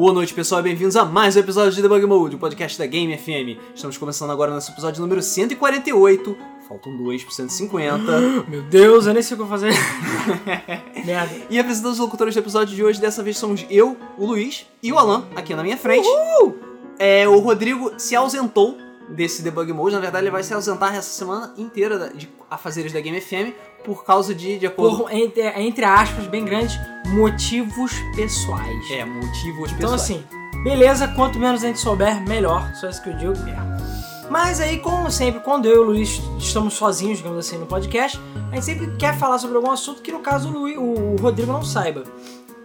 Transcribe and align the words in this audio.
Boa 0.00 0.14
noite, 0.14 0.32
pessoal, 0.32 0.62
e 0.62 0.64
bem-vindos 0.64 0.96
a 0.96 1.04
mais 1.04 1.36
um 1.36 1.40
episódio 1.40 1.72
de 1.72 1.82
Debug 1.82 2.06
Mode, 2.06 2.34
o 2.34 2.38
podcast 2.38 2.78
da 2.78 2.86
Game 2.86 3.14
FM. 3.18 3.60
Estamos 3.74 3.98
começando 3.98 4.30
agora 4.30 4.50
nosso 4.50 4.72
episódio 4.72 4.98
número 5.02 5.20
148. 5.20 6.38
Faltam 6.66 6.96
dois 6.96 7.22
por 7.22 7.34
150. 7.34 8.00
Meu 8.48 8.62
Deus, 8.62 9.06
eu 9.06 9.12
nem 9.12 9.22
sei 9.22 9.34
o 9.34 9.36
que 9.36 9.42
eu 9.42 9.46
vou 9.46 9.58
fazer. 9.58 9.74
Merda. 11.04 11.34
E 11.50 11.58
apresentando 11.58 11.92
os 11.92 11.98
locutores 11.98 12.32
do 12.32 12.40
episódio 12.40 12.74
de 12.74 12.82
hoje, 12.82 12.98
dessa 12.98 13.22
vez 13.22 13.36
somos 13.36 13.66
eu, 13.68 13.94
o 14.16 14.24
Luiz 14.24 14.64
e 14.82 14.90
o 14.90 14.98
Alan, 14.98 15.26
aqui 15.36 15.54
na 15.54 15.62
minha 15.62 15.76
frente. 15.76 16.08
É, 16.98 17.28
o 17.28 17.38
Rodrigo 17.38 17.92
se 17.98 18.16
ausentou 18.16 18.78
desse 19.10 19.42
Debug 19.42 19.72
Mode, 19.72 19.94
na 19.94 20.00
verdade 20.00 20.24
ele 20.24 20.30
vai 20.30 20.42
se 20.42 20.52
ausentar 20.54 20.94
essa 20.94 21.10
semana 21.10 21.52
inteira 21.58 22.10
de 22.14 22.28
afazeres 22.50 22.92
da 22.92 23.00
Game 23.00 23.20
FM 23.20 23.52
por 23.84 24.04
causa 24.04 24.34
de, 24.34 24.58
de 24.58 24.66
acordo... 24.66 24.98
Por, 25.04 25.12
entre, 25.12 25.42
entre 25.60 25.84
aspas, 25.84 26.26
bem 26.26 26.44
grandes, 26.44 26.78
motivos 27.08 27.92
pessoais. 28.14 28.90
É, 28.90 29.04
motivos 29.04 29.72
Então 29.72 29.90
pessoais. 29.92 30.02
assim, 30.02 30.24
beleza, 30.62 31.08
quanto 31.08 31.38
menos 31.38 31.64
a 31.64 31.66
gente 31.66 31.80
souber, 31.80 32.20
melhor. 32.26 32.72
Só 32.74 32.88
isso 32.88 33.02
que 33.02 33.08
eu 33.08 33.16
digo. 33.16 33.32
Mas 34.30 34.60
aí, 34.60 34.78
como 34.78 35.10
sempre, 35.10 35.40
quando 35.40 35.66
eu 35.66 35.74
e 35.74 35.78
o 35.78 35.82
Luiz 35.82 36.20
estamos 36.38 36.74
sozinhos, 36.74 37.18
digamos 37.18 37.38
assim, 37.38 37.58
no 37.58 37.66
podcast, 37.66 38.20
a 38.52 38.54
gente 38.54 38.64
sempre 38.64 38.96
quer 38.96 39.18
falar 39.18 39.38
sobre 39.38 39.56
algum 39.56 39.70
assunto 39.72 40.02
que 40.02 40.12
no 40.12 40.20
caso 40.20 40.48
o, 40.48 40.52
Luiz, 40.52 40.76
o 40.78 41.16
Rodrigo 41.20 41.52
não 41.52 41.64
saiba. 41.64 42.04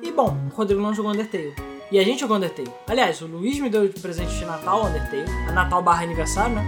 E 0.02 0.12
bom, 0.12 0.38
o 0.52 0.56
Rodrigo 0.56 0.80
não 0.82 0.94
jogou 0.94 1.12
Undertale. 1.12 1.56
E 1.92 2.00
a 2.00 2.04
gente 2.04 2.20
jogou 2.20 2.38
Undertale. 2.38 2.72
Aliás, 2.88 3.22
o 3.22 3.28
Luiz 3.28 3.60
me 3.60 3.70
deu 3.70 3.88
de 3.88 4.00
presente 4.00 4.36
de 4.38 4.46
Natal 4.46 4.86
Undertale. 4.86 5.26
A 5.48 5.52
Natal 5.52 5.82
barra 5.82 6.04
aniversário, 6.04 6.56
né? 6.56 6.64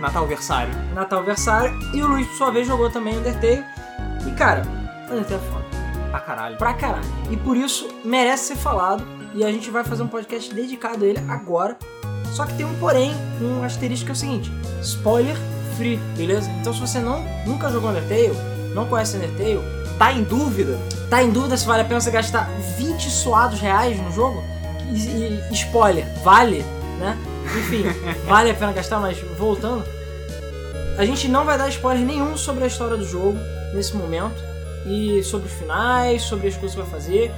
Natal 0.00 0.26
versário. 0.26 0.72
Natal 0.94 1.24
Versário. 1.24 1.78
E 1.92 2.02
o 2.02 2.06
Luiz, 2.06 2.26
por 2.28 2.36
sua 2.36 2.50
vez, 2.50 2.66
jogou 2.66 2.90
também 2.90 3.16
Undertale. 3.18 3.64
E 4.26 4.30
cara, 4.32 4.62
Undertale 5.10 5.34
é 5.34 5.52
foda. 5.52 5.64
Pra 6.10 6.20
caralho. 6.20 6.56
Pra 6.56 6.74
caralho. 6.74 7.08
E 7.30 7.36
por 7.36 7.56
isso 7.56 7.88
merece 8.04 8.54
ser 8.54 8.56
falado. 8.56 9.04
E 9.34 9.44
a 9.44 9.52
gente 9.52 9.70
vai 9.70 9.84
fazer 9.84 10.02
um 10.02 10.08
podcast 10.08 10.52
dedicado 10.54 11.04
a 11.04 11.08
ele 11.08 11.20
agora. 11.28 11.76
Só 12.32 12.46
que 12.46 12.54
tem 12.54 12.64
um 12.64 12.74
porém, 12.78 13.12
um 13.40 13.62
asterisco 13.62 14.06
que 14.06 14.12
é 14.12 14.14
o 14.14 14.16
seguinte: 14.16 14.52
spoiler 14.80 15.36
free, 15.76 15.96
beleza? 16.16 16.50
Então 16.60 16.72
se 16.72 16.80
você 16.80 16.98
não 16.98 17.22
nunca 17.46 17.70
jogou 17.70 17.90
Undertale, 17.90 18.32
não 18.74 18.86
conhece 18.86 19.16
Undertale, 19.16 19.60
Tá 19.98 20.12
em 20.12 20.22
dúvida? 20.22 20.78
tá 21.10 21.22
em 21.22 21.30
dúvida 21.30 21.56
se 21.56 21.66
vale 21.66 21.82
a 21.82 21.84
pena 21.84 22.00
você 22.00 22.10
gastar 22.10 22.48
20 22.76 23.10
suados 23.10 23.60
reais 23.60 23.98
no 24.00 24.12
jogo? 24.12 24.42
E, 24.92 24.98
e- 24.98 25.42
spoiler, 25.52 26.06
vale, 26.22 26.62
né? 26.98 27.16
Enfim, 27.58 27.84
vale 28.28 28.50
a 28.50 28.54
pena 28.54 28.72
gastar, 28.72 29.00
mas 29.00 29.18
voltando, 29.38 29.84
a 30.98 31.04
gente 31.04 31.28
não 31.28 31.44
vai 31.44 31.56
dar 31.56 31.68
spoiler 31.70 32.04
nenhum 32.04 32.36
sobre 32.36 32.64
a 32.64 32.66
história 32.66 32.96
do 32.96 33.06
jogo 33.06 33.38
nesse 33.74 33.96
momento 33.96 34.36
e 34.86 35.22
sobre 35.22 35.48
os 35.48 35.54
finais, 35.54 36.22
sobre 36.22 36.48
as 36.48 36.54
coisas 36.56 36.76
que 36.76 36.82
vai 36.82 36.90
fazer. 36.90 37.32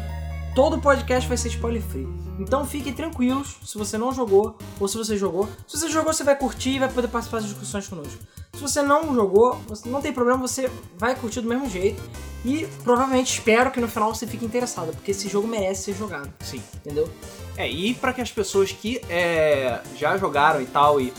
Todo 0.54 0.76
o 0.76 0.80
podcast 0.80 1.28
vai 1.28 1.36
ser 1.36 1.48
spoiler 1.48 1.80
free. 1.82 2.08
Então 2.40 2.64
fiquem 2.64 2.92
tranquilos 2.92 3.56
se 3.64 3.76
você 3.76 3.98
não 3.98 4.12
jogou 4.12 4.56
ou 4.80 4.88
se 4.88 4.96
você 4.96 5.16
jogou. 5.16 5.48
Se 5.68 5.78
você 5.78 5.88
jogou, 5.90 6.12
você 6.12 6.24
vai 6.24 6.34
curtir 6.34 6.70
e 6.70 6.78
vai 6.78 6.90
poder 6.90 7.08
participar 7.08 7.38
das 7.40 7.48
discussões 7.48 7.86
conosco. 7.86 8.18
Se 8.54 8.60
você 8.60 8.82
não 8.82 9.14
jogou, 9.14 9.60
não 9.84 10.00
tem 10.00 10.12
problema, 10.12 10.38
você 10.40 10.70
vai 10.96 11.14
curtir 11.14 11.42
do 11.42 11.48
mesmo 11.48 11.68
jeito. 11.68 12.02
E 12.44 12.66
provavelmente 12.82 13.38
espero 13.38 13.70
que 13.70 13.80
no 13.80 13.88
final 13.88 14.14
você 14.14 14.26
fique 14.26 14.44
interessado, 14.44 14.92
porque 14.92 15.10
esse 15.10 15.28
jogo 15.28 15.46
merece 15.46 15.84
ser 15.84 15.94
jogado, 15.94 16.32
Sim. 16.40 16.62
entendeu? 16.76 17.08
É, 17.56 17.70
e 17.70 17.92
pra 17.92 18.14
que 18.14 18.22
as 18.22 18.32
pessoas 18.32 18.72
que 18.72 19.02
é, 19.10 19.80
já 19.94 20.16
jogaram 20.16 20.62
e 20.62 20.66
tal, 20.66 20.98
e. 20.98 21.12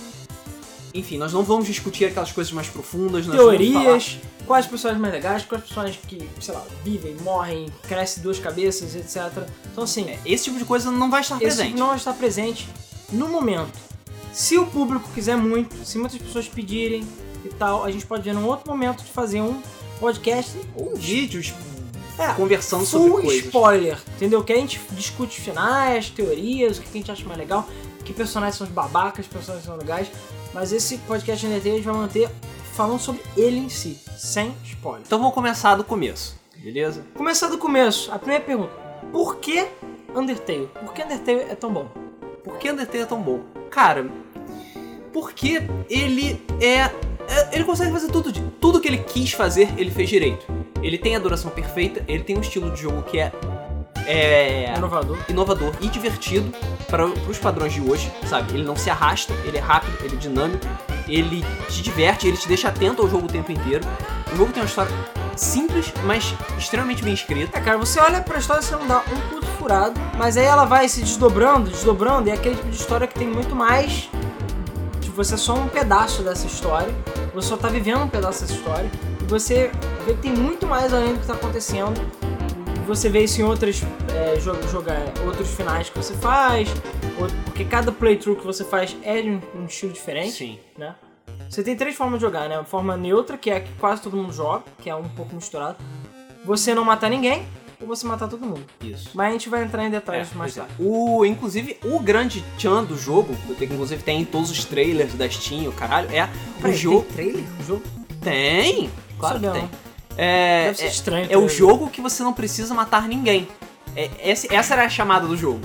Enfim, 0.94 1.18
nós 1.18 1.32
não 1.32 1.44
vamos 1.44 1.66
discutir 1.68 2.06
aquelas 2.06 2.32
coisas 2.32 2.52
mais 2.52 2.68
profundas, 2.68 3.26
Teorias, 3.26 4.18
quais 4.46 4.66
personagens 4.66 5.02
mais 5.02 5.14
legais, 5.14 5.46
quais 5.46 5.64
personagens 5.64 5.98
que, 6.08 6.28
sei 6.42 6.54
lá, 6.54 6.66
vivem, 6.84 7.16
morrem, 7.22 7.68
crescem 7.88 8.22
duas 8.22 8.40
cabeças, 8.40 8.94
etc. 8.96 9.48
Então 9.72 9.86
assim, 9.86 10.04
falar- 10.04 10.20
Esse 10.26 10.46
tipo 10.46 10.58
de 10.58 10.66
coisa 10.66 10.92
não 10.92 11.10
vai 11.10 11.22
estar 11.22 11.38
presente. 11.38 11.78
não 11.78 11.96
está 11.96 12.12
presente 12.14 12.68
no 13.12 13.30
momento. 13.30 13.72
Se 14.34 14.58
o 14.58 14.66
público 14.66 15.10
quiser 15.14 15.38
muito, 15.38 15.76
se 15.86 15.98
muitas 15.98 16.20
pessoas 16.22 16.48
pedirem 16.48 17.08
e 17.46 17.50
tal, 17.50 17.84
a 17.86 17.92
gente 17.92 18.06
pode 18.06 18.24
ver 18.24 18.34
num 18.34 18.46
outro 18.46 18.70
momento 18.70 19.04
de 19.04 19.12
fazer 19.12 19.42
um 19.42 19.62
podcast 20.00 20.58
Ou 20.76 20.96
vídeos 20.96 21.54
É, 22.18 22.34
conversando 22.34 22.86
sobre 22.86 23.12
coisas. 23.24 23.46
spoiler, 23.46 23.98
entendeu? 24.16 24.44
Que 24.44 24.52
a 24.54 24.56
gente 24.58 24.80
discute 24.92 25.38
os 25.40 25.44
finais, 25.46 26.10
teorias, 26.10 26.78
o 26.78 26.82
que 26.82 26.90
a 26.90 26.94
gente 26.94 27.12
acha 27.12 27.24
mais 27.26 27.38
legal, 27.40 27.68
que 28.06 28.12
personagens 28.14 28.56
são 28.58 28.68
os 28.68 28.74
babacas, 28.74 29.26
personagens 29.28 29.66
são 29.66 29.78
legais. 29.78 30.08
Mas 30.54 30.72
esse 30.72 30.98
podcast 31.00 31.46
Undertale 31.46 31.72
a 31.72 31.76
gente 31.78 31.86
vai 31.86 31.94
manter 31.96 32.30
falando 32.74 33.00
sobre 33.00 33.22
ele 33.38 33.58
em 33.58 33.70
si, 33.70 33.98
sem 34.18 34.54
spoiler. 34.66 35.04
Então 35.06 35.18
vamos 35.20 35.34
começar 35.34 35.76
do 35.76 35.84
começo, 35.84 36.38
beleza? 36.58 37.06
Começar 37.16 37.48
do 37.48 37.58
começo, 37.58 38.12
a 38.12 38.20
primeira 38.20 38.44
pergunta: 38.44 38.72
Por 39.12 39.38
que 39.38 39.68
Undertale? 40.16 40.68
Por 40.80 40.94
que 40.94 41.04
Undertale 41.04 41.40
é 41.42 41.56
tão 41.56 41.72
bom? 41.72 41.90
Por 42.44 42.58
que 42.58 42.70
Undertale 42.72 43.04
é 43.04 43.06
tão 43.06 43.22
bom? 43.22 43.42
Cara, 43.70 44.10
porque 45.14 45.62
ele 45.90 46.42
é. 46.60 46.80
é- 46.80 46.92
Ele 47.54 47.64
consegue 47.64 47.92
fazer 47.92 48.12
tudo. 48.12 48.32
de- 48.32 48.42
Tudo 48.60 48.80
que 48.82 48.88
ele 48.88 48.98
quis 49.00 49.32
fazer, 49.32 49.74
ele 49.78 49.92
fez 49.92 50.10
direito. 50.10 50.46
Ele 50.82 50.98
tem 50.98 51.16
a 51.16 51.20
duração 51.20 51.52
perfeita, 51.52 52.04
ele 52.08 52.24
tem 52.24 52.38
um 52.38 52.42
estilo 52.42 52.72
de 52.72 52.82
jogo 52.82 53.04
que 53.04 53.20
é. 53.20 53.32
É. 54.06 54.74
Inovador. 54.78 55.18
inovador 55.30 55.74
e 55.82 55.88
divertido 55.88 56.52
para 56.90 57.06
os 57.06 57.38
padrões 57.38 57.74
de 57.74 57.82
hoje, 57.82 58.12
sabe? 58.28 58.54
Ele 58.54 58.64
não 58.64 58.76
se 58.76 58.90
arrasta, 58.90 59.34
ele 59.46 59.58
é 59.58 59.62
rápido, 59.62 59.98
ele 60.04 60.16
é 60.16 60.18
dinâmico, 60.18 60.68
ele 61.08 61.46
te 61.70 61.82
diverte, 61.82 62.28
ele 62.28 62.38
te 62.38 62.48
deixa 62.48 62.68
atento 62.68 63.02
ao 63.02 63.10
jogo 63.10 63.26
o 63.26 63.30
tempo 63.30 63.52
inteiro. 63.52 63.86
O 64.34 64.36
jogo 64.36 64.52
tem 64.52 64.62
uma 64.62 64.68
história 64.68 64.92
simples, 65.36 65.94
mas 66.04 66.34
extremamente 66.58 67.04
bem 67.04 67.14
escrita. 67.14 67.58
É, 67.58 67.62
cara, 67.62 67.78
você 67.78 68.00
olha 68.00 68.22
pra 68.22 68.40
história 68.40 68.62
e 68.62 68.66
você 68.66 68.76
não 68.76 68.88
dá 68.88 69.00
um 69.00 69.30
puto 69.30 69.48
furado, 69.58 70.00
mas 70.18 70.38
aí 70.38 70.46
ela 70.46 70.66
vai 70.66 70.88
se 70.90 71.02
desdobrando, 71.02 71.70
desdobrando, 71.70 72.28
e 72.28 72.32
é 72.32 72.34
aquele 72.34 72.56
tipo 72.56 72.70
de 72.70 72.76
história 72.76 73.08
que 73.08 73.18
tem 73.18 73.28
muito 73.28 73.56
mais. 73.56 74.10
Tipo, 75.00 75.16
você 75.16 75.36
é 75.36 75.38
só 75.38 75.56
um 75.56 75.68
pedaço 75.68 76.24
dessa 76.24 76.48
história, 76.48 76.94
você 77.34 77.48
só 77.48 77.58
tá 77.58 77.68
vivendo 77.68 78.04
um 78.04 78.08
pedaço 78.10 78.42
dessa 78.42 78.54
história, 78.54 78.90
e 79.22 79.24
você 79.26 79.72
vê 80.06 80.14
que 80.14 80.22
tem 80.22 80.34
muito 80.34 80.66
mais 80.68 80.94
além 80.94 81.14
do 81.14 81.20
que 81.20 81.28
tá 81.28 81.34
acontecendo. 81.34 82.00
Você 82.92 83.08
vê 83.08 83.24
isso 83.24 83.40
em 83.40 83.44
outras, 83.46 83.82
é, 84.14 85.26
outros 85.26 85.56
finais 85.56 85.90
que 85.90 85.98
você 85.98 86.14
faz, 86.16 86.68
porque 87.46 87.64
cada 87.64 87.90
playthrough 87.90 88.36
que 88.36 88.46
você 88.46 88.66
faz 88.66 88.98
é 89.02 89.22
de 89.22 89.30
um, 89.30 89.42
um 89.56 89.66
estilo 89.66 89.94
diferente 89.94 90.34
Sim. 90.34 90.60
né? 90.78 90.94
Você 91.50 91.64
tem 91.64 91.74
três 91.74 91.96
formas 91.96 92.20
de 92.20 92.26
jogar, 92.26 92.50
né? 92.50 92.58
A 92.58 92.66
forma 92.66 92.98
neutra, 92.98 93.38
que 93.38 93.50
é 93.50 93.56
a 93.56 93.62
que 93.62 93.72
quase 93.80 94.02
todo 94.02 94.18
mundo 94.18 94.34
joga, 94.34 94.66
que 94.84 94.90
é 94.90 94.96
um 94.96 95.08
pouco 95.08 95.34
misturado. 95.34 95.78
Você 96.44 96.76
não 96.76 96.84
matar 96.84 97.10
ninguém, 97.10 97.48
ou 97.80 97.88
você 97.88 98.06
matar 98.06 98.28
todo 98.28 98.46
mundo. 98.46 98.66
Isso. 98.82 99.12
Mas 99.14 99.30
a 99.30 99.32
gente 99.32 99.48
vai 99.48 99.64
entrar 99.64 99.86
em 99.86 99.90
detalhes 99.90 100.30
É, 100.34 100.36
mais 100.36 100.58
é. 100.58 100.60
tarde. 100.60 100.76
O, 100.78 101.26
inclusive, 101.26 101.78
o 101.86 101.98
grande 101.98 102.44
tchan 102.58 102.84
do 102.84 102.98
jogo, 102.98 103.34
que 103.58 103.64
inclusive 103.64 104.04
tem 104.04 104.20
em 104.20 104.26
todos 104.26 104.52
os 104.52 104.66
trailers 104.66 105.14
da 105.14 105.30
Steam, 105.30 105.70
o 105.70 105.72
caralho, 105.72 106.10
é 106.14 106.30
o 106.62 106.74
jogo. 106.74 107.06
Tem 107.16 107.32
trailer? 107.32 107.44
O 107.58 107.64
jogo? 107.64 107.84
Tem! 108.22 108.90
Claro 109.18 109.40
que 109.40 109.46
Sabia 109.46 109.62
tem. 109.62 109.91
É, 110.18 110.66
Deve 110.66 110.78
ser 110.78 110.84
é- 110.86 110.88
estranho. 110.88 111.24
é 111.26 111.28
o 111.38 111.42
trailer. 111.46 111.50
jogo 111.50 111.90
que 111.90 112.02
você 112.02 112.22
não 112.24 112.34
precisa 112.34 112.74
matar 112.74 113.08
ninguém. 113.08 113.48
É, 113.96 114.10
esse- 114.24 114.54
essa 114.54 114.74
era 114.74 114.86
a 114.86 114.90
chamada 114.90 115.26
do 115.28 115.36
jogo, 115.36 115.62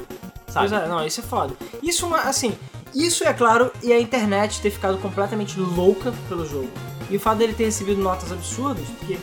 sabe? 0.49 0.69
Pois 0.69 0.73
é, 0.83 0.89
não, 0.89 1.07
isso 1.07 1.21
é 1.21 1.23
foda. 1.23 1.55
Isso, 1.83 2.13
assim, 2.15 2.57
isso 2.95 3.25
é 3.25 3.33
claro, 3.33 3.71
e 3.83 3.93
a 3.93 4.01
internet 4.01 4.61
ter 4.61 4.71
ficado 4.71 4.99
completamente 4.99 5.59
louca 5.61 6.13
pelo 6.29 6.47
jogo. 6.47 6.69
E 7.11 7.17
o 7.17 7.21
fato 7.21 7.39
dele 7.39 7.55
ter 7.55 7.65
recebido 7.67 8.01
notas 8.01 8.33
absurdas, 8.33 8.85
porque 8.99 9.19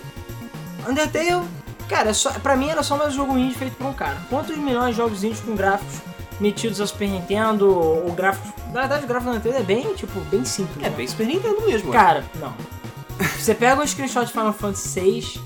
Undertale, 0.87 1.43
cara, 1.89 2.09
é 2.09 2.13
só, 2.13 2.31
pra 2.31 2.55
mim 2.55 2.69
era 2.69 2.83
só 2.83 2.95
mais 2.97 3.13
um 3.13 3.17
jogo 3.17 3.37
indie 3.37 3.55
feito 3.55 3.75
por 3.77 3.87
um 3.87 3.93
cara. 3.93 4.17
Quantos 4.29 4.55
milhões 4.57 4.91
de 4.91 4.97
jogos 4.97 5.23
indies 5.23 5.39
com 5.41 5.55
gráficos 5.55 5.95
metidos 6.39 6.79
ao 6.81 6.87
Super 6.87 7.07
Nintendo, 7.09 7.69
ou 7.73 8.11
gráficos... 8.11 8.51
Na 8.73 8.81
verdade, 8.81 9.05
o 9.05 9.07
gráfico 9.07 9.31
do 9.31 9.37
Undertale 9.37 9.63
é 9.63 9.65
bem, 9.65 9.93
tipo, 9.93 10.19
bem 10.21 10.43
simples. 10.45 10.77
É 10.85 10.89
né? 10.89 10.95
bem 10.95 11.07
Super 11.07 11.27
Nintendo 11.27 11.61
mesmo. 11.65 11.91
Cara, 11.91 12.23
não. 12.35 12.53
Você 13.37 13.53
pega 13.53 13.81
um 13.81 13.85
screenshot 13.85 14.25
de 14.25 14.31
Final 14.31 14.53
Fantasy 14.53 14.99
VI, 14.99 15.41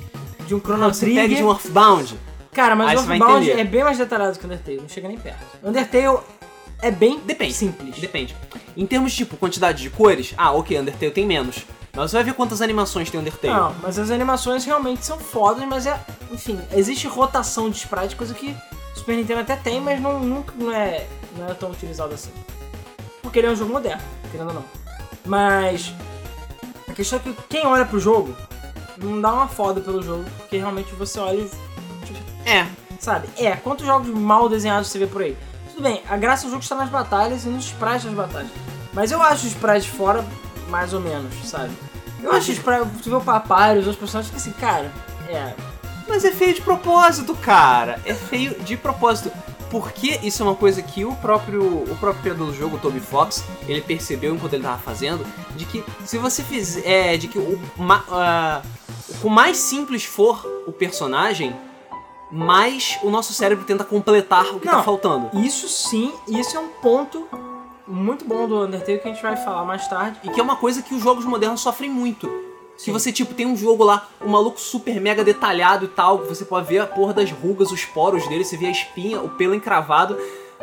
de 0.46 0.56
um 0.56 0.60
Chrono 0.60 0.80
Não, 0.80 0.94
você 0.94 1.06
Trigger... 1.06 1.24
pega 1.24 1.36
de 1.36 1.44
um 1.44 1.50
Earthbound. 1.50 2.20
Cara, 2.52 2.76
mas 2.76 3.00
o 3.00 3.12
Earthbound 3.12 3.52
é 3.52 3.64
bem 3.64 3.84
mais 3.84 3.98
detalhado 3.98 4.38
que 4.38 4.46
o 4.46 4.48
Undertale, 4.48 4.78
não 4.82 4.90
chega 4.90 5.08
nem 5.08 5.18
perto. 5.18 5.40
Undertale 5.64 6.20
é 6.82 6.92
bem 6.92 7.20
Depende. 7.20 7.54
simples. 7.54 7.98
Depende. 7.98 8.36
Em 8.76 8.86
termos 8.86 9.12
de 9.12 9.18
tipo, 9.18 9.38
quantidade 9.38 9.82
de 9.82 9.90
cores, 9.90 10.34
ah, 10.38 10.52
ok, 10.52 10.80
Undertale 10.80 11.12
tem 11.12 11.26
menos. 11.26 11.66
Mas 11.96 12.12
você 12.12 12.18
vai 12.18 12.24
ver 12.24 12.34
quantas 12.34 12.62
animações 12.62 13.10
tem 13.10 13.20
Undertale. 13.20 13.54
Não, 13.54 13.76
mas 13.82 13.98
as 13.98 14.12
animações 14.12 14.64
realmente 14.66 15.04
são 15.04 15.18
fodas, 15.18 15.68
mas 15.68 15.88
é. 15.88 16.00
Enfim, 16.32 16.60
existe 16.72 17.08
rotação 17.08 17.70
de 17.70 17.78
sprite, 17.78 18.16
coisa 18.16 18.34
que 18.34 18.56
o 18.96 19.00
Super 19.00 19.16
Nintendo 19.16 19.42
até 19.42 19.56
tem, 19.56 19.82
mas 19.82 20.00
não, 20.00 20.20
nunca 20.20 20.54
não 20.56 20.72
é, 20.72 21.08
não 21.36 21.48
é 21.48 21.54
tão 21.56 21.72
utilizado 21.72 22.14
assim. 22.14 22.32
Porque 23.22 23.40
ele 23.40 23.48
é 23.48 23.52
um 23.52 23.56
jogo 23.56 23.74
moderno, 23.74 24.02
querendo 24.32 24.50
ou 24.50 24.54
não. 24.54 24.66
Mas. 25.26 25.94
A 26.98 27.02
questão 27.06 27.20
é 27.20 27.22
que 27.22 27.34
quem 27.48 27.64
olha 27.64 27.86
pro 27.86 28.00
jogo 28.00 28.36
não 28.98 29.22
dá 29.22 29.32
uma 29.32 29.48
foda 29.48 29.80
pelo 29.80 30.02
jogo, 30.02 30.26
porque 30.36 30.58
realmente 30.58 30.92
você 30.96 31.20
olha 31.20 31.42
e. 31.42 31.52
tipo, 32.04 32.20
É. 32.44 32.66
Sabe? 33.00 33.28
É, 33.38 33.56
quantos 33.56 33.86
jogos 33.86 34.08
mal 34.08 34.50
desenhados 34.50 34.88
você 34.88 34.98
vê 34.98 35.06
por 35.06 35.22
aí? 35.22 35.38
Tudo 35.70 35.84
bem, 35.84 36.02
a 36.10 36.18
graça 36.18 36.46
do 36.46 36.50
jogo 36.50 36.64
está 36.64 36.74
nas 36.74 36.90
batalhas 36.90 37.46
e 37.46 37.50
nos 37.50 37.66
sprites 37.66 38.06
das 38.06 38.16
batalhas. 38.16 38.50
Mas 38.94 39.12
eu 39.12 39.22
acho 39.22 39.46
os 39.46 39.52
sprites 39.52 39.86
fora 39.86 40.26
mais 40.70 40.92
ou 40.92 41.00
menos, 41.00 41.32
sabe? 41.48 41.72
Eu 42.24 42.32
acho 42.32 42.52
os 42.52 42.58
sprites, 42.58 42.88
você 43.00 43.12
vê 43.12 43.16
o 43.16 43.22
papai, 43.22 43.78
os 43.78 43.86
outros 43.86 43.98
personagens, 43.98 44.32
que 44.32 44.38
assim, 44.38 44.60
cara, 44.60 44.92
é. 45.30 45.54
Mas 46.08 46.26
é 46.26 46.32
feio 46.32 46.56
de 46.56 46.62
propósito, 46.62 47.36
cara. 47.36 48.00
É 48.06 48.16
feio 48.16 48.60
de 48.62 48.76
propósito. 48.76 49.32
Porque 49.70 50.20
isso 50.24 50.42
é 50.42 50.46
uma 50.46 50.56
coisa 50.56 50.82
que 50.82 51.04
o 51.04 51.16
próprio, 51.16 51.64
o 51.64 51.98
próprio 52.00 52.22
criador 52.22 52.48
do 52.48 52.54
jogo, 52.54 52.78
o 52.78 52.80
Toby 52.80 53.00
Fox, 53.00 53.44
ele 53.68 53.82
percebeu 53.82 54.34
enquanto 54.36 54.54
ele 54.54 54.64
tava 54.64 54.80
fazendo, 54.80 55.26
de 55.56 55.66
que 55.66 55.84
se 56.06 56.18
você 56.18 56.44
fizer. 56.44 56.86
É, 56.86 57.18
de 57.18 57.28
que 57.28 57.38
o, 57.38 57.60
ma, 57.78 58.04
ah, 58.10 58.62
o 59.24 59.30
mais 59.30 59.58
simples 59.58 60.04
for 60.06 60.46
o 60.66 60.72
personagem, 60.72 61.56
mais 62.32 62.98
o 63.04 63.10
nosso 63.10 63.34
cérebro 63.34 63.66
tenta 63.66 63.84
completar 63.84 64.46
o 64.56 64.60
que 64.60 64.66
tá 64.68 64.78
Não. 64.78 64.84
faltando. 64.84 65.30
Isso 65.40 65.68
sim, 65.68 66.14
isso 66.28 66.56
é 66.56 66.60
um 66.60 66.70
ponto 66.70 67.28
muito 67.88 68.26
bom 68.26 68.48
do 68.48 68.64
Undertale 68.64 69.00
que 69.00 69.08
a 69.08 69.14
gente 69.14 69.22
vai 69.22 69.38
falar 69.38 69.64
mais 69.64 69.88
tarde. 69.88 70.20
E 70.24 70.30
que 70.30 70.40
é 70.40 70.44
uma 70.44 70.58
coisa 70.58 70.82
que 70.82 70.94
os 70.94 71.02
jogos 71.02 71.26
modernos 71.26 71.62
sofrem 71.62 71.90
muito. 71.90 72.30
Que 72.78 72.84
Sim. 72.84 72.92
você, 72.92 73.12
tipo, 73.12 73.34
tem 73.34 73.46
um 73.46 73.58
jogo 73.58 73.84
lá, 73.84 74.08
um 74.22 74.30
maluco 74.30 74.60
super 74.60 75.02
mega 75.02 75.24
detalhado 75.24 75.86
e 75.86 75.88
tal, 75.88 76.20
que 76.20 76.28
você 76.28 76.46
pode 76.46 76.68
ver 76.68 76.80
a 76.80 76.88
porra 76.88 77.14
das 77.14 77.32
rugas, 77.32 77.72
os 77.72 77.84
poros 77.86 78.28
dele, 78.28 78.46
você 78.46 78.56
vê 78.56 78.68
a 78.68 78.72
espinha, 78.72 79.20
o 79.20 79.30
pelo 79.30 79.56
encravado 79.56 80.18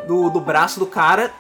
do, 0.07 0.31
do 0.31 0.41
braço 0.41 0.79
do 0.79 0.87
cara. 0.87 1.35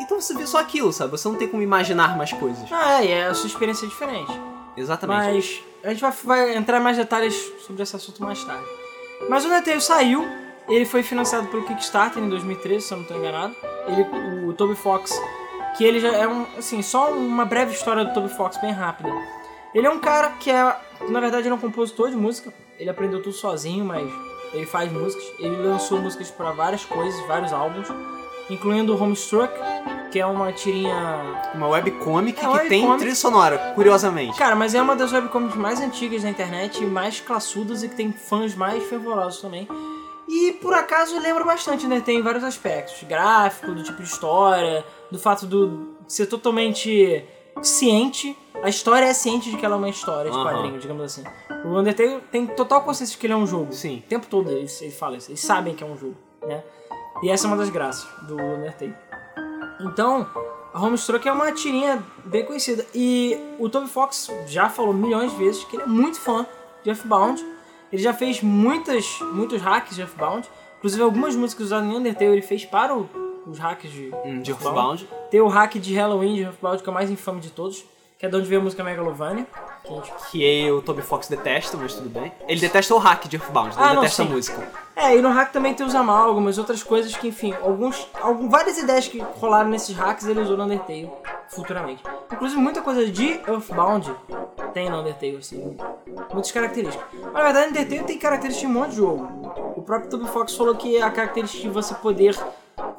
Então 0.00 0.20
você 0.20 0.34
vê 0.34 0.46
só 0.46 0.58
aquilo, 0.58 0.92
sabe? 0.92 1.10
Você 1.10 1.26
não 1.28 1.34
tem 1.34 1.48
como 1.48 1.62
imaginar 1.62 2.16
mais 2.16 2.32
coisas. 2.32 2.70
Ah, 2.70 3.02
é, 3.02 3.06
e 3.06 3.22
a 3.22 3.34
sua 3.34 3.48
experiência 3.48 3.86
é 3.86 3.88
diferente. 3.88 4.32
Exatamente. 4.76 5.18
Mas 5.18 5.64
a 5.82 5.88
gente 5.90 6.00
vai, 6.00 6.12
vai 6.12 6.56
entrar 6.56 6.78
em 6.78 6.82
mais 6.82 6.96
detalhes 6.96 7.34
sobre 7.66 7.82
esse 7.82 7.96
assunto 7.96 8.22
mais 8.22 8.42
tarde. 8.44 8.64
Mas 9.28 9.44
o 9.44 9.48
Undertale 9.48 9.80
saiu, 9.80 10.26
ele 10.68 10.84
foi 10.84 11.02
financiado 11.02 11.48
pelo 11.48 11.64
Kickstarter 11.64 12.22
em 12.22 12.28
2013, 12.28 12.86
se 12.86 12.92
eu 12.92 12.96
não 12.98 13.02
estou 13.02 13.18
enganado. 13.18 13.56
Ele, 13.86 14.46
o 14.46 14.52
Toby 14.52 14.74
Fox, 14.74 15.10
que 15.76 15.84
ele 15.84 16.00
já 16.00 16.12
é 16.12 16.28
um, 16.28 16.46
assim, 16.58 16.82
só 16.82 17.10
uma 17.10 17.44
breve 17.44 17.72
história 17.72 18.04
do 18.04 18.12
Toby 18.12 18.28
Fox, 18.28 18.60
bem 18.60 18.72
rápida. 18.72 19.08
Ele 19.76 19.86
é 19.86 19.90
um 19.90 19.98
cara 19.98 20.30
que 20.40 20.50
é, 20.50 20.74
na 21.10 21.20
verdade, 21.20 21.42
ele 21.42 21.50
é 21.52 21.54
um 21.54 21.60
compositor 21.60 22.08
de 22.08 22.16
música. 22.16 22.50
Ele 22.78 22.88
aprendeu 22.88 23.22
tudo 23.22 23.34
sozinho, 23.34 23.84
mas 23.84 24.10
ele 24.54 24.64
faz 24.64 24.90
músicas. 24.90 25.22
Ele 25.38 25.54
lançou 25.56 25.98
músicas 26.00 26.30
para 26.30 26.50
várias 26.52 26.82
coisas, 26.86 27.20
vários 27.26 27.52
álbuns, 27.52 27.86
incluindo 28.48 28.96
Homestruck, 28.96 29.52
que 30.10 30.18
é 30.18 30.24
uma 30.24 30.50
tirinha 30.50 31.50
Uma 31.54 31.68
webcomic 31.68 32.38
É, 32.38 32.40
que 32.40 32.46
uma 32.46 32.58
tem 32.60 32.68
webcomic. 32.80 32.98
trilha 33.00 33.14
sonora, 33.14 33.58
curiosamente. 33.74 34.38
Cara, 34.38 34.56
mas 34.56 34.74
é 34.74 34.80
uma 34.80 34.96
das 34.96 35.12
webcomics 35.12 35.56
mais 35.56 35.78
antigas 35.78 36.22
da 36.22 36.30
internet, 36.30 36.82
mais 36.86 37.20
classudas 37.20 37.82
e 37.82 37.88
que 37.90 37.96
tem 37.96 38.10
fãs 38.12 38.54
mais 38.54 38.82
fervorosos 38.84 39.42
também. 39.42 39.68
E 40.26 40.52
por 40.54 40.72
acaso 40.72 41.18
lembra 41.20 41.44
bastante, 41.44 41.86
né? 41.86 42.00
Tem 42.00 42.22
vários 42.22 42.42
aspectos. 42.44 43.02
Gráfico, 43.06 43.72
do 43.72 43.82
tipo 43.82 44.02
de 44.02 44.08
história, 44.08 44.82
do 45.10 45.18
fato 45.18 45.46
do 45.46 45.94
ser 46.08 46.26
totalmente 46.26 47.22
ciente. 47.62 48.36
A 48.62 48.68
história 48.68 49.06
é 49.06 49.12
ciente 49.12 49.50
de 49.50 49.56
que 49.56 49.64
ela 49.64 49.74
é 49.74 49.78
uma 49.78 49.88
história 49.88 50.30
de 50.30 50.36
Aham. 50.36 50.44
quadrinho, 50.46 50.78
digamos 50.80 51.02
assim. 51.04 51.24
O 51.64 51.68
Undertale 51.78 52.20
tem 52.30 52.46
total 52.46 52.82
consciência 52.82 53.14
de 53.14 53.18
que 53.20 53.26
ele 53.26 53.34
é 53.34 53.36
um 53.36 53.46
jogo. 53.46 53.72
Sim. 53.72 53.98
O 54.04 54.08
tempo 54.08 54.26
todo 54.26 54.50
eles, 54.50 54.80
eles 54.80 54.98
falam 54.98 55.16
isso. 55.18 55.30
Eles 55.30 55.40
sabem 55.40 55.74
que 55.74 55.84
é 55.84 55.86
um 55.86 55.96
jogo, 55.96 56.16
né? 56.46 56.62
E 57.22 57.30
essa 57.30 57.46
é 57.46 57.48
uma 57.48 57.56
das 57.56 57.70
graças 57.70 58.06
do 58.26 58.34
Undertale. 58.40 58.94
Então, 59.80 60.26
a 60.72 60.80
Homestruck 60.80 61.26
é 61.28 61.32
uma 61.32 61.52
tirinha 61.52 62.02
bem 62.24 62.44
conhecida. 62.44 62.84
E 62.94 63.38
o 63.58 63.68
Toby 63.68 63.88
Fox 63.88 64.30
já 64.46 64.68
falou 64.68 64.92
milhões 64.94 65.30
de 65.32 65.36
vezes 65.38 65.64
que 65.64 65.76
ele 65.76 65.82
é 65.84 65.86
muito 65.86 66.18
fã 66.18 66.46
de 66.82 66.90
Earthbound. 66.90 67.44
Ele 67.92 68.02
já 68.02 68.12
fez 68.12 68.42
muitas, 68.42 69.18
muitos 69.32 69.60
hacks 69.60 69.94
de 69.94 70.00
Earthbound. 70.02 70.48
Inclusive, 70.78 71.02
algumas 71.02 71.34
músicas 71.36 71.66
usadas 71.66 71.88
em 71.88 71.94
Undertale 71.94 72.32
ele 72.32 72.42
fez 72.42 72.64
para 72.64 72.96
o- 72.96 73.08
os 73.46 73.58
hacks 73.58 73.90
de, 73.90 74.12
Hum, 74.24 74.42
de 74.42 74.50
Earthbound. 74.50 75.08
Tem 75.30 75.40
o 75.40 75.48
hack 75.48 75.74
de 75.78 75.94
Halloween 75.94 76.34
de 76.34 76.42
Earthbound, 76.42 76.82
que 76.82 76.88
é 76.88 76.90
o 76.90 76.94
mais 76.94 77.10
infame 77.10 77.40
de 77.40 77.50
todos. 77.50 77.84
Que 78.18 78.24
é 78.24 78.30
de 78.30 78.36
onde 78.36 78.46
veio 78.48 78.62
a 78.62 78.64
música 78.64 78.82
Megalovania. 78.82 79.46
Que 79.84 79.92
a 79.92 79.96
gente 79.96 80.12
Que 80.30 80.70
o 80.72 80.80
Toby 80.80 81.02
Fox 81.02 81.28
detesta, 81.28 81.76
mas 81.76 81.92
tudo 81.92 82.08
bem. 82.08 82.32
Ele 82.48 82.58
detesta 82.58 82.94
o 82.94 82.98
hack 82.98 83.26
de 83.28 83.36
Earthbound, 83.36 83.74
ele 83.76 83.84
Ah, 83.84 83.88
não, 83.92 84.00
detesta 84.00 84.22
a 84.22 84.26
sim. 84.26 84.32
música. 84.32 84.68
É, 84.96 85.14
e 85.14 85.20
no 85.20 85.28
hack 85.30 85.52
também 85.52 85.74
tem 85.74 85.84
os 85.86 85.94
amálgamas, 85.94 86.56
outras 86.56 86.82
coisas 86.82 87.14
que, 87.14 87.28
enfim, 87.28 87.52
alguns, 87.62 88.08
algum, 88.22 88.48
várias 88.48 88.78
ideias 88.78 89.06
que 89.06 89.18
rolaram 89.18 89.68
nesses 89.68 89.94
hacks 89.94 90.26
ele 90.26 90.40
usou 90.40 90.56
no 90.56 90.64
Undertale 90.64 91.10
futuramente. 91.50 92.02
Inclusive, 92.32 92.58
muita 92.58 92.80
coisa 92.80 93.06
de 93.06 93.32
Earthbound 93.46 94.10
tem 94.72 94.88
no 94.88 95.00
Undertale, 95.00 95.36
assim, 95.36 95.76
muitas 96.32 96.50
características. 96.50 97.06
Mas, 97.12 97.32
na 97.34 97.42
verdade, 97.42 97.68
Undertale 97.68 98.04
tem 98.04 98.18
características 98.18 98.70
de 98.72 98.74
um 98.74 98.80
monte 98.80 98.90
de 98.92 98.96
jogo. 98.96 99.74
O 99.76 99.82
próprio 99.82 100.08
Toby 100.08 100.26
Fox 100.28 100.56
falou 100.56 100.74
que 100.74 101.00
a 101.02 101.10
característica 101.10 101.62
de 101.64 101.68
você 101.68 101.94
poder 101.96 102.34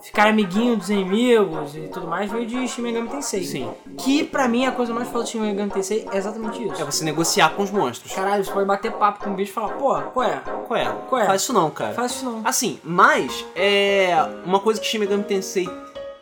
ficar 0.02 0.28
amiguinho 0.28 0.76
dos 0.76 0.90
inimigos 0.90 1.76
e 1.76 1.88
tudo 1.88 2.08
mais 2.08 2.32
veio 2.32 2.46
de 2.46 2.68
Shin 2.68 2.82
Megami 2.82 3.10
Tensei. 3.10 3.44
Sim. 3.44 3.72
Que, 3.98 4.24
pra 4.24 4.48
mim, 4.48 4.66
a 4.66 4.72
coisa 4.72 4.94
mais 4.94 5.10
foda 5.10 5.24
de 5.24 5.32
Shin 5.32 5.40
Megami 5.40 5.72
Tensei 5.72 6.08
é 6.12 6.18
exatamente 6.18 6.64
isso. 6.64 6.82
É 6.82 6.86
você 6.86 7.04
negociar 7.04 7.50
com 7.56 7.64
os 7.64 7.72
monstros. 7.72 8.14
Caralho, 8.14 8.44
você 8.44 8.52
pode 8.52 8.66
bater 8.66 8.92
papo 8.92 9.24
com 9.24 9.32
o 9.32 9.34
bicho 9.34 9.52
e 9.52 9.54
falar, 9.54 9.70
pô, 9.74 10.02
qual 10.14 10.26
é? 10.26 10.42
Qual 10.68 10.80
é? 10.80 10.96
Qual 11.10 11.22
é? 11.22 11.26
Faz 11.26 11.42
isso 11.42 11.54
não, 11.54 11.70
cara. 11.70 11.94
Faz 11.94 12.12
isso 12.12 12.26
não. 12.26 12.42
Assim, 12.46 12.80
mas 12.84 13.46
é 13.56 14.16
uma 14.46 14.60
coisa 14.60 14.80
que 14.80 14.86
Shin 14.86 15.00
Megami 15.00 15.24
Tensei 15.24 15.70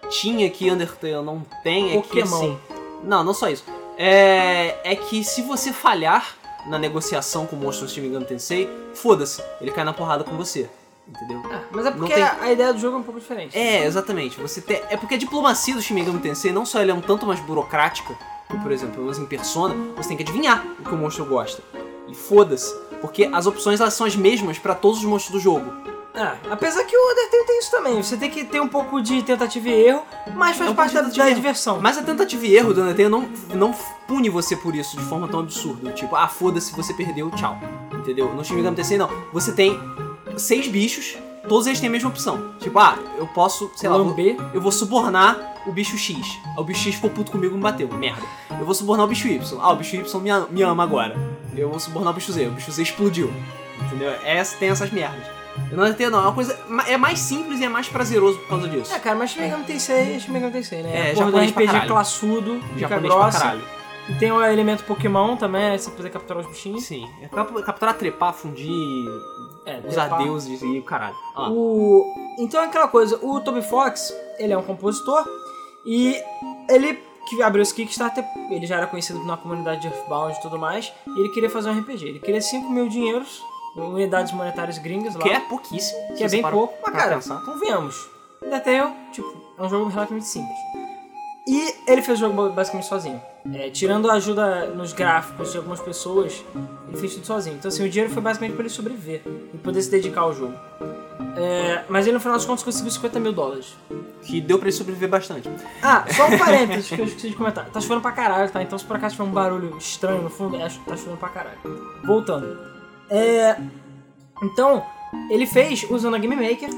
tinha 0.09 0.49
que 0.49 0.69
Undertale 0.69 1.23
não 1.23 1.41
tem 1.63 1.97
é 1.97 2.01
que 2.01 2.07
Pokémon. 2.07 2.35
assim, 2.35 2.57
não, 3.03 3.23
não 3.23 3.33
só 3.33 3.49
isso. 3.49 3.63
É, 3.97 4.75
é 4.83 4.95
que 4.95 5.23
se 5.23 5.41
você 5.41 5.71
falhar 5.71 6.35
na 6.67 6.77
negociação 6.77 7.45
com 7.45 7.55
o 7.55 7.59
monstro 7.59 7.85
do 7.85 7.91
Shin 7.91 8.01
Megami 8.01 8.25
Tensei, 8.25 8.69
foda-se, 8.93 9.41
ele 9.61 9.71
cai 9.71 9.83
na 9.83 9.93
porrada 9.93 10.23
com 10.23 10.35
você, 10.35 10.69
entendeu? 11.07 11.41
É, 11.51 11.61
mas 11.71 11.85
é 11.85 11.91
porque 11.91 12.13
tem- 12.13 12.23
a 12.23 12.51
ideia 12.51 12.73
do 12.73 12.79
jogo 12.79 12.97
é 12.97 12.99
um 12.99 13.03
pouco 13.03 13.19
diferente. 13.19 13.57
É, 13.57 13.85
exatamente. 13.85 14.39
Você 14.39 14.61
te... 14.61 14.73
É 14.89 14.97
porque 14.97 15.15
a 15.15 15.17
diplomacia 15.17 15.75
do 15.75 15.81
Shin 15.81 15.93
Megami 15.93 16.19
Tensei 16.19 16.51
não 16.51 16.65
só 16.65 16.81
ela 16.81 16.91
é 16.91 16.93
um 16.93 17.01
tanto 17.01 17.25
mais 17.25 17.39
burocrática, 17.39 18.15
que, 18.49 18.57
por 18.57 18.71
exemplo, 18.71 19.01
menos 19.01 19.17
em 19.17 19.25
Persona, 19.25 19.75
você 19.95 20.09
tem 20.09 20.17
que 20.17 20.23
adivinhar 20.23 20.63
o 20.79 20.83
que 20.83 20.93
o 20.93 20.97
monstro 20.97 21.25
gosta. 21.25 21.61
E 22.07 22.13
foda-se, 22.13 22.73
porque 23.01 23.29
as 23.33 23.45
opções 23.47 23.81
elas 23.81 23.93
são 23.93 24.05
as 24.05 24.15
mesmas 24.15 24.57
pra 24.59 24.75
todos 24.75 24.99
os 24.99 25.05
monstros 25.05 25.33
do 25.33 25.39
jogo. 25.39 25.71
É, 26.13 26.33
apesar 26.49 26.83
que 26.85 26.95
o 26.95 27.11
Undertale 27.11 27.45
tem 27.45 27.59
isso 27.59 27.71
também. 27.71 28.01
Você 28.01 28.15
tem 28.15 28.29
que 28.29 28.45
ter 28.45 28.61
um 28.61 28.69
pouco 28.69 29.01
de 29.01 29.21
tentativa 29.21 29.67
e 29.67 29.87
erro, 29.87 30.03
mas 30.33 30.55
faz 30.55 30.69
É 30.69 30.71
um 30.71 30.75
parte 30.75 30.93
da, 30.93 31.01
da 31.01 31.29
diversão. 31.29 31.81
Mas 31.81 31.97
a 31.97 32.03
tentativa 32.03 32.45
e 32.45 32.55
erro 32.55 32.73
do 32.73 32.81
Undertale 32.83 33.09
não, 33.09 33.27
não 33.53 33.73
pune 34.07 34.29
você 34.29 34.55
por 34.55 34.73
isso 34.73 34.95
de 34.95 35.03
forma 35.03 35.27
tão 35.27 35.41
absurda. 35.41 35.91
Tipo, 35.91 36.15
ah, 36.15 36.27
foda-se, 36.29 36.71
você 36.73 36.93
perdeu, 36.93 37.29
tchau. 37.31 37.57
Entendeu? 37.93 38.33
No 38.33 38.45
Shin 38.45 38.55
Megami 38.55 38.77
Tensei, 38.77 38.97
não. 38.97 39.09
Você 39.33 39.51
tem 39.51 39.77
seis 40.37 40.67
bichos, 40.67 41.17
todos 41.47 41.67
eles 41.67 41.79
têm 41.79 41.89
a 41.89 41.91
mesma 41.91 42.09
opção. 42.09 42.53
Tipo, 42.59 42.79
ah, 42.79 42.97
eu 43.17 43.27
posso, 43.27 43.71
sei 43.75 43.89
lá, 43.89 43.97
Lamber. 43.97 44.37
eu 44.53 44.61
vou 44.61 44.71
subornar 44.71 45.55
o 45.65 45.71
bicho 45.71 45.97
X. 45.97 46.17
Aí 46.45 46.53
o 46.57 46.63
bicho 46.63 46.81
X 46.81 46.95
ficou 46.95 47.09
puto 47.09 47.31
comigo 47.31 47.53
e 47.53 47.57
me 47.57 47.63
bateu. 47.63 47.87
Merda. 47.87 48.21
Eu 48.59 48.65
vou 48.65 48.73
subornar 48.75 49.05
o 49.05 49.09
bicho 49.09 49.27
Y. 49.27 49.59
Ah, 49.61 49.71
o 49.71 49.75
bicho 49.75 49.95
Y 49.95 50.21
me, 50.21 50.29
me 50.49 50.61
ama 50.61 50.83
agora. 50.83 51.15
Eu 51.55 51.69
vou 51.69 51.79
subornar 51.79 52.11
o 52.11 52.15
bicho 52.15 52.31
Z. 52.31 52.47
O 52.47 52.51
bicho 52.51 52.71
Z 52.71 52.81
explodiu. 52.81 53.31
Entendeu? 53.85 54.11
Essa, 54.23 54.57
tem 54.57 54.69
essas 54.69 54.91
merdas. 54.91 55.25
Eu 55.71 55.77
não 55.77 55.87
entendo, 55.87 56.11
não. 56.13 56.19
É 56.19 56.23
uma 56.23 56.33
coisa. 56.33 56.57
É 56.87 56.97
mais 56.97 57.19
simples 57.19 57.59
e 57.61 57.65
é 57.65 57.69
mais 57.69 57.87
prazeroso 57.87 58.37
por 58.39 58.49
causa 58.49 58.67
disso. 58.67 58.93
É, 58.93 58.99
cara, 58.99 59.15
mas 59.15 59.31
Shin 59.31 59.41
Megami 59.41 59.63
Tensei, 59.63 60.19
Shin 60.19 60.31
Megami 60.31 60.51
Tensei, 60.51 60.83
né? 60.83 60.89
É, 61.11 61.13
porra 61.13 61.25
do 61.25 61.31
japonês 61.31 61.51
pra 61.51 61.61
RPG 61.63 61.71
caralho. 61.71 61.91
classudo, 61.91 62.59
dica 62.75 62.79
Japonês 62.89 63.13
pra 63.13 63.31
caralho. 63.31 63.61
E 64.07 64.13
tem 64.19 64.31
o 64.31 64.43
elemento 64.43 64.83
Pokémon 64.83 65.35
também, 65.35 65.61
né? 65.71 65.77
Você 65.77 65.89
poder 65.89 66.09
capturar 66.11 66.43
os 66.43 66.49
bichinhos. 66.49 66.83
Sim. 66.83 67.09
É 67.21 67.27
cap- 67.27 67.63
capturar, 67.63 67.95
trepar, 67.97 68.33
fundir, 68.33 68.69
É, 69.65 69.81
usar 69.87 70.01
trepar. 70.07 70.23
deuses 70.23 70.61
e 70.61 70.77
o 70.79 70.83
caralho. 70.83 71.15
Ah. 71.35 71.49
O... 71.49 72.05
Então 72.37 72.61
é 72.61 72.65
aquela 72.65 72.87
coisa, 72.87 73.19
o 73.25 73.39
Toby 73.41 73.61
Fox, 73.63 74.13
ele 74.37 74.53
é 74.53 74.57
um 74.57 74.61
compositor 74.63 75.25
e 75.85 76.21
ele 76.69 76.99
que 77.27 77.41
abriu 77.41 77.63
esse 77.63 77.73
Kickstarter, 77.73 78.23
ele 78.51 78.67
já 78.67 78.75
era 78.77 78.85
conhecido 78.85 79.23
na 79.23 79.35
comunidade 79.35 79.81
de 79.81 79.87
Earthbound 79.87 80.37
e 80.37 80.41
tudo 80.43 80.59
mais, 80.59 80.93
e 81.07 81.19
ele 81.21 81.29
queria 81.29 81.49
fazer 81.49 81.71
um 81.71 81.79
RPG. 81.79 82.05
Ele 82.07 82.19
queria 82.19 82.39
5 82.39 82.69
mil 82.69 82.87
dinheiros, 82.87 83.41
unidades 83.75 84.31
monetárias 84.31 84.77
gringas 84.77 85.15
lá, 85.15 85.21
Que 85.23 85.29
é 85.29 85.39
pouquíssimo. 85.39 85.97
que 86.15 86.23
é 86.23 86.29
bem 86.29 86.43
pouco, 86.43 86.75
mas 86.85 86.93
cara, 86.93 87.15
pensar. 87.15 87.41
convenhamos. 87.43 88.07
Undertale, 88.43 88.93
tipo, 89.11 89.33
é 89.57 89.63
um 89.63 89.67
jogo 89.69 89.89
relativamente 89.89 90.27
simples. 90.27 90.55
E 91.47 91.73
ele 91.87 92.03
fez 92.03 92.19
o 92.21 92.27
jogo 92.29 92.49
basicamente 92.51 92.85
sozinho. 92.87 93.19
É, 93.53 93.69
tirando 93.69 94.09
a 94.09 94.13
ajuda 94.13 94.67
nos 94.67 94.91
gráficos 94.91 95.51
de 95.51 95.57
algumas 95.57 95.79
pessoas, 95.79 96.43
ele 96.87 96.97
fez 96.97 97.13
tudo 97.13 97.25
sozinho. 97.25 97.55
Então, 97.57 97.69
assim, 97.69 97.85
o 97.85 97.89
dinheiro 97.89 98.11
foi 98.11 98.21
basicamente 98.21 98.55
para 98.55 98.63
ele 98.63 98.73
sobreviver 98.73 99.21
e 99.53 99.57
poder 99.57 99.81
se 99.81 99.91
dedicar 99.91 100.21
ao 100.21 100.33
jogo. 100.33 100.55
É, 101.37 101.83
mas 101.89 102.05
ele, 102.05 102.13
no 102.13 102.19
final 102.19 102.35
das 102.35 102.45
contas, 102.45 102.63
conseguiu 102.63 102.91
50 102.91 103.19
mil 103.19 103.33
dólares. 103.33 103.75
Que 104.23 104.41
deu 104.41 104.57
pra 104.57 104.67
ele 104.67 104.75
sobreviver 104.75 105.09
bastante. 105.09 105.49
Ah, 105.81 106.05
só 106.11 106.27
um 106.27 106.37
parênteses 106.39 106.87
que 106.87 106.99
eu 106.99 107.05
esqueci 107.05 107.29
de 107.29 107.35
comentar. 107.35 107.65
Tá 107.69 107.79
chovendo 107.79 108.01
pra 108.01 108.11
caralho, 108.11 108.49
tá? 108.49 108.63
Então, 108.63 108.77
se 108.79 108.85
por 108.85 108.95
acaso 108.95 109.15
tiver 109.15 109.27
um 109.27 109.31
barulho 109.31 109.77
estranho 109.77 110.21
no 110.21 110.29
fundo, 110.29 110.55
é, 110.55 110.67
tá 110.85 110.97
chovendo 110.97 111.17
pra 111.17 111.29
caralho. 111.29 111.59
Voltando. 112.03 112.57
É, 113.09 113.57
então, 114.41 114.83
ele 115.29 115.45
fez 115.45 115.85
usando 115.89 116.15
a 116.15 116.17
Game 116.17 116.35
Maker, 116.35 116.69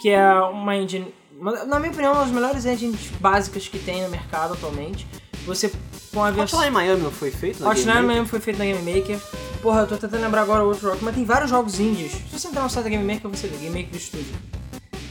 que 0.00 0.08
é 0.08 0.32
uma 0.34 0.76
engine, 0.76 1.12
na 1.40 1.78
minha 1.78 1.92
opinião, 1.92 2.12
uma 2.12 2.22
das 2.22 2.30
melhores 2.30 2.64
engines 2.64 3.10
básicas 3.20 3.68
que 3.68 3.78
tem 3.78 4.02
no 4.02 4.08
mercado 4.08 4.54
atualmente. 4.54 5.06
Você, 5.46 5.72
com 6.16 6.24
a 6.24 6.30
versão... 6.30 6.58
Hotline 6.58 6.74
Miami 6.74 7.02
não 7.02 7.10
foi 7.10 7.30
feito 7.30 7.62
na 7.62 7.68
Hotline 7.68 7.84
Game 7.84 8.00
Maker? 8.00 8.14
Miami 8.14 8.28
foi 8.28 8.40
feito 8.40 8.58
na 8.58 8.64
Game 8.64 8.94
Maker. 8.94 9.20
Porra, 9.60 9.80
eu 9.80 9.86
tô 9.86 9.96
tentando 9.98 10.22
lembrar 10.22 10.42
agora 10.42 10.64
outro 10.64 10.88
jogo, 10.88 10.98
mas 11.02 11.14
tem 11.14 11.26
vários 11.26 11.50
jogos 11.50 11.78
indies. 11.78 12.12
Se 12.12 12.38
você 12.38 12.48
entrar 12.48 12.62
no 12.62 12.70
site 12.70 12.84
da 12.84 12.90
Game 12.90 13.04
Maker, 13.04 13.30
você 13.30 13.46
vê, 13.46 13.58
Game 13.58 13.82
Maker 13.82 14.00
Studio. 14.00 14.34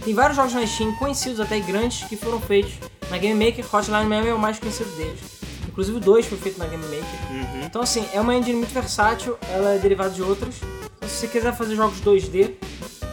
Tem 0.03 0.13
vários 0.15 0.35
jogos 0.35 0.53
na 0.53 0.65
Steam, 0.65 0.95
conhecidos 0.95 1.39
até 1.39 1.59
grandes, 1.59 2.07
que 2.07 2.17
foram 2.17 2.41
feitos 2.41 2.74
na 3.12 3.19
Game 3.19 3.45
Maker. 3.45 3.63
Hotline 3.71 4.05
Miami 4.05 4.29
é 4.29 4.33
o 4.33 4.39
mais 4.39 4.57
conhecido 4.57 4.89
deles. 4.95 5.19
Inclusive 5.67 5.97
o 5.97 6.00
2 6.00 6.25
foi 6.25 6.38
feito 6.39 6.57
na 6.57 6.65
Game 6.65 6.83
Maker. 6.83 7.31
Uhum. 7.31 7.65
Então 7.65 7.83
assim, 7.83 8.03
é 8.12 8.19
uma 8.19 8.33
engine 8.33 8.57
muito 8.57 8.74
versátil, 8.74 9.38
ela 9.53 9.75
é 9.75 9.77
derivada 9.77 10.09
de 10.09 10.24
outras. 10.24 10.55
Então 10.97 11.07
se 11.07 11.17
você 11.17 11.27
quiser 11.27 11.55
fazer 11.55 11.75
jogos 11.75 12.01
2D, 12.01 12.53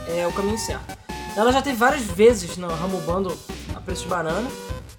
é 0.08 0.26
o 0.26 0.32
caminho 0.32 0.58
certo. 0.58 0.96
Ela 1.36 1.52
já 1.52 1.60
teve 1.60 1.76
várias 1.76 2.02
vezes 2.02 2.56
no 2.56 2.68
Rumble 2.68 3.00
Bundle 3.00 3.36
a 3.74 3.80
preço 3.80 4.04
de 4.04 4.08
banana, 4.08 4.48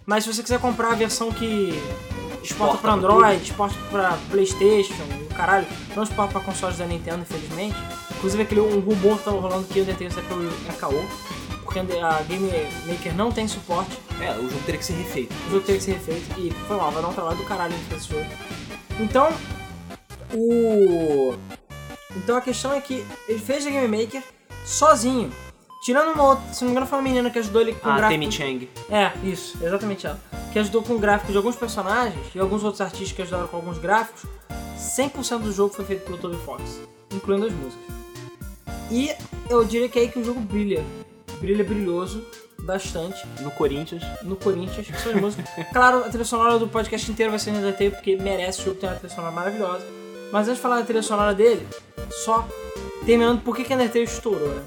mas 0.05 0.23
se 0.25 0.33
você 0.33 0.43
quiser 0.43 0.59
comprar 0.59 0.91
a 0.91 0.95
versão 0.95 1.31
que 1.31 1.73
exporta 2.43 2.77
pra 2.77 2.81
pra 2.81 2.93
Android, 2.93 3.41
exporta 3.43 3.75
pra 3.89 4.17
Playstation, 4.29 4.93
o 5.29 5.33
caralho, 5.33 5.65
não 5.95 6.03
exporta 6.03 6.33
pra 6.33 6.41
consoles 6.41 6.77
da 6.77 6.85
Nintendo, 6.85 7.21
infelizmente. 7.21 7.75
Inclusive 8.17 8.43
aquele 8.43 8.61
um 8.61 8.79
rumor 8.79 9.17
que 9.17 9.23
tava 9.25 9.39
rolando 9.39 9.65
que 9.67 9.79
o 9.79 9.83
Undertale 9.83 10.11
sai 10.11 10.23
pelo 10.23 10.49
caô, 10.79 11.01
porque 11.63 11.79
a 11.79 12.21
Game 12.27 12.49
Maker 12.87 13.15
não 13.15 13.31
tem 13.31 13.47
suporte, 13.47 13.97
É, 14.21 14.31
o 14.31 14.43
jogo 14.49 14.61
teria 14.65 14.79
que 14.79 14.85
ser 14.85 14.93
refeito. 14.93 15.33
o 15.47 15.51
jogo 15.51 15.65
teve 15.65 15.77
que 15.79 15.83
ser 15.85 15.93
refeito 15.93 16.39
e 16.39 16.51
foi 16.67 16.77
mal, 16.77 16.91
vai 16.91 17.01
dar 17.01 17.09
um 17.09 17.13
trabalho 17.13 17.37
do 17.37 17.43
caralho 17.43 17.73
fazer 17.89 17.95
esse 17.95 18.09
jogo. 18.09 18.25
Então, 18.99 19.33
o. 20.33 21.33
Então 22.15 22.37
a 22.37 22.41
questão 22.41 22.71
é 22.73 22.79
que 22.79 23.03
ele 23.27 23.39
fez 23.39 23.65
a 23.65 23.69
Game 23.69 23.87
Maker 24.03 24.23
sozinho. 24.65 25.31
Tirando 25.83 26.13
uma 26.13 26.23
outra, 26.23 26.53
se 26.53 26.61
não 26.63 26.67
me 26.69 26.71
engano, 26.71 26.85
foi 26.87 26.97
uma 26.99 27.03
menina 27.03 27.29
que 27.29 27.39
ajudou 27.39 27.61
ele 27.61 27.73
com 27.73 27.89
o 27.89 27.91
Ah, 27.91 27.97
gráfico. 27.97 28.19
Temi 28.21 28.31
Chang. 28.31 28.69
É, 28.89 29.11
isso, 29.23 29.57
exatamente 29.61 30.05
ela. 30.07 30.17
Que 30.53 30.59
ajudou 30.59 30.83
com 30.83 30.93
o 30.93 30.99
gráfico 30.99 31.31
de 31.31 31.37
alguns 31.37 31.55
personagens 31.55 32.27
e 32.33 32.39
alguns 32.39 32.63
outros 32.63 32.79
artistas 32.79 33.11
que 33.11 33.21
ajudaram 33.23 33.47
com 33.47 33.57
alguns 33.57 33.79
gráficos. 33.79 34.23
100% 34.77 35.39
do 35.39 35.51
jogo 35.51 35.73
foi 35.73 35.83
feito 35.85 36.05
pelo 36.05 36.17
Toby 36.17 36.37
Fox, 36.45 36.79
incluindo 37.11 37.47
as 37.47 37.53
músicas. 37.53 37.83
E 38.91 39.11
eu 39.49 39.63
diria 39.65 39.89
que 39.89 39.97
é 39.97 40.03
aí 40.03 40.07
que 40.09 40.19
o 40.19 40.23
jogo 40.23 40.39
brilha. 40.39 40.83
Brilha 41.39 41.63
brilhoso, 41.63 42.23
bastante 42.59 43.25
No 43.41 43.49
Corinthians. 43.51 44.03
no 44.21 44.35
Corinthians, 44.35 44.85
que 44.85 45.01
são 45.01 45.11
as 45.13 45.19
músicas. 45.19 45.49
Claro, 45.73 45.99
a 45.99 46.09
trilha 46.09 46.25
sonora 46.25 46.59
do 46.59 46.67
podcast 46.67 47.09
inteiro 47.09 47.31
vai 47.31 47.39
ser 47.39 47.51
no 47.51 47.61
DT, 47.61 47.89
porque 47.91 48.15
merece 48.15 48.61
o 48.61 48.65
jogo 48.65 48.79
ter 48.79 48.87
uma 48.87 48.95
trilha 48.95 49.13
sonora 49.13 49.33
maravilhosa. 49.33 49.85
Mas 50.31 50.47
antes 50.47 50.57
de 50.57 50.61
falar 50.61 50.79
da 50.79 50.85
trilha 50.85 51.01
sonora 51.03 51.33
dele, 51.33 51.67
só 52.23 52.47
terminando 53.05 53.41
por 53.41 53.55
que 53.55 53.63
que 53.63 53.73
Undertale 53.73 54.05
estourou, 54.05 54.49
né? 54.49 54.63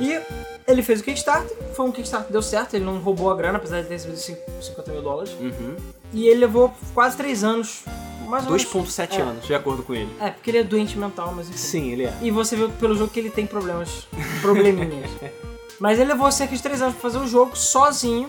E 0.00 0.20
ele 0.68 0.82
fez 0.82 1.00
o 1.00 1.02
Kickstarter, 1.02 1.56
foi 1.74 1.86
um 1.86 1.90
Kickstarter 1.90 2.26
que 2.26 2.32
deu 2.32 2.42
certo, 2.42 2.74
ele 2.74 2.84
não 2.84 2.98
roubou 2.98 3.30
a 3.30 3.34
grana, 3.34 3.56
apesar 3.56 3.80
de 3.80 3.88
ter 3.88 3.94
recebido 3.94 4.18
5 4.18 4.38
50 4.60 4.92
mil 4.92 5.02
dólares. 5.02 5.32
Uhum. 5.40 5.76
E 6.12 6.28
ele 6.28 6.40
levou 6.40 6.72
quase 6.94 7.16
3 7.16 7.42
anos, 7.42 7.82
mais 8.28 8.44
ou 8.44 8.50
menos. 8.52 8.66
2.7 8.66 9.18
É. 9.18 9.20
anos, 9.22 9.46
de 9.46 9.54
acordo 9.54 9.82
com 9.82 9.94
ele. 9.94 10.10
É, 10.20 10.30
porque 10.30 10.50
ele 10.50 10.58
é 10.58 10.62
doente 10.62 10.98
mental, 10.98 11.32
mas 11.34 11.48
enfim. 11.48 11.58
Sim, 11.58 11.92
ele 11.92 12.04
é. 12.04 12.14
E 12.20 12.30
você 12.30 12.54
viu 12.54 12.68
pelo 12.68 12.94
jogo 12.94 13.10
que 13.10 13.18
ele 13.18 13.30
tem 13.30 13.46
problemas, 13.46 14.06
probleminhas. 14.42 15.10
Mas 15.80 15.96
ele 16.00 16.08
levou 16.08 16.28
cerca 16.32 16.56
de 16.56 16.60
3 16.60 16.82
anos 16.82 16.94
pra 16.94 17.02
fazer 17.02 17.18
o 17.18 17.26
jogo 17.28 17.56
sozinho, 17.56 18.28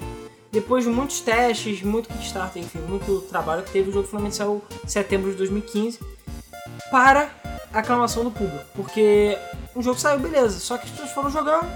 depois 0.51 0.83
de 0.83 0.89
muitos 0.91 1.19
testes, 1.19 1.81
muito 1.81 2.07
Kickstarter, 2.07 2.61
enfim, 2.61 2.77
muito 2.87 3.21
trabalho 3.21 3.63
que 3.63 3.71
teve. 3.71 3.89
O 3.89 3.91
jogo 3.91 4.07
finalmente 4.07 4.35
saiu 4.35 4.61
em 4.85 4.87
setembro 4.87 5.31
de 5.31 5.37
2015 5.37 5.99
para 6.91 7.31
a 7.73 7.79
aclamação 7.79 8.23
do 8.23 8.29
público. 8.29 8.63
Porque 8.75 9.35
o 9.75 9.81
jogo 9.81 9.99
saiu, 9.99 10.19
beleza, 10.19 10.59
só 10.59 10.77
que 10.77 10.85
as 10.85 10.91
pessoas 10.91 11.11
foram 11.11 11.31
jogando 11.31 11.67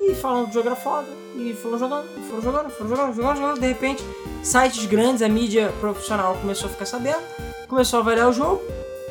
e 0.00 0.14
falando 0.14 0.44
que 0.46 0.50
o 0.50 0.54
jogo 0.54 0.68
era 0.68 0.76
foda, 0.76 1.06
e 1.36 1.52
foram 1.54 1.78
jogando, 1.78 2.08
foram 2.28 2.42
jogando, 2.42 2.70
foram 2.70 2.90
jogando, 2.90 3.14
jogando, 3.16 3.36
jogando. 3.36 3.60
De 3.60 3.66
repente, 3.66 4.02
sites 4.42 4.86
grandes, 4.86 5.22
a 5.22 5.28
mídia 5.28 5.72
profissional 5.80 6.34
começou 6.40 6.68
a 6.68 6.72
ficar 6.72 6.86
sabendo, 6.86 7.20
começou 7.68 7.98
a 7.98 8.02
avaliar 8.02 8.28
o 8.28 8.32
jogo. 8.32 8.62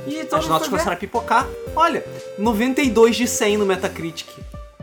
E 0.08 0.24
todo 0.26 0.40
As 0.40 0.48
notas 0.48 0.68
começaram 0.70 0.94
a 0.94 0.96
pipocar. 0.96 1.48
Olha, 1.76 2.04
92 2.38 3.16
de 3.16 3.28
100 3.28 3.58
no 3.58 3.66
Metacritic. 3.66 4.28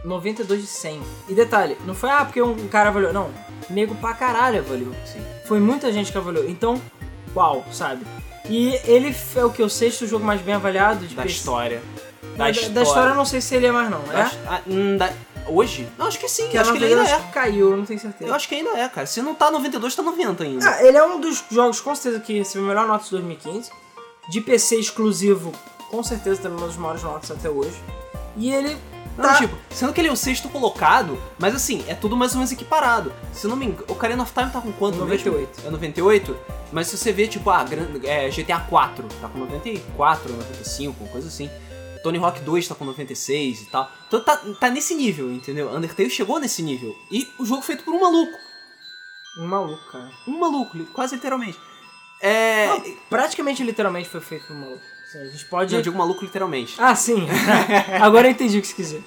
92 0.05 0.61
de 0.61 0.67
100. 0.69 1.01
E 1.29 1.35
detalhe, 1.35 1.77
não 1.85 1.95
foi 1.95 2.11
ah, 2.11 2.25
porque 2.25 2.41
um 2.41 2.69
cara 2.69 2.91
avaliou. 2.91 3.13
Não, 3.13 3.31
nego 3.69 3.95
pra 3.97 4.15
caralho 4.15 4.61
avaliou. 4.61 4.93
Sim. 5.05 5.21
Foi 5.47 5.59
muita 5.59 5.91
gente 5.93 6.13
que 6.13 6.19
avaliou. 6.19 6.49
Então, 6.49 6.81
uau, 7.35 7.65
sabe? 7.73 8.05
E 8.49 8.79
ele 8.85 9.15
é 9.35 9.45
o 9.45 9.51
que? 9.51 9.63
O 9.63 9.69
sexto 9.71 10.07
jogo 10.07 10.25
mais 10.25 10.41
bem 10.41 10.55
avaliado 10.55 11.05
de 11.07 11.15
Da 11.17 11.23
PC. 11.23 11.35
história. 11.39 11.83
Da, 12.37 12.45
Da, 12.45 12.45
da 12.45 12.51
história. 12.51 12.83
história 12.83 13.11
eu 13.11 13.15
não 13.17 13.25
sei 13.25 13.41
se 13.41 13.55
ele 13.57 13.67
é 13.67 13.73
mais 13.73 13.91
não, 13.91 14.03
Da 14.03 14.21
é? 14.21 14.27
his- 14.27 14.39
ah, 14.47 14.61
hum, 14.69 14.97
da- 14.97 15.13
Hoje? 15.49 15.89
Não, 15.97 16.07
acho 16.07 16.19
que 16.19 16.29
sim. 16.29 16.49
Que 16.49 16.59
acho 16.59 16.73
na 16.73 16.79
que 16.79 16.85
ele 16.85 16.95
ainda 16.95 17.09
é. 17.09 17.15
acho 17.15 17.29
caiu, 17.29 17.71
eu 17.71 17.77
não 17.77 17.85
tenho 17.85 18.01
certeza. 18.01 18.31
Eu 18.31 18.35
acho 18.35 18.49
que 18.49 18.55
ainda 18.55 18.71
é, 18.71 18.89
cara. 18.89 19.07
Se 19.07 19.23
não 19.23 19.35
tá 19.35 19.51
92, 19.51 19.95
tá 19.95 20.03
90 20.03 20.45
ainda. 20.45 20.69
Ah, 20.69 20.83
ele 20.83 20.97
é 20.97 21.05
um 21.05 21.21
dos 21.21 21.45
jogos 21.51 21.81
com 21.81 21.95
certeza 21.95 22.23
que 22.23 22.39
recebeu 22.39 22.65
a 22.65 22.69
melhor 22.69 22.87
nota 22.87 23.05
de 23.05 23.11
2015. 23.11 23.71
De 24.29 24.41
PC 24.41 24.77
exclusivo, 24.77 25.53
com 25.89 26.03
certeza 26.03 26.43
também 26.43 26.59
uma 26.59 26.67
das 26.67 26.77
maiores 26.77 27.03
notas 27.03 27.31
até 27.31 27.49
hoje. 27.49 27.77
E 28.37 28.53
ele 28.53 28.77
Não, 29.17 29.25
tá... 29.25 29.37
tipo, 29.37 29.57
sendo 29.71 29.93
que 29.93 30.01
ele 30.01 30.09
é 30.09 30.13
o 30.13 30.17
sexto 30.17 30.49
colocado, 30.49 31.17
mas 31.39 31.55
assim, 31.55 31.85
é 31.87 31.95
tudo 31.95 32.17
mais 32.17 32.33
ou 32.33 32.39
menos 32.39 32.51
equiparado. 32.51 33.13
Se 33.33 33.47
não 33.47 33.57
me 33.57 33.67
engano, 33.67 33.85
o 33.89 33.93
Ocarina 33.93 34.23
of 34.23 34.33
Time 34.33 34.51
tá 34.51 34.61
com 34.61 34.73
quanto? 34.73 34.99
98. 34.99 35.49
mesmo? 35.57 35.69
É 35.69 35.71
98? 35.71 36.37
Mas 36.73 36.89
se 36.89 36.99
você 36.99 37.13
vê, 37.13 37.29
tipo, 37.29 37.49
ah, 37.51 37.65
é, 38.03 38.29
GTA 38.29 38.59
4 38.59 39.07
tá 39.21 39.29
com 39.29 39.39
94, 39.39 40.33
95, 40.33 41.07
coisa 41.07 41.29
assim. 41.29 41.49
Tony 42.07 42.19
Hawk 42.19 42.41
2 42.41 42.69
tá 42.69 42.75
com 42.77 42.85
96 42.85 43.63
e 43.63 43.67
tal. 43.67 43.91
Então 44.07 44.21
tá, 44.21 44.37
tá 44.61 44.71
nesse 44.71 44.95
nível, 44.95 45.33
entendeu? 45.33 45.69
Undertale 45.75 46.09
chegou 46.09 46.39
nesse 46.39 46.63
nível. 46.63 46.97
E 47.11 47.29
o 47.37 47.45
jogo 47.45 47.63
feito 47.63 47.83
por 47.83 47.93
um 47.93 48.01
maluco. 48.01 48.39
Um 49.41 49.47
maluco, 49.49 49.91
cara. 49.91 50.09
Um 50.29 50.39
maluco, 50.39 50.79
quase 50.93 51.17
literalmente. 51.17 51.59
É. 52.21 52.69
Não, 52.69 52.81
praticamente 53.11 53.61
literalmente 53.65 54.09
foi 54.09 54.21
feito 54.21 54.47
por 54.47 54.55
um 54.55 54.61
maluco. 54.61 54.83
A 55.15 55.25
gente 55.25 55.45
pode... 55.47 55.75
Eu 55.75 55.83
digo 55.83 55.99
maluco 55.99 56.23
literalmente. 56.25 56.77
Ah, 56.79 56.95
sim. 56.95 57.27
Agora 58.01 58.29
eu 58.29 58.31
entendi 58.31 58.57
o 58.59 58.61
que 58.61 58.69
você 58.69 58.75
quiser. 58.75 59.03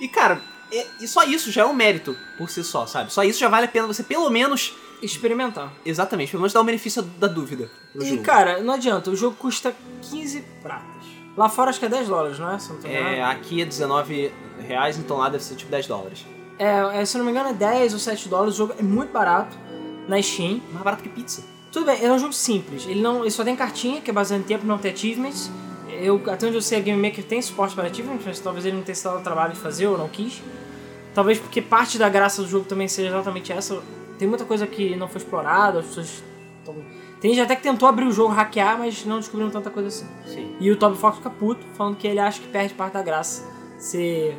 E 0.00 0.08
cara, 0.08 0.40
é- 0.72 0.86
e 1.00 1.06
só 1.06 1.24
isso 1.24 1.52
já 1.52 1.60
é 1.62 1.66
um 1.66 1.74
mérito 1.74 2.16
por 2.38 2.48
si 2.48 2.64
só, 2.64 2.86
sabe? 2.86 3.12
Só 3.12 3.22
isso 3.22 3.38
já 3.38 3.48
vale 3.50 3.66
a 3.66 3.68
pena 3.68 3.86
você 3.86 4.02
pelo 4.02 4.30
menos. 4.30 4.72
Experimentar. 5.02 5.72
Exatamente, 5.84 6.30
pelo 6.30 6.42
menos 6.42 6.52
dar 6.52 6.60
o 6.60 6.64
benefício 6.64 7.00
da 7.02 7.26
dúvida 7.26 7.70
E, 7.94 8.04
jogo. 8.10 8.22
cara, 8.22 8.60
não 8.62 8.74
adianta. 8.74 9.10
O 9.10 9.16
jogo 9.16 9.34
custa 9.36 9.74
15 10.10 10.42
pratas. 10.62 10.99
Lá 11.36 11.48
fora 11.48 11.70
acho 11.70 11.78
que 11.78 11.86
é 11.86 11.88
10 11.88 12.08
dólares, 12.08 12.38
não 12.38 12.50
é? 12.52 12.58
Se 12.58 12.72
não 12.72 12.78
É, 12.90 13.22
aqui 13.22 13.62
é 13.62 13.64
19 13.64 14.32
reais, 14.66 14.98
então 14.98 15.16
lá 15.18 15.28
deve 15.28 15.42
ser 15.44 15.54
tipo 15.54 15.70
10 15.70 15.86
dólares. 15.86 16.26
É, 16.58 17.00
é, 17.00 17.04
se 17.04 17.16
eu 17.16 17.20
não 17.20 17.24
me 17.26 17.30
engano 17.32 17.50
é 17.50 17.54
10 17.54 17.92
ou 17.94 17.98
7 17.98 18.28
dólares. 18.28 18.54
O 18.54 18.56
jogo 18.58 18.74
é 18.78 18.82
muito 18.82 19.12
barato 19.12 19.56
na 20.08 20.20
Steam. 20.20 20.60
Mais 20.72 20.84
barato 20.84 21.02
que 21.02 21.08
pizza. 21.08 21.42
Tudo 21.72 21.86
bem, 21.86 22.04
é 22.04 22.12
um 22.12 22.18
jogo 22.18 22.32
simples. 22.32 22.84
Ele 22.86 23.00
não, 23.00 23.20
ele 23.20 23.30
só 23.30 23.44
tem 23.44 23.54
cartinha, 23.56 24.00
que 24.00 24.10
é 24.10 24.12
baseado 24.12 24.40
em 24.40 24.44
tempo, 24.44 24.66
não 24.66 24.76
tem 24.76 24.92
achievements. 24.92 25.50
Eu, 25.88 26.20
até 26.30 26.46
onde 26.46 26.56
eu 26.56 26.62
sei, 26.62 26.78
a 26.78 26.80
Game 26.82 27.00
Maker 27.00 27.24
tem 27.24 27.40
suporte 27.40 27.74
para 27.74 27.88
achievements, 27.88 28.24
mas 28.26 28.38
talvez 28.40 28.64
ele 28.66 28.76
não 28.76 28.82
tenha 28.82 28.94
se 28.94 29.04
dado 29.04 29.18
o 29.18 29.22
trabalho 29.22 29.52
de 29.52 29.58
fazer 29.60 29.86
ou 29.86 29.96
não 29.96 30.08
quis. 30.08 30.42
Talvez 31.14 31.38
porque 31.38 31.60
parte 31.62 31.96
da 31.98 32.08
graça 32.08 32.42
do 32.42 32.48
jogo 32.48 32.64
também 32.64 32.88
seja 32.88 33.08
exatamente 33.08 33.52
essa. 33.52 33.80
Tem 34.18 34.28
muita 34.28 34.44
coisa 34.44 34.66
que 34.66 34.94
não 34.96 35.08
foi 35.08 35.20
explorada, 35.20 35.78
as 35.80 35.86
pessoas. 35.86 36.22
tão- 36.64 36.74
Tem 37.20 37.34
gente 37.34 37.42
até 37.44 37.54
que 37.54 37.62
tentou 37.62 37.88
abrir 37.88 38.06
o 38.06 38.12
jogo, 38.12 38.32
hackear, 38.32 38.78
mas 38.78 39.04
não 39.04 39.18
descobriram 39.18 39.50
tanta 39.50 39.68
coisa 39.70 39.88
assim. 39.88 40.06
Sim. 40.26 40.56
E 40.58 40.70
o 40.70 40.76
Toby 40.76 40.96
Fox 40.96 41.18
fica 41.18 41.28
puto, 41.30 41.64
falando 41.74 41.96
que 41.96 42.06
ele 42.06 42.18
acha 42.18 42.40
que 42.40 42.48
perde 42.48 42.72
parte 42.74 42.94
da 42.94 43.02
graça 43.02 43.46
se 43.78 44.34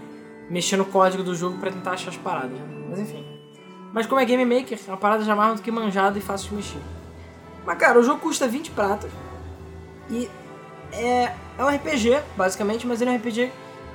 mexer 0.50 0.78
no 0.78 0.86
código 0.86 1.24
do 1.24 1.36
jogo 1.36 1.58
pra 1.60 1.72
tentar 1.72 1.92
achar 1.92 2.10
as 2.10 2.18
paradas. 2.18 2.52
né? 2.52 2.86
Mas 2.90 3.00
enfim. 3.00 3.24
Mas 3.94 4.06
como 4.08 4.20
é 4.20 4.26
Game 4.26 4.44
Maker, 4.46 4.80
é 4.88 4.92
uma 4.92 4.98
parada 4.98 5.24
já 5.24 5.36
mais 5.36 5.60
do 5.60 5.62
que 5.64 5.70
manjada 5.72 6.18
e 6.18 6.22
fácil 6.22 6.50
de 6.50 6.56
mexer. 6.56 6.80
Mas 7.66 7.78
cara, 7.78 8.00
o 8.00 8.04
jogo 8.04 8.20
custa 8.20 8.48
20 8.48 8.72
pratas. 8.72 9.12
E 10.10 10.30
é, 10.92 11.32
é 11.58 11.64
um 11.64 11.68
RPG, 11.68 12.20
basicamente, 12.36 12.88
mas 12.88 13.00
ele 13.02 13.12
é 13.12 13.14
um 13.14 13.18
RPG. 13.18 13.52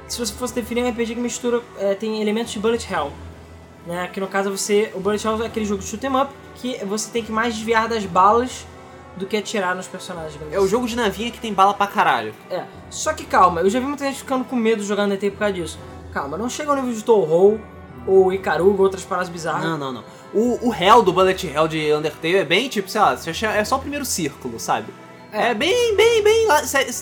Se 0.07 0.19
você 0.19 0.33
fosse 0.33 0.55
definir, 0.55 0.83
é 0.83 0.85
um 0.85 0.91
RPG 0.91 1.15
que 1.15 1.21
mistura. 1.21 1.61
é, 1.79 1.95
tem 1.95 2.23
elementos 2.23 2.53
de 2.53 2.59
Bullet 2.61 2.87
Hell. 2.93 3.11
Né? 3.87 4.09
Que 4.13 4.21
no 4.21 4.29
caso 4.29 4.51
você. 4.51 4.93
O 4.95 5.01
Bullet 5.01 5.27
Hell 5.27 5.43
é 5.43 5.47
aquele 5.47 5.67
jogo 5.67 5.83
de 5.83 5.89
shoot 5.89 6.05
'em 6.07 6.17
up 6.17 6.33
que 6.55 6.77
você 6.85 7.11
tem 7.11 7.23
que 7.25 7.33
mais 7.33 7.55
desviar 7.55 7.89
das 7.89 8.05
balas 8.07 8.67
do 9.17 9.27
que 9.27 9.37
atirar 9.37 9.75
nos 9.75 9.87
personagens. 9.87 10.39
É 10.53 10.61
o 10.61 10.67
jogo 10.69 10.87
de 10.87 10.95
navinha 10.97 11.31
que 11.31 11.41
tem 11.41 11.53
bala 11.53 11.73
pra 11.75 11.87
caralho. 11.87 12.35
é, 12.51 12.65
só 12.91 13.13
que 13.13 13.25
calma, 13.25 13.61
eu 13.63 13.71
já 13.71 13.81
vi 13.81 13.87
muita 13.87 14.05
gente 14.05 14.19
ficando 14.19 14.45
com 14.45 14.55
medo 14.57 14.83
jogando 14.83 15.13
ET 15.15 15.21
por 15.33 15.39
causa 15.39 15.55
disso. 15.55 15.79
Calma, 16.13 16.37
não 16.37 16.49
chega 16.49 16.71
ao 16.71 16.77
nível 16.77 16.93
de 16.93 17.03
Touhou, 17.03 17.61
ou 18.07 18.33
Icaruga, 18.33 18.83
outras 18.83 19.05
paradas 19.05 19.29
bizarras. 19.29 19.65
Não, 19.65 19.77
não, 19.77 19.93
não. 19.93 20.05
O, 20.33 20.69
o 20.69 20.75
Hell 20.75 21.03
do 21.03 21.13
Bullet 21.13 21.47
Hell 21.47 21.67
de 21.67 21.93
Undertale 21.93 22.37
é 22.37 22.45
bem 22.45 22.69
tipo, 22.69 22.89
sei 22.89 23.01
lá, 23.01 23.17
é 23.55 23.65
só 23.65 23.77
o 23.77 23.79
primeiro 23.81 24.05
círculo, 24.05 24.61
sabe? 24.61 24.93
É, 25.33 25.49
É. 25.49 25.55
bem, 25.55 25.97
bem, 25.97 26.23
bem 26.23 26.47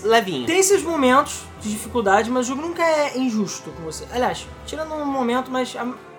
levinho. 0.04 0.46
Tem 0.46 0.58
esses 0.58 0.82
momentos 0.82 1.42
de 1.60 1.70
dificuldade, 1.70 2.30
mas 2.30 2.46
o 2.46 2.48
jogo 2.48 2.62
nunca 2.62 2.82
é 2.82 3.18
injusto 3.18 3.70
com 3.72 3.82
você. 3.82 4.04
Aliás, 4.12 4.46
tirando 4.66 4.94
um 4.94 5.04
momento, 5.04 5.50
mas 5.50 5.76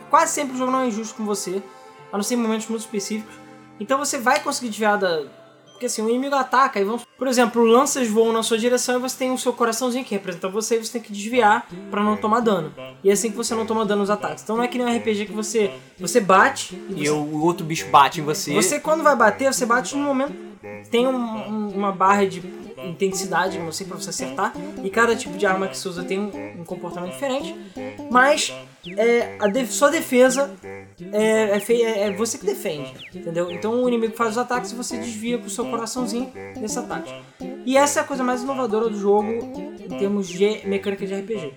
quase 0.10 0.34
sempre 0.34 0.56
o 0.56 0.58
jogo 0.58 0.72
não 0.72 0.82
é 0.82 0.88
injusto 0.88 1.16
com 1.16 1.26
você, 1.26 1.64
a 2.14 2.18
não 2.18 2.24
ser 2.24 2.36
em 2.36 2.38
momentos 2.38 2.68
muito 2.68 2.82
específicos. 2.82 3.34
Então 3.80 3.98
você 3.98 4.18
vai 4.20 4.40
conseguir 4.42 4.70
desviar 4.70 4.98
da. 4.98 5.24
Porque 5.76 5.88
assim, 5.88 6.02
o 6.02 6.10
inimigo 6.10 6.34
ataca 6.36 6.80
e 6.80 6.84
vamos. 6.86 7.04
Por 7.18 7.28
exemplo, 7.28 7.64
lanças 7.64 8.08
voam 8.08 8.32
na 8.32 8.42
sua 8.44 8.58
direção 8.58 8.96
e 8.96 9.00
você 9.00 9.18
tem 9.18 9.32
o 9.32 9.38
seu 9.38 9.52
coraçãozinho 9.52 10.06
que 10.06 10.14
representa 10.16 10.48
você 10.48 10.78
e 10.78 10.86
você 10.86 10.94
tem 10.94 11.02
que 11.02 11.12
desviar 11.12 11.68
pra 11.92 12.02
não 12.02 12.16
tomar 12.16 12.40
dano. 12.40 12.74
E 13.04 13.10
é 13.10 13.14
assim 13.14 13.30
que 13.30 13.36
você 13.36 13.54
não 13.54 13.66
toma 13.66 13.86
dano 13.86 14.02
nos 14.02 14.10
ataques. 14.10 14.42
Então 14.44 14.56
não 14.56 14.64
é 14.64 14.68
que 14.70 14.78
nem 14.78 14.88
um 14.88 14.98
RPG 14.98 15.26
que 15.26 15.34
você. 15.34 15.72
Você 16.00 16.20
bate 16.22 16.76
e, 16.90 17.04
você, 17.06 17.10
o, 17.10 17.18
o 17.18 17.44
outro 17.44 17.66
bicho 17.66 17.88
bate 17.90 18.22
em 18.22 18.24
você. 18.24 18.54
você 18.54 18.80
quando 18.80 19.04
vai 19.04 19.16
bater, 19.16 19.54
você 19.54 19.66
bate 19.66 19.96
no 19.96 20.04
momento. 20.04 20.34
Tem 20.90 21.06
um- 21.06 21.16
um- 21.16 21.70
uma 21.76 21.92
barra 21.92 22.26
de 22.26 22.42
intensidade, 22.84 23.54
digamos 23.54 23.76
assim, 23.76 23.86
pra 23.86 23.98
você 23.98 24.10
acertar. 24.10 24.54
E 24.84 24.90
cada 24.90 25.16
tipo 25.16 25.38
de 25.38 25.46
arma 25.46 25.68
que 25.68 25.78
você 25.78 25.88
usa 25.90 26.04
tem 26.04 26.20
um, 26.20 26.62
um 26.62 26.64
comportamento 26.64 27.12
diferente. 27.14 27.56
Mas 28.10 28.54
é, 28.98 29.36
a 29.40 29.48
de- 29.48 29.68
sua 29.68 29.90
defesa 29.90 30.54
é, 31.12 31.58
é, 31.58 31.58
é- 31.82 32.00
é 32.08 32.12
você 32.12 32.38
que 32.38 32.46
defende, 32.46 32.94
entendeu? 33.14 33.50
Então 33.52 33.84
o 33.84 33.88
inimigo 33.88 34.16
faz 34.16 34.32
os 34.32 34.38
ataques 34.38 34.72
e 34.72 34.76
você 34.76 34.98
desvia 34.98 35.38
com 35.38 35.46
o 35.48 35.50
seu 35.50 35.66
coraçãozinho 35.66 36.32
desse 36.60 36.78
ataque. 36.80 37.14
E 37.66 37.78
essa 37.78 38.00
é 38.00 38.04
a 38.04 38.06
coisa 38.06 38.24
mais 38.24 38.44
inovadora 38.44 38.90
do 38.90 39.00
jogo 39.00 39.32
em 39.32 39.98
termos 39.98 40.28
de 40.28 40.68
mecânica 40.68 41.06
de 41.06 41.14
RPG. 41.16 41.54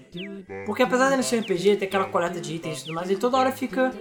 Porque 0.64 0.82
apesar 0.82 1.10
de 1.10 1.16
não 1.16 1.22
ser 1.22 1.40
RPG, 1.40 1.76
ter 1.76 1.84
aquela 1.86 2.04
coleta 2.06 2.40
de 2.40 2.54
itens 2.54 2.78
e 2.78 2.84
tudo 2.84 2.94
mais, 2.94 3.10
ele 3.10 3.18
toda 3.20 3.36
hora 3.36 3.52
fica 3.52 3.92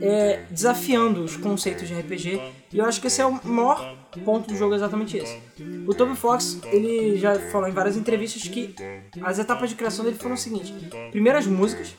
é, 0.00 0.40
desafiando 0.50 1.22
os 1.22 1.36
conceitos 1.36 1.86
de 1.88 1.94
RPG. 1.94 2.40
E 2.72 2.78
eu 2.78 2.84
acho 2.86 3.00
que 3.00 3.06
esse 3.06 3.20
é 3.20 3.26
o 3.26 3.38
maior 3.44 3.96
ponto 4.24 4.48
do 4.48 4.56
jogo, 4.56 4.72
é 4.72 4.76
exatamente 4.76 5.16
esse. 5.18 5.38
O 5.86 5.94
Toby 5.94 6.16
Fox, 6.16 6.58
ele 6.72 7.18
já 7.18 7.34
falou 7.50 7.68
em 7.68 7.72
várias 7.72 7.96
entrevistas 7.96 8.42
que 8.48 8.74
as 9.22 9.38
etapas 9.38 9.68
de 9.70 9.76
criação 9.76 10.04
dele 10.04 10.16
foram 10.16 10.34
o 10.34 10.38
seguinte. 10.38 10.72
Primeiro 11.10 11.38
as 11.38 11.46
músicas. 11.46 11.94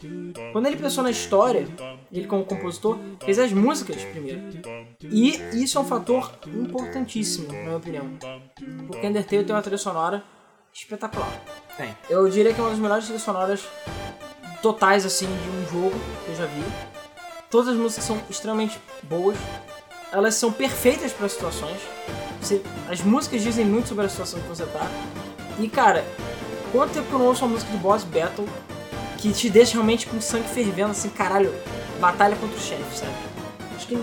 Quando 0.52 0.63
ele 0.68 0.78
pensou 0.78 1.04
na 1.04 1.12
história, 1.12 1.68
ele 2.12 2.28
como 2.28 2.46
compositor, 2.46 2.98
fez 3.24 3.40
as 3.40 3.52
músicas 3.52 4.04
primeiro. 4.04 4.42
E 5.02 5.32
isso 5.64 5.78
é 5.78 5.82
um 5.82 5.86
fator 5.86 6.32
importantíssimo, 6.48 7.48
na 7.48 7.54
minha 7.64 7.78
opinião. 7.78 8.10
Porque 8.88 9.06
Undertale 9.08 9.44
tem 9.44 9.56
uma 9.56 9.62
trilha 9.62 9.78
sonora 9.78 10.24
espetacular. 10.74 11.32
Tem. 11.78 11.96
Eu 12.10 12.28
diria 12.30 12.54
que 12.54 12.60
é 12.60 12.64
uma 12.64 12.70
das 12.70 12.80
melhores 12.80 13.06
trilhas 13.06 13.24
sonoras 13.24 13.64
totais, 14.62 15.06
assim, 15.06 15.26
de 15.28 15.50
um 15.50 15.66
jogo 15.82 15.96
que 16.26 16.32
eu 16.32 16.36
já 16.36 16.46
vi. 16.46 16.64
Todas 17.50 17.70
as 17.70 17.76
músicas 17.76 18.06
são 18.06 18.20
extremamente 18.30 18.80
boas. 19.04 19.38
Elas 20.12 20.36
são 20.36 20.52
perfeitas 20.52 21.12
para 21.12 21.28
situações. 21.28 21.80
Você- 22.42 22.62
as 22.90 23.02
músicas 23.02 23.42
dizem 23.42 23.66
muito 23.66 23.90
sobre 23.90 24.06
a 24.06 24.10
situação 24.10 24.40
que 24.40 24.48
você 24.48 24.66
tá. 24.66 24.88
E, 25.60 25.68
cara, 25.70 26.04
quanto 26.72 26.94
tempo 26.94 27.08
que 27.08 27.14
eu 27.14 27.20
não 27.20 27.28
ouço 27.28 27.44
uma 27.46 27.54
música 27.54 27.72
de 27.72 27.78
boss 27.78 28.04
battle 28.04 28.48
que 29.24 29.32
te 29.32 29.50
deixa 29.50 29.74
realmente 29.74 30.06
com 30.06 30.18
o 30.18 30.22
sangue 30.22 30.50
fervendo, 30.50 30.92
assim, 30.92 31.08
caralho, 31.08 31.54
batalha 32.02 32.36
contra 32.36 32.58
o 32.58 32.60
chefe, 32.60 32.98
sabe? 32.98 33.14
Acho 33.74 33.88
que 33.88 33.98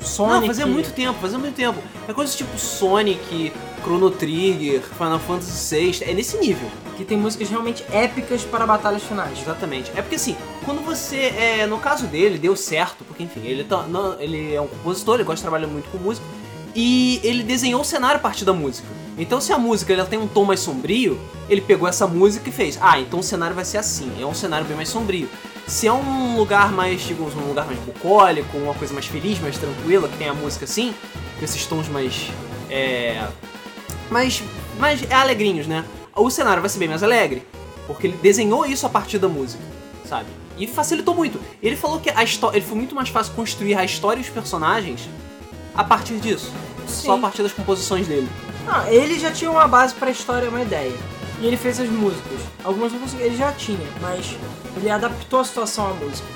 Sonic... 0.00 0.40
Não, 0.40 0.46
fazia 0.48 0.66
muito 0.66 0.92
tempo, 0.92 1.20
fazia 1.20 1.38
muito 1.38 1.54
tempo. 1.54 1.78
É 2.08 2.12
coisa 2.12 2.36
tipo 2.36 2.58
Sonic, 2.58 3.52
Chrono 3.84 4.10
Trigger, 4.10 4.82
Final 4.82 5.20
Fantasy 5.20 5.76
VI, 5.76 6.04
é 6.04 6.14
nesse 6.14 6.36
nível. 6.38 6.68
Que 6.96 7.04
tem 7.04 7.16
músicas 7.16 7.48
realmente 7.48 7.84
épicas 7.92 8.42
para 8.42 8.66
batalhas 8.66 9.04
finais. 9.04 9.40
Exatamente. 9.40 9.92
É 9.94 10.02
porque 10.02 10.16
assim, 10.16 10.36
quando 10.64 10.84
você. 10.84 11.16
É, 11.16 11.66
no 11.66 11.78
caso 11.78 12.08
dele, 12.08 12.36
deu 12.36 12.56
certo, 12.56 13.04
porque 13.04 13.22
enfim, 13.22 13.40
ele, 13.44 13.62
tá, 13.62 13.84
não, 13.84 14.20
ele 14.20 14.52
é 14.52 14.60
um 14.60 14.66
compositor, 14.66 15.14
ele 15.14 15.24
gosta 15.24 15.36
de 15.36 15.42
trabalhar 15.42 15.68
muito 15.68 15.88
com 15.90 15.98
música. 15.98 16.26
E 16.74 17.20
ele 17.24 17.42
desenhou 17.42 17.80
o 17.80 17.84
cenário 17.84 18.16
a 18.16 18.20
partir 18.20 18.44
da 18.44 18.52
música. 18.52 18.86
Então 19.18 19.40
se 19.40 19.52
a 19.52 19.58
música 19.58 19.92
ela 19.92 20.06
tem 20.06 20.18
um 20.18 20.26
tom 20.26 20.44
mais 20.44 20.60
sombrio, 20.60 21.20
ele 21.48 21.60
pegou 21.60 21.88
essa 21.88 22.06
música 22.06 22.48
e 22.48 22.52
fez, 22.52 22.78
ah, 22.80 22.98
então 22.98 23.20
o 23.20 23.22
cenário 23.22 23.54
vai 23.54 23.64
ser 23.64 23.78
assim, 23.78 24.10
é 24.20 24.24
um 24.24 24.34
cenário 24.34 24.66
bem 24.66 24.76
mais 24.76 24.88
sombrio. 24.88 25.28
Se 25.66 25.86
é 25.86 25.92
um 25.92 26.36
lugar 26.36 26.72
mais, 26.72 27.00
digamos, 27.02 27.34
um 27.36 27.46
lugar 27.46 27.66
mais 27.66 27.78
bucólico, 27.80 28.56
uma 28.56 28.74
coisa 28.74 28.92
mais 28.92 29.06
feliz, 29.06 29.38
mais 29.38 29.56
tranquila, 29.56 30.08
que 30.08 30.16
tem 30.16 30.28
a 30.28 30.34
música 30.34 30.64
assim, 30.64 30.94
com 31.38 31.44
esses 31.44 31.64
tons 31.66 31.88
mais. 31.88 32.28
É. 32.68 33.24
mais. 34.10 34.42
mais 34.78 35.00
alegrinhos, 35.12 35.66
né? 35.66 35.84
O 36.16 36.28
cenário 36.28 36.60
vai 36.60 36.68
ser 36.68 36.78
bem 36.78 36.88
mais 36.88 37.02
alegre. 37.02 37.42
Porque 37.86 38.06
ele 38.06 38.16
desenhou 38.20 38.66
isso 38.66 38.84
a 38.84 38.88
partir 38.88 39.18
da 39.18 39.28
música, 39.28 39.62
sabe? 40.08 40.26
E 40.58 40.66
facilitou 40.66 41.14
muito. 41.14 41.40
Ele 41.62 41.76
falou 41.76 42.00
que 42.00 42.10
a 42.10 42.22
história. 42.24 42.56
Ele 42.56 42.66
foi 42.66 42.76
muito 42.76 42.94
mais 42.94 43.08
fácil 43.08 43.32
construir 43.34 43.74
a 43.76 43.84
história 43.84 44.18
e 44.18 44.22
os 44.22 44.28
personagens 44.28 45.08
a 45.80 45.84
partir 45.84 46.16
disso. 46.20 46.52
Só 46.86 47.12
a 47.12 47.14
Sim. 47.14 47.20
partir 47.22 47.42
das 47.42 47.52
composições 47.52 48.06
dele. 48.06 48.28
Ah, 48.68 48.92
ele 48.92 49.18
já 49.18 49.32
tinha 49.32 49.50
uma 49.50 49.66
base 49.66 49.94
pra 49.94 50.10
história, 50.10 50.48
uma 50.48 50.60
ideia. 50.60 50.92
E 51.40 51.46
ele 51.46 51.56
fez 51.56 51.80
as 51.80 51.88
músicas. 51.88 52.38
Algumas 52.62 52.92
músicas 52.92 53.24
ele 53.24 53.36
já 53.36 53.50
tinha, 53.52 53.86
mas 54.00 54.36
ele 54.76 54.90
adaptou 54.90 55.40
a 55.40 55.44
situação 55.44 55.88
à 55.88 55.94
música. 55.94 56.28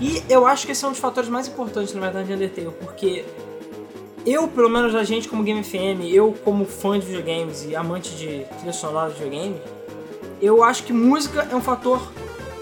E 0.00 0.22
eu 0.28 0.46
acho 0.46 0.66
que 0.66 0.72
esse 0.72 0.84
é 0.84 0.88
um 0.88 0.92
dos 0.92 1.00
fatores 1.00 1.28
mais 1.28 1.48
importantes, 1.48 1.92
na 1.92 2.00
verdade, 2.00 2.28
de 2.28 2.34
Undertale, 2.34 2.70
porque 2.80 3.24
eu, 4.24 4.46
pelo 4.46 4.68
menos 4.68 4.94
a 4.94 5.02
gente 5.02 5.28
como 5.28 5.42
Game 5.42 5.62
FM, 5.64 6.04
eu 6.12 6.36
como 6.44 6.64
fã 6.64 6.98
de 6.98 7.06
videogames 7.06 7.64
e 7.64 7.74
amante 7.74 8.10
de 8.14 8.44
trilha 8.58 8.72
sonora 8.72 9.10
de 9.10 9.16
videogame, 9.16 9.60
eu 10.40 10.62
acho 10.62 10.84
que 10.84 10.92
música 10.92 11.48
é 11.50 11.56
um 11.56 11.60
fator 11.60 12.00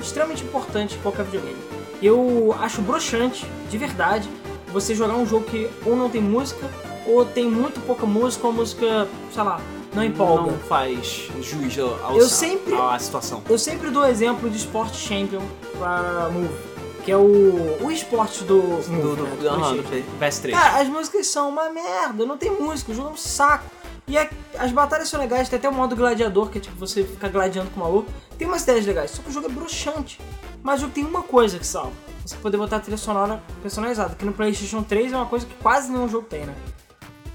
extremamente 0.01 0.45
importante 0.45 0.97
em 0.97 0.99
qualquer 1.01 1.25
videogame. 1.25 1.61
Eu 2.03 2.55
acho 2.59 2.81
broxante, 2.81 3.47
de 3.69 3.79
verdade, 3.79 4.29
você 4.73 4.95
jogar 4.95 5.15
um 5.15 5.27
jogo 5.27 5.45
que 5.47 5.69
ou 5.85 5.95
não 5.97 6.09
tem 6.09 6.21
música, 6.23 6.69
ou 7.07 7.25
tem 7.25 7.47
muito 7.49 7.81
pouca 7.87 8.07
música, 8.07 8.47
ou 8.47 8.53
a 8.53 8.57
música, 8.57 9.09
sei 9.33 9.43
lá, 9.43 9.61
não 9.95 10.03
empolga. 10.05 10.51
Não 10.53 10.59
faz 10.61 11.29
juiz 11.41 11.79
ao, 11.79 12.17
Eu 12.17 12.29
sempre- 12.29 12.75
à 12.75 12.99
situação. 12.99 13.43
Eu 13.49 13.59
sempre 13.59 13.91
dou 13.91 14.07
exemplo 14.07 14.49
de 14.49 14.57
Sport 14.57 14.95
Champion 14.95 15.43
pra 15.79 16.29
Move, 16.33 16.49
que 17.05 17.11
é 17.13 17.17
o, 17.17 17.79
o 17.83 17.91
esporte 17.91 18.45
do 18.45 18.57
Move, 18.57 18.85
Do, 18.89 19.17
do, 19.17 19.23
né, 19.25 19.31
do, 19.31 19.37
do 19.83 20.19
PlayStation. 20.19 20.19
PS3. 20.21 20.51
Cara, 20.53 20.81
as 20.81 20.89
músicas 20.89 21.27
são 21.27 21.49
uma 21.49 21.69
merda, 21.71 22.25
não 22.25 22.39
tem 22.39 22.51
música, 22.51 22.93
o 22.93 22.95
jogo 22.95 23.09
é 23.09 23.13
um 23.13 23.17
saco. 23.17 23.65
E 24.07 24.17
a- 24.19 24.29
as 24.59 24.73
batalhas 24.73 25.09
são 25.09 25.19
legais, 25.21 25.49
tem 25.49 25.59
até 25.59 25.69
o 25.69 25.73
modo 25.75 25.95
gladiador, 25.95 26.49
que 26.51 26.59
é 26.59 26.61
tipo 26.61 26.77
você 26.77 27.05
ficar 27.05 27.29
gladiando 27.29 27.71
com 27.71 27.81
o 27.81 27.83
maluco. 27.85 28.11
Tem 28.39 28.47
umas 28.49 28.63
ideias 28.63 28.85
legais, 28.87 29.11
só 29.13 29.23
que 29.23 29.29
o 29.29 29.33
jogo 29.33 29.47
é 29.47 29.51
broxante. 29.51 30.19
Mas 30.63 30.79
o 30.79 30.83
jogo 30.83 30.93
tem 30.95 31.05
uma 31.05 31.23
coisa 31.23 31.59
que 31.59 31.67
salva. 31.67 31.93
Você 32.33 32.39
poder 32.39 32.57
botar 32.57 32.77
a 32.77 32.81
trilha 32.81 32.97
sonora 32.97 33.43
personalizada, 33.61 34.15
que 34.15 34.25
no 34.25 34.33
Playstation 34.33 34.83
3 34.83 35.13
é 35.13 35.17
uma 35.17 35.27
coisa 35.27 35.45
que 35.45 35.55
quase 35.57 35.93
nenhum 35.93 36.09
jogo 36.09 36.27
tem, 36.27 36.47
né? 36.47 36.55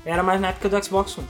Era 0.04 0.24
mais 0.24 0.42
na 0.42 0.48
época 0.48 0.70
do 0.70 0.84
Xbox 0.84 1.18
One. 1.18 1.28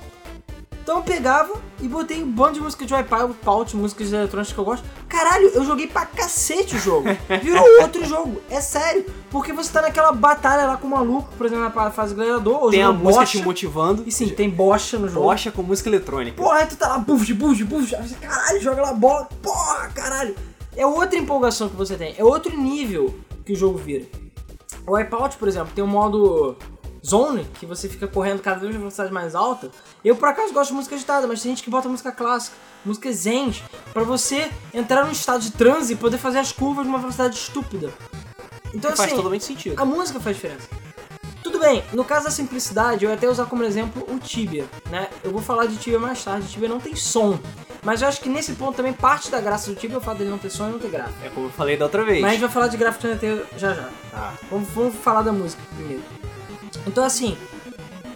Então 0.81 0.99
eu 0.99 1.03
pegava 1.03 1.53
e 1.81 1.87
botei 1.87 2.23
um 2.23 2.31
bando 2.31 2.53
de 2.53 2.61
música 2.61 2.85
de 2.85 2.93
Wipeout, 2.93 3.75
músicas 3.75 4.13
eletrônicas 4.13 4.53
que 4.53 4.57
eu 4.57 4.63
gosto. 4.63 4.85
Caralho, 5.09 5.49
eu 5.49 5.65
joguei 5.65 5.85
pra 5.85 6.05
cacete 6.05 6.77
o 6.77 6.79
jogo. 6.79 7.09
Virou 7.43 7.81
outro 7.81 8.05
jogo, 8.05 8.41
é 8.49 8.61
sério. 8.61 9.05
Porque 9.29 9.51
você 9.51 9.69
tá 9.69 9.81
naquela 9.81 10.13
batalha 10.13 10.65
lá 10.65 10.77
com 10.77 10.87
o 10.87 10.91
maluco, 10.91 11.27
por 11.37 11.45
exemplo, 11.45 11.65
na 11.65 11.91
fase 11.91 12.15
gladiador, 12.15 12.71
Tem 12.71 12.83
a 12.83 12.93
música 12.93 13.19
bocha. 13.19 13.37
te 13.37 13.43
motivando. 13.43 14.03
E 14.07 14.11
sim, 14.13 14.29
tem 14.29 14.49
bocha 14.49 14.97
no 14.97 15.09
jogo. 15.09 15.25
Bocha 15.25 15.51
com 15.51 15.61
música 15.61 15.89
eletrônica. 15.89 16.41
Porra, 16.41 16.59
aí 16.59 16.67
tu 16.67 16.77
tá 16.77 16.87
lá, 16.87 16.99
buf, 16.99 17.33
buf, 17.33 17.61
buf, 17.65 17.93
caralho, 18.21 18.61
joga 18.61 18.81
lá 18.81 18.93
bola, 18.93 19.27
porra, 19.41 19.89
caralho. 19.89 20.33
É 20.73 20.85
outra 20.85 21.19
empolgação 21.19 21.67
que 21.67 21.75
você 21.75 21.97
tem, 21.97 22.15
é 22.17 22.23
outro 22.23 22.55
nível 22.55 23.13
que 23.47 23.53
o 23.53 23.55
jogo 23.55 23.77
vira. 23.77 24.05
O 24.85 24.93
Wipeout, 24.93 25.37
por 25.37 25.47
exemplo, 25.47 25.71
tem 25.73 25.83
um 25.83 25.87
modo 25.87 26.57
Zone, 27.05 27.45
que 27.57 27.65
você 27.65 27.87
fica 27.87 28.05
correndo 28.05 28.41
cada 28.41 28.59
vez 28.59 28.71
uma 28.73 28.79
velocidade 28.79 29.13
mais 29.13 29.33
alta. 29.33 29.71
Eu, 30.03 30.17
por 30.17 30.27
acaso, 30.27 30.53
gosto 30.53 30.71
de 30.71 30.75
música 30.75 30.95
agitada, 30.95 31.25
mas 31.25 31.41
tem 31.41 31.51
gente 31.51 31.63
que 31.63 31.69
bota 31.69 31.87
música 31.87 32.11
clássica, 32.11 32.55
música 32.85 33.11
zen, 33.11 33.53
pra 33.93 34.03
você 34.03 34.51
entrar 34.73 35.05
num 35.05 35.11
estado 35.11 35.41
de 35.41 35.51
transe 35.51 35.93
e 35.93 35.95
poder 35.95 36.17
fazer 36.17 36.39
as 36.39 36.51
curvas 36.51 36.85
numa 36.85 36.99
velocidade 36.99 37.35
estúpida. 37.35 37.89
Então, 38.73 38.91
faz 38.91 39.07
assim, 39.07 39.15
totalmente 39.15 39.45
sentido. 39.45 39.81
a 39.81 39.85
música 39.85 40.19
faz 40.19 40.35
diferença. 40.35 40.67
Tudo 41.47 41.59
bem, 41.59 41.81
no 41.93 42.03
caso 42.03 42.25
da 42.25 42.31
simplicidade, 42.31 43.05
eu 43.05 43.09
ia 43.09 43.15
até 43.15 43.25
usar 43.29 43.45
como 43.45 43.63
exemplo 43.63 44.05
o 44.13 44.19
Tibia, 44.19 44.65
né? 44.89 45.07
Eu 45.23 45.31
vou 45.31 45.41
falar 45.41 45.65
de 45.65 45.77
Tibia 45.77 45.97
mais 45.97 46.21
tarde, 46.21 46.45
Tibia 46.45 46.67
não 46.67 46.77
tem 46.77 46.93
som. 46.93 47.39
Mas 47.81 48.01
eu 48.01 48.09
acho 48.09 48.19
que 48.19 48.27
nesse 48.27 48.51
ponto 48.51 48.75
também 48.75 48.91
parte 48.91 49.31
da 49.31 49.39
graça 49.39 49.71
do 49.71 49.75
Tibia 49.77 49.95
é 49.95 49.97
o 49.97 50.01
fato 50.01 50.17
dele 50.17 50.29
não 50.29 50.37
ter 50.37 50.49
som 50.49 50.67
e 50.67 50.71
não 50.73 50.77
ter 50.77 50.89
gráfico. 50.89 51.15
É 51.23 51.29
como 51.29 51.47
eu 51.47 51.51
falei 51.51 51.77
da 51.77 51.85
outra 51.85 52.03
vez. 52.03 52.19
Mas 52.19 52.31
a 52.31 52.33
gente 52.33 52.41
vai 52.41 52.49
falar 52.49 52.67
de 52.67 52.75
gráfico 52.75 53.07
de 53.15 53.57
já 53.57 53.73
já. 53.73 53.89
Tá. 54.11 54.33
Vamos, 54.51 54.67
vamos 54.71 54.95
falar 54.95 55.21
da 55.21 55.31
música 55.31 55.61
primeiro. 55.73 56.03
Então 56.85 57.01
assim, 57.05 57.37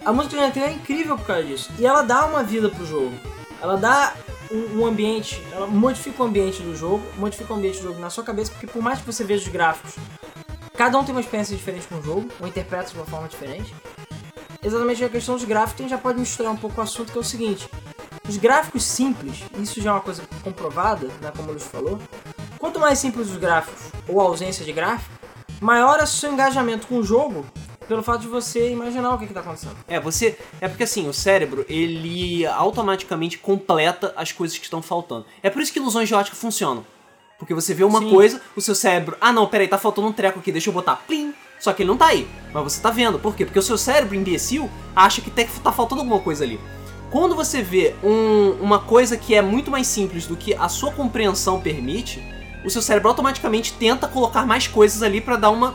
a 0.03 0.11
música 0.11 0.35
de 0.35 0.43
Undertale 0.43 0.65
é 0.65 0.73
incrível 0.73 1.17
por 1.17 1.25
causa 1.25 1.43
disso. 1.43 1.71
E 1.79 1.85
ela 1.85 2.01
dá 2.01 2.25
uma 2.25 2.43
vida 2.43 2.67
pro 2.67 2.85
jogo. 2.85 3.13
Ela 3.61 3.77
dá 3.77 4.13
um, 4.51 4.81
um 4.81 4.85
ambiente, 4.85 5.41
ela 5.53 5.67
modifica 5.67 6.21
o 6.21 6.25
ambiente 6.25 6.61
do 6.61 6.75
jogo, 6.75 7.01
modifica 7.17 7.53
o 7.53 7.55
ambiente 7.55 7.77
do 7.77 7.83
jogo 7.83 7.99
na 8.01 8.09
sua 8.09 8.25
cabeça, 8.25 8.51
porque 8.51 8.67
por 8.67 8.81
mais 8.81 8.99
que 8.99 9.05
você 9.05 9.23
veja 9.23 9.45
os 9.45 9.47
gráficos, 9.47 9.95
cada 10.81 10.97
um 10.97 11.03
tem 11.03 11.13
uma 11.13 11.21
experiência 11.21 11.55
diferente 11.55 11.85
com 11.87 11.99
o 11.99 12.01
jogo, 12.01 12.27
ou 12.39 12.47
interpreta 12.47 12.89
de 12.89 12.95
uma 12.95 13.05
forma 13.05 13.27
diferente. 13.27 13.71
Exatamente 14.63 15.03
a 15.03 15.09
questão 15.09 15.35
dos 15.35 15.43
gráficos, 15.43 15.79
a 15.79 15.83
gente 15.83 15.91
já 15.91 15.97
pode 15.99 16.19
misturar 16.19 16.51
um 16.51 16.57
pouco 16.57 16.81
o 16.81 16.83
assunto, 16.83 17.11
que 17.11 17.17
é 17.19 17.21
o 17.21 17.23
seguinte. 17.23 17.69
Os 18.27 18.35
gráficos 18.37 18.83
simples, 18.83 19.43
isso 19.59 19.79
já 19.79 19.91
é 19.91 19.93
uma 19.93 20.01
coisa 20.01 20.23
comprovada, 20.43 21.05
né, 21.21 21.31
como 21.37 21.49
o 21.49 21.51
Luiz 21.51 21.65
falou, 21.65 21.99
quanto 22.57 22.79
mais 22.79 22.97
simples 22.97 23.29
os 23.29 23.37
gráficos, 23.37 23.91
ou 24.07 24.19
a 24.19 24.23
ausência 24.23 24.65
de 24.65 24.73
gráfico, 24.73 25.13
maior 25.59 25.99
é 25.99 26.03
o 26.03 26.07
seu 26.07 26.33
engajamento 26.33 26.87
com 26.87 26.95
o 26.95 27.03
jogo, 27.03 27.45
pelo 27.87 28.01
fato 28.01 28.21
de 28.21 28.27
você 28.27 28.71
imaginar 28.71 29.13
o 29.13 29.19
que 29.19 29.25
está 29.25 29.41
acontecendo. 29.41 29.77
É, 29.87 29.99
você. 29.99 30.35
É 30.59 30.67
porque 30.67 30.85
assim, 30.85 31.07
o 31.07 31.13
cérebro, 31.13 31.63
ele 31.69 32.43
automaticamente 32.47 33.37
completa 33.37 34.15
as 34.17 34.31
coisas 34.31 34.57
que 34.57 34.63
estão 34.63 34.81
faltando. 34.81 35.27
É 35.43 35.49
por 35.51 35.61
isso 35.61 35.71
que 35.71 35.77
ilusões 35.77 36.07
de 36.07 36.15
ótica 36.15 36.35
funcionam. 36.35 36.83
Porque 37.41 37.55
você 37.55 37.73
vê 37.73 37.83
uma 37.83 37.97
Sim. 37.97 38.11
coisa, 38.11 38.39
o 38.55 38.61
seu 38.61 38.75
cérebro. 38.75 39.17
Ah 39.19 39.33
não, 39.33 39.47
peraí, 39.47 39.67
tá 39.67 39.79
faltando 39.79 40.07
um 40.07 40.13
treco 40.13 40.37
aqui, 40.37 40.51
deixa 40.51 40.69
eu 40.69 40.73
botar. 40.73 40.95
Plim! 41.07 41.33
Só 41.59 41.73
que 41.73 41.81
ele 41.81 41.89
não 41.89 41.97
tá 41.97 42.05
aí. 42.05 42.27
Mas 42.53 42.63
você 42.63 42.79
tá 42.79 42.91
vendo. 42.91 43.17
Por 43.17 43.35
quê? 43.35 43.45
Porque 43.45 43.57
o 43.57 43.63
seu 43.63 43.79
cérebro 43.79 44.13
imbecil 44.15 44.69
acha 44.95 45.21
que 45.21 45.31
tem- 45.31 45.47
tá 45.63 45.71
faltando 45.71 46.01
alguma 46.01 46.19
coisa 46.19 46.43
ali. 46.43 46.59
Quando 47.09 47.33
você 47.35 47.63
vê 47.63 47.95
um- 48.03 48.51
uma 48.61 48.77
coisa 48.77 49.17
que 49.17 49.33
é 49.33 49.41
muito 49.41 49.71
mais 49.71 49.87
simples 49.87 50.27
do 50.27 50.37
que 50.37 50.53
a 50.53 50.69
sua 50.69 50.91
compreensão 50.91 51.59
permite, 51.59 52.23
o 52.63 52.69
seu 52.69 52.81
cérebro 52.81 53.09
automaticamente 53.09 53.73
tenta 53.73 54.07
colocar 54.07 54.45
mais 54.45 54.67
coisas 54.67 55.01
ali 55.01 55.19
pra 55.19 55.35
dar 55.35 55.49
uma. 55.49 55.73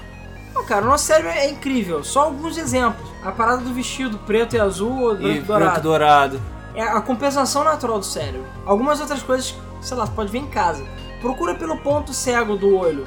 Não, 0.55 0.65
cara, 0.65 0.87
o 0.87 0.89
nosso 0.89 1.05
cérebro 1.05 1.31
é 1.33 1.51
incrível. 1.51 2.05
Só 2.05 2.21
alguns 2.23 2.57
exemplos. 2.57 3.11
A 3.25 3.33
parada 3.33 3.63
do 3.63 3.75
vestido 3.75 4.19
preto 4.19 4.55
e 4.55 4.61
azul 4.61 5.03
ou 5.03 5.15
branco 5.17 5.27
e 5.27 5.37
e 5.39 5.41
dourado. 5.41 5.65
branco 5.65 5.81
dourado. 5.83 6.43
É 6.77 6.83
a 6.83 7.01
compensação 7.01 7.65
natural 7.65 7.99
do 7.99 8.05
cérebro. 8.05 8.47
Algumas 8.65 9.01
outras 9.01 9.21
coisas, 9.23 9.55
sei 9.81 9.97
lá, 9.97 10.07
você 10.07 10.13
pode 10.13 10.31
ver 10.31 10.39
em 10.39 10.47
casa. 10.47 10.85
Procura 11.21 11.55
pelo 11.55 11.79
ponto 11.79 12.13
cego 12.13 12.57
do 12.57 12.77
olho. 12.77 13.07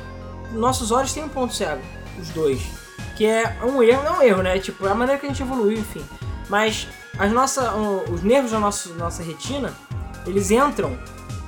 Nossos 0.52 0.92
olhos 0.92 1.14
têm 1.14 1.24
um 1.24 1.30
ponto 1.30 1.54
cego, 1.54 1.82
os 2.20 2.30
dois. 2.30 2.62
Que 3.16 3.26
é 3.26 3.58
um 3.64 3.84
erro, 3.84 4.04
não 4.04 4.16
é 4.16 4.20
um 4.20 4.22
erro, 4.22 4.44
né? 4.44 4.60
Tipo, 4.60 4.88
é 4.88 4.92
a 4.92 4.96
maneira 4.96 5.20
que 5.20 5.26
a 5.26 5.30
gente 5.30 5.42
evoluiu, 5.42 5.78
enfim. 5.78 6.04
Mas 6.50 6.88
as 7.18 7.58
os 8.10 8.24
nervos 8.24 8.52
da 8.52 8.60
nossa, 8.60 8.94
nossa 8.94 9.22
retina, 9.22 9.74
eles 10.26 10.50
entram. 10.52 10.98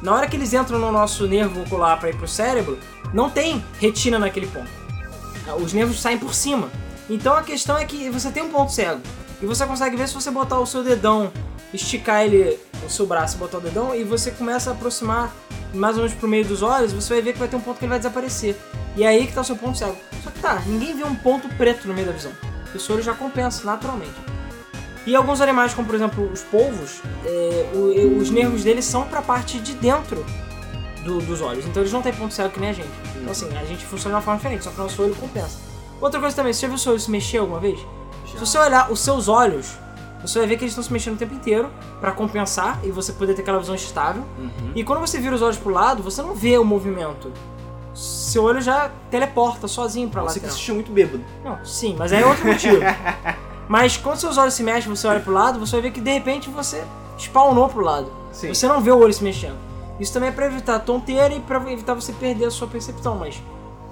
Na 0.01 0.13
hora 0.13 0.27
que 0.27 0.35
eles 0.35 0.53
entram 0.53 0.79
no 0.79 0.91
nosso 0.91 1.27
nervo 1.27 1.61
ocular 1.61 1.99
para 1.99 2.09
ir 2.09 2.15
pro 2.15 2.27
cérebro, 2.27 2.77
não 3.13 3.29
tem 3.29 3.63
retina 3.79 4.19
naquele 4.19 4.47
ponto. 4.47 4.69
Os 5.61 5.73
nervos 5.73 5.99
saem 5.99 6.17
por 6.17 6.33
cima. 6.33 6.69
Então 7.09 7.33
a 7.33 7.43
questão 7.43 7.77
é 7.77 7.85
que 7.85 8.09
você 8.09 8.31
tem 8.31 8.43
um 8.43 8.49
ponto 8.49 8.71
cego. 8.71 9.01
E 9.41 9.45
você 9.45 9.65
consegue 9.65 9.95
ver 9.95 10.07
se 10.07 10.13
você 10.13 10.29
botar 10.29 10.59
o 10.59 10.65
seu 10.65 10.83
dedão, 10.83 11.31
esticar 11.73 12.23
ele, 12.23 12.59
o 12.85 12.89
seu 12.89 13.07
braço 13.07 13.37
botar 13.37 13.57
o 13.57 13.61
dedão, 13.61 13.95
e 13.95 14.03
você 14.03 14.29
começa 14.29 14.69
a 14.69 14.73
aproximar 14.73 15.33
mais 15.73 15.95
ou 15.97 16.03
menos 16.03 16.17
pro 16.17 16.27
meio 16.27 16.45
dos 16.45 16.61
olhos, 16.61 16.91
você 16.93 17.13
vai 17.15 17.21
ver 17.21 17.33
que 17.33 17.39
vai 17.39 17.47
ter 17.47 17.55
um 17.55 17.61
ponto 17.61 17.77
que 17.77 17.85
ele 17.85 17.89
vai 17.89 17.99
desaparecer. 17.99 18.55
E 18.95 19.03
é 19.03 19.07
aí 19.07 19.25
que 19.27 19.33
tá 19.33 19.41
o 19.41 19.43
seu 19.43 19.55
ponto 19.55 19.77
cego. 19.77 19.95
Só 20.23 20.29
que 20.29 20.39
tá, 20.39 20.61
ninguém 20.65 20.95
vê 20.95 21.03
um 21.03 21.15
ponto 21.15 21.47
preto 21.55 21.87
no 21.87 21.93
meio 21.93 22.07
da 22.07 22.13
visão. 22.13 22.31
O 22.75 22.79
seu 22.79 22.95
olho 22.95 23.03
já 23.03 23.13
compensa 23.13 23.63
naturalmente. 23.65 24.13
E 25.05 25.15
alguns 25.15 25.41
animais, 25.41 25.73
como 25.73 25.87
por 25.87 25.95
exemplo 25.95 26.29
os 26.31 26.41
polvos, 26.43 27.01
é, 27.25 27.69
o- 27.73 28.17
os 28.17 28.29
nervos 28.29 28.63
deles 28.63 28.85
são 28.85 29.03
pra 29.07 29.21
parte 29.21 29.59
de 29.59 29.73
dentro 29.73 30.23
do- 31.03 31.19
dos 31.21 31.41
olhos. 31.41 31.65
Então 31.65 31.81
eles 31.81 31.91
não 31.91 32.01
têm 32.01 32.13
ponto 32.13 32.33
cego 32.33 32.49
que 32.51 32.59
nem 32.59 32.69
a 32.69 32.73
gente. 32.73 32.89
Então 33.15 33.31
assim, 33.31 33.47
a 33.57 33.65
gente 33.65 33.83
funciona 33.85 34.11
de 34.13 34.15
uma 34.17 34.21
forma 34.21 34.37
diferente, 34.37 34.63
só 34.63 34.69
que 34.69 34.79
o 34.79 34.83
nosso 34.83 35.01
olho 35.01 35.15
compensa. 35.15 35.57
Outra 35.99 36.19
coisa 36.19 36.35
também, 36.35 36.53
você 36.53 36.61
já 36.61 36.67
viu 36.67 36.75
o 36.75 36.79
seu 36.79 36.91
olho 36.91 37.01
se 37.01 37.09
mexer 37.09 37.37
alguma 37.39 37.59
vez? 37.59 37.79
Se 38.29 38.37
você 38.37 38.57
olhar 38.57 38.91
os 38.91 38.99
seus 38.99 39.27
olhos, 39.27 39.71
você 40.21 40.39
vai 40.39 40.47
ver 40.47 40.57
que 40.57 40.63
eles 40.63 40.71
estão 40.71 40.83
se 40.83 40.91
mexendo 40.93 41.15
o 41.15 41.17
tempo 41.17 41.33
inteiro 41.33 41.69
pra 41.99 42.11
compensar 42.11 42.79
e 42.83 42.91
você 42.91 43.11
poder 43.13 43.33
ter 43.33 43.41
aquela 43.41 43.59
visão 43.59 43.75
estável. 43.75 44.23
Uhum. 44.37 44.71
E 44.75 44.83
quando 44.83 44.99
você 44.99 45.19
vira 45.19 45.35
os 45.35 45.41
olhos 45.41 45.57
pro 45.57 45.71
lado, 45.71 46.01
você 46.03 46.21
não 46.21 46.33
vê 46.35 46.57
o 46.57 46.63
movimento. 46.63 47.31
Seu 47.93 48.43
olho 48.43 48.61
já 48.61 48.89
teleporta 49.09 49.67
sozinho 49.67 50.09
pra 50.09 50.21
lá. 50.23 50.29
Você 50.29 50.39
que 50.39 50.45
assistiu 50.45 50.75
muito 50.75 50.91
bêbado. 50.91 51.23
Não, 51.43 51.63
sim, 51.65 51.95
mas 51.97 52.11
é 52.13 52.25
outro 52.25 52.45
motivo. 52.47 52.77
mas 53.67 53.97
quando 53.97 54.17
seus 54.17 54.37
olhos 54.37 54.53
se 54.53 54.63
mexem, 54.63 54.89
você 54.93 55.07
olha 55.07 55.19
pro 55.19 55.33
lado, 55.33 55.59
você 55.59 55.73
vai 55.73 55.81
ver 55.81 55.91
que 55.91 55.99
de 56.01 56.11
repente 56.11 56.49
você 56.49 56.83
spawnou 57.17 57.67
pro 57.69 57.81
lado. 57.81 58.11
Sim. 58.31 58.53
Você 58.53 58.67
não 58.67 58.79
vê 58.81 58.91
o 58.91 58.97
olho 58.97 59.13
se 59.13 59.23
mexendo. 59.23 59.57
Isso 59.99 60.13
também 60.13 60.29
é 60.29 60.31
pra 60.31 60.45
evitar 60.47 60.79
tonteira 60.79 61.33
e 61.33 61.39
pra 61.41 61.57
evitar 61.71 61.93
você 61.93 62.11
perder 62.13 62.45
a 62.45 62.51
sua 62.51 62.67
percepção, 62.67 63.15
mas 63.15 63.41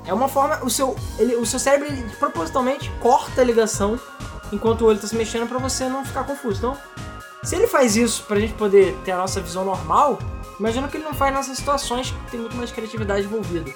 é 0.06 0.14
uma 0.14 0.28
forma, 0.28 0.58
o 0.64 0.70
seu, 0.70 0.96
ele- 1.20 1.36
o 1.36 1.46
seu 1.46 1.60
cérebro 1.60 1.88
ele, 1.88 2.04
propositalmente 2.18 2.90
corta 3.02 3.42
a 3.42 3.44
ligação 3.44 4.00
enquanto 4.52 4.82
o 4.82 4.86
olho 4.86 5.00
tá 5.00 5.08
se 5.08 5.16
mexendo 5.16 5.48
pra 5.48 5.58
você 5.58 5.88
não 5.88 6.06
ficar 6.06 6.24
confuso. 6.24 6.58
Então, 6.58 6.78
se 7.44 7.56
ele 7.56 7.68
faz 7.68 7.96
isso 7.96 8.24
pra 8.24 8.40
gente 8.40 8.54
poder 8.54 8.96
ter 9.06 9.12
a 9.12 9.18
nossa 9.18 9.40
visão 9.40 9.64
normal, 9.64 10.20
imagina 10.60 10.88
que 10.88 10.98
ele 10.98 11.06
não 11.06 11.14
faz 11.14 11.34
nessas 11.34 11.58
situações 11.58 12.12
que 12.12 12.32
tem 12.32 12.40
muito 12.40 12.56
mais 12.56 12.72
criatividade 12.72 13.26
envolvida. 13.26 13.72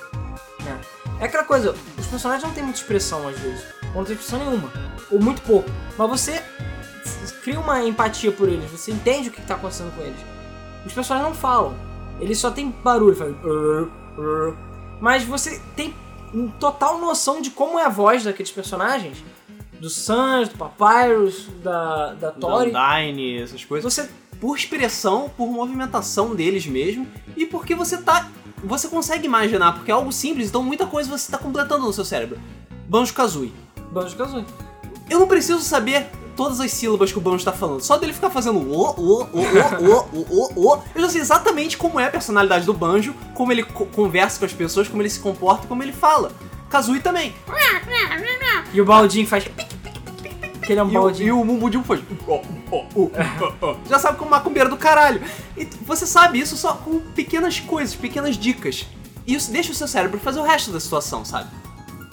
né? 0.64 0.82
É 1.20 1.26
aquela 1.26 1.44
coisa, 1.44 1.76
os 1.98 2.08
personagens 2.08 2.44
não 2.44 2.52
têm 2.54 2.64
muita 2.64 2.80
expressão 2.80 3.28
às 3.28 3.38
vezes, 3.40 3.64
ou 3.94 3.98
não 4.00 4.04
tem 4.04 4.16
expressão 4.16 4.40
nenhuma, 4.40 4.72
ou 5.10 5.22
muito 5.22 5.42
pouco, 5.44 5.70
mas 5.98 6.10
você 6.10 6.44
cria 7.44 7.60
uma 7.60 7.84
empatia 7.84 8.32
por 8.32 8.50
eles, 8.50 8.70
você 8.70 8.92
entende 8.92 9.30
o 9.30 9.32
que 9.32 9.40
está 9.40 9.56
acontecendo 9.56 9.96
com 9.96 10.02
eles. 10.02 10.20
Os 10.86 10.94
personagens 10.94 11.30
não 11.30 11.36
falam, 11.36 11.76
eles 12.20 12.38
só 12.38 12.52
tem 12.52 12.70
barulho, 12.70 13.16
mas 15.00 15.24
você 15.24 15.62
tem 15.76 15.96
total 16.60 17.00
noção 17.00 17.42
de 17.42 17.52
como 17.52 17.80
é 17.80 17.86
a 17.86 17.90
voz 17.90 18.24
daqueles 18.24 18.52
personagens, 18.52 19.24
do 19.84 19.89
Sans, 19.89 20.48
do 20.48 20.56
Papyrus, 20.58 21.48
da, 21.62 22.13
da 22.13 22.32
Tori. 22.32 22.72
Undyne, 22.74 23.41
essas 23.41 23.65
coisas. 23.65 23.93
Você 23.93 24.10
Por 24.39 24.56
expressão, 24.58 25.30
por 25.36 25.48
movimentação 25.50 26.34
deles 26.34 26.65
mesmo, 26.65 27.06
e 27.36 27.46
porque 27.46 27.76
você 27.76 27.98
tá. 27.98 28.30
Você 28.63 28.88
consegue 28.88 29.26
imaginar, 29.26 29.74
porque 29.74 29.91
é 29.91 29.93
algo 29.93 30.10
simples, 30.12 30.48
então 30.48 30.63
muita 30.63 30.86
coisa 30.86 31.10
você 31.10 31.30
tá 31.30 31.38
completando 31.38 31.86
no 31.86 31.91
seu 31.91 32.06
cérebro. 32.06 32.39
Banjo 32.88 33.13
Kazooie. 33.13 33.54
Banjo 33.91 34.15
Kazooie. 34.15 34.46
Eu 35.10 35.19
não 35.19 35.28
preciso 35.28 35.60
saber 35.60 36.08
todas 36.34 36.62
as 36.62 36.72
sílabas 36.72 37.12
que 37.12 37.17
o 37.17 37.22
Banjo 37.22 37.43
tá 37.43 37.52
falando. 37.52 37.82
Só 37.82 37.98
dele 37.98 38.13
ficar 38.13 38.30
fazendo 38.30 38.60
o, 38.60 38.89
o, 38.89 39.24
o, 39.24 39.24
o, 39.24 40.17
o, 40.17 40.62
o, 40.62 40.76
o. 40.76 40.82
Eu 40.96 41.02
já 41.02 41.10
sei 41.10 41.19
exatamente 41.19 41.78
como 41.78 42.00
é 42.00 42.06
a 42.06 42.10
personalidade 42.10 42.65
do 42.65 42.74
Banjo, 42.74 43.13
como 43.34 43.52
ele 43.52 43.63
co- 43.63 43.86
conversa 43.88 44.39
com 44.39 44.46
as 44.46 44.54
pessoas, 44.54 44.88
como 44.88 45.02
ele 45.02 45.10
se 45.10 45.19
comporta 45.19 45.65
e 45.65 45.67
como 45.67 45.84
ele 45.84 45.91
fala. 45.91 46.32
Kazooie 46.74 47.00
também. 47.02 47.36
E 48.74 48.82
o 48.82 48.86
Baldinho 48.86 49.28
faz. 49.28 49.44
Que 50.64 50.72
ele 50.72 50.80
é 50.80 50.84
um 50.84 50.90
E 50.90 50.98
o, 50.98 51.02
baldinho. 51.02 51.28
e 51.28 51.32
o 51.32 51.46
Mumbudinho 51.46 51.84
faz. 51.84 52.02
"Ó, 52.28 52.42
ó, 52.72 52.86
ó, 52.96 53.08
ó, 53.42 53.54
ó". 53.62 53.76
Já 53.88 54.00
sabe 54.00 54.18
como 54.18 54.32
macumbeiro 54.32 54.68
do 54.70 54.78
caralho. 54.78 55.22
E 55.56 55.66
você 55.86 56.08
sabe 56.08 56.40
isso 56.40 56.58
só 56.58 56.74
com 56.74 57.00
pequenas 57.14 57.60
coisas, 57.60 57.94
pequenas 57.94 58.36
dicas. 58.38 58.88
E 59.28 59.36
isso 59.36 59.52
deixa 59.52 59.72
o 59.72 59.76
seu 59.76 59.88
cérebro 59.88 60.20
fazer 60.20 60.40
o 60.40 60.44
resto 60.44 60.72
da 60.72 60.80
situação, 60.80 61.24
sabe? 61.24 61.50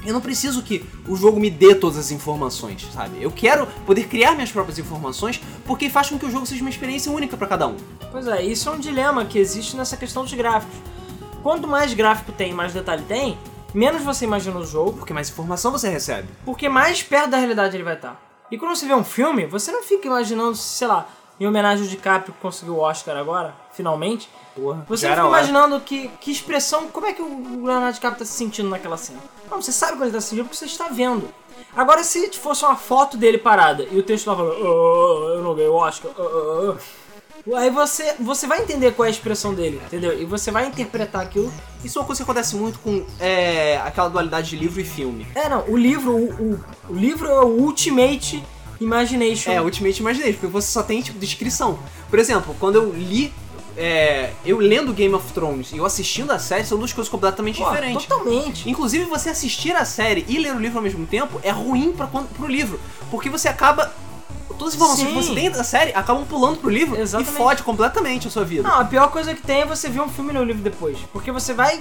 Eu 0.05 0.12
não 0.12 0.20
preciso 0.20 0.62
que 0.62 0.85
o 1.09 1.16
jogo 1.16 1.40
me 1.40 1.49
dê 1.49 1.75
todas 1.75 1.96
as 1.99 2.11
informações, 2.11 2.87
sabe? 2.92 3.23
Eu 3.23 3.31
quero 3.31 3.66
poder 3.87 4.07
criar 4.09 4.33
minhas 4.35 4.51
próprias 4.53 4.79
informações 4.79 5.40
porque 5.64 5.88
faz 5.88 6.11
com 6.11 6.18
que 6.18 6.27
o 6.27 6.31
jogo 6.31 6.44
seja 6.44 6.61
uma 6.61 6.70
experiência 6.70 7.11
única 7.11 7.37
pra 7.38 7.46
cada 7.46 7.66
um. 7.68 7.77
Pois 8.11 8.27
é, 8.27 8.42
isso 8.42 8.68
é 8.68 8.73
um 8.73 8.79
dilema 8.79 9.25
que 9.25 9.38
existe 9.38 9.77
nessa 9.77 9.96
questão 9.96 10.25
dos 10.25 10.35
gráficos. 10.35 10.77
Quanto 11.42 11.66
mais 11.66 11.94
gráfico 11.94 12.33
tem, 12.33 12.53
mais 12.53 12.73
detalhe 12.75 13.03
tem, 13.09 13.38
menos 13.74 14.02
você 14.02 14.24
imagina 14.24 14.59
o 14.59 14.64
jogo, 14.66 14.94
Porque 14.98 15.12
mais 15.12 15.28
informação 15.30 15.70
você 15.72 15.88
recebe. 15.88 16.28
porque 16.44 16.68
mais 16.68 17.02
perto 17.02 17.30
da 17.30 17.37
realidade 17.37 17.76
ele 17.76 17.85
vai 17.85 17.94
estar. 17.94 18.20
E 18.50 18.59
quando 18.59 18.74
você 18.74 18.87
vê 18.87 18.94
um 18.94 19.04
filme, 19.04 19.46
você 19.46 19.70
não 19.70 19.83
fica 19.83 20.06
imaginando, 20.09 20.56
sei 20.56 20.88
lá, 20.88 21.06
em 21.38 21.46
homenagem 21.46 21.85
ao 21.85 21.90
DiCaprio 21.90 22.35
que 22.35 22.40
conseguiu 22.40 22.74
o 22.74 22.80
Oscar 22.80 23.16
agora, 23.16 23.54
finalmente. 23.72 24.28
Porra, 24.54 24.85
Você 24.88 25.09
fica 25.09 25.20
hora. 25.24 25.28
imaginando 25.28 25.80
que, 25.80 26.09
que 26.20 26.30
expressão, 26.33 26.88
como 26.88 27.06
é 27.06 27.12
que 27.12 27.22
o 27.22 27.64
Leonardo 27.64 27.94
DiCaprio 27.94 28.18
tá 28.18 28.24
se 28.24 28.33
sentindo 28.33 28.68
naquela 28.68 28.96
cena. 28.96 29.20
Não, 29.50 29.62
você 29.62 29.70
sabe 29.72 29.92
como 29.92 30.04
ele 30.04 30.12
tá 30.12 30.20
se 30.20 30.28
sentindo 30.30 30.44
porque 30.46 30.56
você 30.56 30.64
está 30.66 30.88
vendo. 30.88 31.28
Agora, 31.76 32.02
se 32.02 32.28
fosse 32.33 32.64
uma 32.64 32.74
foto 32.74 33.16
dele 33.16 33.38
parada 33.38 33.87
e 33.90 33.96
o 33.98 34.02
texto 34.02 34.26
lá 34.26 34.35
falando, 34.35 34.54
"Ah, 34.54 35.35
eu 35.37 35.42
não 35.42 35.54
ganhei 35.54 35.70
o 35.70 35.74
Oscar, 35.74 36.11
ah, 36.18 36.20
ah, 36.22 36.74
ah", 36.76 36.76
aí 37.55 37.70
você, 37.70 38.14
você 38.20 38.46
vai 38.46 38.62
entender 38.62 38.92
qual 38.92 39.07
é 39.07 39.09
a 39.09 39.11
expressão 39.11 39.55
dele, 39.55 39.81
entendeu? 39.87 40.20
E 40.20 40.24
você 40.24 40.50
vai 40.50 40.66
interpretar 40.66 41.22
aquilo. 41.22 41.53
Isso 41.85 41.98
é 41.98 42.00
uma 42.03 42.07
coisa 42.07 42.18
que 42.22 42.31
acontece 42.31 42.55
muito 42.57 42.79
com 42.81 43.05
é, 43.18 43.79
aquela 43.85 44.09
dualidade 44.09 44.50
de 44.50 44.57
livro 44.57 44.81
e 44.81 44.85
filme. 44.85 45.26
É, 45.35 45.48
não, 45.48 45.64
o 45.68 45.76
livro, 45.76 46.12
o, 46.16 46.24
o, 46.55 46.61
o 46.90 46.94
livro 46.94 47.26
é 47.29 47.40
o 47.40 47.48
Ultimate 47.48 48.42
Imagination. 48.81 49.50
É, 49.53 49.61
Ultimate 49.61 50.00
Imagination, 50.00 50.33
porque 50.35 50.46
você 50.46 50.68
só 50.70 50.83
tem, 50.83 51.00
tipo, 51.03 51.18
descrição. 51.18 51.79
Por 52.09 52.18
exemplo, 52.18 52.55
quando 52.59 52.76
eu 52.76 52.92
li. 52.92 53.33
é, 53.76 54.33
eu 54.44 54.59
lendo 54.59 54.92
Game 54.92 55.14
of 55.14 55.33
Thrones 55.33 55.72
e 55.72 55.76
eu 55.79 55.85
assistindo 55.87 56.31
a 56.33 56.38
série 56.38 56.64
são 56.64 56.76
duas 56.79 56.92
coisas 56.92 57.11
completamente 57.11 57.59
Pô, 57.62 57.68
diferentes. 57.68 58.05
Totalmente. 58.07 58.68
Inclusive, 58.68 59.05
você 59.05 59.31
assistir 59.31 59.74
a 59.74 59.85
série 59.85 60.24
e 60.29 60.38
ler 60.38 60.55
o 60.55 60.59
livro 60.59 60.79
ao 60.79 60.83
mesmo 60.83 61.07
tempo 61.07 61.40
é 61.42 61.50
ruim 61.50 61.92
pra, 61.92 62.07
quando- 62.07 62.29
pro 62.35 62.46
livro. 62.46 62.79
Porque 63.11 63.31
você 63.31 63.48
acaba. 63.48 63.92
Todas 64.58 64.74
as 64.74 64.74
informações 64.74 65.08
Sim. 65.08 65.14
que 65.14 65.22
você 65.22 65.34
tem 65.34 65.50
da 65.50 65.64
série 65.64 65.92
acabam 65.94 66.24
pulando 66.26 66.58
pro 66.58 66.68
livro 66.70 66.98
Exatamente. 67.00 67.34
e 67.34 67.36
fode 67.36 67.62
completamente 67.62 68.28
a 68.28 68.30
sua 68.30 68.44
vida. 68.44 68.68
Não, 68.68 68.80
a 68.80 68.84
pior 68.84 69.08
coisa 69.10 69.34
que 69.34 69.42
tem 69.42 69.62
é 69.62 69.66
você 69.66 69.88
ver 69.88 70.00
um 70.00 70.08
filme 70.08 70.30
e 70.30 70.32
ler 70.34 70.40
o 70.40 70.44
livro 70.44 70.62
depois. 70.62 70.98
Porque 71.12 71.30
você 71.32 71.54
vai. 71.54 71.80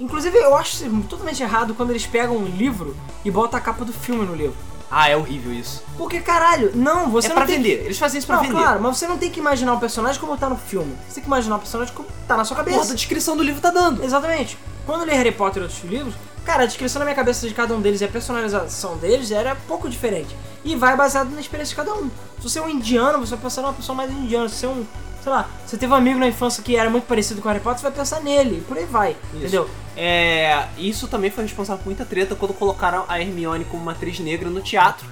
Inclusive, 0.00 0.36
eu 0.36 0.56
acho 0.56 0.88
totalmente 1.08 1.42
errado 1.42 1.74
quando 1.74 1.90
eles 1.90 2.06
pegam 2.06 2.36
um 2.36 2.44
livro 2.44 2.96
e 3.24 3.30
botam 3.30 3.58
a 3.58 3.62
capa 3.62 3.84
do 3.84 3.92
filme 3.92 4.24
no 4.24 4.34
livro. 4.34 4.56
Ah, 4.94 5.08
é 5.08 5.16
horrível 5.16 5.52
isso. 5.54 5.82
Porque, 5.96 6.20
caralho, 6.20 6.72
não, 6.74 7.08
você 7.10 7.26
é 7.26 7.30
não 7.30 7.36
pra 7.36 7.46
tem 7.46 7.56
vender. 7.56 7.82
Eles 7.84 7.98
fazem 7.98 8.18
isso 8.18 8.26
pra 8.26 8.36
não, 8.36 8.42
vender. 8.42 8.54
claro, 8.58 8.82
mas 8.82 8.98
você 8.98 9.06
não 9.06 9.16
tem 9.16 9.30
que 9.30 9.40
imaginar 9.40 9.72
o 9.72 9.80
personagem 9.80 10.20
como 10.20 10.36
tá 10.36 10.50
no 10.50 10.56
filme. 10.56 10.94
Você 11.08 11.14
tem 11.14 11.22
que 11.22 11.28
imaginar 11.28 11.56
o 11.56 11.58
personagem 11.60 11.94
como 11.94 12.08
tá 12.28 12.36
na 12.36 12.44
sua 12.44 12.56
Porra, 12.56 12.70
cabeça. 12.72 12.92
a 12.92 12.94
descrição 12.94 13.34
do 13.34 13.42
livro 13.42 13.60
tá 13.60 13.70
dando. 13.70 14.04
Exatamente. 14.04 14.58
Quando 14.84 15.02
eu 15.02 15.06
li 15.08 15.14
Harry 15.14 15.32
Potter 15.32 15.62
e 15.62 15.64
outros 15.64 15.82
livros, 15.84 16.14
cara, 16.44 16.64
a 16.64 16.66
descrição 16.66 16.98
na 16.98 17.06
minha 17.06 17.14
cabeça 17.14 17.48
de 17.48 17.54
cada 17.54 17.74
um 17.74 17.80
deles 17.80 18.02
e 18.02 18.04
a 18.04 18.08
personalização 18.08 18.98
deles 18.98 19.30
era 19.30 19.56
pouco 19.66 19.88
diferente. 19.88 20.36
E 20.64 20.76
vai 20.76 20.96
baseado 20.96 21.30
na 21.30 21.40
experiência 21.40 21.74
de 21.74 21.76
cada 21.76 21.94
um. 21.98 22.08
Se 22.38 22.48
você 22.48 22.58
é 22.58 22.62
um 22.62 22.68
indiano, 22.68 23.18
você 23.18 23.34
vai 23.34 23.42
pensar 23.44 23.62
numa 23.62 23.72
pessoa 23.72 23.96
mais 23.96 24.10
indiana. 24.10 24.48
Se 24.48 24.56
você 24.56 24.66
é 24.66 24.68
um, 24.68 24.86
sei 25.22 25.32
lá, 25.32 25.48
você 25.66 25.76
teve 25.76 25.92
um 25.92 25.96
amigo 25.96 26.18
na 26.18 26.28
infância 26.28 26.62
que 26.62 26.76
era 26.76 26.90
muito 26.90 27.04
parecido 27.04 27.40
com 27.40 27.48
o 27.48 27.50
Harry 27.50 27.62
Potter, 27.62 27.80
você 27.80 27.88
vai 27.88 27.92
pensar 27.92 28.20
nele. 28.20 28.58
E 28.58 28.60
por 28.60 28.76
aí 28.76 28.84
vai, 28.84 29.16
entendeu? 29.34 29.68
É, 29.96 30.68
isso 30.78 31.06
também 31.08 31.30
foi 31.30 31.44
responsável 31.44 31.82
por 31.82 31.88
muita 31.88 32.04
treta 32.04 32.34
quando 32.34 32.54
colocaram 32.54 33.04
a 33.08 33.20
Hermione 33.20 33.64
como 33.64 33.82
uma 33.82 33.92
atriz 33.92 34.18
negra 34.20 34.48
no 34.48 34.60
teatro. 34.60 35.06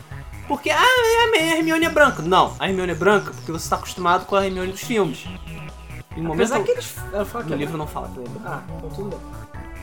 Porque, 0.48 0.70
ah, 0.70 0.82
a 0.82 1.38
Hermione 1.38 1.84
é 1.84 1.90
branca. 1.90 2.22
Não, 2.22 2.56
a 2.58 2.68
Hermione 2.68 2.90
é 2.90 2.94
branca 2.94 3.32
porque 3.32 3.52
você 3.52 3.64
está 3.64 3.76
acostumado 3.76 4.26
com 4.26 4.34
a 4.34 4.44
Hermione 4.44 4.72
dos 4.72 4.80
filmes. 4.80 5.26
Em 6.16 6.22
momento 6.22 6.52
Apesar 6.52 6.64
que 6.64 6.72
eles... 6.72 6.96
No 7.46 7.54
é 7.54 7.56
livro 7.56 7.78
não 7.78 7.86
fala 7.86 8.08
que 8.08 8.18
é. 8.18 8.24
Ah, 8.44 8.62
então 8.76 8.90
tudo 8.90 9.10
bem. 9.10 9.20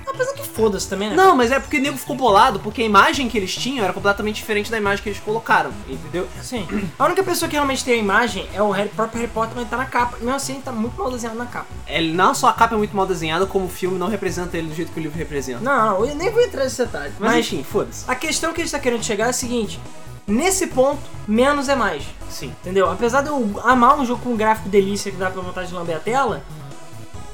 Apesar 0.08 0.34
que 0.34 0.44
foda-se 0.48 0.88
também, 0.88 1.10
né? 1.10 1.16
Não, 1.16 1.36
mas 1.36 1.52
é 1.52 1.60
porque 1.60 1.78
o 1.78 1.82
nego 1.82 1.98
ficou 1.98 2.16
bolado 2.16 2.60
porque 2.60 2.82
a 2.82 2.86
imagem 2.86 3.28
que 3.28 3.38
eles 3.38 3.54
tinham 3.54 3.84
era 3.84 3.92
completamente 3.94 4.36
diferente 4.38 4.72
da 4.72 4.78
imagem 4.78 5.04
que 5.04 5.10
eles 5.10 5.20
colocaram, 5.20 5.72
entendeu? 5.88 6.28
Sim. 6.42 6.66
A 6.98 7.06
única 7.06 7.24
pessoa 7.24 7.50
que 7.50 7.56
realmente 7.56 7.84
tem 7.84 7.96
a 7.96 7.98
imagem 7.98 8.48
é 8.54 8.62
o 8.62 8.72
Harry, 8.72 8.90
próprio 8.90 9.20
Harry 9.20 9.32
Potter, 9.32 9.54
mas 9.56 9.70
tá 9.70 9.76
na 9.76 9.86
capa. 9.86 10.18
E 10.18 10.24
mesmo 10.24 10.36
assim, 10.36 10.54
ele 10.54 10.62
tá 10.62 10.72
muito 10.72 10.98
mal 10.98 11.12
desenhado 11.12 11.38
na 11.38 11.46
capa. 11.46 11.68
Ele 11.86 12.14
não 12.14 12.34
só 12.34 12.48
a 12.48 12.54
capa 12.54 12.76
é 12.76 12.78
muito 12.78 12.96
mal 12.96 13.06
desenhada, 13.06 13.46
como 13.46 13.66
o 13.66 13.70
filme 13.70 14.00
não 14.00 14.08
representa 14.08 14.58
ele 14.58 14.68
do 14.70 14.76
jeito 14.76 14.92
que 14.92 15.00
o 15.00 15.04
livro 15.04 15.18
representa. 15.18 15.60
Não, 15.60 16.00
não, 16.00 16.06
eu 16.06 16.16
nem 16.16 16.32
vou 16.32 16.42
entrar 16.42 16.64
nesse 16.64 16.78
detalhe. 16.78 17.14
Mas, 17.20 17.32
Mas, 17.32 17.46
enfim, 17.46 17.64
foda-se. 17.64 18.06
a 18.08 18.16
questão 18.16 18.54
que 18.54 18.62
a 18.62 18.64
gente 18.64 18.72
tá 18.72 18.80
querendo 18.80 19.04
chegar 19.04 19.26
é 19.26 19.30
a 19.30 19.34
seguinte: 19.34 19.80
nesse 20.26 20.68
ponto, 20.68 21.02
menos 21.28 21.68
é 21.68 21.76
mais. 21.76 22.04
Sim. 22.30 22.54
Entendeu? 22.62 22.90
Apesar 22.90 23.22
de 23.22 23.28
eu 23.28 23.60
amar 23.64 24.00
um 24.00 24.06
jogo 24.06 24.22
com 24.24 24.30
um 24.30 24.38
gráfico 24.38 24.70
delícia 24.70 25.12
que 25.12 25.18
dá 25.18 25.30
pra 25.30 25.42
vontade 25.42 25.68
de 25.68 25.74
lamber 25.74 25.98
a 25.98 26.00
tela, 26.00 26.44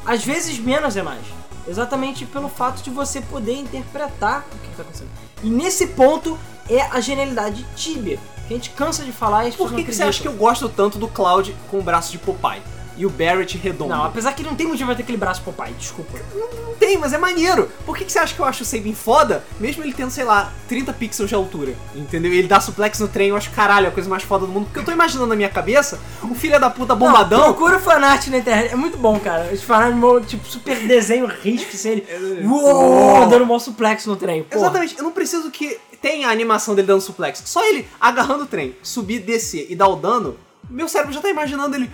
às 0.05 0.23
vezes 0.23 0.57
menos 0.59 0.97
é 0.97 1.03
mais. 1.03 1.21
Exatamente 1.67 2.25
pelo 2.25 2.49
fato 2.49 2.83
de 2.83 2.89
você 2.89 3.21
poder 3.21 3.55
interpretar 3.55 4.45
o 4.53 4.59
que 4.59 4.75
tá 4.75 4.81
acontecendo. 4.81 5.09
E 5.41 5.49
nesse 5.49 5.87
ponto 5.87 6.37
é 6.69 6.81
a 6.81 6.99
genialidade 6.99 7.63
de 7.63 7.75
Tibia. 7.75 8.19
Que 8.47 8.53
a 8.53 8.57
gente 8.57 8.71
cansa 8.71 9.03
de 9.03 9.11
falar 9.11 9.45
e 9.45 9.49
as 9.49 9.55
Por 9.55 9.73
que, 9.73 9.83
que 9.83 9.93
você 9.93 10.03
acha 10.03 10.21
que 10.21 10.27
eu 10.27 10.33
gosto 10.33 10.67
tanto 10.67 10.97
do 10.97 11.07
Cloud 11.07 11.55
com 11.69 11.79
o 11.79 11.83
braço 11.83 12.11
de 12.11 12.17
Popeye? 12.17 12.61
E 12.95 13.05
o 13.05 13.09
Barrett 13.09 13.57
redondo? 13.57 13.93
Não, 13.93 14.03
apesar 14.03 14.33
que 14.33 14.43
não 14.43 14.55
tem 14.55 14.67
motivo 14.67 14.85
pra 14.85 14.95
ter 14.95 15.03
aquele 15.03 15.17
braço 15.17 15.41
Popeye, 15.41 15.73
desculpa. 15.73 16.19
Não 16.35 16.75
tem, 16.75 16.97
mas 16.97 17.11
é 17.13 17.17
maneiro. 17.17 17.69
Por 17.85 17.97
que, 17.97 18.05
que 18.05 18.11
você 18.11 18.19
acha 18.19 18.35
que 18.35 18.39
eu 18.39 18.45
acho 18.45 18.63
o 18.63 18.65
Sabin 18.65 18.93
foda, 18.93 19.43
mesmo 19.59 19.83
ele 19.83 19.93
tendo, 19.93 20.11
sei 20.11 20.23
lá, 20.23 20.51
30 20.67 20.93
pixels 20.93 21.29
de 21.29 21.35
altura? 21.35 21.73
Entendeu? 21.95 22.31
Ele 22.31 22.47
dá 22.47 22.59
suplex 22.59 22.99
no 22.99 23.07
trem, 23.07 23.29
eu 23.29 23.35
acho 23.35 23.49
caralho, 23.51 23.87
a 23.87 23.91
coisa 23.91 24.09
mais 24.09 24.23
foda 24.23 24.45
do 24.45 24.51
mundo. 24.51 24.65
Porque 24.65 24.79
eu 24.79 24.85
tô 24.85 24.91
imaginando 24.91 25.27
na 25.27 25.35
minha 25.35 25.49
cabeça 25.49 25.99
o 26.21 26.35
filho 26.35 26.59
da 26.59 26.69
puta 26.69 26.93
bombadão. 26.93 27.39
Não, 27.39 27.53
procura 27.53 27.79
fanart 27.79 28.27
na 28.27 28.37
internet, 28.37 28.71
é 28.71 28.75
muito 28.75 28.97
bom, 28.97 29.19
cara. 29.19 29.51
Os 29.51 29.63
fanart, 29.63 30.25
tipo, 30.27 30.47
super 30.47 30.87
desenho 30.87 31.25
risco, 31.25 31.71
assim, 31.73 31.89
ele... 31.89 32.47
Uou, 32.47 33.27
dando 33.27 33.43
um 33.43 33.47
mó 33.47 33.57
suplex 33.57 34.05
no 34.05 34.15
trem, 34.15 34.43
porra. 34.43 34.61
Exatamente, 34.61 34.97
eu 34.97 35.03
não 35.03 35.11
preciso 35.11 35.49
que 35.49 35.79
tenha 36.01 36.27
a 36.27 36.31
animação 36.31 36.75
dele 36.75 36.87
dando 36.87 37.01
suplex. 37.01 37.41
Só 37.45 37.65
ele 37.65 37.87
agarrando 37.99 38.43
o 38.43 38.47
trem, 38.47 38.75
subir, 38.83 39.19
descer 39.19 39.67
e 39.69 39.75
dar 39.75 39.87
o 39.87 39.95
dano, 39.95 40.37
meu 40.69 40.87
cérebro 40.87 41.13
já 41.13 41.21
tá 41.21 41.29
imaginando 41.29 41.75
ele 41.75 41.89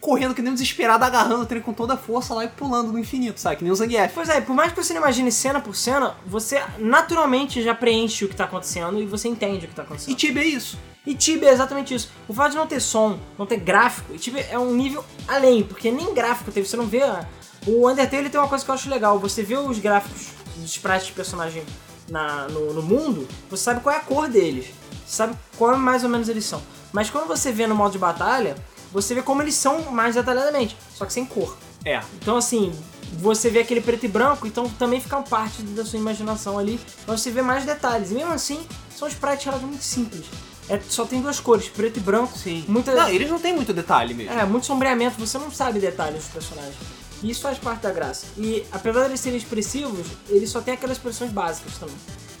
correndo 0.00 0.34
que 0.34 0.42
nem 0.42 0.50
um 0.50 0.54
desesperado, 0.54 1.04
agarrando 1.04 1.42
o 1.42 1.46
trem 1.46 1.62
com 1.62 1.72
toda 1.72 1.94
a 1.94 1.96
força 1.96 2.34
lá 2.34 2.44
e 2.44 2.48
pulando 2.48 2.92
no 2.92 2.98
infinito, 2.98 3.40
sabe? 3.40 3.56
Que 3.56 3.64
nem 3.64 3.72
o 3.72 3.76
Zangief. 3.76 4.12
Pois 4.14 4.28
é, 4.28 4.40
por 4.40 4.54
mais 4.54 4.72
que 4.72 4.82
você 4.82 4.92
não 4.92 5.00
imagine 5.00 5.30
cena 5.30 5.60
por 5.60 5.74
cena, 5.76 6.14
você 6.26 6.62
naturalmente 6.78 7.62
já 7.62 7.74
preenche 7.74 8.24
o 8.24 8.28
que 8.28 8.34
tá 8.36 8.44
acontecendo 8.44 9.00
e 9.00 9.06
você 9.06 9.28
entende 9.28 9.66
o 9.66 9.68
que 9.68 9.74
tá 9.74 9.82
E 9.82 9.84
acontecendo. 9.84 10.16
Tibia 10.16 10.42
é 10.42 10.46
isso. 10.46 10.78
E 11.06 11.14
Tibia 11.14 11.50
é 11.50 11.52
exatamente 11.52 11.94
isso. 11.94 12.10
O 12.26 12.34
fato 12.34 12.50
de 12.52 12.56
não 12.56 12.66
ter 12.66 12.80
som, 12.80 13.18
não 13.38 13.46
ter 13.46 13.58
gráfico, 13.58 14.12
e 14.12 14.18
Tibia 14.18 14.44
é 14.50 14.58
um 14.58 14.74
nível 14.74 15.04
além, 15.28 15.62
porque 15.62 15.90
nem 15.92 16.12
gráfico 16.12 16.50
teve, 16.50 16.66
você 16.66 16.76
não 16.76 16.86
vê. 16.86 17.02
a- 17.02 17.24
O 17.66 17.88
Undertale 17.88 18.22
ele 18.22 18.30
tem 18.30 18.40
uma 18.40 18.48
coisa 18.48 18.64
que 18.64 18.70
eu 18.70 18.74
acho 18.74 18.88
legal, 18.90 19.18
você 19.18 19.42
vê 19.42 19.56
os 19.56 19.78
gráficos 19.78 20.28
dos 20.56 20.70
sprites 20.70 21.06
de 21.08 21.12
personagem 21.12 21.62
na, 22.08 22.48
no, 22.48 22.72
no 22.72 22.82
mundo, 22.82 23.26
você 23.50 23.62
sabe 23.64 23.80
qual 23.80 23.94
é 23.94 23.98
a 23.98 24.02
cor 24.02 24.28
deles, 24.28 24.66
você 25.04 25.16
sabe 25.16 25.36
qual 25.56 25.76
mais 25.76 26.02
ou 26.04 26.08
menos 26.10 26.28
eles 26.28 26.44
são. 26.44 26.60
Mas 26.92 27.10
quando 27.10 27.26
você 27.26 27.50
vê 27.52 27.66
no 27.66 27.74
modo 27.74 27.92
de 27.92 27.98
batalha, 27.98 28.56
você 28.92 29.14
vê 29.14 29.22
como 29.22 29.42
eles 29.42 29.54
são 29.54 29.90
mais 29.92 30.14
detalhadamente, 30.14 30.76
só 30.94 31.04
que 31.04 31.12
sem 31.12 31.24
cor. 31.24 31.56
É. 31.84 32.00
Então, 32.20 32.36
assim, 32.36 32.72
você 33.14 33.48
vê 33.50 33.60
aquele 33.60 33.80
preto 33.80 34.04
e 34.04 34.08
branco, 34.08 34.46
então 34.46 34.68
também 34.70 35.00
fica 35.00 35.20
parte 35.22 35.62
da 35.62 35.84
sua 35.84 35.98
imaginação 35.98 36.58
ali, 36.58 36.80
mas 37.06 37.20
você 37.20 37.30
vê 37.30 37.42
mais 37.42 37.64
detalhes. 37.64 38.10
E 38.10 38.14
mesmo 38.14 38.32
assim, 38.32 38.60
são 38.96 39.06
sprites 39.08 39.44
relativamente 39.44 39.84
simples. 39.84 40.26
É, 40.68 40.80
só 40.88 41.04
tem 41.04 41.20
duas 41.22 41.38
cores, 41.38 41.68
preto 41.68 41.98
e 41.98 42.00
branco. 42.00 42.36
Sim. 42.36 42.64
Muita, 42.66 42.92
Não, 42.92 43.08
eles 43.08 43.30
não 43.30 43.38
têm 43.38 43.54
muito 43.54 43.72
detalhe 43.72 44.12
mesmo. 44.14 44.32
é, 44.32 44.44
muito 44.44 44.66
sombreamento, 44.66 45.16
você 45.24 45.38
não 45.38 45.50
sabe 45.50 45.78
detalhes 45.78 46.24
dos 46.24 46.32
personagens. 46.32 46.74
E 47.22 47.30
isso 47.30 47.40
faz 47.40 47.56
parte 47.56 47.82
da 47.82 47.92
graça. 47.92 48.26
E 48.36 48.64
apesar 48.72 49.02
de 49.02 49.06
eles 49.10 49.20
serem 49.20 49.38
expressivos, 49.38 50.06
eles 50.28 50.50
só 50.50 50.60
têm 50.60 50.74
aquelas 50.74 50.96
expressões 50.96 51.30
básicas 51.30 51.74
também. 51.78 51.94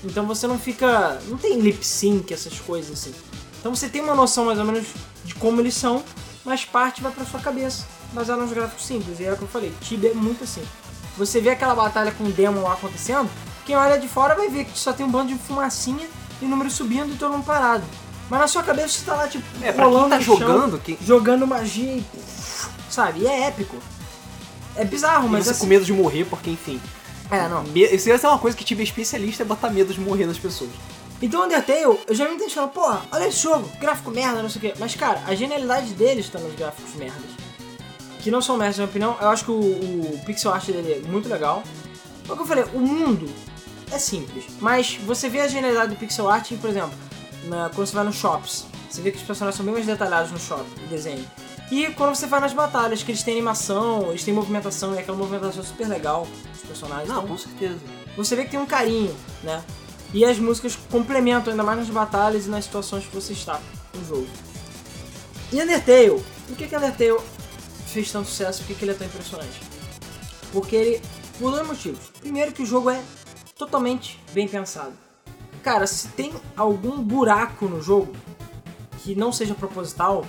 Então 0.04 0.26
você 0.26 0.46
não 0.46 0.58
fica. 0.58 1.20
não 1.28 1.38
tem 1.38 1.58
lip 1.60 1.86
sync, 1.86 2.34
essas 2.34 2.58
coisas 2.60 2.92
assim. 2.92 3.14
Então 3.60 3.74
você 3.74 3.88
tem 3.88 4.02
uma 4.02 4.14
noção 4.14 4.44
mais 4.44 4.58
ou 4.58 4.64
menos 4.64 4.86
de 5.24 5.34
como 5.36 5.60
eles 5.60 5.74
são, 5.74 6.04
mas 6.46 6.64
parte 6.64 7.02
vai 7.02 7.12
pra 7.12 7.24
sua 7.26 7.40
cabeça, 7.40 7.84
baseado 8.12 8.40
nos 8.40 8.52
gráficos 8.52 8.86
simples. 8.86 9.20
E 9.20 9.24
é 9.24 9.32
o 9.32 9.36
que 9.36 9.42
eu 9.42 9.48
falei, 9.48 9.74
Tibia 9.80 10.12
é 10.12 10.14
muito 10.14 10.44
assim. 10.44 10.62
Você 11.18 11.40
vê 11.40 11.50
aquela 11.50 11.74
batalha 11.74 12.12
com 12.12 12.24
o 12.24 12.32
Demon 12.32 12.62
lá 12.62 12.74
acontecendo, 12.74 13.28
quem 13.66 13.76
olha 13.76 13.98
de 13.98 14.06
fora 14.08 14.34
vai 14.34 14.48
ver 14.48 14.64
que 14.64 14.78
só 14.78 14.92
tem 14.92 15.04
um 15.04 15.10
bando 15.10 15.32
de 15.32 15.38
fumacinha 15.38 16.06
e 16.40 16.44
número 16.46 16.70
subindo 16.70 17.12
e 17.12 17.16
todo 17.16 17.32
mundo 17.32 17.44
parado. 17.44 17.84
Mas 18.30 18.40
na 18.40 18.48
sua 18.48 18.62
cabeça 18.62 18.88
você 18.88 19.04
tá 19.04 19.14
lá, 19.14 19.28
tipo, 19.28 19.44
É, 19.62 19.70
rolando 19.70 20.10
tá 20.10 20.18
no 20.18 20.22
chão, 20.22 20.38
jogando, 20.38 20.78
quem... 20.78 20.98
jogando 21.04 21.46
magia 21.46 21.92
e. 21.92 22.04
Sabe? 22.90 23.20
E 23.20 23.26
é 23.26 23.48
épico. 23.48 23.76
É 24.76 24.84
bizarro, 24.84 25.26
e 25.26 25.30
mas 25.30 25.44
você 25.44 25.50
assim. 25.50 25.60
com 25.60 25.66
medo 25.66 25.84
de 25.84 25.92
morrer, 25.92 26.24
porque 26.24 26.50
enfim. 26.50 26.80
É, 27.30 27.48
não. 27.48 27.64
Isso 27.74 28.08
é 28.10 28.28
uma 28.28 28.38
coisa 28.38 28.56
que 28.56 28.64
Tibia 28.64 28.82
é 28.82 28.86
especialista, 28.86 29.42
é 29.42 29.46
botar 29.46 29.70
medo 29.70 29.92
de 29.92 30.00
morrer 30.00 30.26
nas 30.26 30.38
pessoas. 30.38 30.70
Então 31.22 31.44
Undertale, 31.44 31.98
eu 32.06 32.14
já 32.14 32.28
me 32.28 32.34
entendi 32.34 32.54
falando, 32.54 32.70
porra, 32.72 33.02
olha 33.10 33.26
esse 33.28 33.38
jogo, 33.42 33.66
gráfico 33.80 34.10
merda, 34.10 34.42
não 34.42 34.50
sei 34.50 34.58
o 34.58 34.60
quê. 34.62 34.74
Mas 34.78 34.94
cara, 34.94 35.22
a 35.26 35.34
genialidade 35.34 35.94
deles 35.94 36.28
tá 36.28 36.38
nos 36.38 36.54
gráficos 36.54 36.94
merdas. 36.94 37.30
Que 38.20 38.30
não 38.30 38.42
são 38.42 38.56
merdas, 38.56 38.76
na 38.76 38.82
minha 38.84 38.90
opinião. 38.90 39.16
Eu 39.20 39.28
acho 39.30 39.44
que 39.44 39.50
o, 39.50 39.54
o 39.60 40.22
pixel 40.26 40.52
art 40.52 40.66
dele 40.66 41.02
é 41.04 41.08
muito 41.08 41.28
legal. 41.28 41.62
É 42.28 42.32
o 42.32 42.36
que 42.36 42.42
eu 42.42 42.46
falei, 42.46 42.64
o 42.74 42.80
mundo 42.80 43.30
é 43.90 43.98
simples. 43.98 44.44
Mas 44.60 44.96
você 44.96 45.28
vê 45.28 45.40
a 45.40 45.48
genialidade 45.48 45.94
do 45.94 45.98
pixel 45.98 46.28
art, 46.28 46.52
por 46.60 46.68
exemplo, 46.68 46.92
na- 47.44 47.70
quando 47.74 47.86
você 47.86 47.94
vai 47.94 48.04
nos 48.04 48.16
shops. 48.16 48.66
Você 48.90 49.00
vê 49.00 49.10
que 49.10 49.16
os 49.18 49.22
personagens 49.22 49.56
são 49.56 49.64
bem 49.64 49.74
mais 49.74 49.86
detalhados 49.86 50.32
no 50.32 50.38
shop, 50.38 50.64
no 50.82 50.88
desenho. 50.88 51.24
E 51.70 51.86
quando 51.92 52.14
você 52.14 52.26
vai 52.26 52.40
nas 52.40 52.52
batalhas, 52.52 53.02
que 53.02 53.10
eles 53.10 53.22
têm 53.22 53.34
animação, 53.34 54.08
eles 54.10 54.22
têm 54.24 54.34
movimentação, 54.34 54.94
e 54.94 54.98
aquela 54.98 55.16
movimentação 55.16 55.62
super 55.64 55.88
legal 55.88 56.26
dos 56.52 56.62
personagens. 56.62 57.08
Não, 57.08 57.16
Então, 57.24 57.28
com 57.28 57.38
certeza. 57.38 57.78
você 58.16 58.36
vê 58.36 58.44
que 58.44 58.50
tem 58.52 58.60
um 58.60 58.66
carinho, 58.66 59.14
né? 59.42 59.62
E 60.16 60.24
as 60.24 60.38
músicas 60.38 60.74
complementam 60.90 61.50
ainda 61.50 61.62
mais 61.62 61.78
nas 61.78 61.90
batalhas 61.90 62.46
e 62.46 62.48
nas 62.48 62.64
situações 62.64 63.04
que 63.04 63.14
você 63.14 63.34
está 63.34 63.60
no 63.94 64.02
jogo. 64.02 64.26
E 65.52 65.60
Undertale, 65.60 66.24
por 66.48 66.56
que, 66.56 66.66
que 66.66 66.74
Undertale 66.74 67.18
fez 67.88 68.10
tanto 68.10 68.26
sucesso? 68.26 68.60
Por 68.62 68.68
que, 68.68 68.74
que 68.76 68.84
ele 68.86 68.92
é 68.92 68.94
tão 68.94 69.06
impressionante? 69.06 69.60
Porque 70.50 70.74
ele, 70.74 71.02
por 71.38 71.50
dois 71.50 71.66
motivos. 71.66 72.00
Primeiro 72.18 72.50
que 72.52 72.62
o 72.62 72.66
jogo 72.66 72.88
é 72.88 72.98
totalmente 73.58 74.18
bem 74.32 74.48
pensado. 74.48 74.94
Cara, 75.62 75.86
se 75.86 76.08
tem 76.08 76.32
algum 76.56 76.96
buraco 77.02 77.66
no 77.66 77.82
jogo 77.82 78.16
que 79.02 79.14
não 79.14 79.30
seja 79.30 79.54
proposital, 79.54 80.24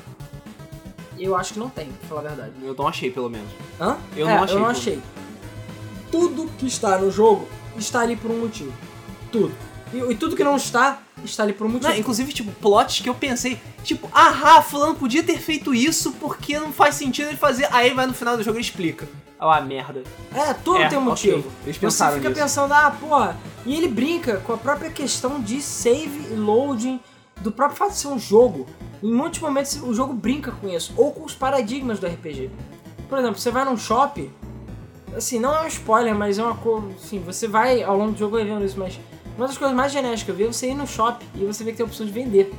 eu 1.18 1.34
acho 1.34 1.54
que 1.54 1.60
não 1.60 1.70
tem, 1.70 1.94
pra 1.94 2.10
falar 2.10 2.20
a 2.20 2.24
verdade. 2.36 2.52
Eu 2.62 2.76
não 2.76 2.90
achei, 2.90 3.10
pelo 3.10 3.30
menos. 3.30 3.50
Hã? 3.80 3.96
Eu 4.18 4.28
É, 4.28 4.36
não 4.36 4.44
achei, 4.44 4.56
Eu 4.58 4.60
não 4.60 4.68
achei. 4.68 5.02
Tudo 6.12 6.50
que 6.58 6.68
está 6.68 6.98
no 6.98 7.10
jogo 7.10 7.48
está 7.78 8.02
ali 8.02 8.18
por 8.18 8.30
um 8.32 8.42
motivo. 8.42 8.74
Tudo. 9.32 9.56
E, 9.94 9.98
e 10.12 10.16
tudo 10.16 10.36
que 10.36 10.44
não 10.44 10.56
está, 10.56 11.00
está 11.24 11.44
ali 11.44 11.54
por 11.54 11.66
um 11.66 11.70
motivo. 11.70 11.90
Não, 11.92 11.98
inclusive, 11.98 12.34
tipo, 12.34 12.52
plots 12.54 13.00
que 13.02 13.10
eu 13.10 13.16
pensei, 13.16 13.60
tipo, 13.84 14.10
ah, 14.14 14.62
fulano 14.62 14.96
podia 14.96 15.24
ter 15.24 15.40
feito 15.40 15.74
isso 15.74 16.12
porque 16.14 16.60
não 16.60 16.72
faz 16.74 16.96
sentido 16.96 17.28
ele 17.30 17.38
fazer. 17.38 17.68
Aí 17.72 17.94
vai 17.94 18.06
no 18.06 18.14
final 18.14 18.36
do 18.38 18.44
jogo 18.44 18.58
e 18.58 18.62
explica. 18.62 19.08
Ah, 19.40 19.62
merda. 19.62 20.04
É, 20.34 20.54
tudo 20.54 20.80
É, 20.80 20.90
tem 20.90 20.98
um 20.98 21.02
motivo. 21.02 21.52
Eles 21.64 21.76
Você 21.76 21.80
pensaram 21.80 22.16
fica 22.18 22.30
nisso. 22.30 22.42
pensando, 22.42 22.74
ah, 22.74 22.92
porra. 23.00 23.38
E 23.66 23.76
ele 23.76 23.88
brinca 23.88 24.38
com 24.38 24.54
a 24.54 24.58
própria 24.58 24.90
questão 24.90 25.40
de 25.40 25.62
save 25.62 26.34
e 26.34 26.36
loading, 26.36 27.00
do 27.42 27.52
próprio 27.52 27.78
fato 27.78 27.92
de 27.92 27.98
ser 27.98 28.08
um 28.08 28.18
jogo. 28.18 28.66
Em 29.02 29.12
muitos 29.14 29.40
momentos 29.40 29.76
o 29.84 29.94
jogo 29.94 30.12
brinca 30.14 30.52
com 30.52 30.68
isso, 30.68 30.92
ou 30.98 31.12
com 31.12 31.24
os 31.24 31.36
paradigmas 31.36 32.00
do 32.00 32.08
RPG. 32.08 32.50
Por 33.08 33.20
exemplo, 33.20 33.38
você 33.40 33.52
vai 33.52 33.64
num 33.64 33.78
shopping, 33.78 34.32
assim, 35.16 35.40
não 35.40 35.54
é 35.56 35.62
um 35.62 35.68
spoiler, 35.68 36.16
mas 36.16 36.40
é 36.40 36.44
uma 36.44 36.56
coisa. 36.56 36.88
Assim, 36.96 37.20
você 37.20 37.48
vai 37.48 37.84
ao 37.84 37.96
longo 37.96 38.14
do 38.14 38.18
jogo 38.18 38.38
vai 38.38 38.44
vendo 38.46 38.66
isso, 38.66 38.80
mas 38.80 39.00
uma 39.38 39.48
das 39.48 39.58
coisas 39.58 39.76
mais 39.76 39.92
genéricas 39.92 40.24
que 40.24 40.32
eu 40.32 40.36
vi 40.36 40.44
é 40.44 40.48
você 40.48 40.68
ir 40.70 40.74
no 40.76 40.88
shopping 40.88 41.26
e 41.36 41.46
você 41.46 41.64
vê 41.64 41.72
que 41.72 41.78
tem 41.78 41.84
a 41.86 41.88
opção 41.88 42.06
de 42.06 42.12
vender. 42.12 42.54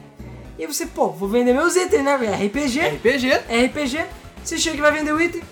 E 0.59 0.67
você, 0.67 0.87
pô, 0.87 1.09
vou 1.09 1.29
vender 1.29 1.53
meus 1.53 1.77
itens, 1.77 2.03
né? 2.05 2.17
velho? 2.17 2.35
RPG. 2.47 2.81
RPG? 2.97 3.33
RPG, 3.67 4.05
você 4.43 4.59
chega 4.59 4.77
e 4.77 4.81
vai 4.81 4.93
vender 4.93 5.12
o 5.12 5.21
item. 5.21 5.43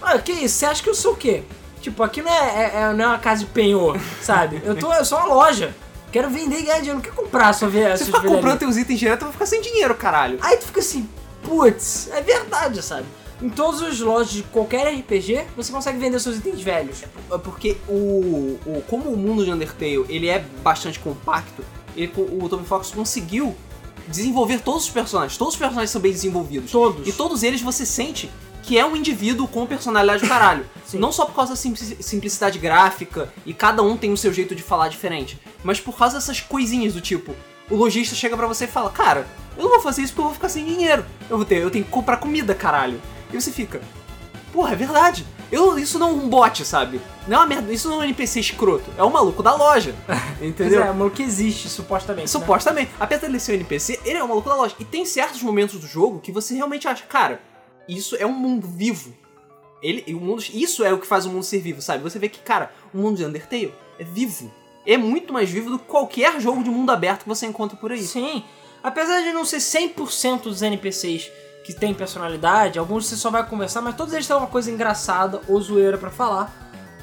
Ah, 0.00 0.18
que 0.18 0.32
isso? 0.32 0.56
Você 0.56 0.66
acha 0.66 0.82
que 0.82 0.88
eu 0.88 0.94
sou 0.94 1.12
o 1.12 1.16
quê? 1.16 1.42
Tipo, 1.80 2.02
aqui 2.02 2.22
não 2.22 2.30
é, 2.32 2.36
é- 2.38 2.72
é- 2.80 2.92
não 2.92 3.04
é 3.04 3.08
uma 3.08 3.18
casa 3.18 3.40
de 3.44 3.46
penhor, 3.50 3.98
sabe? 4.22 4.60
Eu, 4.64 4.76
tô, 4.76 4.92
eu 4.92 5.04
sou 5.04 5.18
uma 5.18 5.26
loja. 5.26 5.74
Quero 6.10 6.30
vender 6.30 6.60
e 6.60 6.62
ganhar 6.62 6.76
dinheiro, 6.78 6.94
não 6.94 7.02
quero 7.02 7.14
comprar 7.14 7.52
sua 7.52 7.68
ver 7.68 7.96
Se 7.98 8.06
ficar 8.06 8.22
comprando 8.22 8.58
teus 8.58 8.76
itens 8.76 8.98
direto, 8.98 9.20
eu 9.22 9.24
vou 9.26 9.32
ficar 9.32 9.46
sem 9.46 9.60
dinheiro, 9.60 9.94
caralho. 9.94 10.38
Aí 10.40 10.56
tu 10.56 10.66
fica 10.66 10.80
assim, 10.80 11.08
putz, 11.42 12.08
é 12.12 12.22
verdade, 12.22 12.82
sabe? 12.82 13.04
Em 13.40 13.48
todas 13.48 13.80
as 13.82 14.00
lojas 14.00 14.30
de 14.32 14.42
qualquer 14.44 14.88
RPG, 14.92 15.44
você 15.56 15.70
consegue 15.72 15.98
vender 15.98 16.18
seus 16.18 16.38
itens 16.38 16.60
velhos. 16.60 17.04
É 17.30 17.38
Porque 17.38 17.76
o, 17.88 18.58
o 18.66 18.82
como 18.88 19.10
o 19.10 19.16
mundo 19.16 19.44
de 19.44 19.52
Undertale 19.52 20.04
ele 20.08 20.28
é 20.28 20.40
bastante 20.62 20.98
compacto, 20.98 21.62
ele- 21.96 22.12
o 22.16 22.48
Toby 22.48 22.66
Fox 22.66 22.90
conseguiu 22.90 23.54
desenvolver 24.08 24.60
todos 24.60 24.84
os 24.84 24.90
personagens. 24.90 25.36
Todos 25.36 25.54
os 25.54 25.58
personagens 25.58 25.90
são 25.90 26.00
bem 26.00 26.12
desenvolvidos. 26.12 26.70
Todos. 26.70 27.06
E 27.06 27.12
todos 27.12 27.42
eles 27.42 27.60
você 27.60 27.84
sente 27.86 28.30
que 28.62 28.76
é 28.76 28.84
um 28.84 28.96
indivíduo 28.96 29.46
com 29.48 29.64
personalidade 29.66 30.22
do 30.22 30.28
caralho. 30.28 30.66
Sim. 30.84 30.98
Não 30.98 31.12
só 31.12 31.24
por 31.24 31.34
causa 31.34 31.52
da 31.52 31.56
simpli- 31.56 31.96
simplicidade 32.02 32.58
gráfica 32.58 33.32
e 33.46 33.54
cada 33.54 33.82
um 33.82 33.96
tem 33.96 34.12
o 34.12 34.16
seu 34.16 34.32
jeito 34.32 34.54
de 34.54 34.62
falar 34.62 34.88
diferente, 34.88 35.38
mas 35.62 35.78
por 35.80 35.96
causa 35.96 36.16
dessas 36.16 36.40
coisinhas 36.40 36.92
do 36.94 37.00
tipo, 37.00 37.34
o 37.70 37.76
lojista 37.76 38.14
chega 38.16 38.36
pra 38.36 38.46
você 38.46 38.64
e 38.64 38.68
fala: 38.68 38.90
"Cara, 38.90 39.26
eu 39.56 39.62
não 39.62 39.70
vou 39.70 39.80
fazer 39.80 40.02
isso 40.02 40.12
porque 40.12 40.20
eu 40.22 40.26
vou 40.26 40.34
ficar 40.34 40.48
sem 40.48 40.64
dinheiro. 40.64 41.04
Eu 41.30 41.36
vou 41.36 41.46
ter, 41.46 41.62
eu 41.62 41.70
tenho 41.70 41.84
que 41.84 41.90
comprar 41.90 42.16
comida, 42.16 42.54
caralho". 42.54 43.00
E 43.32 43.40
você 43.40 43.50
fica: 43.52 43.80
"Porra, 44.52 44.72
é 44.72 44.76
verdade. 44.76 45.26
Eu, 45.50 45.78
isso 45.78 45.98
não 45.98 46.10
é 46.10 46.12
um 46.12 46.28
bot, 46.28 46.62
sabe? 46.64 47.00
Não 47.26 47.38
é 47.38 47.40
uma 47.40 47.46
merda, 47.46 47.72
isso 47.72 47.88
não 47.88 47.96
é 47.96 47.98
um 48.00 48.04
NPC 48.04 48.40
escroto, 48.40 48.84
é 48.98 49.02
o 49.02 49.10
maluco 49.10 49.42
da 49.42 49.54
loja". 49.54 49.94
Entendeu? 50.40 50.80
Pois 50.84 50.90
é, 50.90 50.92
mas 50.92 51.12
que 51.14 51.22
existe, 51.22 51.68
supostamente. 51.68 52.22
né? 52.22 52.26
Supostamente. 52.26 52.90
Apesar 53.00 53.26
dele 53.26 53.40
ser 53.40 53.52
um 53.52 53.54
NPC, 53.56 54.00
ele 54.04 54.18
é 54.18 54.22
o 54.24 54.28
maluco 54.28 54.48
da 54.48 54.54
loja. 54.56 54.74
E 54.78 54.84
tem 54.84 55.04
certos 55.04 55.42
momentos 55.42 55.80
do 55.80 55.86
jogo 55.86 56.20
que 56.20 56.30
você 56.30 56.54
realmente 56.54 56.86
acha, 56.86 57.04
cara, 57.04 57.40
isso 57.88 58.14
é 58.16 58.26
um 58.26 58.32
mundo 58.32 58.66
vivo. 58.66 59.14
Ele, 59.82 60.12
o 60.12 60.20
mundo, 60.20 60.42
isso 60.52 60.84
é 60.84 60.92
o 60.92 60.98
que 60.98 61.06
faz 61.06 61.24
o 61.24 61.30
mundo 61.30 61.44
ser 61.44 61.60
vivo, 61.60 61.80
sabe? 61.80 62.02
Você 62.02 62.18
vê 62.18 62.28
que, 62.28 62.40
cara, 62.40 62.72
o 62.92 62.98
mundo 62.98 63.16
de 63.16 63.24
Undertale 63.24 63.72
é 63.98 64.04
vivo. 64.04 64.52
É 64.86 64.96
muito 64.96 65.32
mais 65.32 65.48
vivo 65.48 65.70
do 65.70 65.78
que 65.78 65.84
qualquer 65.86 66.40
jogo 66.40 66.62
de 66.64 66.70
mundo 66.70 66.90
aberto 66.90 67.22
que 67.22 67.28
você 67.28 67.46
encontra 67.46 67.76
por 67.76 67.92
aí. 67.92 68.02
Sim. 68.02 68.42
Apesar 68.82 69.22
de 69.22 69.32
não 69.32 69.44
ser 69.44 69.58
100% 69.58 70.42
dos 70.42 70.62
NPCs 70.62 71.30
que 71.68 71.74
tem 71.74 71.92
personalidade, 71.92 72.78
alguns 72.78 73.04
você 73.06 73.14
só 73.14 73.30
vai 73.30 73.44
conversar, 73.46 73.82
mas 73.82 73.94
todos 73.94 74.14
eles 74.14 74.26
têm 74.26 74.34
uma 74.34 74.46
coisa 74.46 74.70
engraçada 74.70 75.38
ou 75.46 75.60
zoeira 75.60 75.98
pra 75.98 76.08
falar. 76.10 76.50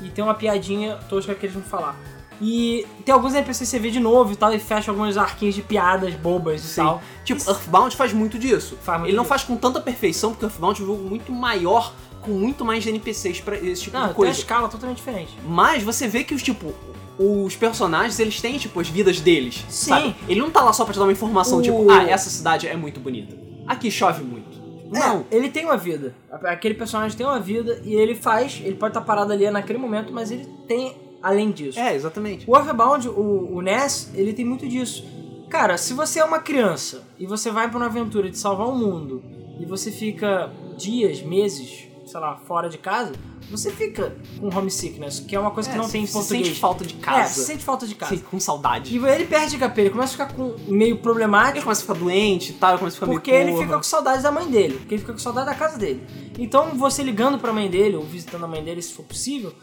E 0.01 0.09
tem 0.09 0.23
uma 0.23 0.33
piadinha 0.33 0.97
tosca 1.07 1.35
que 1.35 1.45
eles 1.45 1.53
vão 1.53 1.61
falar. 1.61 1.95
E 2.41 2.83
tem 3.05 3.13
alguns 3.13 3.35
NPCs 3.35 3.59
que 3.59 3.65
você 3.67 3.79
vê 3.79 3.91
de 3.91 3.99
novo 3.99 4.33
e 4.33 4.35
tal, 4.35 4.51
e 4.51 4.57
fecha 4.57 4.89
algumas 4.89 5.17
arquinhas 5.17 5.53
de 5.53 5.61
piadas 5.61 6.15
bobas 6.15 6.63
e 6.63 6.67
Sim. 6.67 6.81
tal. 6.81 6.99
Tipo, 7.23 7.39
Isso- 7.41 7.49
Earthbound 7.51 7.95
faz 7.95 8.11
muito 8.11 8.39
disso. 8.39 8.75
Faz 8.81 8.97
muito 8.97 9.09
Ele 9.11 9.15
não 9.15 9.23
disso. 9.23 9.29
faz 9.29 9.43
com 9.43 9.55
tanta 9.55 9.79
perfeição, 9.79 10.31
porque 10.31 10.45
Earthbound 10.45 10.81
é 10.81 10.83
um 10.83 10.87
jogo 10.87 11.03
muito 11.07 11.31
maior, 11.31 11.93
com 12.21 12.31
muito 12.31 12.65
mais 12.65 12.87
NPCs 12.87 13.39
pra 13.41 13.55
esse 13.55 13.83
tipo 13.83 13.95
Não, 13.95 14.07
de 14.07 14.07
tem 14.07 14.13
uma 14.13 14.13
coisa. 14.15 14.31
escala 14.31 14.67
totalmente 14.67 14.97
diferente. 14.97 15.37
Mas 15.47 15.83
você 15.83 16.07
vê 16.07 16.23
que 16.23 16.33
os, 16.33 16.41
tipo, 16.41 16.73
os 17.19 17.55
personagens, 17.55 18.19
eles 18.19 18.41
têm, 18.41 18.57
tipo, 18.57 18.79
as 18.79 18.89
vidas 18.89 19.21
deles. 19.21 19.63
Sim. 19.69 19.89
Sabe? 19.91 20.15
Ele 20.27 20.39
não 20.41 20.49
tá 20.49 20.61
lá 20.61 20.73
só 20.73 20.83
pra 20.83 20.91
te 20.93 20.97
dar 20.97 21.05
uma 21.05 21.11
informação, 21.11 21.59
O- 21.59 21.61
tipo, 21.61 21.87
ah, 21.91 22.01
essa 22.09 22.31
cidade 22.31 22.67
é 22.67 22.75
muito 22.75 22.99
bonita. 22.99 23.37
Aqui 23.67 23.89
chove 23.89 24.23
muito. 24.23 24.54
Não. 24.91 25.25
É, 25.31 25.35
ele 25.35 25.49
tem 25.49 25.65
uma 25.65 25.77
vida. 25.77 26.15
Aquele 26.29 26.73
personagem 26.75 27.17
tem 27.17 27.25
uma 27.25 27.39
vida 27.39 27.81
e 27.83 27.93
ele 27.93 28.15
faz, 28.15 28.61
ele 28.63 28.75
pode 28.75 28.91
estar 28.91 29.01
parado 29.01 29.31
ali 29.31 29.49
naquele 29.49 29.79
momento, 29.79 30.13
mas 30.13 30.31
ele 30.31 30.45
tem 30.67 30.95
além 31.21 31.51
disso. 31.51 31.79
É, 31.79 31.95
exatamente. 31.95 32.49
O 32.49 32.55
Earthbound, 32.55 33.09
o, 33.09 33.55
o 33.55 33.61
NES, 33.61 34.11
ele 34.13 34.33
tem 34.33 34.45
muito 34.45 34.67
disso. 34.67 35.03
Cara, 35.49 35.77
se 35.77 35.93
você 35.93 36.19
é 36.19 36.25
uma 36.25 36.39
criança 36.39 37.03
e 37.17 37.25
você 37.25 37.51
vai 37.51 37.69
pra 37.69 37.77
uma 37.77 37.87
aventura 37.87 38.29
de 38.29 38.37
salvar 38.37 38.67
o 38.67 38.75
mundo 38.75 39.23
e 39.59 39.65
você 39.65 39.91
fica 39.91 40.51
dias, 40.77 41.21
meses, 41.21 41.87
sei 42.05 42.19
lá, 42.19 42.37
fora 42.45 42.69
de 42.69 42.77
casa, 42.77 43.13
você 43.49 43.71
fica 43.71 44.15
com 44.39 44.47
homesickness, 44.55 45.19
que 45.19 45.35
é 45.35 45.39
uma 45.39 45.51
coisa 45.51 45.69
que 45.69 45.77
não 45.77 45.89
tem 45.89 46.03
em 46.03 46.05
você 46.05 46.13
português. 46.13 46.47
sente 46.47 46.59
falta 46.59 46.85
de 46.85 46.95
É, 46.95 46.97
casa. 46.97 47.33
você 47.33 47.43
sente 47.43 47.63
falta 47.63 47.87
de 47.87 47.95
casa. 47.95 48.15
Sim, 48.15 48.21
com 48.23 48.39
saudade. 48.39 48.95
E 48.97 49.05
ele 49.05 49.25
perde 49.25 49.57
HP, 49.57 49.81
ele 49.81 49.89
começa 49.91 50.13
a 50.21 50.27
ficar 50.27 50.33
com 50.37 50.55
meio 50.67 50.93
Ele 50.93 50.97
problemático 51.01 51.63
começa 51.63 51.81
a 51.81 51.85
ficar 51.87 51.99
doente 51.99 52.51
e 52.51 52.53
tal, 52.53 52.71
ele 52.71 52.79
começa 52.79 52.95
a 52.97 52.99
ficar 52.99 53.11
porque 53.11 53.31
meio 53.31 53.43
ele 53.43 53.51
porra. 53.51 53.63
fica 53.65 53.77
com 53.77 53.83
saudade 53.83 54.23
da 54.23 54.31
mãe 54.31 54.47
dele, 54.49 54.77
porque 54.77 54.93
ele 54.95 55.01
fica 55.01 55.13
com 55.13 55.19
saudade 55.19 55.45
da 55.47 55.55
casa 55.55 55.77
dele. 55.77 56.05
Então, 56.37 56.69
você 56.77 57.01
ligando 57.03 57.37
pra 57.39 57.51
mãe 57.53 57.69
dele 57.69 57.95
ou 57.95 58.03
visitando 58.03 58.43
a 58.45 58.47
mãe 58.47 58.63
dele, 58.63 58.81
se 58.81 58.93
for 58.93 59.03
possível, 59.03 59.53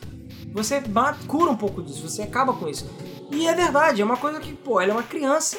você 0.53 0.83
cura 1.27 1.51
um 1.51 1.57
pouco 1.57 1.83
disso, 1.83 2.09
você 2.09 2.23
acaba 2.23 2.53
com 2.53 2.69
isso. 2.69 2.87
E 3.31 3.47
é 3.47 3.55
verdade, 3.55 4.03
é 4.03 4.05
uma 4.05 4.17
coisa 4.17 4.39
que, 4.41 4.53
pô, 4.53 4.81
ela 4.81 4.93
é 4.93 4.95
uma 4.95 5.03
criança 5.03 5.57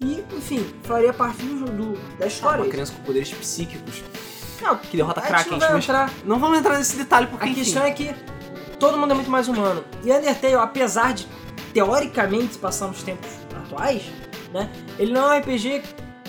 e, 0.00 0.22
enfim, 0.36 0.64
faria 0.82 1.12
parte 1.12 1.42
do, 1.42 1.64
do- 1.64 2.16
da 2.18 2.24
Ah, 2.24 2.28
história. 2.28 2.62
uma 2.62 2.70
criança 2.70 2.92
com 2.92 3.02
poderes 3.02 3.30
psíquicos 3.32 4.02
Não, 4.62 4.76
que 4.76 4.96
derrota 4.96 5.20
Kraken. 5.20 5.58
não 5.58 5.70
mas 5.72 5.86
não 6.24 6.38
vamos 6.38 6.58
entrar 6.58 6.78
nesse 6.78 6.96
detalhe 6.96 7.26
porque 7.26 7.44
A 7.44 7.48
enfim. 7.48 7.60
questão 7.62 7.82
é 7.82 7.90
que 7.90 8.14
todo 8.78 8.98
mundo 8.98 9.12
é 9.12 9.14
muito 9.14 9.30
mais 9.30 9.48
humano. 9.48 9.84
E 10.04 10.12
Undertale, 10.12 10.54
apesar 10.54 11.12
de 11.14 11.26
teoricamente 11.72 12.54
se 12.54 12.58
passar 12.58 12.86
nos 12.88 13.02
tempos 13.02 13.30
atuais, 13.64 14.02
né? 14.52 14.70
Ele 14.98 15.12
não 15.12 15.32
é 15.32 15.36
um 15.36 15.40
RPG. 15.40 15.82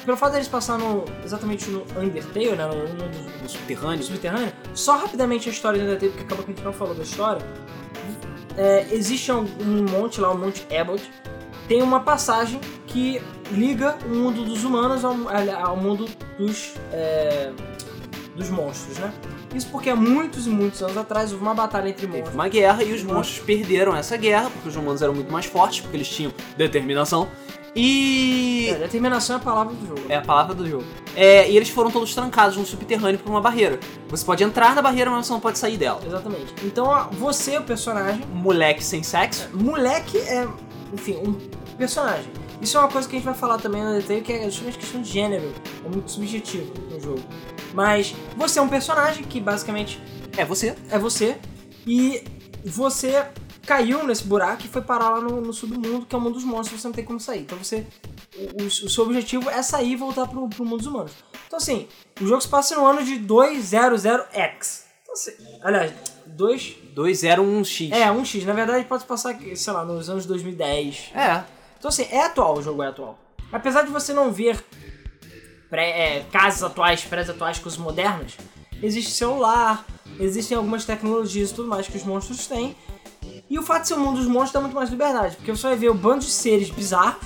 Pelo 0.05 0.15
fato 0.15 0.33
deles 0.33 0.47
passar 0.47 0.77
no, 0.77 1.03
exatamente 1.23 1.69
no 1.69 1.81
Undertale, 1.99 2.55
né? 2.55 2.65
No, 2.65 2.87
no, 2.93 3.41
no 3.43 3.49
subterrâneo. 3.49 4.03
subterrâneo, 4.03 4.53
só 4.73 4.95
rapidamente 4.97 5.49
a 5.49 5.51
história 5.51 5.79
do 5.79 5.85
Undertale, 5.85 6.11
porque 6.11 6.23
acaba 6.25 6.43
que 6.43 6.51
a 6.51 6.53
gente 6.55 6.63
não 6.63 6.73
falou 6.73 6.95
da 6.95 7.03
história. 7.03 7.45
É, 8.57 8.87
existe 8.91 9.31
um, 9.31 9.45
um 9.61 9.85
monte 9.91 10.19
lá, 10.19 10.31
o 10.31 10.37
Monte 10.37 10.65
Abbott, 10.75 11.11
tem 11.67 11.81
uma 11.81 11.99
passagem 11.99 12.59
que 12.87 13.21
liga 13.51 13.97
o 14.05 14.09
mundo 14.09 14.43
dos 14.43 14.63
humanos 14.63 15.03
ao, 15.05 15.15
ao 15.63 15.77
mundo 15.77 16.05
dos, 16.39 16.73
é, 16.91 17.51
dos 18.37 18.49
monstros, 18.49 18.97
né? 18.99 19.11
Isso 19.55 19.67
porque 19.71 19.89
há 19.89 19.95
muitos 19.95 20.45
e 20.45 20.49
muitos 20.49 20.81
anos 20.83 20.95
atrás 20.95 21.31
houve 21.31 21.43
uma 21.43 21.55
batalha 21.55 21.89
entre 21.89 22.01
Teve 22.01 22.13
monstros. 22.19 22.35
uma 22.35 22.47
guerra 22.47 22.83
e 22.83 22.93
os 22.93 23.03
Uhum. 23.03 23.15
monstros 23.15 23.39
perderam 23.45 23.95
essa 23.95 24.15
guerra, 24.15 24.49
porque 24.51 24.69
os 24.69 24.75
humanos 24.75 25.01
eram 25.01 25.13
muito 25.15 25.31
mais 25.31 25.45
fortes, 25.47 25.81
porque 25.81 25.97
eles 25.97 26.07
tinham 26.07 26.31
determinação. 26.55 27.27
E. 27.75 28.69
É, 28.69 28.75
determinação 28.75 29.35
é 29.35 29.39
a 29.39 29.41
palavra 29.41 29.73
do 29.73 29.87
jogo. 29.87 30.01
É 30.09 30.15
a 30.17 30.21
palavra 30.21 30.53
do 30.55 30.67
jogo. 30.67 30.83
É, 31.15 31.49
e 31.49 31.55
eles 31.55 31.69
foram 31.69 31.91
todos 31.91 32.13
trancados 32.13 32.57
no 32.57 32.65
subterrâneo 32.65 33.19
por 33.19 33.29
uma 33.29 33.41
barreira. 33.41 33.79
Você 34.09 34.25
pode 34.25 34.43
entrar 34.43 34.73
na 34.75 34.81
barreira, 34.81 35.09
mas 35.11 35.25
você 35.27 35.33
não 35.33 35.39
pode 35.39 35.57
sair 35.59 35.77
dela. 35.77 35.99
Exatamente. 36.05 36.53
Então 36.63 37.07
você, 37.13 37.57
o 37.57 37.63
personagem, 37.63 38.23
moleque 38.33 38.83
sem 38.83 39.03
sexo. 39.03 39.47
moleque 39.53 40.17
é, 40.17 40.47
enfim, 40.93 41.17
um 41.17 41.33
personagem. 41.77 42.31
Isso 42.59 42.75
é 42.75 42.79
uma 42.79 42.89
coisa 42.89 43.07
que 43.07 43.15
a 43.15 43.19
gente 43.19 43.25
vai 43.25 43.35
falar 43.35 43.59
também 43.59 43.83
no 43.83 43.93
detalhe, 43.93 44.21
que 44.21 44.33
é 44.33 44.45
justamente 44.45 44.79
questão 44.79 44.99
de 45.01 45.09
gênero. 45.11 45.53
É 45.85 45.89
muito 45.89 46.09
subjetivo 46.11 46.73
no 46.91 46.99
jogo. 46.99 47.21
Mas 47.77 48.15
você 48.35 48.57
é 48.57 48.61
um 48.63 48.67
personagem 48.67 49.23
que 49.23 49.39
basicamente 49.39 50.01
É 50.35 50.43
você. 50.43 50.75
é 50.89 50.97
você 50.97 51.37
e 51.85 52.23
você 52.65 53.23
caiu 53.67 54.03
nesse 54.03 54.23
buraco 54.23 54.63
e 54.65 54.67
foi 54.67 54.81
parar 54.81 55.09
lá 55.09 55.21
no, 55.21 55.39
no 55.41 55.53
submundo, 55.53 56.03
que 56.07 56.15
é 56.15 56.17
o 56.17 56.21
mundo 56.21 56.33
dos 56.33 56.43
monstros, 56.43 56.81
você 56.81 56.87
não 56.87 56.95
tem 56.95 57.05
como 57.05 57.19
sair. 57.19 57.41
Então 57.41 57.55
você. 57.55 57.85
O, 58.59 58.63
o- 58.63 58.69
seu 58.71 59.03
objetivo 59.03 59.47
é 59.49 59.61
sair 59.61 59.91
e 59.91 59.95
voltar 59.95 60.25
pro, 60.27 60.49
pro 60.49 60.65
mundo 60.65 60.77
dos 60.79 60.87
humanos. 60.87 61.11
Então 61.45 61.57
assim, 61.57 61.87
o 62.19 62.25
jogo 62.25 62.41
se 62.41 62.47
passa 62.47 62.75
no 62.75 62.83
ano 62.83 63.03
de 63.03 63.19
200X. 63.19 64.81
Então, 65.03 65.13
assim, 65.13 65.31
aliás, 65.61 65.93
2. 66.25 66.75
201x. 66.95 67.91
É, 67.91 68.05
1x. 68.07 68.43
Na 68.43 68.53
verdade 68.53 68.85
pode 68.85 69.03
se 69.03 69.07
passar, 69.07 69.37
sei 69.55 69.73
lá, 69.73 69.85
nos 69.85 70.09
anos 70.09 70.25
2010. 70.25 71.11
É. 71.13 71.43
Então 71.77 71.89
assim, 71.89 72.07
é 72.09 72.23
atual, 72.25 72.57
o 72.57 72.61
jogo 72.63 72.81
é 72.81 72.87
atual. 72.87 73.19
Apesar 73.51 73.83
de 73.83 73.91
você 73.91 74.13
não 74.13 74.31
ver 74.33 74.59
pré- 75.69 76.17
é, 76.17 76.25
casas 76.31 76.63
atuais, 76.63 77.03
prédios 77.03 77.35
atuais, 77.35 77.59
coisas 77.59 77.79
modernas, 77.79 78.37
existe 78.81 79.11
celular, 79.11 79.85
existem 80.19 80.57
algumas 80.57 80.85
tecnologias 80.85 81.51
e 81.51 81.53
tudo 81.53 81.67
mais 81.67 81.87
que 81.87 81.97
os 81.97 82.03
monstros 82.03 82.47
têm. 82.47 82.75
E 83.49 83.57
o 83.57 83.63
fato 83.63 83.83
de 83.83 83.87
ser 83.89 83.93
o 83.95 83.99
mundo 83.99 84.17
dos 84.17 84.27
monstros 84.27 84.53
dá 84.53 84.61
muito 84.61 84.75
mais 84.75 84.89
liberdade, 84.89 85.35
porque 85.35 85.51
você 85.51 85.67
vai 85.67 85.75
ver 85.75 85.89
o 85.89 85.93
bando 85.93 86.19
de 86.19 86.29
seres 86.31 86.69
bizarros 86.69 87.21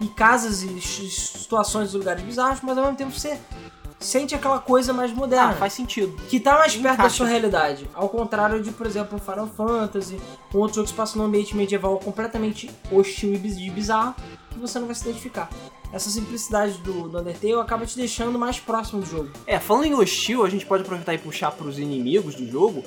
e 0.00 0.06
casas 0.08 0.62
e 0.62 0.80
situações 0.80 1.92
e 1.92 1.96
lugares 1.96 2.22
bizarros, 2.22 2.60
mas 2.62 2.76
ao 2.76 2.84
mesmo 2.84 2.96
tempo 2.98 3.12
você 3.12 3.38
sente 3.98 4.34
aquela 4.34 4.58
coisa 4.58 4.92
mais 4.92 5.12
moderna 5.12 5.50
Ah, 5.50 5.54
faz 5.54 5.72
sentido. 5.72 6.14
que 6.28 6.38
tá 6.38 6.54
mais 6.58 6.72
perto 6.74 6.84
da 6.84 6.92
Encaixa. 6.94 7.16
sua 7.16 7.26
realidade. 7.26 7.88
Ao 7.94 8.08
contrário 8.08 8.62
de, 8.62 8.70
por 8.70 8.86
exemplo, 8.86 9.18
Final 9.18 9.46
Fantasy, 9.48 10.20
um 10.54 10.58
outro 10.58 10.76
jogo 10.76 10.84
que 10.84 10.90
se 10.90 10.96
passa 10.96 11.18
num 11.18 11.24
ambiente 11.24 11.56
medieval 11.56 11.98
completamente 11.98 12.70
hostil 12.90 13.34
e 13.34 13.38
biz- 13.38 13.56
bizarro, 13.72 14.14
que 14.50 14.58
você 14.58 14.78
não 14.78 14.86
vai 14.86 14.94
se 14.94 15.02
identificar. 15.08 15.48
Essa 15.92 16.10
simplicidade 16.10 16.78
do, 16.78 17.08
do 17.08 17.18
Undertale 17.20 17.54
acaba 17.54 17.86
te 17.86 17.96
deixando 17.96 18.38
mais 18.38 18.58
próximo 18.58 19.00
do 19.00 19.06
jogo. 19.06 19.30
É, 19.46 19.58
falando 19.60 19.84
em 19.86 19.94
hostil, 19.94 20.44
a 20.44 20.50
gente 20.50 20.66
pode 20.66 20.82
aproveitar 20.82 21.14
e 21.14 21.18
puxar 21.18 21.52
pros 21.52 21.78
inimigos 21.78 22.34
do 22.34 22.46
jogo. 22.50 22.82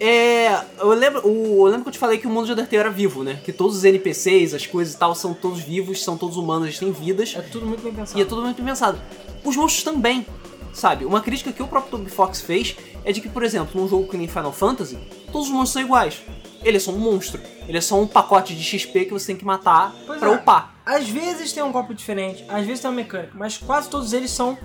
É. 0.00 0.60
Eu 0.78 0.88
lembro, 0.90 1.26
o, 1.26 1.66
eu 1.66 1.70
lembro 1.70 1.82
que 1.82 1.88
eu 1.88 1.92
te 1.92 1.98
falei 1.98 2.18
que 2.18 2.26
o 2.26 2.30
mundo 2.30 2.46
de 2.46 2.52
Undertale 2.52 2.76
era 2.76 2.90
vivo, 2.90 3.22
né? 3.22 3.40
Que 3.44 3.52
todos 3.52 3.76
os 3.76 3.84
NPCs, 3.84 4.54
as 4.54 4.66
coisas 4.66 4.94
e 4.94 4.98
tal, 4.98 5.14
são 5.14 5.32
todos 5.34 5.60
vivos, 5.60 6.02
são 6.02 6.16
todos 6.16 6.36
humanos, 6.36 6.66
eles 6.68 6.78
têm 6.78 6.92
vidas. 6.92 7.34
É 7.36 7.42
tudo 7.42 7.66
muito 7.66 7.82
bem 7.82 7.92
pensado. 7.92 8.18
E 8.18 8.22
é 8.22 8.24
tudo 8.24 8.42
muito 8.42 8.56
bem 8.56 8.66
pensado. 8.66 8.98
Os 9.44 9.56
monstros 9.56 9.84
também, 9.84 10.26
sabe? 10.72 11.04
Uma 11.04 11.20
crítica 11.20 11.52
que 11.52 11.62
o 11.62 11.66
próprio 11.66 11.98
Toby 11.98 12.10
Fox 12.10 12.40
fez 12.40 12.76
é 13.04 13.12
de 13.12 13.20
que, 13.20 13.28
por 13.28 13.42
exemplo, 13.42 13.80
num 13.80 13.88
jogo 13.88 14.08
que 14.08 14.16
nem 14.16 14.28
Final 14.28 14.52
Fantasy, 14.52 14.98
todos 15.32 15.48
os 15.48 15.52
monstros 15.52 15.72
são 15.72 15.82
iguais. 15.82 16.20
Ele 16.62 16.76
é 16.76 16.80
só 16.80 16.90
um 16.90 16.98
monstro. 16.98 17.40
Ele 17.68 17.78
é 17.78 17.80
só 17.80 18.00
um 18.00 18.06
pacote 18.06 18.54
de 18.54 18.62
XP 18.62 19.04
que 19.06 19.12
você 19.12 19.26
tem 19.28 19.36
que 19.36 19.44
matar 19.44 19.94
Pois 20.06 20.18
pra 20.18 20.28
é. 20.30 20.34
upar. 20.34 20.74
Às 20.84 21.08
vezes 21.08 21.52
tem 21.52 21.62
um 21.62 21.72
golpe 21.72 21.94
diferente, 21.94 22.44
às 22.48 22.64
vezes 22.64 22.80
tem 22.80 22.88
uma 22.88 22.96
mecânica, 22.96 23.32
mas 23.34 23.58
quase 23.58 23.88
todos 23.88 24.12
eles 24.12 24.30
são 24.30 24.56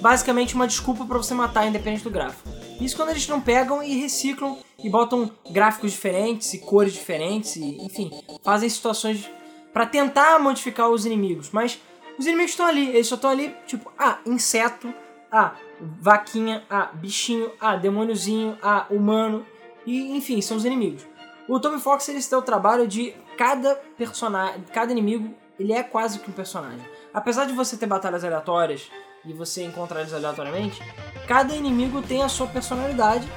basicamente 0.00 0.54
uma 0.54 0.66
desculpa 0.66 1.04
pra 1.04 1.18
você 1.18 1.34
matar, 1.34 1.66
independente 1.66 2.04
do 2.04 2.10
gráfico. 2.10 2.48
Isso 2.80 2.96
quando 2.96 3.10
eles 3.10 3.26
não 3.28 3.40
pegam 3.40 3.82
e 3.82 4.00
reciclam 4.00 4.58
e 4.82 4.88
botam 4.88 5.30
gráficos 5.50 5.92
diferentes 5.92 6.52
e 6.54 6.58
cores 6.58 6.92
diferentes 6.92 7.56
e, 7.56 7.84
enfim, 7.84 8.10
fazem 8.42 8.68
situações 8.68 9.30
pra 9.72 9.86
tentar 9.86 10.38
modificar 10.38 10.88
os 10.88 11.04
inimigos. 11.04 11.50
Mas 11.50 11.80
os 12.18 12.26
inimigos 12.26 12.52
estão 12.52 12.66
ali, 12.66 12.88
eles 12.88 13.06
só 13.06 13.14
estão 13.14 13.30
ali, 13.30 13.54
tipo, 13.66 13.92
ah, 13.98 14.18
inseto, 14.26 14.92
ah, 15.30 15.54
vaquinha, 15.80 16.64
ah, 16.68 16.90
bichinho, 16.92 17.50
ah, 17.60 17.76
demôniozinho, 17.76 18.58
ah, 18.62 18.86
humano, 18.90 19.46
e 19.86 20.16
enfim, 20.16 20.40
são 20.40 20.56
os 20.56 20.64
inimigos. 20.64 21.06
O 21.48 21.58
Toby 21.58 21.80
Fox 21.80 22.08
ele 22.08 22.22
se 22.22 22.34
o 22.34 22.42
trabalho 22.42 22.86
de 22.86 23.14
cada 23.36 23.74
personagem, 23.96 24.62
cada 24.72 24.92
inimigo, 24.92 25.34
ele 25.58 25.72
é 25.72 25.82
quase 25.82 26.18
que 26.18 26.30
um 26.30 26.32
personagem. 26.32 26.84
Apesar 27.12 27.44
de 27.44 27.52
você 27.52 27.76
ter 27.76 27.86
batalhas 27.86 28.24
aleatórias 28.24 28.90
e 29.24 29.32
você 29.32 29.64
encontrar 29.64 30.00
eles 30.00 30.12
aleatoriamente, 30.12 30.82
cada 31.26 31.54
inimigo 31.54 32.02
tem 32.02 32.22
a 32.22 32.28
sua 32.28 32.46
personalidade 32.46 33.28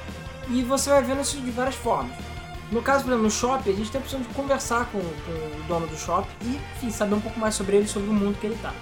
e 0.48 0.62
você 0.62 0.90
vai 0.90 1.02
vendo 1.02 1.20
isso 1.20 1.40
de 1.40 1.50
várias 1.50 1.74
formas. 1.74 2.16
No 2.72 2.82
caso, 2.82 3.04
por 3.04 3.10
exemplo, 3.10 3.24
no 3.24 3.30
shopping, 3.30 3.70
a 3.70 3.74
gente 3.74 3.90
tem 3.90 4.00
a 4.00 4.04
opção 4.04 4.20
de 4.20 4.28
conversar 4.28 4.86
com, 4.86 4.98
com 4.98 5.60
o 5.60 5.64
dono 5.68 5.86
do 5.86 5.96
shopping 5.96 6.28
e, 6.42 6.60
enfim, 6.76 6.90
saber 6.90 7.14
um 7.14 7.20
pouco 7.20 7.38
mais 7.38 7.54
sobre 7.54 7.76
ele, 7.76 7.86
sobre 7.86 8.08
o 8.08 8.12
mundo 8.12 8.38
que 8.40 8.46
ele 8.46 8.58
tá. 8.60 8.72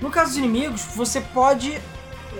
No 0.00 0.10
caso 0.10 0.30
dos 0.30 0.38
inimigos, 0.38 0.82
você 0.94 1.20
pode. 1.20 1.80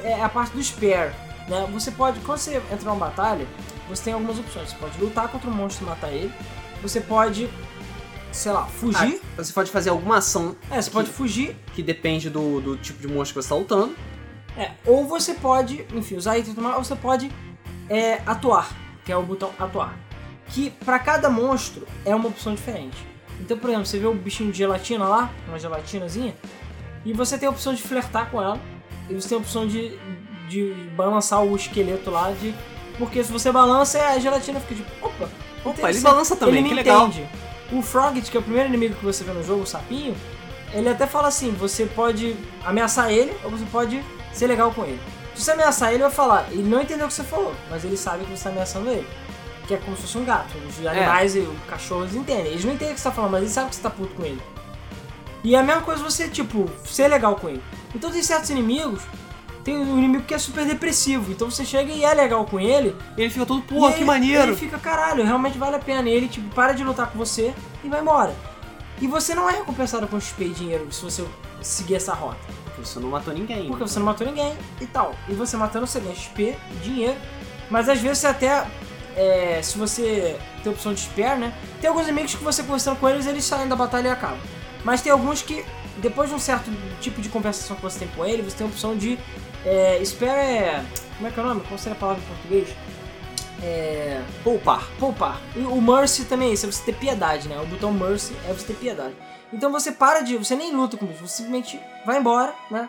É 0.02 0.22
a 0.22 0.28
parte 0.28 0.52
do 0.52 0.62
spare. 0.62 1.12
Né? 1.48 1.68
Você 1.72 1.90
pode. 1.90 2.20
Quando 2.20 2.38
você 2.38 2.56
entra 2.56 2.84
numa 2.84 3.06
batalha, 3.06 3.46
você 3.88 4.04
tem 4.04 4.12
algumas 4.12 4.38
opções. 4.38 4.70
Você 4.70 4.76
pode 4.76 5.00
lutar 5.00 5.28
contra 5.28 5.50
um 5.50 5.52
monstro 5.52 5.84
e 5.84 5.88
matar 5.88 6.12
ele. 6.12 6.32
Você 6.82 7.00
pode. 7.00 7.50
Sei 8.32 8.52
lá, 8.52 8.66
fugir. 8.66 9.20
Ah, 9.36 9.42
você 9.42 9.52
pode 9.52 9.70
fazer 9.70 9.90
alguma 9.90 10.18
ação 10.18 10.54
é, 10.70 10.80
você 10.80 10.90
pode 10.90 11.08
fugir. 11.10 11.56
que 11.74 11.82
depende 11.82 12.28
do, 12.28 12.60
do 12.60 12.76
tipo 12.76 13.00
de 13.00 13.08
monstro 13.08 13.40
que 13.40 13.42
você 13.42 13.48
tá 13.48 13.54
lutando. 13.54 13.94
É, 14.56 14.72
ou 14.86 15.06
você 15.06 15.34
pode, 15.34 15.84
enfim, 15.94 16.16
usar 16.16 16.38
item 16.38 16.54
mais, 16.54 16.76
ou 16.76 16.84
você 16.84 16.96
pode 16.96 17.30
é, 17.88 18.20
atuar, 18.26 18.68
que 19.04 19.12
é 19.12 19.16
o 19.16 19.22
botão 19.22 19.50
atuar. 19.58 19.96
Que 20.48 20.70
pra 20.70 20.98
cada 20.98 21.30
monstro 21.30 21.86
é 22.04 22.14
uma 22.14 22.28
opção 22.28 22.54
diferente. 22.54 22.96
Então, 23.40 23.56
por 23.56 23.70
exemplo, 23.70 23.86
você 23.86 23.98
vê 23.98 24.06
o 24.06 24.14
bichinho 24.14 24.50
de 24.50 24.58
gelatina 24.58 25.06
lá, 25.06 25.32
uma 25.46 25.58
gelatinazinha, 25.58 26.34
e 27.04 27.12
você 27.12 27.38
tem 27.38 27.46
a 27.46 27.50
opção 27.50 27.72
de 27.72 27.80
flertar 27.82 28.30
com 28.30 28.42
ela, 28.42 28.60
e 29.08 29.14
você 29.14 29.28
tem 29.28 29.38
a 29.38 29.40
opção 29.40 29.66
de, 29.66 29.96
de 30.48 30.74
balançar 30.96 31.42
o 31.42 31.54
esqueleto 31.54 32.10
lá, 32.10 32.32
de 32.32 32.52
porque 32.98 33.22
se 33.22 33.30
você 33.30 33.52
balança, 33.52 34.04
a 34.08 34.18
gelatina 34.18 34.58
fica 34.58 34.74
tipo, 34.74 35.06
opa, 35.06 35.28
Opa, 35.64 35.90
ele 35.90 36.00
balança 36.00 36.34
também, 36.34 36.58
ele 36.60 36.68
que 36.70 36.74
legal. 36.74 37.06
entende. 37.06 37.28
O 37.70 37.82
Frogget, 37.82 38.30
que 38.30 38.36
é 38.36 38.40
o 38.40 38.42
primeiro 38.42 38.68
inimigo 38.68 38.94
que 38.94 39.04
você 39.04 39.24
vê 39.24 39.32
no 39.32 39.42
jogo, 39.42 39.62
o 39.62 39.66
sapinho, 39.66 40.16
ele 40.72 40.88
até 40.88 41.06
fala 41.06 41.28
assim, 41.28 41.50
você 41.52 41.86
pode 41.86 42.36
ameaçar 42.64 43.10
ele 43.10 43.34
ou 43.44 43.50
você 43.50 43.64
pode 43.70 44.02
ser 44.32 44.46
legal 44.46 44.72
com 44.72 44.84
ele. 44.84 45.00
Se 45.34 45.44
você 45.44 45.52
ameaçar 45.52 45.88
ele, 45.88 45.96
ele 45.96 46.04
vai 46.04 46.12
falar, 46.12 46.48
ele 46.50 46.62
não 46.62 46.80
entendeu 46.80 47.06
o 47.06 47.08
que 47.08 47.14
você 47.14 47.24
falou, 47.24 47.54
mas 47.70 47.84
ele 47.84 47.96
sabe 47.96 48.24
que 48.24 48.30
você 48.30 48.34
está 48.34 48.50
ameaçando 48.50 48.88
ele. 48.90 49.06
Que 49.66 49.74
é 49.74 49.76
como 49.76 49.94
se 49.96 50.02
fosse 50.02 50.18
um 50.18 50.24
gato. 50.24 50.56
Os 50.66 50.86
animais 50.86 51.36
e 51.36 51.40
os 51.40 51.64
cachorros 51.68 52.14
entendem. 52.14 52.52
Eles 52.52 52.64
não 52.64 52.72
entendem 52.72 52.92
o 52.92 52.94
que 52.94 53.00
você 53.00 53.08
tá 53.08 53.14
falando, 53.14 53.32
mas 53.32 53.42
eles 53.42 53.52
sabem 53.52 53.68
que 53.68 53.76
você 53.76 53.82
tá 53.82 53.90
puto 53.90 54.14
com 54.14 54.24
ele. 54.24 54.42
E 55.44 55.54
é 55.54 55.58
a 55.58 55.62
mesma 55.62 55.82
coisa 55.82 56.02
você, 56.02 56.26
tipo, 56.28 56.68
ser 56.84 57.08
legal 57.08 57.36
com 57.36 57.48
ele. 57.48 57.62
Então 57.94 58.10
tem 58.10 58.22
certos 58.22 58.50
inimigos, 58.50 59.02
tem 59.64 59.76
um 59.76 59.98
inimigo 59.98 60.24
que 60.24 60.34
é 60.34 60.38
super 60.38 60.64
depressivo. 60.64 61.32
Então 61.32 61.50
você 61.50 61.64
chega 61.64 61.92
e 61.92 62.04
é 62.04 62.14
legal 62.14 62.44
com 62.46 62.58
ele. 62.60 62.94
Ele 63.16 63.30
fica 63.30 63.44
todo, 63.46 63.62
pô, 63.62 63.88
e 63.88 63.92
que 63.92 63.98
ele- 63.98 64.04
maneiro. 64.04 64.42
Ele 64.52 64.56
fica, 64.56 64.78
caralho, 64.78 65.24
realmente 65.24 65.58
vale 65.58 65.76
a 65.76 65.78
pena. 65.78 66.08
E 66.08 66.12
ele, 66.12 66.28
tipo, 66.28 66.48
para 66.54 66.72
de 66.72 66.82
lutar 66.84 67.10
com 67.10 67.18
você 67.18 67.52
e 67.84 67.88
vai 67.88 68.00
embora. 68.00 68.34
E 69.00 69.06
você 69.06 69.34
não 69.34 69.48
é 69.48 69.52
recompensado 69.52 70.06
com 70.08 70.18
XP 70.20 70.44
e 70.44 70.48
dinheiro 70.50 70.88
se 70.90 71.02
você 71.02 71.24
seguir 71.62 71.94
essa 71.96 72.12
rota. 72.14 72.38
Porque 72.64 72.84
você 72.84 72.98
não 72.98 73.10
matou 73.10 73.32
ninguém. 73.34 73.66
Porque 73.68 73.82
você 73.82 73.98
não 73.98 74.06
matou 74.06 74.26
ninguém 74.26 74.52
e 74.80 74.86
tal. 74.86 75.14
E 75.28 75.34
você 75.34 75.56
matando, 75.56 75.86
você 75.86 76.00
ganha 76.00 76.14
XP, 76.14 76.56
dinheiro. 76.82 77.16
Mas 77.70 77.88
às 77.88 78.00
vezes 78.00 78.18
você 78.18 78.26
até. 78.26 78.66
é, 79.16 79.60
se 79.62 79.76
você 79.76 80.38
tem 80.62 80.72
opção 80.72 80.94
de 80.94 81.00
spare, 81.00 81.38
né? 81.40 81.52
Tem 81.80 81.88
alguns 81.88 82.04
inimigos 82.06 82.34
que 82.34 82.42
você 82.44 82.62
conversando 82.62 82.96
com 82.98 83.08
eles, 83.08 83.26
eles 83.26 83.44
saem 83.44 83.68
da 83.68 83.74
batalha 83.76 84.08
e 84.08 84.10
acabam. 84.10 84.38
Mas 84.84 85.00
tem 85.02 85.10
alguns 85.10 85.42
que, 85.42 85.64
depois 85.98 86.28
de 86.28 86.34
um 86.34 86.38
certo 86.38 86.70
tipo 87.00 87.20
de 87.20 87.28
compensação 87.28 87.76
que 87.76 87.82
você 87.82 88.00
tem 88.00 88.08
com 88.08 88.24
ele, 88.24 88.42
você 88.42 88.56
tem 88.56 88.66
a 88.66 88.70
opção 88.70 88.96
de. 88.96 89.18
É, 89.64 90.00
spare 90.04 90.30
é. 90.30 90.84
Como 91.16 91.28
é 91.28 91.30
que 91.32 91.40
é 91.40 91.42
o 91.42 91.46
nome? 91.46 91.60
Qual 91.62 91.78
seria 91.78 91.96
a 91.96 92.00
palavra 92.00 92.22
em 92.22 92.26
português? 92.26 92.68
É. 93.62 94.22
Poupar. 94.44 94.88
Poupar. 94.98 95.40
E 95.56 95.60
o 95.60 95.80
Mercy 95.80 96.24
também 96.24 96.50
é 96.50 96.52
isso, 96.52 96.66
é 96.66 96.70
você 96.70 96.82
ter 96.84 96.94
piedade, 96.94 97.48
né? 97.48 97.60
O 97.60 97.66
botão 97.66 97.92
Mercy 97.92 98.34
é 98.48 98.52
você 98.52 98.66
ter 98.66 98.74
piedade. 98.74 99.14
Então 99.52 99.72
você 99.72 99.90
para 99.90 100.20
de. 100.20 100.36
Você 100.36 100.54
nem 100.54 100.74
luta 100.74 100.96
com 100.96 101.04
o 101.04 101.08
bicho, 101.08 101.26
você 101.26 101.38
simplesmente 101.38 101.80
vai 102.06 102.18
embora, 102.18 102.54
né? 102.70 102.88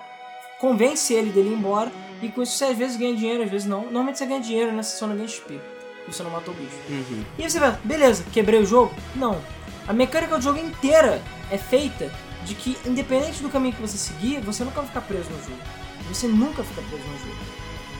Convence 0.60 1.14
ele 1.14 1.32
dele 1.32 1.50
ir 1.50 1.54
embora. 1.54 1.92
E 2.22 2.30
com 2.30 2.44
isso 2.44 2.58
você 2.58 2.66
às 2.66 2.78
vezes 2.78 2.98
ganha 2.98 3.16
dinheiro, 3.16 3.44
às 3.44 3.50
vezes 3.50 3.68
não. 3.68 3.84
Normalmente 3.84 4.20
você 4.20 4.26
ganha 4.26 4.42
dinheiro, 4.42 4.72
né? 4.72 4.84
Você 4.84 4.98
só 4.98 5.08
não 5.08 5.16
ganha 5.16 5.28
XP. 5.28 5.60
Você 6.08 6.22
não 6.22 6.32
matou 6.32 6.54
o 6.54 6.58
bicho. 6.58 6.76
Uhum. 6.90 7.24
E 7.38 7.44
aí 7.44 7.50
você 7.50 7.60
vai, 7.60 7.78
beleza, 7.84 8.26
quebrei 8.32 8.60
o 8.60 8.66
jogo? 8.66 8.94
Não. 9.16 9.40
A 9.88 9.94
mecânica 9.94 10.36
do 10.38 10.42
jogo 10.42 10.60
inteira 10.60 11.22
é 11.50 11.58
feita 11.58 12.12
de 12.50 12.56
que, 12.56 12.78
independente 12.84 13.44
do 13.44 13.50
caminho 13.50 13.76
que 13.76 13.82
você 13.82 13.96
seguir, 13.96 14.42
você 14.42 14.64
nunca 14.64 14.78
vai 14.78 14.88
ficar 14.88 15.02
preso 15.02 15.30
no 15.30 15.38
jogo. 15.44 15.62
Você 16.08 16.28
nunca 16.28 16.64
fica 16.64 16.82
preso 16.82 17.04
no 17.08 17.20
jogo. 17.20 17.36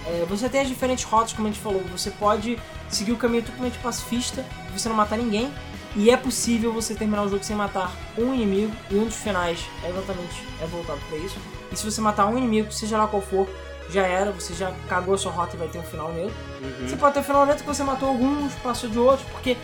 É, 0.08 0.26
você 0.28 0.50
tem 0.50 0.62
as 0.62 0.68
diferentes 0.68 1.04
rotas, 1.04 1.34
como 1.34 1.48
a 1.48 1.52
gente 1.52 1.62
falou. 1.62 1.84
Você 1.92 2.10
pode 2.10 2.58
seguir 2.90 3.12
o 3.12 3.18
caminho 3.18 3.44
totalmente 3.44 3.78
pacifista, 3.78 4.44
você 4.74 4.90
não 4.90 4.96
matar 4.96 5.18
ninguém. 5.18 5.54
E 5.96 6.10
é 6.10 6.18
possível 6.18 6.74
você 6.74 6.96
terminar 6.96 7.24
o 7.24 7.30
jogo 7.30 7.44
sem 7.44 7.56
matar 7.56 7.96
um 8.18 8.34
inimigo. 8.34 8.74
E 8.90 8.96
um 8.96 9.06
dos 9.06 9.16
finais 9.16 9.64
é 9.84 9.90
exatamente 9.90 10.44
é 10.60 10.66
voltado 10.66 11.00
para 11.08 11.18
isso. 11.20 11.38
E 11.72 11.76
se 11.76 11.86
você 11.86 12.02
matar 12.02 12.26
um 12.26 12.36
inimigo, 12.36 12.72
seja 12.72 12.98
lá 12.98 13.08
qual 13.08 13.22
for, 13.22 13.48
já 13.92 14.08
era. 14.08 14.32
Você 14.32 14.56
já 14.56 14.72
cagou 14.88 15.14
a 15.14 15.18
sua 15.18 15.32
rota 15.32 15.56
e 15.56 15.60
vai 15.60 15.68
ter 15.68 15.78
um 15.78 15.84
final 15.84 16.12
nele. 16.12 16.34
Uhum. 16.60 16.88
Você 16.88 16.96
pode 16.96 17.14
ter 17.14 17.20
um 17.20 17.24
final 17.24 17.46
lento 17.46 17.60
que 17.60 17.68
você 17.68 17.84
matou 17.84 18.10
alguns, 18.10 18.56
passou 18.56 18.90
de 18.90 18.98
outros, 18.98 19.28
porque 19.30 19.56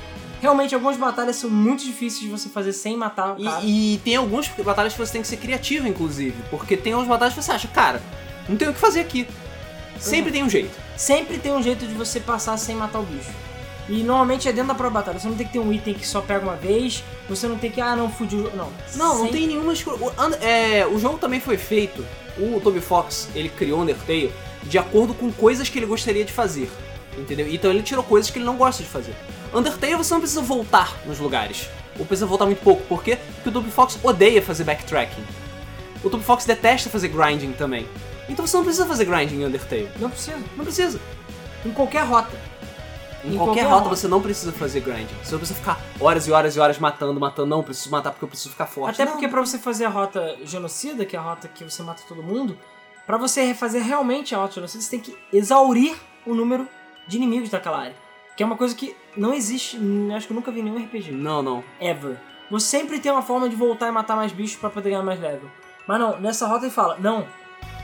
realmente 0.46 0.76
algumas 0.76 0.96
batalhas 0.96 1.38
são 1.38 1.50
muito 1.50 1.84
difíceis 1.84 2.22
de 2.22 2.30
você 2.30 2.48
fazer 2.50 2.72
sem 2.72 2.96
matar 2.96 3.34
o 3.34 3.44
cara. 3.44 3.62
E, 3.64 3.96
e 3.96 3.98
tem 3.98 4.16
algumas 4.16 4.48
batalhas 4.48 4.94
que 4.94 5.00
você 5.00 5.14
tem 5.14 5.22
que 5.24 5.28
ser 5.28 5.38
criativo, 5.38 5.88
inclusive. 5.88 6.36
Porque 6.52 6.78
tem 6.78 6.94
algumas 6.94 7.10
batalhas 7.10 7.34
que 7.34 7.42
você 7.42 7.52
acha, 7.52 7.68
cara, 7.68 8.00
não 8.48 8.56
tem 8.56 8.70
o 8.70 8.74
que 8.74 8.80
fazer 8.80 9.00
aqui. 9.00 9.28
Sempre 10.00 10.32
tem 10.32 10.44
um 10.44 10.50
jeito. 10.50 10.70
Sempre 10.96 11.40
tem 11.40 11.52
um 11.52 11.64
jeito 11.64 11.88
de 11.88 11.94
você 11.96 12.20
passar 12.20 12.58
sem 12.58 12.76
matar 12.76 13.00
o 13.00 13.04
bicho. 13.04 13.32
E 13.90 14.04
normalmente 14.04 14.48
é 14.48 14.52
dentro 14.52 14.68
da 14.68 14.76
própria 14.76 15.00
batalha. 15.00 15.20
Você 15.20 15.28
não 15.28 15.36
tem 15.36 15.48
que 15.48 15.54
ter 15.54 15.60
um 15.60 15.74
item 15.74 15.94
que 15.96 16.08
só 16.08 16.22
pega 16.22 16.44
uma 16.44 16.56
vez. 16.56 17.04
Você 17.28 17.48
não 17.48 17.58
tem 17.58 17.72
que, 17.72 17.82
ah, 17.82 17.96
não, 17.96 18.10
fugiu. 18.12 18.52
Não, 18.56 18.72
Não, 18.96 19.16
não 19.16 19.16
Sempre- 19.26 19.32
tem 19.40 19.48
nenhuma. 19.48 19.74
O, 19.74 20.44
é, 20.44 20.86
o 20.86 21.00
jogo 21.00 21.18
também 21.18 21.40
foi 21.40 21.58
feito. 21.58 22.06
O 22.38 22.60
Toby 22.60 22.82
Fox, 22.82 23.30
ele 23.34 23.50
criou 23.50 23.82
Undertale 23.82 24.32
de 24.64 24.78
acordo 24.78 25.14
com 25.14 25.32
coisas 25.32 25.70
que 25.70 25.80
ele 25.80 25.86
gostaria 25.86 26.24
de 26.24 26.32
fazer. 26.34 26.70
Entendeu? 27.18 27.48
Então 27.52 27.72
ele 27.72 27.82
tirou 27.82 28.04
coisas 28.04 28.30
que 28.30 28.38
ele 28.38 28.46
não 28.46 28.58
gosta 28.58 28.84
de 28.84 28.90
fazer. 28.90 29.16
Undertale 29.56 29.96
você 29.96 30.14
não 30.14 30.22
precisa 30.22 30.42
voltar 30.42 30.94
nos 31.06 31.20
lugares. 31.20 31.70
Ou 31.98 32.06
precisa 32.06 32.26
voltar 32.26 32.46
muito 32.46 32.62
pouco. 32.62 32.84
Por 32.84 33.04
quê? 33.04 33.18
Porque 33.36 33.50
o 33.50 33.52
Toby 33.52 33.72
Fox 33.72 33.98
odeia 34.04 34.42
fazer 34.42 34.64
backtracking. 34.66 35.24
O 36.04 36.10
Toby 36.10 36.24
Fox 36.24 36.46
detesta 36.46 36.90
fazer 36.90 37.08
grinding 37.08 37.54
também. 37.54 37.88
Então 38.28 38.46
você 38.46 38.58
não 38.58 38.64
precisa 38.64 38.86
fazer 38.86 39.06
grinding 39.06 39.42
em 39.42 39.46
Undertale. 39.46 39.90
Não 40.00 40.10
precisa. 40.10 40.38
Não 40.58 40.66
precisa. 40.66 41.00
Em 41.66 41.72
qualquer 41.72 42.04
rota. 42.06 42.38
Em, 43.24 43.30
Em 43.34 43.38
qualquer, 43.38 43.46
qualquer 43.46 43.64
rota, 43.64 43.84
rota. 43.86 43.96
você 43.96 44.08
não 44.08 44.22
precisa 44.22 44.52
fazer 44.52 44.82
grinding. 44.82 45.16
Você 45.24 45.32
não 45.32 45.40
precisa 45.40 45.58
ficar 45.60 45.80
horas 46.00 46.28
e 46.28 46.32
horas 46.32 46.56
e 46.56 46.60
horas 46.60 46.78
matando, 46.78 47.20
matando. 47.20 47.48
Não, 47.48 47.64
preciso 47.64 47.90
matar 47.90 48.12
porque 48.12 48.26
eu 48.26 48.30
preciso 48.30 48.50
ficar 48.50 48.66
forte. 48.68 48.96
Até 48.96 49.06
Não. 49.06 49.14
porque 49.14 49.28
pra 49.28 49.40
você 49.42 49.58
fazer 49.58 49.86
a 49.86 49.90
rota 49.90 50.36
genocida, 50.44 51.06
que 51.06 51.16
é 51.16 51.20
a 51.20 51.22
rota 51.22 51.48
que 51.48 51.64
você 51.64 51.82
mata 51.82 52.04
todo 52.08 52.22
mundo, 52.22 52.58
pra 53.08 53.18
você 53.18 53.54
fazer 53.54 53.80
realmente 53.80 54.36
a 54.36 54.38
rota 54.40 54.56
genocida, 54.56 54.84
você 54.84 54.90
tem 54.92 55.00
que 55.00 55.18
exaurir 55.32 55.96
o 56.26 56.36
número 56.36 56.68
de 57.08 57.18
inimigos 57.18 57.50
daquela 57.50 57.80
área. 57.80 58.05
Que 58.36 58.44
é 58.44 58.46
uma 58.46 58.58
coisa 58.58 58.76
que 58.76 58.96
não 59.16 59.34
existe, 59.34 59.78
hum, 59.78 60.10
acho 60.16 60.28
que 60.28 60.34
eu 60.34 60.36
nunca 60.36 60.52
vi 60.52 60.60
em 60.60 60.64
nenhum 60.64 60.84
RPG. 60.84 61.12
Não, 61.12 61.42
não. 61.42 61.64
Ever. 61.80 62.18
Você 62.52 62.68
sempre 62.68 63.00
tem 63.00 63.12
uma 63.12 63.22
forma 63.22 63.50
de 63.50 63.56
voltar 63.56 63.88
e 63.88 63.92
matar 63.92 64.16
mais 64.16 64.32
bichos 64.32 64.58
pra 64.58 64.70
poder 64.70 64.90
ganhar 64.90 65.04
mais 65.04 65.20
level. 65.20 65.50
Mas 65.88 66.00
não, 66.00 66.20
nessa 66.20 66.48
rota 66.48 66.66
ele 66.66 66.74
fala, 66.74 66.98
não, 67.00 67.26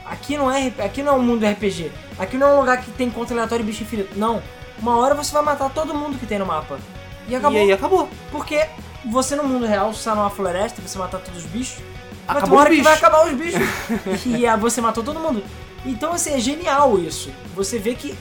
aqui 0.06 0.38
não 0.38 0.52
é 0.52 0.68
aqui 0.84 1.02
não 1.02 1.14
é 1.14 1.16
um 1.16 1.24
mundo 1.24 1.46
RPG. 1.46 1.92
Aqui 2.20 2.38
não 2.38 2.50
é 2.50 2.54
um 2.54 2.60
lugar 2.60 2.82
que 2.82 2.92
tem 2.92 3.10
conta 3.10 3.34
aleatório 3.34 3.64
e 3.64 3.66
bicho 3.66 3.84
infinito. 3.84 4.18
Não. 4.18 4.42
Uma 4.80 4.98
hora 4.98 5.16
você 5.16 5.32
vai 5.32 5.44
matar 5.44 5.70
todo 5.70 5.94
mundo 5.94 6.18
que 6.18 6.26
tem 6.26 6.40
no 6.40 6.46
mapa. 6.46 6.80
E 7.28 7.36
acabou. 7.36 7.60
E 7.60 7.62
aí 7.62 7.72
acabou. 7.72 8.10
Porque 8.32 8.68
você 9.06 9.36
no 9.36 9.44
mundo 9.44 9.66
real, 9.66 9.94
você 9.94 10.10
tá 10.10 10.16
numa 10.16 10.30
floresta, 10.30 10.82
você 10.82 10.98
matar 10.98 11.20
todos 11.20 11.46
os 11.46 11.50
bichos, 11.50 11.82
Acabou 12.28 12.56
uma 12.56 12.62
hora 12.62 12.70
que 12.70 12.82
vai 12.82 12.94
acabar 12.94 13.26
os 13.26 13.34
bichos. 13.34 13.62
e 14.26 14.46
aí 14.46 14.60
você 14.60 14.82
matou 14.82 15.04
todo 15.04 15.20
mundo. 15.20 15.44
Então, 15.86 16.14
assim, 16.14 16.34
é 16.34 16.40
genial 16.40 16.98
isso. 17.00 17.32
Você 17.56 17.80
vê 17.80 17.96
que 17.96 18.16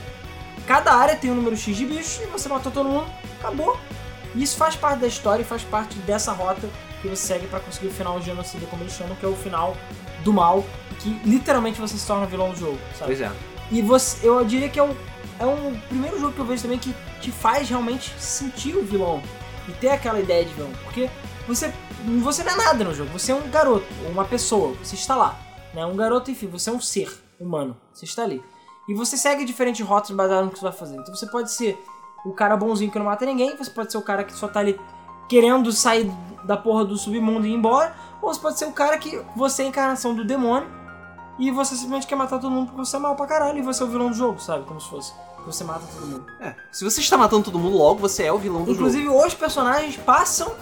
cada 0.71 0.95
área 0.95 1.17
tem 1.17 1.33
um 1.33 1.35
número 1.35 1.57
X 1.57 1.77
de 1.77 1.85
bichos 1.85 2.21
e 2.21 2.27
você 2.27 2.49
matou 2.49 2.71
todo 2.71 2.89
mundo, 2.89 3.11
acabou. 3.41 3.77
E 4.37 4.41
isso 4.45 4.57
faz 4.57 4.77
parte 4.77 5.01
da 5.01 5.09
história 5.09 5.43
e 5.43 5.45
faz 5.45 5.65
parte 5.65 5.99
dessa 5.99 6.31
rota 6.31 6.71
que 7.03 7.09
você 7.09 7.27
segue 7.27 7.49
pra 7.49 7.59
conseguir 7.59 7.89
o 7.89 7.91
final 7.91 8.23
genocida, 8.23 8.65
como 8.67 8.85
eles 8.85 8.93
chamam, 8.93 9.17
que 9.17 9.27
é 9.27 9.29
o 9.29 9.35
final 9.35 9.77
do 10.23 10.33
mal, 10.33 10.65
que 11.01 11.11
literalmente 11.25 11.81
você 11.81 11.99
se 11.99 12.07
torna 12.07 12.25
vilão 12.25 12.51
do 12.51 12.57
jogo, 12.57 12.79
sabe? 12.97 13.07
Pois 13.07 13.21
é. 13.21 13.33
E 13.73 13.83
você, 13.83 14.29
eu 14.29 14.45
diria 14.45 14.69
que 14.69 14.79
é 14.79 14.83
um, 14.85 14.95
é 15.41 15.45
um 15.45 15.75
primeiro 15.89 16.21
jogo 16.21 16.35
que 16.35 16.39
eu 16.39 16.45
vejo 16.45 16.63
também 16.63 16.79
que 16.79 16.95
te 17.21 17.33
faz 17.33 17.69
realmente 17.69 18.15
sentir 18.17 18.77
o 18.77 18.85
vilão 18.85 19.21
e 19.69 19.73
ter 19.73 19.89
aquela 19.89 20.21
ideia 20.21 20.45
de 20.45 20.55
vilão. 20.55 20.71
Porque 20.85 21.11
você, 21.49 21.75
você 22.23 22.45
não 22.45 22.53
é 22.53 22.57
nada 22.57 22.85
no 22.85 22.95
jogo, 22.95 23.11
você 23.11 23.33
é 23.33 23.35
um 23.35 23.51
garoto, 23.51 23.87
uma 24.09 24.25
pessoa, 24.25 24.77
você 24.81 24.95
está 24.95 25.17
lá. 25.17 25.37
Né? 25.75 25.85
Um 25.85 25.97
garoto, 25.97 26.31
enfim, 26.31 26.47
você 26.47 26.71
é 26.71 26.73
um 26.73 26.81
ser 26.81 27.13
humano, 27.41 27.77
você 27.93 28.05
está 28.05 28.23
ali. 28.23 28.41
E 28.91 28.95
você 28.95 29.17
segue 29.17 29.45
diferentes 29.45 29.87
rotas 29.87 30.11
baseadas 30.11 30.47
no 30.47 30.51
que 30.51 30.59
você 30.59 30.65
vai 30.65 30.73
fazer. 30.73 30.97
Então 30.97 31.15
você 31.15 31.25
pode 31.25 31.53
ser 31.53 31.81
o 32.27 32.33
cara 32.33 32.57
bonzinho 32.57 32.91
que 32.91 32.99
não 32.99 33.07
mata 33.07 33.25
ninguém, 33.25 33.57
você 33.57 33.71
pode 33.71 33.93
ser 33.93 33.99
o 33.99 34.03
cara 34.03 34.25
que 34.25 34.33
só 34.33 34.49
tá 34.49 34.59
ali 34.59 34.81
querendo 35.29 35.71
sair 35.71 36.13
da 36.43 36.57
porra 36.57 36.85
do 36.85 36.97
submundo 36.97 37.47
e 37.47 37.51
ir 37.51 37.55
embora, 37.55 37.95
ou 38.21 38.35
você 38.35 38.41
pode 38.41 38.59
ser 38.59 38.65
o 38.65 38.73
cara 38.73 38.99
que 38.99 39.23
você 39.37 39.63
é 39.63 39.67
a 39.67 39.69
encarnação 39.69 40.13
do 40.13 40.25
demônio 40.25 40.69
e 41.39 41.53
você 41.53 41.77
simplesmente 41.77 42.09
quer 42.09 42.17
matar 42.17 42.41
todo 42.41 42.51
mundo 42.51 42.67
porque 42.67 42.85
você 42.85 42.97
é 42.97 42.99
mal 42.99 43.15
pra 43.15 43.29
caralho 43.29 43.59
e 43.59 43.63
você 43.63 43.81
é 43.81 43.87
o 43.87 43.89
vilão 43.89 44.11
do 44.11 44.17
jogo, 44.17 44.41
sabe? 44.41 44.65
Como 44.65 44.81
se 44.81 44.91
fosse. 44.91 45.13
Você 45.47 45.63
mata 45.63 45.87
todo 45.95 46.07
mundo. 46.09 46.27
É. 46.41 46.57
Se 46.73 46.83
você 46.83 47.01
está 47.01 47.17
matando 47.17 47.45
todo 47.45 47.61
mundo 47.61 47.77
logo, 47.77 48.01
você 48.01 48.25
é 48.25 48.33
o 48.33 48.39
vilão 48.39 48.65
do 48.65 48.73
Inclusive, 48.73 49.09
os 49.09 49.35
personagens 49.35 49.97
passam 49.99 50.53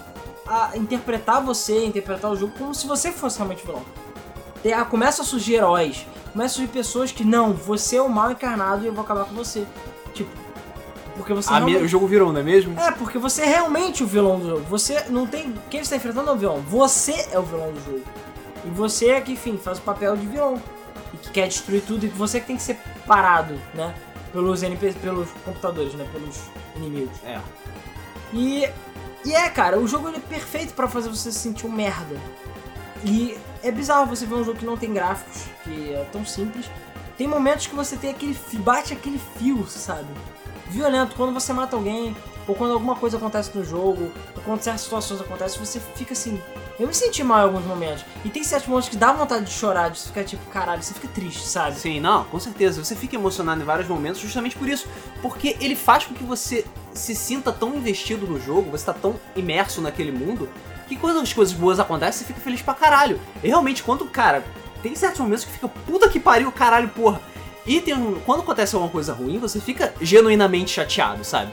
a 0.46 0.76
interpretar 0.76 1.42
você, 1.42 1.72
a 1.72 1.86
interpretar 1.86 2.30
o 2.30 2.36
jogo 2.36 2.52
como 2.58 2.74
se 2.74 2.86
você 2.86 3.10
fosse 3.10 3.38
realmente 3.38 3.64
vilão. 3.64 3.82
Começa 4.90 5.22
a 5.22 5.24
surgir 5.24 5.54
heróis, 5.54 6.06
começa 6.38 6.54
a 6.54 6.56
surgir 6.56 6.72
pessoas 6.72 7.10
que, 7.10 7.24
não, 7.24 7.52
você 7.52 7.96
é 7.96 8.02
o 8.02 8.08
mal 8.08 8.30
encarnado 8.30 8.84
e 8.84 8.86
eu 8.86 8.92
vou 8.92 9.02
acabar 9.04 9.24
com 9.24 9.34
você. 9.34 9.66
Tipo, 10.14 10.30
porque 11.16 11.34
você 11.34 11.50
me- 11.50 11.56
realmente... 11.56 11.84
O 11.84 11.88
jogo 11.88 12.06
virou, 12.06 12.32
não 12.32 12.40
é 12.40 12.44
mesmo? 12.44 12.78
É, 12.78 12.92
porque 12.92 13.18
você 13.18 13.42
é 13.42 13.46
realmente 13.46 14.04
o 14.04 14.06
vilão 14.06 14.38
do 14.38 14.48
jogo. 14.50 14.60
Você 14.70 15.04
não 15.08 15.26
tem. 15.26 15.52
Quem 15.68 15.82
você 15.82 15.90
tá 15.90 15.96
enfrentando 15.96 16.30
é 16.30 16.32
o 16.32 16.36
vilão. 16.36 16.60
Você 16.60 17.26
é 17.32 17.38
o 17.38 17.42
vilão 17.42 17.72
do 17.72 17.84
jogo. 17.84 18.02
E 18.64 18.70
você 18.70 19.10
é 19.10 19.20
que, 19.20 19.32
enfim, 19.32 19.58
faz 19.58 19.78
o 19.78 19.82
papel 19.82 20.16
de 20.16 20.26
vilão. 20.28 20.62
E 21.12 21.16
que 21.16 21.30
quer 21.30 21.48
destruir 21.48 21.82
tudo. 21.82 22.06
E 22.06 22.08
você 22.08 22.38
que 22.38 22.46
tem 22.46 22.56
que 22.56 22.62
ser 22.62 22.78
parado, 23.04 23.60
né? 23.74 23.92
Pelos 24.32 24.62
NPCs, 24.62 24.94
pelos 25.02 25.28
computadores, 25.44 25.92
né? 25.94 26.06
Pelos 26.12 26.38
inimigos. 26.76 27.18
É. 27.24 27.40
E. 28.32 28.68
E 29.24 29.34
é, 29.34 29.48
cara, 29.50 29.76
o 29.76 29.88
jogo 29.88 30.06
ele 30.06 30.18
é 30.18 30.20
perfeito 30.20 30.72
pra 30.72 30.86
fazer 30.86 31.08
você 31.08 31.32
se 31.32 31.38
sentir 31.40 31.66
um 31.66 31.72
merda. 31.72 32.16
E 33.04 33.36
é 33.62 33.70
bizarro 33.70 34.06
você 34.06 34.26
ver 34.26 34.34
um 34.34 34.44
jogo 34.44 34.58
que 34.58 34.64
não 34.64 34.76
tem 34.76 34.92
gráficos, 34.92 35.44
que 35.64 35.92
é 35.92 36.04
tão 36.12 36.24
simples. 36.24 36.66
Tem 37.16 37.26
momentos 37.26 37.66
que 37.66 37.74
você 37.74 37.96
tem 37.96 38.10
aquele. 38.10 38.38
bate 38.58 38.92
aquele 38.92 39.20
fio, 39.36 39.66
sabe? 39.66 40.06
Violento, 40.68 41.16
quando 41.16 41.32
você 41.32 41.52
mata 41.52 41.74
alguém, 41.74 42.14
ou 42.46 42.54
quando 42.54 42.72
alguma 42.72 42.94
coisa 42.94 43.16
acontece 43.16 43.50
no 43.56 43.64
jogo, 43.64 44.10
ou 44.36 44.42
quando 44.44 44.62
certas 44.62 44.82
situações 44.82 45.20
acontecem, 45.20 45.58
você 45.58 45.80
fica 45.94 46.12
assim, 46.12 46.40
Eu 46.78 46.86
me 46.86 46.94
senti 46.94 47.24
mal 47.24 47.40
em 47.40 47.42
alguns 47.42 47.64
momentos. 47.64 48.04
E 48.24 48.28
tem 48.28 48.44
certos 48.44 48.68
momentos 48.68 48.88
que 48.88 48.96
dá 48.96 49.12
vontade 49.12 49.44
de 49.46 49.50
chorar, 49.50 49.90
de 49.90 50.00
ficar 50.00 50.22
tipo, 50.22 50.44
caralho, 50.50 50.80
você 50.80 50.94
fica 50.94 51.08
triste, 51.08 51.42
sabe? 51.42 51.76
Sim, 51.76 51.98
não, 51.98 52.22
com 52.24 52.38
certeza. 52.38 52.82
Você 52.84 52.94
fica 52.94 53.16
emocionado 53.16 53.60
em 53.60 53.64
vários 53.64 53.88
momentos 53.88 54.20
justamente 54.20 54.56
por 54.56 54.68
isso. 54.68 54.86
Porque 55.20 55.56
ele 55.60 55.74
faz 55.74 56.06
com 56.06 56.14
que 56.14 56.22
você 56.22 56.64
se 56.94 57.16
sinta 57.16 57.50
tão 57.50 57.74
investido 57.74 58.26
no 58.26 58.40
jogo, 58.40 58.70
você 58.70 58.86
tá 58.86 58.92
tão 58.92 59.16
imerso 59.34 59.80
naquele 59.80 60.12
mundo, 60.12 60.48
que 60.88 60.96
quando 60.96 61.20
as 61.20 61.32
coisas 61.32 61.54
boas 61.54 61.78
acontecem, 61.78 62.20
você 62.20 62.24
fica 62.24 62.40
feliz 62.40 62.62
pra 62.62 62.74
caralho. 62.74 63.20
E 63.42 63.48
realmente, 63.48 63.82
quando, 63.82 64.04
cara, 64.06 64.44
tem 64.82 64.94
certos 64.94 65.20
momentos 65.20 65.44
que 65.44 65.52
fica 65.52 65.68
puta 65.68 66.08
que 66.08 66.18
pariu, 66.18 66.50
caralho, 66.50 66.88
porra. 66.88 67.20
E 67.66 67.80
tem 67.80 67.94
um, 67.94 68.18
quando 68.20 68.40
acontece 68.40 68.74
alguma 68.74 68.90
coisa 68.90 69.12
ruim, 69.12 69.38
você 69.38 69.60
fica 69.60 69.92
genuinamente 70.00 70.70
chateado, 70.70 71.22
sabe? 71.22 71.52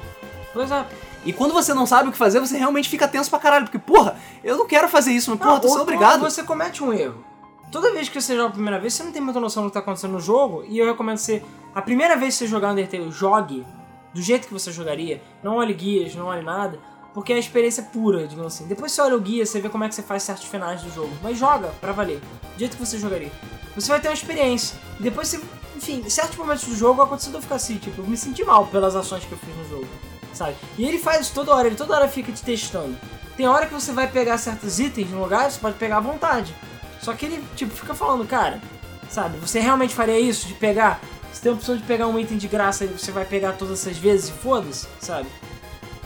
Pois 0.54 0.72
é. 0.72 0.86
E 1.26 1.34
quando 1.34 1.54
você 1.54 1.74
não 1.74 1.86
sabe 1.86 2.10
o 2.10 2.12
que 2.12 2.18
fazer, 2.18 2.40
você 2.40 2.58
realmente 2.58 2.88
fica 2.88 3.08
tenso 3.08 3.30
pra 3.30 3.40
caralho. 3.40 3.66
Porque, 3.66 3.80
porra, 3.80 4.16
eu 4.44 4.56
não 4.58 4.66
quero 4.66 4.88
fazer 4.88 5.12
isso, 5.12 5.32
mas, 5.32 5.40
porra, 5.40 5.60
tô 5.60 5.68
ou 5.68 5.74
sendo 5.74 5.82
obrigado. 5.82 6.22
você 6.22 6.44
comete 6.44 6.84
um 6.84 6.94
erro. 6.94 7.26
Toda 7.72 7.92
vez 7.92 8.08
que 8.08 8.22
você 8.22 8.36
joga 8.36 8.50
a 8.50 8.52
primeira 8.52 8.80
vez, 8.80 8.94
você 8.94 9.04
não 9.04 9.12
tem 9.12 9.22
muita 9.22 9.40
noção 9.40 9.64
do 9.64 9.70
que 9.70 9.74
tá 9.74 9.80
acontecendo 9.80 10.12
no 10.12 10.22
jogo. 10.22 10.64
E 10.68 10.78
eu 10.78 10.86
recomendo 10.86 11.18
você, 11.18 11.44
a 11.74 11.82
primeira 11.82 12.16
vez 12.16 12.36
que 12.36 12.46
você 12.46 12.48
jogar 12.48 12.72
Undertale, 12.72 13.12
jogue 13.12 13.66
do 14.14 14.22
jeito 14.22 14.48
que 14.48 14.54
você 14.54 14.72
jogaria. 14.72 15.22
Não 15.44 15.58
olhe 15.58 15.74
guias, 15.74 16.16
não 16.16 16.28
olhe 16.28 16.44
nada. 16.44 16.80
Porque 17.16 17.32
é 17.32 17.38
a 17.38 17.40
experiência 17.40 17.82
pura, 17.82 18.28
digamos 18.28 18.54
assim. 18.54 18.68
Depois 18.68 18.92
você 18.92 19.02
olha 19.02 19.16
o 19.16 19.22
guia, 19.22 19.46
você 19.46 19.62
vê 19.62 19.70
como 19.70 19.86
é 19.86 19.88
que 19.88 19.96
você 19.96 20.04
faz 20.04 20.22
certos 20.22 20.46
finais 20.48 20.82
do 20.82 20.94
jogo. 20.94 21.12
Mas 21.24 21.40
joga 21.40 21.70
pra 21.80 21.94
valer. 21.94 22.20
Do 22.20 22.60
jeito 22.60 22.76
que 22.76 22.86
você 22.86 23.00
jogaria. 23.00 23.32
Você 23.74 23.88
vai 23.88 24.02
ter 24.02 24.10
uma 24.10 24.14
experiência. 24.14 24.78
Depois 25.00 25.30
você. 25.30 25.40
Enfim, 25.78 26.08
certos 26.10 26.38
momentos 26.38 26.66
do 26.66 26.76
jogo 26.76 27.02
aconteceu 27.02 27.32
de 27.32 27.38
eu 27.38 27.42
ficar 27.42 27.56
assim, 27.56 27.78
tipo, 27.78 28.02
eu 28.02 28.08
me 28.08 28.18
senti 28.18 28.44
mal 28.44 28.68
pelas 28.68 28.98
ações 28.98 29.24
que 29.24 29.32
eu 29.32 29.38
fiz 29.38 29.56
no 29.56 29.70
jogo. 29.70 29.88
Sabe? 30.34 30.56
E 30.78 30.86
ele 30.86 31.00
faz 31.00 31.22
isso 31.22 31.34
toda 31.34 31.56
hora, 31.56 31.68
ele 31.68 31.78
toda 31.78 31.96
hora 31.96 32.08
fica 32.10 32.34
te 32.34 32.44
testando. 32.44 32.98
Tem 33.38 33.48
hora 33.48 33.66
que 33.66 33.74
você 33.74 33.94
vai 33.94 34.10
pegar 34.10 34.38
certos 34.38 34.80
itens 34.80 35.10
no 35.10 35.22
lugar, 35.22 35.50
você 35.50 35.60
pode 35.60 35.78
pegar 35.78 35.98
à 35.98 36.02
vontade. 36.02 36.54
Só 37.02 37.14
que 37.14 37.26
ele, 37.26 37.44
tipo, 37.56 37.74
fica 37.74 37.94
falando, 37.94 38.26
cara, 38.28 38.62
sabe, 39.10 39.38
você 39.38 39.60
realmente 39.60 39.96
faria 39.96 40.20
isso 40.20 40.48
de 40.48 40.54
pegar? 40.54 41.00
Você 41.32 41.42
tem 41.42 41.52
a 41.52 41.56
opção 41.56 41.78
de 41.78 41.84
pegar 41.84 42.08
um 42.08 42.18
item 42.20 42.38
de 42.38 42.48
graça 42.48 42.86
e 42.86 42.88
você 42.88 43.12
vai 43.12 43.26
pegar 43.26 43.54
todas 43.54 43.80
essas 43.80 43.98
vezes 43.98 44.30
e 44.30 44.32
foda-se, 44.32 44.88
sabe? 45.00 45.28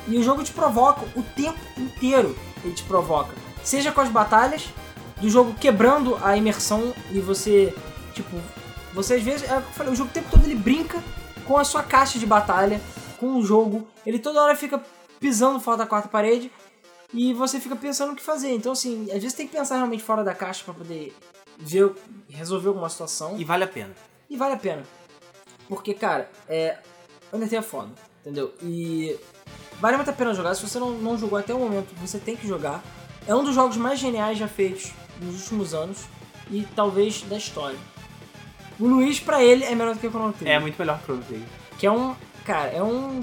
E 0.07 0.17
o 0.17 0.23
jogo 0.23 0.43
te 0.43 0.51
provoca 0.51 1.05
o 1.15 1.23
tempo 1.23 1.59
inteiro. 1.77 2.35
Ele 2.63 2.73
te 2.73 2.83
provoca. 2.83 3.33
Seja 3.63 3.91
com 3.91 4.01
as 4.01 4.09
batalhas, 4.09 4.69
do 5.19 5.29
jogo 5.29 5.53
quebrando 5.53 6.17
a 6.23 6.35
imersão 6.35 6.93
e 7.11 7.19
você, 7.19 7.73
tipo, 8.13 8.35
você 8.93 9.15
às 9.15 9.23
vezes, 9.23 9.49
é 9.49 9.57
o 9.57 9.61
que 9.61 9.67
eu 9.67 9.73
falei, 9.73 9.93
o 9.93 9.95
jogo 9.95 10.09
o 10.09 10.13
tempo 10.13 10.29
todo 10.31 10.45
ele 10.45 10.55
brinca 10.55 11.01
com 11.45 11.57
a 11.57 11.63
sua 11.63 11.83
caixa 11.83 12.17
de 12.17 12.25
batalha, 12.25 12.81
com 13.19 13.37
o 13.37 13.43
jogo. 13.43 13.87
Ele 14.05 14.19
toda 14.19 14.41
hora 14.41 14.55
fica 14.55 14.81
pisando 15.19 15.59
fora 15.59 15.77
da 15.77 15.85
quarta 15.85 16.07
parede 16.07 16.51
e 17.13 17.33
você 17.33 17.59
fica 17.59 17.75
pensando 17.75 18.13
o 18.13 18.15
que 18.15 18.23
fazer. 18.23 18.51
Então, 18.51 18.71
assim, 18.71 19.03
às 19.11 19.21
vezes 19.21 19.33
tem 19.33 19.47
que 19.47 19.55
pensar 19.55 19.75
realmente 19.75 20.03
fora 20.03 20.23
da 20.23 20.33
caixa 20.33 20.63
pra 20.63 20.73
poder 20.73 21.13
ver, 21.57 21.91
resolver 22.29 22.69
alguma 22.69 22.89
situação. 22.89 23.35
E 23.37 23.43
vale 23.43 23.63
a 23.63 23.67
pena. 23.67 23.93
E 24.29 24.37
vale 24.37 24.53
a 24.53 24.57
pena. 24.57 24.83
Porque, 25.67 25.93
cara, 25.93 26.29
é. 26.47 26.77
Undertale 27.31 27.57
é 27.57 27.61
foda, 27.61 27.89
entendeu? 28.21 28.53
E 28.63 29.15
vale 29.79 29.97
muito 29.97 30.09
a 30.09 30.13
pena 30.13 30.33
jogar. 30.33 30.55
Se 30.55 30.67
você 30.67 30.79
não, 30.79 30.91
não 30.91 31.17
jogou 31.17 31.37
até 31.37 31.53
o 31.53 31.59
momento, 31.59 31.93
você 31.99 32.17
tem 32.19 32.35
que 32.35 32.47
jogar. 32.47 32.83
É 33.27 33.35
um 33.35 33.43
dos 33.43 33.55
jogos 33.55 33.77
mais 33.77 33.99
geniais 33.99 34.37
já 34.37 34.47
feitos 34.47 34.91
nos 35.21 35.41
últimos 35.41 35.73
anos 35.73 36.05
e 36.49 36.65
talvez 36.75 37.21
da 37.23 37.37
história. 37.37 37.77
O 38.79 38.87
Luiz, 38.87 39.19
pra 39.19 39.43
ele, 39.43 39.65
é 39.65 39.75
melhor 39.75 39.93
do 39.93 39.99
que 39.99 40.07
o 40.07 40.09
Chrono 40.09 40.31
Trigger. 40.31 40.55
É 40.55 40.59
muito 40.59 40.77
melhor 40.79 40.97
que 40.97 41.03
o 41.03 41.05
Chrono 41.05 41.23
Trigger. 41.23 41.47
Que 41.77 41.85
é 41.85 41.91
um. 41.91 42.15
Cara, 42.45 42.69
é 42.69 42.81
um. 42.81 43.21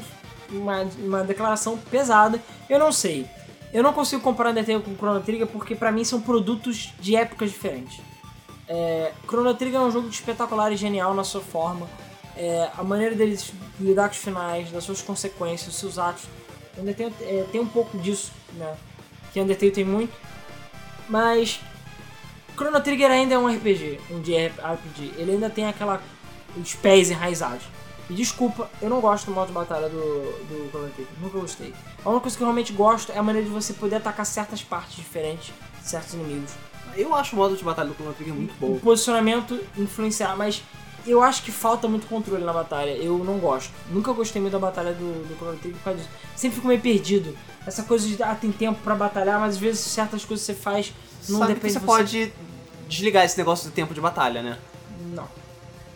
Uma, 0.51 0.83
uma 0.99 1.25
declaração 1.25 1.77
pesada. 1.91 2.41
Eu 2.69 2.79
não 2.79 2.93
sei. 2.93 3.27
Eu 3.73 3.83
não 3.83 3.93
consigo 3.93 4.23
comparar 4.23 4.51
Undertale 4.51 4.83
com 4.83 4.95
Chrono 4.95 5.21
Trigger 5.21 5.47
porque 5.47 5.75
pra 5.75 5.91
mim 5.91 6.05
são 6.05 6.21
produtos 6.21 6.93
de 7.01 7.17
épocas 7.17 7.51
diferentes. 7.51 8.01
É, 8.69 9.13
Chrono 9.27 9.55
Trigger 9.55 9.81
é 9.81 9.85
um 9.85 9.91
jogo 9.91 10.09
espetacular 10.09 10.73
e 10.73 10.77
genial 10.77 11.15
na 11.15 11.25
sua 11.25 11.41
forma. 11.41 11.89
É, 12.37 12.71
a 12.77 12.85
maneira 12.85 13.15
deles 13.15 13.53
lidar 13.81 14.09
com 14.09 14.15
os 14.15 14.21
finais, 14.21 14.71
das 14.71 14.85
suas 14.85 15.01
consequências, 15.03 15.71
dos 15.71 15.79
seus 15.79 15.99
atos. 15.99 16.25
Undertale 16.79 17.15
é, 17.21 17.45
tem 17.51 17.61
um 17.61 17.67
pouco 17.67 17.97
disso, 17.99 18.33
né? 18.55 18.77
Que 19.33 19.41
Undertale 19.41 19.71
tem 19.71 19.85
muito. 19.85 20.13
Mas 21.09 21.61
Chrono 22.57 22.81
Trigger 22.81 23.11
ainda 23.11 23.35
é 23.35 23.39
um 23.39 23.47
RPG, 23.49 24.01
um 24.11 24.21
JRPG. 24.21 25.15
Ele 25.17 25.33
ainda 25.33 25.51
tem 25.51 25.67
aquela 25.67 26.03
os 26.57 26.75
pés 26.75 27.11
enraizados. 27.11 27.65
E 28.09 28.15
desculpa, 28.15 28.71
eu 28.81 28.89
não 28.89 29.01
gosto 29.01 29.27
do 29.27 29.33
modo 29.33 29.49
de 29.49 29.53
batalha 29.53 29.89
do, 29.89 29.99
do 29.99 30.69
Chrono 30.71 30.89
Trigger. 30.91 31.13
Nunca 31.21 31.39
gostei. 31.39 31.75
A 32.05 32.09
única 32.09 32.23
coisa 32.23 32.37
que 32.37 32.43
eu 32.43 32.47
realmente 32.47 32.73
gosto 32.73 33.13
é 33.13 33.19
a 33.19 33.23
maneira 33.23 33.47
de 33.47 33.53
você 33.53 33.73
poder 33.73 33.97
atacar 33.97 34.25
certas 34.25 34.63
partes 34.63 34.97
diferentes, 34.97 35.53
certos 35.83 36.15
inimigos. 36.15 36.53
Eu 36.97 37.15
acho 37.15 37.35
o 37.35 37.39
modo 37.39 37.57
de 37.57 37.63
batalha 37.65 37.89
do 37.89 37.95
Chrono 37.95 38.15
Trigger 38.15 38.35
muito 38.35 38.55
O 38.65 38.69
bom. 38.75 38.79
posicionamento 38.79 39.61
influenciar, 39.77 40.35
mas 40.37 40.63
eu 41.07 41.23
acho 41.23 41.43
que 41.43 41.53
falta 41.53 41.87
muito 41.89 42.07
controle 42.07 42.45
na 42.45 42.53
batalha. 42.53 42.91
Eu 42.91 43.19
não 43.19 43.39
gosto. 43.39 43.71
Nunca 43.91 44.13
gostei 44.13 44.41
muito 44.41 44.53
da 44.53 44.59
batalha 44.59 44.93
do, 44.93 45.29
do 45.29 45.37
Chrono 45.37 45.57
Trigger 45.59 45.79
por 45.79 45.85
causa 45.85 45.99
disso. 45.99 46.11
Sempre 46.35 46.57
fico 46.57 46.69
meio 46.69 46.81
perdido. 46.81 47.37
Essa 47.67 47.83
coisa 47.83 48.07
de, 48.07 48.23
ah, 48.23 48.35
tem 48.35 48.53
tempo 48.53 48.81
pra 48.83 48.95
batalhar, 48.95 49.41
mas 49.41 49.55
às 49.55 49.59
vezes 49.59 49.81
certas 49.81 50.25
coisas 50.25 50.45
você 50.45 50.55
faz 50.55 50.93
não 51.29 51.41
Sabe 51.41 51.55
depende 51.55 51.75
que 51.75 51.81
você 51.81 51.81
de 51.81 51.87
pode 51.87 52.33
desligar 52.89 53.25
esse 53.25 53.37
negócio 53.37 53.69
do 53.69 53.75
tempo 53.75 53.93
de 53.93 54.01
batalha, 54.01 54.43
né? 54.43 54.59
Não. 55.13 55.27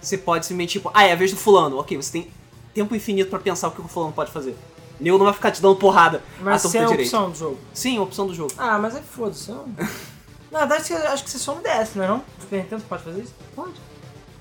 Você 0.00 0.18
pode 0.18 0.46
simplesmente, 0.46 0.72
tipo, 0.72 0.90
ah, 0.92 1.04
é 1.04 1.12
a 1.12 1.16
vez 1.16 1.30
do 1.30 1.36
fulano. 1.36 1.78
Ok, 1.78 1.96
você 1.96 2.12
tem 2.12 2.30
tempo 2.74 2.94
infinito 2.94 3.30
pra 3.30 3.38
pensar 3.38 3.68
o 3.68 3.70
que 3.70 3.80
o 3.80 3.88
fulano 3.88 4.12
pode 4.12 4.30
fazer. 4.30 4.56
Nego 4.98 5.16
não 5.16 5.24
vai 5.24 5.34
ficar 5.34 5.50
te 5.50 5.62
dando 5.62 5.76
porrada 5.76 6.22
Mas 6.40 6.62
isso 6.62 6.76
é 6.76 6.80
a 6.80 6.84
direito. 6.84 7.06
opção 7.06 7.30
do 7.30 7.36
jogo. 7.36 7.58
Sim, 7.72 7.96
a 7.96 8.02
opção 8.02 8.26
do 8.26 8.34
jogo. 8.34 8.52
Ah, 8.58 8.78
mas 8.78 8.94
é 8.96 9.00
foda-se. 9.00 9.50
Não... 9.50 9.66
Na 10.50 10.66
verdade, 10.66 10.92
acho 10.92 11.24
que 11.24 11.30
você 11.30 11.38
só 11.38 11.54
no 11.54 11.62
DS, 11.62 11.94
não 11.94 12.04
é 12.04 12.08
não? 12.08 12.24
Super 12.40 12.56
Nintendo 12.56 12.82
pode 12.88 13.04
fazer 13.04 13.22
isso? 13.22 13.32
Pode. 13.54 13.74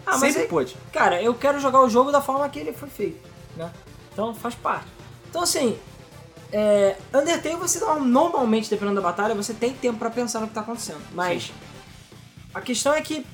Ah, 0.06 0.12
mas 0.12 0.20
Sempre 0.20 0.42
aí, 0.42 0.48
pode. 0.48 0.78
cara, 0.92 1.22
eu 1.22 1.34
quero 1.34 1.60
jogar 1.60 1.82
o 1.82 1.90
jogo 1.90 2.12
da 2.12 2.22
forma 2.22 2.48
que 2.50 2.60
ele 2.60 2.74
foi 2.74 2.90
feito, 2.90 3.20
né? 3.56 3.72
Então 4.12 4.34
faz 4.34 4.56
parte. 4.56 4.88
Então 5.30 5.44
assim, 5.44 5.78
é, 6.52 6.96
Undertale 7.14 7.56
você 7.56 7.80
normalmente, 7.80 8.70
dependendo 8.70 8.96
da 8.96 9.08
batalha, 9.08 9.36
você 9.36 9.54
tem 9.54 9.74
tempo 9.74 10.00
pra 10.00 10.10
pensar 10.10 10.40
no 10.40 10.48
que 10.48 10.54
tá 10.54 10.62
acontecendo. 10.62 11.02
Mas 11.14 11.52
a 12.54 12.62
questão 12.62 12.94
é 12.94 13.02
que 13.02 13.26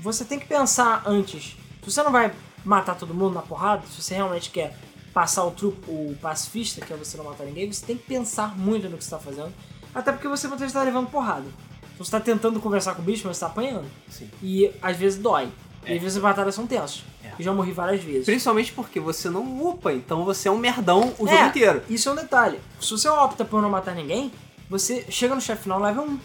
você 0.00 0.24
tem 0.24 0.38
que 0.38 0.46
pensar 0.46 1.02
antes. 1.06 1.56
Se 1.82 1.90
você 1.90 2.02
não 2.02 2.12
vai 2.12 2.32
matar 2.64 2.94
todo 2.94 3.14
mundo 3.14 3.34
na 3.34 3.42
porrada, 3.42 3.82
se 3.86 4.00
você 4.00 4.14
realmente 4.14 4.50
quer 4.50 4.76
passar 5.12 5.44
o 5.44 5.50
truco, 5.50 5.90
o 5.90 6.16
pacifista, 6.20 6.84
que 6.84 6.92
é 6.92 6.96
você 6.96 7.16
não 7.16 7.24
matar 7.24 7.44
ninguém, 7.44 7.70
você 7.70 7.84
tem 7.84 7.96
que 7.96 8.04
pensar 8.04 8.56
muito 8.56 8.88
no 8.88 8.96
que 8.96 9.04
você 9.04 9.10
tá 9.10 9.18
fazendo. 9.18 9.52
Até 9.94 10.12
porque 10.12 10.28
você 10.28 10.46
muitas 10.46 10.60
vezes 10.60 10.72
tá 10.74 10.82
levando 10.82 11.10
porrada. 11.10 11.46
Você 11.98 12.10
tá 12.12 12.20
tentando 12.20 12.60
conversar 12.60 12.94
com 12.94 13.02
o 13.02 13.04
bicho, 13.04 13.26
mas 13.26 13.36
você 13.36 13.40
tá 13.40 13.46
apanhando. 13.48 13.90
Sim. 14.08 14.30
E 14.42 14.72
às 14.80 14.96
vezes 14.96 15.18
dói. 15.18 15.50
E 15.86 15.92
É. 15.92 15.96
às 15.96 16.02
vezes 16.02 16.16
as 16.16 16.22
batalhas 16.22 16.54
são 16.54 16.66
tensas. 16.66 17.02
É. 17.24 17.32
Eu 17.38 17.44
já 17.44 17.52
morri 17.52 17.72
várias 17.72 18.02
vezes. 18.02 18.26
Principalmente 18.26 18.72
porque 18.72 19.00
você 19.00 19.30
não 19.30 19.42
upa, 19.66 19.92
então 19.92 20.24
você 20.24 20.48
é 20.48 20.50
um 20.50 20.58
merdão 20.58 21.14
o 21.18 21.26
É, 21.28 21.32
jogo 21.32 21.48
inteiro. 21.48 21.82
Isso 21.88 22.08
é 22.08 22.12
um 22.12 22.16
detalhe. 22.16 22.60
Se 22.80 22.90
você 22.90 23.08
opta 23.08 23.44
por 23.44 23.62
não 23.62 23.70
matar 23.70 23.94
ninguém, 23.94 24.30
você 24.68 25.04
chega 25.08 25.34
no 25.34 25.40
chefe 25.40 25.62
final 25.64 25.80
level 25.80 26.04
1. 26.04 26.18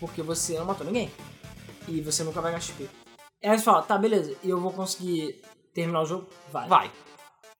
Porque 0.00 0.22
você 0.22 0.58
não 0.58 0.66
matou 0.66 0.86
ninguém. 0.86 1.10
E 1.88 2.00
você 2.00 2.22
nunca 2.24 2.40
vai 2.40 2.52
gastar 2.52 2.72
XP. 2.72 2.88
Aí 3.44 3.56
você 3.58 3.64
fala, 3.64 3.82
tá, 3.82 3.96
beleza, 3.96 4.34
e 4.42 4.50
eu 4.50 4.58
vou 4.60 4.72
conseguir 4.72 5.40
terminar 5.72 6.02
o 6.02 6.06
jogo? 6.06 6.26
Vai. 6.52 6.68
Vai. 6.68 6.90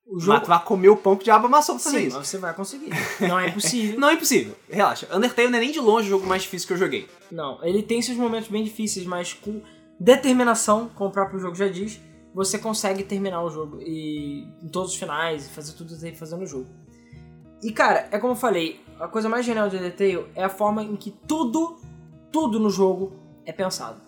O 0.07 0.15
Mas 0.17 0.25
jogo. 0.25 0.41
tu 0.41 0.47
vai 0.49 0.63
comer 0.65 0.89
o 0.89 0.97
pão 0.97 1.17
que 1.17 1.23
o 1.23 1.25
diabo 1.25 1.47
amassou 1.47 1.75
pra 1.77 1.85
fazer 1.85 1.99
Sim, 2.01 2.07
isso. 2.09 2.17
mas 2.19 2.29
você 2.29 2.39
vai 2.39 2.55
conseguir. 2.55 2.91
Não 3.21 3.39
é 3.39 3.49
impossível. 3.49 3.99
Não 4.01 4.09
é 4.09 4.15
impossível. 4.15 4.57
Relaxa. 4.71 5.09
Undertale 5.15 5.49
não 5.49 5.59
é 5.59 5.61
nem 5.61 5.73
de 5.73 5.81
longe 5.81 6.07
o 6.07 6.11
jogo 6.11 6.27
mais 6.27 6.43
difícil 6.43 6.67
que 6.69 6.73
eu 6.75 6.79
joguei. 6.79 7.09
Não, 7.31 7.59
ele 7.65 7.83
tem 7.83 8.01
seus 8.03 8.17
momentos 8.17 8.49
bem 8.49 8.63
difíceis, 8.65 9.05
mas 9.07 9.33
com 9.33 9.61
determinação, 9.99 10.91
como 10.95 11.11
o 11.11 11.13
próprio 11.13 11.39
jogo 11.39 11.55
já 11.55 11.69
diz, 11.69 12.01
você 12.35 12.59
consegue 12.59 13.03
terminar 13.03 13.43
o 13.43 13.51
jogo 13.51 13.79
e 13.81 14.47
em 14.63 14.69
todos 14.69 14.93
os 14.93 14.99
finais 14.99 15.49
fazer 15.49 15.73
tudo 15.73 15.95
que 15.95 16.01
tem 16.01 16.13
que 16.13 16.19
fazer 16.19 16.37
no 16.37 16.47
jogo. 16.47 16.67
E 17.63 17.73
cara, 17.73 18.09
é 18.11 18.19
como 18.19 18.35
eu 18.35 18.37
falei, 18.37 18.81
a 19.01 19.09
coisa 19.09 19.29
mais 19.29 19.47
genial 19.47 19.69
de 19.69 19.77
Undertale 19.77 20.27
é 20.35 20.45
a 20.45 20.49
forma 20.49 20.83
em 20.83 20.97
que 20.97 21.11
tudo, 21.11 21.79
tudo 22.31 22.61
no 22.61 22.69
jogo 22.69 23.15
é 23.47 23.53
pensado. 23.53 24.01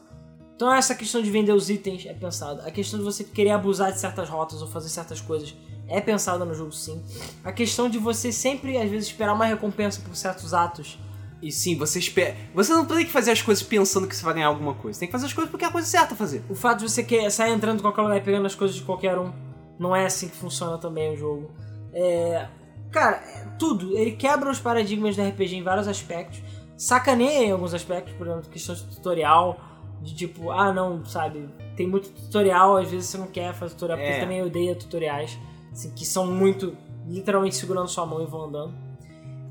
Então 0.54 0.72
essa 0.74 0.94
questão 0.94 1.22
de 1.22 1.30
vender 1.30 1.52
os 1.52 1.70
itens 1.70 2.04
é 2.04 2.12
pensado. 2.12 2.60
A 2.62 2.70
questão 2.70 2.98
de 2.98 3.04
você 3.04 3.24
querer 3.24 3.50
abusar 3.50 3.92
de 3.92 3.98
certas 3.98 4.28
rotas 4.28 4.60
ou 4.60 4.68
fazer 4.68 4.88
certas 4.90 5.20
coisas 5.20 5.56
é 5.88 6.00
pensada 6.00 6.44
no 6.44 6.52
jogo 6.52 6.72
sim. 6.72 7.02
A 7.42 7.50
questão 7.50 7.88
de 7.88 7.96
você 7.96 8.30
sempre, 8.30 8.76
às 8.76 8.90
vezes, 8.90 9.08
esperar 9.08 9.32
uma 9.32 9.46
recompensa 9.46 10.02
por 10.02 10.14
certos 10.14 10.52
atos 10.52 10.98
E 11.40 11.52
sim, 11.52 11.76
você 11.76 11.98
espera. 12.00 12.34
Você 12.54 12.72
não 12.72 12.84
tem 12.84 13.04
que 13.04 13.12
fazer 13.12 13.30
as 13.30 13.40
coisas 13.40 13.62
pensando 13.62 14.08
que 14.08 14.16
você 14.16 14.24
vai 14.24 14.34
ganhar 14.34 14.48
alguma 14.48 14.74
coisa. 14.74 14.98
Tem 14.98 15.06
que 15.06 15.12
fazer 15.12 15.26
as 15.26 15.32
coisas 15.32 15.50
porque 15.50 15.64
é 15.64 15.68
a 15.68 15.70
coisa 15.70 15.86
certa 15.86 16.14
a 16.14 16.16
fazer. 16.16 16.42
O 16.48 16.54
fato 16.54 16.78
de 16.80 16.90
você 16.90 17.02
querer 17.02 17.30
sair 17.30 17.52
entrando 17.52 17.78
em 17.78 17.82
qualquer 17.82 18.02
lugar 18.02 18.16
e 18.16 18.20
pegando 18.20 18.46
as 18.46 18.54
coisas 18.56 18.76
de 18.76 18.82
qualquer 18.82 19.16
um, 19.18 19.32
não 19.78 19.94
é 19.94 20.04
assim 20.06 20.28
que 20.28 20.36
funciona 20.36 20.78
também 20.78 21.12
o 21.12 21.16
jogo. 21.16 21.50
É, 21.92 22.48
Cara, 22.90 23.16
é 23.16 23.44
tudo. 23.58 23.96
Ele 23.96 24.12
quebra 24.12 24.50
os 24.50 24.58
paradigmas 24.58 25.14
do 25.14 25.22
RPG 25.22 25.56
em 25.56 25.62
vários 25.62 25.86
aspectos. 25.86 26.42
Sacaneia 26.76 27.46
em 27.46 27.52
alguns 27.52 27.74
aspectos, 27.74 28.14
por 28.14 28.26
exemplo, 28.26 28.48
questão 28.50 28.74
de 28.74 28.84
tutorial. 28.84 29.60
De 30.02 30.14
tipo, 30.14 30.50
ah 30.52 30.72
não, 30.72 31.04
sabe, 31.04 31.48
tem 31.76 31.84
muito 31.84 32.08
tutorial, 32.10 32.76
às 32.76 32.88
vezes 32.88 33.08
você 33.08 33.18
não 33.18 33.26
quer 33.26 33.52
fazer 33.52 33.74
tutorial, 33.74 33.98
porque 33.98 34.10
É. 34.12 34.14
você 34.14 34.20
também 34.20 34.40
odeia 34.42 34.72
tutoriais, 34.76 35.36
assim, 35.72 35.90
que 35.90 36.06
são 36.06 36.24
muito, 36.24 36.76
literalmente 37.04 37.56
segurando 37.56 37.88
sua 37.88 38.06
mão 38.06 38.22
e 38.22 38.26
vão 38.26 38.44
andando. 38.44 38.74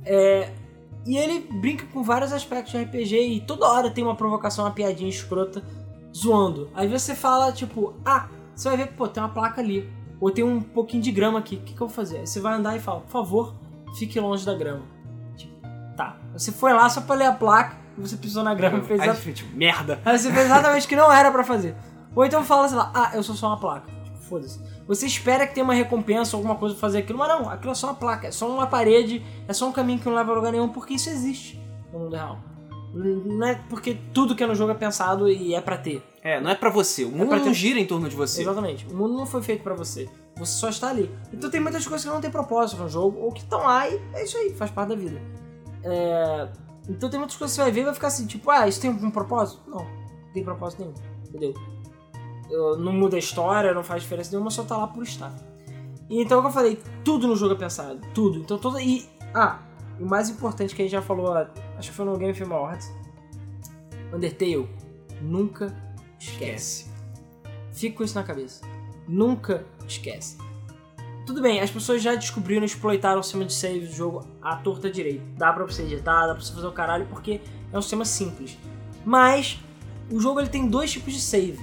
É, 0.05 0.53
E 1.07 1.17
ele 1.17 1.39
brinca 1.39 1.85
com 1.93 2.03
vários 2.03 2.33
aspectos 2.33 2.73
de 2.73 2.83
RPG 2.83 3.15
e 3.15 3.39
toda 3.39 3.65
hora 3.65 3.89
tem 3.89 4.03
uma 4.03 4.15
provocação, 4.15 4.65
uma 4.65 4.71
piadinha 4.71 5.09
escrota 5.09 5.63
zoando. 6.13 6.69
Aí 6.75 6.87
você 6.87 7.15
fala, 7.15 7.51
tipo, 7.53 7.93
ah, 8.05 8.27
você 8.53 8.67
vai 8.67 8.77
ver, 8.77 8.87
pô, 8.87 9.07
tem 9.07 9.23
uma 9.23 9.29
placa 9.29 9.61
ali. 9.61 9.89
Ou 10.19 10.31
tem 10.31 10.43
um 10.43 10.61
pouquinho 10.61 11.01
de 11.01 11.11
grama 11.11 11.39
aqui. 11.39 11.55
O 11.55 11.59
que, 11.59 11.73
que 11.73 11.81
eu 11.81 11.87
vou 11.87 11.95
fazer? 11.95 12.17
Aí 12.17 12.27
você 12.27 12.41
vai 12.41 12.55
andar 12.55 12.75
e 12.75 12.79
fala, 12.79 12.99
por 12.99 13.11
favor, 13.11 13.55
fique 13.97 14.19
longe 14.19 14.45
da 14.45 14.53
grama. 14.53 14.83
Tipo, 15.37 15.53
tá. 15.95 16.17
Você 16.33 16.51
foi 16.51 16.73
lá 16.73 16.89
só 16.89 16.99
pra 16.99 17.15
ler 17.15 17.25
a 17.25 17.33
placa 17.33 17.77
e 17.97 18.01
você 18.01 18.17
pisou 18.17 18.43
na 18.43 18.53
grama 18.53 18.79
e 18.79 18.81
fez 18.81 18.99
Aí, 18.99 19.09
a... 19.09 19.15
tipo, 19.15 19.55
merda. 19.55 20.01
Aí 20.03 20.17
você 20.17 20.29
fez 20.31 20.45
exatamente 20.45 20.85
o 20.85 20.89
que 20.89 20.95
não 20.95 21.11
era 21.11 21.31
pra 21.31 21.43
fazer. 21.43 21.73
Ou 22.13 22.25
então 22.25 22.43
fala, 22.43 22.67
sei 22.67 22.77
lá, 22.77 22.91
ah, 22.93 23.11
eu 23.13 23.23
sou 23.23 23.35
só 23.35 23.47
uma 23.47 23.57
placa. 23.57 23.89
Tipo, 24.03 24.17
foda-se. 24.17 24.59
Você 24.87 25.05
espera 25.05 25.45
que 25.45 25.53
tenha 25.53 25.63
uma 25.63 25.73
recompensa, 25.73 26.35
alguma 26.37 26.55
coisa 26.55 26.73
pra 26.75 26.81
fazer 26.81 26.99
aquilo, 26.99 27.19
mas 27.19 27.27
não, 27.27 27.49
aquilo 27.49 27.71
é 27.71 27.75
só 27.75 27.87
uma 27.87 27.95
placa, 27.95 28.27
é 28.27 28.31
só 28.31 28.49
uma 28.49 28.67
parede, 28.67 29.21
é 29.47 29.53
só 29.53 29.67
um 29.67 29.71
caminho 29.71 29.99
que 29.99 30.05
não 30.05 30.15
leva 30.15 30.31
a 30.31 30.35
lugar 30.35 30.51
nenhum, 30.51 30.69
porque 30.69 30.93
isso 30.93 31.09
existe 31.09 31.59
no 31.91 31.99
mundo 31.99 32.15
real. 32.15 32.39
Não 32.93 33.45
é 33.47 33.55
porque 33.69 33.97
tudo 34.13 34.33
que 34.35 34.43
é 34.43 34.47
no 34.47 34.55
jogo 34.55 34.71
é 34.71 34.75
pensado 34.75 35.29
e 35.29 35.53
é 35.53 35.59
pra 35.61 35.77
ter. 35.77 36.01
É, 36.23 36.39
não 36.39 36.49
é 36.49 36.55
pra 36.55 36.69
você. 36.69 37.03
O 37.03 37.11
mundo 37.11 37.27
pra 37.29 37.39
ter- 37.39 37.45
não 37.47 37.53
gira 37.53 37.79
em 37.79 37.85
torno 37.85 38.07
de 38.09 38.15
você. 38.15 38.41
Exatamente. 38.41 38.87
O 38.89 38.95
mundo 38.95 39.13
não 39.15 39.25
foi 39.25 39.41
feito 39.43 39.61
pra 39.61 39.75
você. 39.75 40.09
Você 40.37 40.53
só 40.57 40.69
está 40.69 40.89
ali. 40.89 41.11
Então 41.33 41.49
tem 41.49 41.59
muitas 41.59 41.85
coisas 41.85 42.05
que 42.07 42.11
não 42.11 42.21
tem 42.21 42.31
propósito 42.31 42.81
no 42.81 42.89
jogo, 42.89 43.19
ou 43.19 43.31
que 43.31 43.41
estão 43.41 43.59
lá 43.59 43.87
e 43.89 44.01
é 44.13 44.23
isso 44.23 44.37
aí, 44.37 44.53
faz 44.55 44.71
parte 44.71 44.89
da 44.89 44.95
vida. 44.95 45.21
É, 45.83 46.47
Então 46.89 47.09
tem 47.09 47.19
muitas 47.19 47.35
coisas 47.35 47.53
que 47.53 47.61
você 47.61 47.61
vai 47.63 47.71
ver 47.71 47.81
e 47.81 47.85
vai 47.85 47.93
ficar 47.93 48.07
assim, 48.07 48.25
tipo, 48.25 48.49
ah, 48.49 48.67
isso 48.67 48.79
tem 48.79 48.89
algum 48.89 49.11
propósito? 49.11 49.61
Não, 49.67 49.79
não 49.83 50.33
tem 50.33 50.43
propósito 50.43 50.79
nenhum. 50.81 50.93
Entendeu? 51.27 51.53
Não 52.79 52.93
muda 52.93 53.15
a 53.15 53.19
história, 53.19 53.73
não 53.73 53.83
faz 53.83 54.03
diferença 54.03 54.31
nenhuma, 54.31 54.49
só 54.49 54.63
tá 54.63 54.77
lá 54.77 54.87
por 54.87 55.03
estar. 55.03 55.33
Então, 56.09 56.37
é 56.37 56.39
o 56.39 56.41
que 56.43 56.47
eu 56.47 56.53
falei, 56.53 56.79
tudo 57.03 57.27
no 57.27 57.35
jogo 57.35 57.53
é 57.53 57.57
pensado. 57.57 57.99
Tudo. 58.13 58.39
Então, 58.39 58.57
toda. 58.57 58.81
E. 58.81 59.05
Ah, 59.33 59.59
o 59.99 60.05
mais 60.05 60.29
importante 60.29 60.75
que 60.75 60.81
a 60.81 60.85
gente 60.85 60.91
já 60.91 61.01
falou, 61.01 61.33
acho 61.33 61.89
que 61.89 61.95
foi 61.95 62.05
no 62.05 62.17
Game 62.17 62.33
Film 62.33 62.53
Awards: 62.53 62.89
Undertale, 64.13 64.69
nunca 65.21 65.75
esquece. 66.19 66.87
Fica 67.71 67.97
com 67.97 68.03
isso 68.03 68.15
na 68.15 68.23
cabeça. 68.23 68.65
Nunca 69.07 69.65
esquece. 69.87 70.37
Tudo 71.25 71.41
bem, 71.41 71.59
as 71.59 71.69
pessoas 71.69 72.01
já 72.01 72.15
descobriram 72.15 72.63
e 72.63 72.65
exploitaram 72.65 73.19
o 73.19 73.23
sistema 73.23 73.43
de 73.43 73.53
save 73.53 73.85
do 73.85 73.93
jogo 73.93 74.25
à 74.41 74.55
torta 74.55 74.89
direito. 74.89 75.23
Dá 75.35 75.51
pra 75.51 75.65
você 75.65 75.83
editar, 75.83 76.25
dá 76.25 76.33
pra 76.33 76.41
você 76.41 76.53
fazer 76.53 76.67
o 76.67 76.71
caralho, 76.71 77.05
porque 77.07 77.41
é 77.71 77.77
um 77.77 77.81
sistema 77.81 78.05
simples. 78.05 78.57
Mas 79.05 79.59
o 80.09 80.21
jogo 80.21 80.39
ele 80.39 80.49
tem 80.49 80.69
dois 80.69 80.89
tipos 80.91 81.13
de 81.13 81.19
save. 81.19 81.59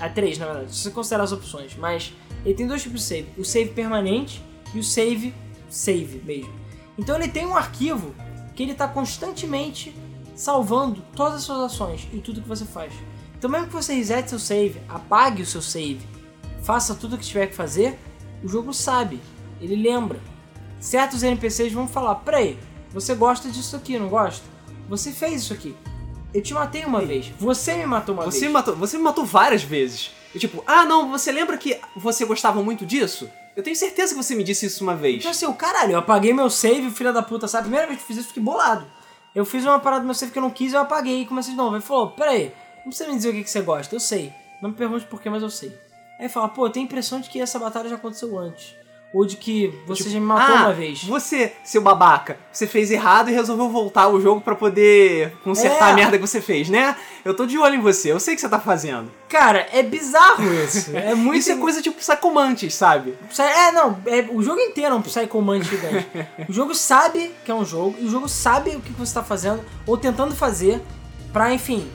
É 0.00 0.08
três, 0.08 0.38
na 0.38 0.46
verdade, 0.46 0.74
se 0.74 0.82
você 0.82 0.90
considerar 0.90 1.24
as 1.24 1.32
opções. 1.32 1.76
Mas 1.76 2.12
ele 2.44 2.54
tem 2.54 2.66
dois 2.66 2.82
tipos 2.82 3.00
de 3.00 3.06
save. 3.06 3.28
O 3.38 3.44
save 3.44 3.70
permanente 3.70 4.42
e 4.74 4.78
o 4.78 4.84
save 4.84 5.34
save 5.68 6.22
mesmo. 6.24 6.52
Então 6.98 7.16
ele 7.16 7.28
tem 7.28 7.46
um 7.46 7.56
arquivo 7.56 8.14
que 8.54 8.62
ele 8.62 8.72
está 8.72 8.88
constantemente 8.88 9.94
salvando 10.34 11.02
todas 11.14 11.36
as 11.36 11.42
suas 11.42 11.60
ações 11.60 12.08
e 12.12 12.18
tudo 12.18 12.40
que 12.40 12.48
você 12.48 12.64
faz. 12.64 12.92
Então 13.38 13.50
mesmo 13.50 13.66
que 13.66 13.72
você 13.72 13.94
resete 13.94 14.30
seu 14.30 14.38
save, 14.38 14.80
apague 14.88 15.42
o 15.42 15.46
seu 15.46 15.62
save, 15.62 16.00
faça 16.62 16.94
tudo 16.94 17.16
o 17.16 17.18
que 17.18 17.24
tiver 17.24 17.46
que 17.46 17.54
fazer, 17.54 17.98
o 18.42 18.48
jogo 18.48 18.72
sabe, 18.72 19.20
ele 19.60 19.76
lembra. 19.76 20.18
Certos 20.80 21.22
NPCs 21.22 21.72
vão 21.72 21.88
falar, 21.88 22.16
peraí, 22.16 22.58
você 22.92 23.14
gosta 23.14 23.50
disso 23.50 23.76
aqui, 23.76 23.98
não 23.98 24.08
gosta? 24.08 24.44
Você 24.88 25.10
fez 25.10 25.42
isso 25.42 25.52
aqui. 25.52 25.74
Eu 26.36 26.42
te 26.42 26.52
matei 26.52 26.84
uma 26.84 27.00
vez. 27.00 27.32
Você 27.38 27.74
me 27.76 27.86
matou 27.86 28.14
uma 28.14 28.24
Você 28.24 28.40
vez. 28.40 28.48
me, 28.48 28.52
matou, 28.52 28.76
você 28.76 28.98
me 28.98 29.02
matou 29.02 29.24
várias 29.24 29.62
vezes. 29.62 30.10
E 30.34 30.38
tipo, 30.38 30.62
ah 30.66 30.84
não, 30.84 31.10
você 31.10 31.32
lembra 31.32 31.56
que 31.56 31.80
você 31.96 32.26
gostava 32.26 32.62
muito 32.62 32.84
disso? 32.84 33.30
Eu 33.56 33.62
tenho 33.62 33.74
certeza 33.74 34.14
que 34.14 34.22
você 34.22 34.34
me 34.34 34.44
disse 34.44 34.66
isso 34.66 34.84
uma 34.84 34.94
vez. 34.94 35.20
Então 35.20 35.30
assim, 35.30 35.46
o 35.46 35.54
caralho, 35.54 35.92
eu 35.92 35.98
apaguei 35.98 36.34
meu 36.34 36.50
save, 36.50 36.90
filha 36.90 37.10
da 37.10 37.22
puta, 37.22 37.48
sabe? 37.48 37.62
A 37.62 37.64
primeira 37.64 37.86
vez 37.86 37.98
que 37.98 38.02
eu 38.04 38.06
fiz 38.08 38.16
isso, 38.18 38.26
eu 38.26 38.28
fiquei 38.28 38.42
bolado. 38.42 38.86
Eu 39.34 39.46
fiz 39.46 39.64
uma 39.64 39.78
parada 39.78 40.02
do 40.02 40.04
meu 40.04 40.14
save 40.14 40.30
que 40.30 40.36
eu 40.38 40.42
não 40.42 40.50
quis, 40.50 40.74
eu 40.74 40.80
apaguei 40.80 41.22
e 41.22 41.26
comecei 41.26 41.52
de 41.52 41.56
novo. 41.56 41.74
Ele 41.74 41.82
falou, 41.82 42.10
peraí, 42.10 42.52
não 42.84 42.90
precisa 42.90 43.08
me 43.08 43.16
dizer 43.16 43.30
o 43.30 43.32
que, 43.32 43.42
que 43.44 43.50
você 43.50 43.62
gosta, 43.62 43.94
eu 43.96 44.00
sei. 44.00 44.30
Não 44.60 44.68
me 44.68 44.76
pergunte 44.76 45.06
por 45.06 45.22
quê, 45.22 45.30
mas 45.30 45.42
eu 45.42 45.48
sei. 45.48 45.72
Aí 46.20 46.28
fala, 46.28 46.50
pô, 46.50 46.66
eu 46.66 46.70
tenho 46.70 46.84
a 46.84 46.88
impressão 46.88 47.18
de 47.18 47.30
que 47.30 47.40
essa 47.40 47.58
batalha 47.58 47.88
já 47.88 47.96
aconteceu 47.96 48.38
antes. 48.38 48.74
Ou 49.14 49.24
de 49.24 49.36
que 49.36 49.72
você 49.86 50.10
já 50.10 50.20
me 50.20 50.26
matou 50.26 50.54
ah, 50.56 50.60
uma 50.62 50.72
vez. 50.74 51.02
Você, 51.04 51.52
seu 51.64 51.80
babaca, 51.80 52.36
você 52.52 52.66
fez 52.66 52.90
errado 52.90 53.30
e 53.30 53.32
resolveu 53.32 53.70
voltar 53.70 54.08
o 54.08 54.20
jogo 54.20 54.40
pra 54.42 54.54
poder 54.54 55.32
consertar 55.42 55.88
É. 55.88 55.92
a 55.92 55.94
merda 55.94 56.18
que 56.18 56.26
você 56.26 56.40
fez, 56.40 56.68
né? 56.68 56.94
Eu 57.24 57.34
tô 57.34 57.46
de 57.46 57.56
olho 57.56 57.76
em 57.76 57.80
você, 57.80 58.12
eu 58.12 58.20
sei 58.20 58.34
o 58.34 58.36
que 58.36 58.40
você 58.42 58.48
tá 58.48 58.60
fazendo. 58.60 59.10
Cara, 59.28 59.66
é 59.72 59.82
bizarro 59.82 60.44
isso. 60.52 60.90
É 60.96 61.14
muito 61.14 61.38
Isso 61.38 61.50
é 61.52 61.56
coisa 61.56 61.80
tipo 61.80 62.02
sacomantes, 62.02 62.74
sabe? 62.74 63.14
É, 63.38 63.72
não, 63.72 63.98
é, 64.06 64.26
o 64.30 64.42
jogo 64.42 64.60
inteiro 64.60 64.94
é 64.94 64.98
um 64.98 65.02
Psychoman 65.02 65.62
gigante. 65.62 66.06
o 66.48 66.52
jogo 66.52 66.74
sabe 66.74 67.32
que 67.44 67.50
é 67.50 67.54
um 67.54 67.64
jogo, 67.64 67.96
e 67.98 68.04
o 68.04 68.10
jogo 68.10 68.28
sabe 68.28 68.70
o 68.76 68.80
que 68.80 68.92
você 68.92 69.14
tá 69.14 69.22
fazendo, 69.22 69.64
ou 69.86 69.96
tentando 69.96 70.34
fazer, 70.34 70.82
pra, 71.32 71.54
enfim, 71.54 71.88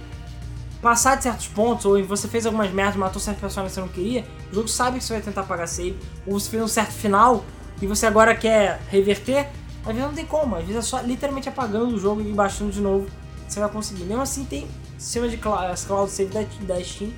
passar 0.81 1.15
de 1.15 1.23
certos 1.23 1.47
pontos, 1.47 1.85
ou 1.85 2.03
você 2.03 2.27
fez 2.27 2.45
algumas 2.45 2.71
merdas, 2.71 2.95
matou 2.95 3.21
certas 3.21 3.41
pessoas 3.41 3.67
que 3.67 3.73
você 3.73 3.81
não 3.81 3.87
queria, 3.87 4.25
o 4.51 4.55
jogo 4.55 4.67
sabe 4.67 4.97
que 4.97 5.03
você 5.03 5.13
vai 5.13 5.21
tentar 5.21 5.43
pagar 5.43 5.67
save, 5.67 5.97
ou 6.25 6.39
você 6.39 6.49
fez 6.49 6.63
um 6.63 6.67
certo 6.67 6.93
final, 6.93 7.45
e 7.81 7.87
você 7.87 8.05
agora 8.05 8.35
quer 8.35 8.81
reverter, 8.89 9.47
às 9.81 9.87
vezes 9.87 10.01
não 10.01 10.13
tem 10.13 10.25
como, 10.25 10.55
às 10.55 10.61
vezes 10.61 10.77
é 10.77 10.81
só 10.81 10.99
literalmente 11.01 11.49
apagando 11.49 11.95
o 11.95 11.99
jogo 11.99 12.21
e 12.21 12.31
baixando 12.33 12.71
de 12.71 12.81
novo, 12.81 13.07
você 13.47 13.59
vai 13.59 13.69
conseguir. 13.69 14.03
Mesmo 14.03 14.21
assim, 14.21 14.45
tem 14.45 14.67
sistema 14.97 15.27
de 15.27 15.37
cloud, 15.37 15.79
save 16.09 16.31
da, 16.31 16.41
da 16.73 16.83
Steam, 16.83 17.11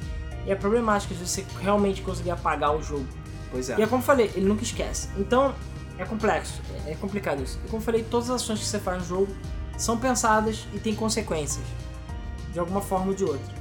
e 0.45 0.51
é 0.51 0.55
problemático 0.55 1.13
se 1.13 1.25
você 1.25 1.45
realmente 1.61 2.01
conseguir 2.01 2.31
apagar 2.31 2.75
o 2.75 2.81
jogo. 2.81 3.05
Pois 3.51 3.69
é. 3.69 3.77
E 3.77 3.83
é 3.83 3.87
como 3.87 4.01
eu 4.01 4.05
falei, 4.05 4.31
ele 4.35 4.45
nunca 4.45 4.63
esquece. 4.63 5.09
Então, 5.17 5.53
é 5.97 6.05
complexo, 6.05 6.61
é 6.87 6.95
complicado 6.95 7.43
isso. 7.43 7.59
E 7.63 7.69
como 7.69 7.81
eu 7.81 7.85
falei, 7.85 8.03
todas 8.03 8.29
as 8.29 8.41
ações 8.41 8.59
que 8.59 8.65
você 8.65 8.79
faz 8.79 9.03
no 9.03 9.07
jogo 9.07 9.35
são 9.77 9.97
pensadas 9.97 10.65
e 10.73 10.79
têm 10.79 10.95
consequências. 10.95 11.63
De 12.53 12.59
alguma 12.59 12.81
forma 12.81 13.07
ou 13.07 13.13
de 13.13 13.23
outra. 13.23 13.53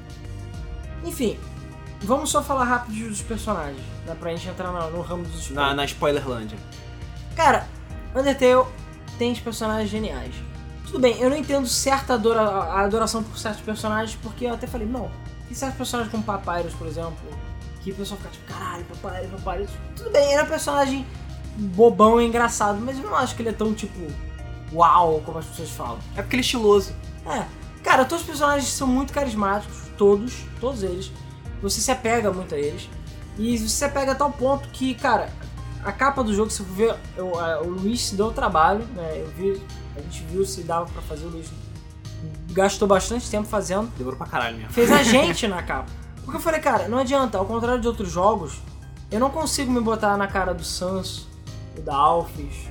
Enfim, 1.05 1.39
vamos 2.03 2.31
só 2.31 2.43
falar 2.43 2.65
rápido 2.65 3.09
dos 3.09 3.23
personagens. 3.23 3.81
Dá 4.07 4.15
pra 4.15 4.31
gente 4.31 4.49
entrar 4.49 4.71
no, 4.71 4.91
no 4.91 5.01
ramo 5.03 5.25
dos 5.25 5.35
Na, 5.51 5.73
spoilers. 5.73 5.77
na 5.77 5.85
Spoilerlândia. 5.85 6.59
Cara, 7.35 7.67
Undertale 8.15 8.67
tem 9.19 9.35
personagens 9.35 9.89
geniais. 9.91 10.35
Tudo 10.87 10.99
bem, 10.99 11.19
eu 11.21 11.31
não 11.31 11.37
entendo 11.37 11.67
certa 11.67 12.15
adora, 12.15 12.43
a 12.43 12.81
adoração 12.83 13.23
por 13.23 13.39
certos 13.39 13.63
personagens, 13.63 14.19
porque 14.23 14.45
eu 14.45 14.53
até 14.53 14.67
falei, 14.67 14.87
não, 14.87 15.11
tem 15.47 15.57
certos 15.57 15.79
personagens 15.79 16.11
como 16.11 16.23
Papyrus, 16.23 16.75
por 16.75 16.87
exemplo, 16.87 17.17
que 17.81 17.93
o 17.93 17.95
pessoal 17.95 18.19
fica 18.21 18.31
tipo, 18.31 18.53
caralho, 18.53 18.85
Papyrus, 18.85 19.41
Papyrus. 19.43 19.71
Tudo 19.97 20.11
bem, 20.11 20.25
ele 20.25 20.41
é 20.41 20.43
um 20.43 20.47
personagem 20.47 21.07
bobão 21.57 22.21
e 22.21 22.27
engraçado, 22.27 22.79
mas 22.81 22.99
eu 22.99 23.05
não 23.05 23.17
acho 23.17 23.35
que 23.35 23.43
ele 23.43 23.49
é 23.49 23.53
tão 23.53 23.73
tipo, 23.73 23.99
uau, 24.73 25.23
como 25.25 25.39
as 25.39 25.47
pessoas 25.47 25.71
falam. 25.71 25.99
É 26.17 26.21
porque 26.23 26.37
ele 26.37 26.43
é 26.43 26.45
estiloso. 26.45 26.93
É, 27.27 27.47
cara, 27.83 28.05
todos 28.05 28.23
os 28.23 28.27
personagens 28.29 28.69
são 28.69 28.87
muito 28.87 29.13
carismáticos, 29.13 29.77
todos, 29.99 30.45
todos 30.61 30.83
eles. 30.83 31.11
Você 31.63 31.81
se 31.81 31.91
apega 31.91 32.33
muito 32.33 32.55
a 32.55 32.59
eles. 32.59 32.89
E 33.39 33.57
você 33.59 33.69
se 33.69 33.85
apega 33.85 34.13
a 34.13 34.15
tal 34.15 34.31
ponto 34.31 34.69
que, 34.71 34.95
cara, 34.95 35.31
a 35.85 35.91
capa 35.93 36.23
do 36.23 36.35
jogo, 36.35 36.51
se 36.51 36.63
você 36.63 36.73
ver, 36.75 36.95
eu- 37.17 37.39
a- 37.39 37.61
o 37.63 37.69
Luiz 37.69 38.01
se 38.09 38.15
deu 38.15 38.27
o 38.27 38.33
trabalho, 38.33 38.85
né? 38.95 39.15
Eu 39.21 39.29
vi, 39.29 39.63
a 39.97 40.01
gente 40.01 40.23
viu 40.25 40.45
se 40.45 40.63
dava 40.63 40.87
pra 40.87 41.03
fazer, 41.03 41.25
o 41.27 41.29
Luiz 41.31 41.49
gastou 42.51 42.87
bastante 42.87 43.29
tempo 43.31 43.49
fazendo. 43.49 43.91
Demorou 43.97 44.19
pra 44.19 44.27
caralho 44.27 44.57
mesmo. 44.59 44.73
Fez 44.73 44.91
a 44.91 45.03
gente 45.03 45.47
na 45.49 45.63
capa. 45.63 45.91
Porque 46.25 46.37
eu 46.37 46.41
falei, 46.41 46.61
cara, 46.61 46.89
não 46.89 46.99
adianta, 46.99 47.39
ao 47.39 47.45
contrário 47.47 47.81
de 47.81 47.89
outros 47.89 48.11
jogos, 48.11 48.61
eu 49.11 49.19
não 49.19 49.31
consigo 49.31 49.71
me 49.73 49.81
botar 49.81 50.17
na 50.17 50.27
cara 50.29 50.53
do 50.55 50.63
Sans, 50.65 51.27
ou 51.77 51.83
da 51.83 51.95
Alphys, 51.97 52.69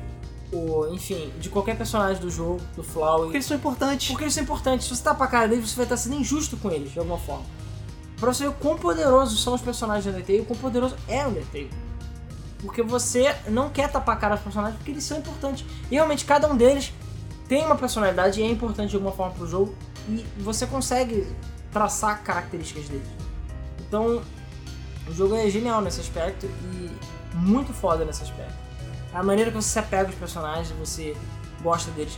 ou, 0.52 0.94
enfim, 0.94 1.32
de 1.40 1.50
qualquer 1.50 1.78
personagem 1.78 2.22
do 2.22 2.30
jogo, 2.30 2.60
do 2.76 2.84
Flowey. 2.84 3.24
Porque 3.24 3.38
eles 3.38 3.46
são 3.46 3.58
importantes. 3.58 4.08
Porque 4.10 4.24
eles 4.26 4.34
são 4.34 4.44
importantes. 4.44 4.88
Se 4.88 4.96
você 4.96 5.04
tapar 5.04 5.28
a 5.28 5.32
cara 5.32 5.48
deles, 5.48 5.70
você 5.70 5.76
vai 5.76 5.86
estar 5.86 5.98
sendo 5.98 6.16
injusto 6.16 6.58
com 6.58 6.70
eles, 6.70 6.92
de 6.92 7.00
alguma 7.00 7.18
forma. 7.18 7.46
Pra 8.20 8.34
você 8.34 8.44
ver 8.44 8.50
o 8.50 8.54
quão 8.54 8.78
poderosos 8.78 9.42
são 9.42 9.54
os 9.54 9.62
personagens 9.62 10.04
de 10.04 10.10
Undertale 10.10 10.40
e 10.40 10.42
o 10.42 10.46
quão 10.46 10.60
poderoso 10.60 10.96
é 11.08 11.26
o 11.26 11.30
Undertale. 11.30 11.72
Porque 12.60 12.84
você 12.84 13.36
não 13.48 13.70
quer 13.70 13.90
tapar 13.90 14.16
a 14.16 14.20
cara 14.20 14.36
dos 14.36 14.44
personagens 14.44 14.78
porque 14.78 14.92
eles 14.92 15.04
são 15.04 15.18
importantes. 15.18 15.66
E 15.90 15.96
realmente 15.96 16.26
cada 16.26 16.48
um 16.48 16.56
deles 16.56 16.94
tem 17.48 17.66
uma 17.66 17.76
personalidade 17.76 18.40
e 18.40 18.44
é 18.44 18.48
importante 18.48 18.90
de 18.90 18.96
alguma 18.96 19.14
forma 19.14 19.34
pro 19.34 19.48
jogo. 19.48 19.76
E 20.08 20.26
você 20.38 20.68
consegue 20.68 21.28
traçar 21.72 22.22
características 22.24 22.90
deles. 22.90 23.08
Então, 23.88 24.22
o 25.08 25.14
jogo 25.14 25.36
é 25.36 25.50
genial 25.50 25.82
nesse 25.82 26.00
aspecto 26.00 26.46
e 26.46 26.92
muito 27.36 27.74
foda 27.74 28.06
nesse 28.06 28.22
aspecto. 28.22 28.61
A 29.14 29.24
maneira 29.24 29.52
que 29.52 29.56
você 29.56 29.70
se 29.70 29.80
apega 29.80 30.08
aos 30.08 30.16
personagens, 30.16 30.70
você 30.72 31.16
gosta 31.62 31.92
deles. 31.92 32.18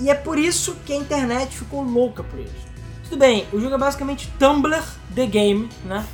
E 0.00 0.10
é 0.10 0.14
por 0.14 0.38
isso 0.38 0.76
que 0.86 0.92
a 0.92 0.96
internet 0.96 1.56
ficou 1.56 1.82
louca 1.82 2.24
por 2.24 2.38
eles. 2.38 2.52
Tudo 3.04 3.18
bem, 3.18 3.46
o 3.52 3.60
jogo 3.60 3.74
é 3.74 3.78
basicamente 3.78 4.32
Tumblr 4.38 4.82
The 5.14 5.26
Game, 5.26 5.68
né? 5.84 6.06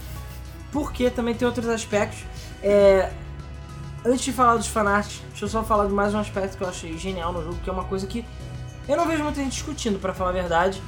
Porque 0.73 1.11
também 1.11 1.35
tem 1.35 1.47
outros 1.47 1.69
aspectos. 1.69 2.19
É, 2.63 3.11
Antes 4.05 4.25
de 4.25 4.33
falar 4.33 4.57
dos 4.57 4.69
fanarts, 4.69 5.21
deixa 5.31 5.45
eu 5.45 5.49
só 5.49 5.65
falar 5.65 5.87
de 5.87 5.93
mais 5.93 6.15
um 6.15 6.19
aspecto 6.19 6.57
que 6.57 6.63
eu 6.63 6.69
achei 6.69 6.97
genial 6.97 7.33
no 7.33 7.43
jogo, 7.43 7.57
que 7.63 7.69
é 7.69 7.73
uma 7.73 7.85
coisa 7.85 8.07
que 8.07 8.25
eu 8.89 8.97
não 8.97 9.07
vejo 9.07 9.23
muita 9.25 9.41
gente 9.41 9.53
discutindo, 9.53 9.99
pra 9.99 10.15
falar 10.15 10.31
a 10.31 10.33
verdade. 10.33 10.81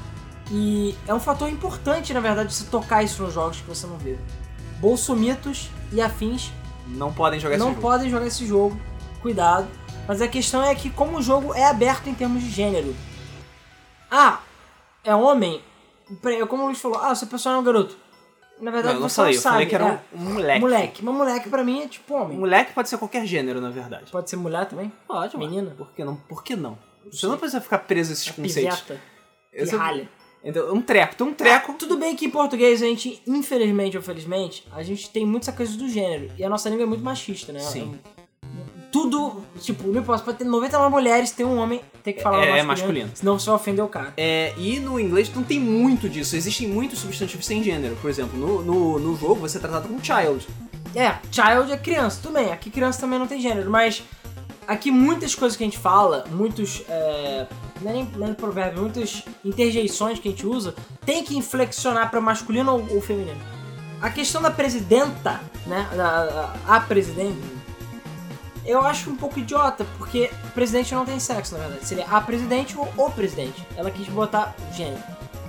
E 0.51 0.97
é 1.07 1.13
um 1.13 1.21
fator 1.21 1.49
importante, 1.51 2.15
na 2.15 2.21
verdade, 2.21 2.55
você 2.55 2.65
tocar 2.65 3.03
isso 3.03 3.23
nos 3.23 3.35
jogos 3.35 3.61
que 3.61 3.69
você 3.69 3.87
não 3.87 3.99
vê. 3.99 4.17
Bolsomitos 4.81 5.71
e 5.93 6.01
afins 6.01 6.53
Não 6.87 7.13
podem 7.13 7.39
jogar 7.39 7.59
não 7.59 7.67
esse 7.67 7.75
jogo. 7.75 7.83
podem 7.87 8.11
jogar 8.11 8.27
esse 8.27 8.47
jogo. 8.47 8.81
Cuidado. 9.23 9.69
Mas 10.09 10.21
a 10.21 10.29
questão 10.29 10.63
é 10.65 10.75
que 10.75 10.91
como 10.91 11.19
o 11.19 11.23
jogo 11.23 11.55
é 11.55 11.65
aberto 11.65 12.09
em 12.09 12.15
termos 12.15 12.43
de 12.43 12.51
gênero. 12.51 12.95
Ah, 14.11 14.41
é 15.05 15.15
homem? 15.15 15.63
Peraí, 16.21 16.45
Como 16.47 16.65
o 16.65 16.67
Luiz 16.67 16.81
falou, 16.81 16.99
ah, 16.99 17.15
seu 17.15 17.29
personagem 17.29 17.59
é 17.59 17.63
um 17.63 17.65
garoto. 17.65 17.97
Na 18.61 18.71
verdade, 18.71 18.95
Não, 18.95 18.99
eu 18.99 19.01
não 19.03 19.09
você 19.09 19.17
falei, 19.17 19.33
não 19.33 19.39
eu 19.39 19.43
sabe. 19.43 19.55
falei 19.55 19.67
que 19.69 19.75
era 19.75 19.85
é. 19.87 20.17
um, 20.17 20.35
moleque. 20.35 20.61
Moleque. 20.61 21.05
Mas 21.05 21.15
moleque 21.15 21.49
pra 21.49 21.65
mim 21.65 21.83
é 21.83 21.89
tipo 21.89 22.15
homem. 22.15 22.37
Moleque 22.37 22.73
pode 22.73 22.89
ser 22.89 22.99
qualquer 22.99 23.25
gênero, 23.25 23.61
na 23.61 23.71
verdade. 23.71 24.11
Pode 24.11 24.29
ser 24.29 24.37
mulher 24.37 24.67
também? 24.67 24.93
Pode. 25.07 25.37
Menina? 25.39 25.71
Por 25.71 25.91
que 25.93 26.05
não? 26.05 26.17
Por 26.17 26.43
que 26.43 26.57
não? 26.57 26.77
Você 27.11 27.27
não 27.27 27.39
precisa 27.39 27.61
ficar 27.61 27.79
preso 27.79 28.11
a 28.11 28.13
esses 28.13 28.31
conceitos. 28.31 28.81
Piveta. 28.81 29.01
Pirralha. 29.53 30.09
Então, 30.43 30.75
um 30.75 30.83
treco. 30.83 31.15
Tem 31.17 31.27
um 31.27 31.35
treco. 31.35 31.73
Tudo 31.75 31.97
bem 31.97 32.17
que 32.17 32.27
em 32.27 32.31
português 32.31 32.83
a 32.83 32.87
gente, 32.87 33.23
infelizmente 33.27 33.97
ou 33.97 34.03
felizmente, 34.03 34.67
a 34.73 34.83
gente 34.83 35.09
tem 35.11 35.25
muitas 35.25 35.55
coisas 35.55 35.77
do 35.77 35.89
gênero. 35.89 36.31
E 36.37 36.45
a 36.45 36.49
nossa 36.49 36.69
língua 36.69 36.85
é 36.85 36.87
muito 36.87 37.05
machista, 37.05 37.53
né? 37.53 37.61
Sim. 37.61 37.99
Tudo, 38.91 39.45
tipo, 39.61 39.87
não 39.87 40.01
importa, 40.01 40.25
pode 40.25 40.39
ter 40.39 40.45
99 40.45 40.91
mulheres, 40.91 41.31
tem 41.31 41.47
um 41.47 41.59
homem, 41.59 41.81
tem 42.03 42.13
que 42.13 42.21
falar 42.21 42.39
É, 42.39 42.59
é 42.59 42.63
masculino, 42.63 42.67
masculino. 42.67 43.11
Senão 43.15 43.39
você 43.39 43.47
vai 43.47 43.55
ofender 43.55 43.85
o 43.85 43.89
cara. 43.89 44.13
É, 44.17 44.53
e 44.57 44.81
no 44.81 44.99
inglês 44.99 45.33
não 45.35 45.45
tem 45.45 45.61
muito 45.61 46.09
disso. 46.09 46.35
Existem 46.35 46.67
muitos 46.67 46.99
substantivos 46.99 47.47
sem 47.47 47.63
gênero. 47.63 47.97
Por 47.97 48.11
exemplo, 48.11 48.39
no, 48.39 48.63
no, 48.63 48.99
no 48.99 49.17
jogo 49.17 49.37
você 49.37 49.59
é 49.59 49.61
tratado 49.61 49.89
como 49.89 50.05
child. 50.05 50.47
É, 50.95 51.15
child 51.31 51.73
é 51.73 51.77
criança, 51.77 52.19
tudo 52.23 52.35
bem. 52.35 52.53
Aqui 52.53 52.69
criança 52.69 53.01
também 53.01 53.19
não 53.19 53.27
tem 53.27 53.41
gênero, 53.41 53.71
mas 53.71 54.03
aqui 54.67 54.91
muitas 54.91 55.35
coisas 55.35 55.57
que 55.57 55.63
a 55.63 55.67
gente 55.67 55.79
fala, 55.79 56.25
muitos. 56.31 56.83
É, 56.89 57.47
não 57.81 57.91
é 57.91 57.95
nem, 57.95 58.05
não 58.17 58.29
é 58.29 58.35
provérbio, 58.35 58.83
muitas 58.83 59.23
interjeições 59.45 60.19
que 60.19 60.29
a 60.29 60.31
gente 60.31 60.47
usa, 60.47 60.75
tem 61.05 61.25
que 61.25 61.37
inflexionar 61.37 62.11
pra 62.11 62.21
masculino 62.21 62.73
ou, 62.73 62.97
ou 62.97 63.01
feminino. 63.01 63.41
A 64.01 64.11
questão 64.11 64.41
da 64.41 64.51
presidenta, 64.51 65.41
né? 65.67 65.89
A, 65.99 66.67
a, 66.67 66.77
a 66.77 66.81
presidente, 66.81 67.39
eu 68.65 68.81
acho 68.81 69.11
um 69.11 69.17
pouco 69.17 69.39
idiota, 69.39 69.87
porque 69.97 70.31
presidente 70.55 70.95
não 70.95 71.05
tem 71.05 71.19
sexo, 71.19 71.55
na 71.55 71.61
verdade. 71.61 71.87
Seria 71.87 72.07
a 72.07 72.21
presidente 72.21 72.77
ou 72.77 72.89
o 72.97 73.11
presidente. 73.11 73.67
Ela 73.77 73.91
quis 73.91 74.09
botar 74.09 74.55
gênero. 74.73 75.03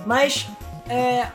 Mas, 0.06 0.46
é, 0.88 1.28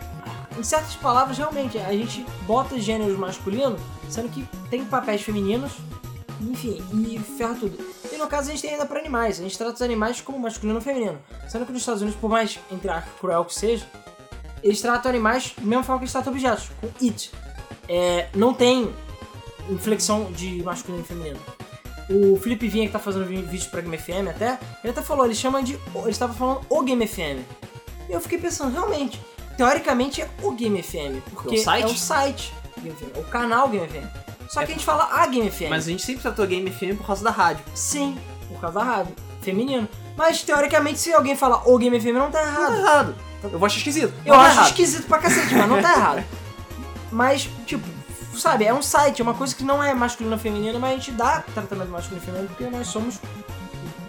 em 0.57 0.63
certas 0.63 0.95
palavras, 0.95 1.37
realmente, 1.37 1.77
a 1.77 1.91
gente 1.91 2.25
bota 2.45 2.79
gêneros 2.79 3.17
masculino, 3.17 3.77
sendo 4.09 4.29
que 4.29 4.43
tem 4.69 4.83
papéis 4.85 5.21
femininos, 5.21 5.71
enfim, 6.41 6.83
e 6.93 7.19
ferra 7.19 7.55
tudo. 7.55 7.77
E 8.11 8.17
no 8.17 8.27
caso 8.27 8.49
a 8.49 8.51
gente 8.51 8.61
tem 8.61 8.71
ainda 8.71 8.85
para 8.85 8.99
animais, 8.99 9.39
a 9.39 9.43
gente 9.43 9.57
trata 9.57 9.73
os 9.73 9.81
animais 9.81 10.21
como 10.21 10.39
masculino 10.39 10.79
ou 10.79 10.81
feminino. 10.81 11.19
Sendo 11.47 11.65
que 11.65 11.71
nos 11.71 11.81
Estados 11.81 12.01
Unidos, 12.01 12.19
por 12.19 12.29
mais, 12.29 12.59
entre 12.71 12.89
aspas, 12.89 13.13
cruel 13.19 13.45
que 13.45 13.53
seja, 13.53 13.85
eles 14.63 14.81
tratam 14.81 15.09
animais 15.09 15.53
da 15.57 15.65
mesma 15.65 15.83
forma 15.83 15.99
que 15.99 16.05
eles 16.05 16.11
tratam 16.11 16.33
objetos, 16.33 16.69
com 16.81 16.89
it. 17.05 17.31
É, 17.87 18.27
não 18.35 18.53
tem 18.53 18.93
inflexão 19.69 20.31
de 20.31 20.63
masculino 20.63 21.03
e 21.03 21.07
feminino. 21.07 21.39
O 22.09 22.37
Felipe 22.37 22.67
Vinha, 22.69 22.85
que 22.87 22.93
tá 22.93 22.99
fazendo 22.99 23.25
vídeo 23.25 23.69
pra 23.69 23.81
Game 23.81 23.97
FM 23.97 24.29
até, 24.29 24.57
ele 24.83 24.91
até 24.91 25.01
falou, 25.01 25.25
ele 25.25 25.35
chama 25.35 25.61
de. 25.61 25.73
Ele 25.95 26.09
estava 26.09 26.33
falando 26.33 26.61
o 26.69 26.81
Game 26.83 27.05
FM. 27.05 27.41
E 28.09 28.13
eu 28.13 28.21
fiquei 28.21 28.37
pensando, 28.37 28.71
realmente, 28.71 29.19
teoricamente 29.57 30.21
é 30.21 30.29
o 30.41 30.51
Game 30.51 30.81
FM, 30.81 31.21
porque 31.33 31.55
É 31.57 31.59
o 31.59 31.63
site? 31.63 31.83
é 31.83 31.87
o 31.87 31.97
site 31.97 32.53
Game 32.81 32.95
FM, 32.95 33.17
é 33.17 33.19
o 33.19 33.23
canal 33.25 33.67
Game 33.67 33.85
FM. 33.87 34.05
Só 34.49 34.61
que 34.61 34.71
a 34.71 34.75
gente 34.75 34.85
fala 34.85 35.09
a 35.11 35.27
Game 35.27 35.51
FM. 35.51 35.69
Mas 35.69 35.85
a 35.87 35.91
gente 35.91 36.03
sempre 36.05 36.21
tratou 36.21 36.47
Game 36.47 36.71
FM 36.71 36.95
por 36.97 37.05
causa 37.05 37.21
da 37.23 37.31
rádio. 37.31 37.65
Sim, 37.75 38.17
por 38.47 38.61
causa 38.61 38.79
da 38.79 38.85
rádio, 38.85 39.13
feminino. 39.41 39.89
Mas 40.15 40.41
teoricamente, 40.41 40.99
se 40.99 41.11
alguém 41.13 41.35
fala 41.35 41.61
o 41.65 41.77
Game 41.77 41.99
FM, 41.99 42.13
não 42.13 42.31
tá 42.31 42.41
Não 42.45 42.47
errado. 42.47 42.71
tá 42.71 42.77
errado. 42.79 43.15
Eu 43.43 43.59
vou 43.59 43.65
achar 43.65 43.77
esquisito. 43.77 44.13
Eu 44.25 44.33
Não 44.33 44.41
tá 44.41 44.47
acho 44.47 44.55
errado. 44.55 44.67
esquisito 44.69 45.07
pra 45.07 45.17
cacete, 45.19 45.53
mas 45.53 45.69
não 45.69 45.81
tá 45.81 45.91
errado. 45.97 46.23
Mas, 47.11 47.49
tipo, 47.65 47.85
sabe, 48.37 48.65
é 48.65 48.73
um 48.73 48.81
site, 48.81 49.21
é 49.21 49.23
uma 49.23 49.33
coisa 49.33 49.55
que 49.55 49.63
não 49.63 49.83
é 49.83 49.93
masculino 49.93 50.35
ou 50.35 50.39
feminino, 50.39 50.79
mas 50.79 50.93
a 50.93 50.95
gente 50.95 51.11
dá 51.11 51.41
tratamento 51.41 51.89
masculino 51.89 52.21
e 52.21 52.25
feminino 52.25 52.47
porque 52.49 52.65
nós 52.69 52.87
somos, 52.87 53.19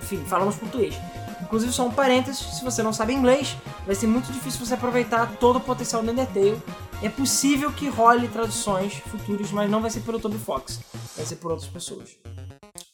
enfim, 0.02 0.24
falamos 0.26 0.56
português. 0.56 0.94
Inclusive, 1.42 1.72
só 1.72 1.86
um 1.86 1.90
parênteses, 1.90 2.58
se 2.58 2.64
você 2.64 2.82
não 2.82 2.92
sabe 2.92 3.14
inglês, 3.14 3.56
vai 3.86 3.94
ser 3.94 4.06
muito 4.06 4.30
difícil 4.30 4.64
você 4.64 4.74
aproveitar 4.74 5.26
todo 5.40 5.56
o 5.56 5.60
potencial 5.60 6.02
do 6.02 6.10
Undertale. 6.10 6.60
É 7.02 7.08
possível 7.08 7.72
que 7.72 7.88
role 7.88 8.28
traduções 8.28 8.94
futuras, 8.94 9.50
mas 9.50 9.70
não 9.70 9.80
vai 9.80 9.90
ser 9.90 10.00
pelo 10.00 10.20
Toby 10.20 10.36
Fox, 10.36 10.80
vai 11.16 11.24
ser 11.24 11.36
por 11.36 11.52
outras 11.52 11.70
pessoas. 11.70 12.18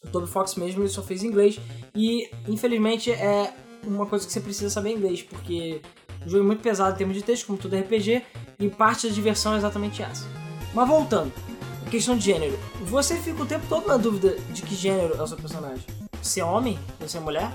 O 0.05 0.09
Toby 0.09 0.29
Fox 0.29 0.55
mesmo 0.55 0.83
ele 0.83 0.89
só 0.89 1.03
fez 1.03 1.25
inglês 1.25 1.59
e, 1.95 2.31
infelizmente, 2.47 3.11
é 3.11 3.53
uma 3.83 4.07
coisa 4.07 4.27
que 4.27 4.33
você 4.33 4.41
precisa 4.41 4.71
saber 4.71 4.91
inglês, 4.91 5.23
porque 5.23 5.81
o 6.25 6.29
jogo 6.29 6.45
é 6.45 6.47
muito 6.47 6.63
pesado 6.63 6.95
em 6.95 6.99
termos 6.99 7.17
de 7.17 7.23
texto, 7.23 7.47
como 7.47 7.59
todo 7.59 7.77
RPG, 7.77 8.23
e 8.61 8.69
parte 8.69 9.09
da 9.09 9.13
diversão 9.13 9.55
é 9.55 9.57
exatamente 9.57 10.03
essa. 10.03 10.44
Mas 10.75 10.89
voltando, 10.89 11.33
a 11.87 11.91
questão 11.91 12.17
de 12.17 12.25
gênero. 12.25 12.59
Você 12.83 13.17
fica 13.17 13.43
o 13.43 13.47
tempo 13.47 13.65
todo 13.69 13.87
na 13.87 13.97
dúvida 13.97 14.37
de 14.51 14.63
que 14.63 14.75
gênero 14.75 15.15
é 15.17 15.23
o 15.23 15.27
seu 15.27 15.37
personagem. 15.37 15.85
Você 16.21 16.41
é 16.41 16.45
homem? 16.45 16.79
Você 17.01 17.17
é 17.17 17.21
mulher? 17.21 17.51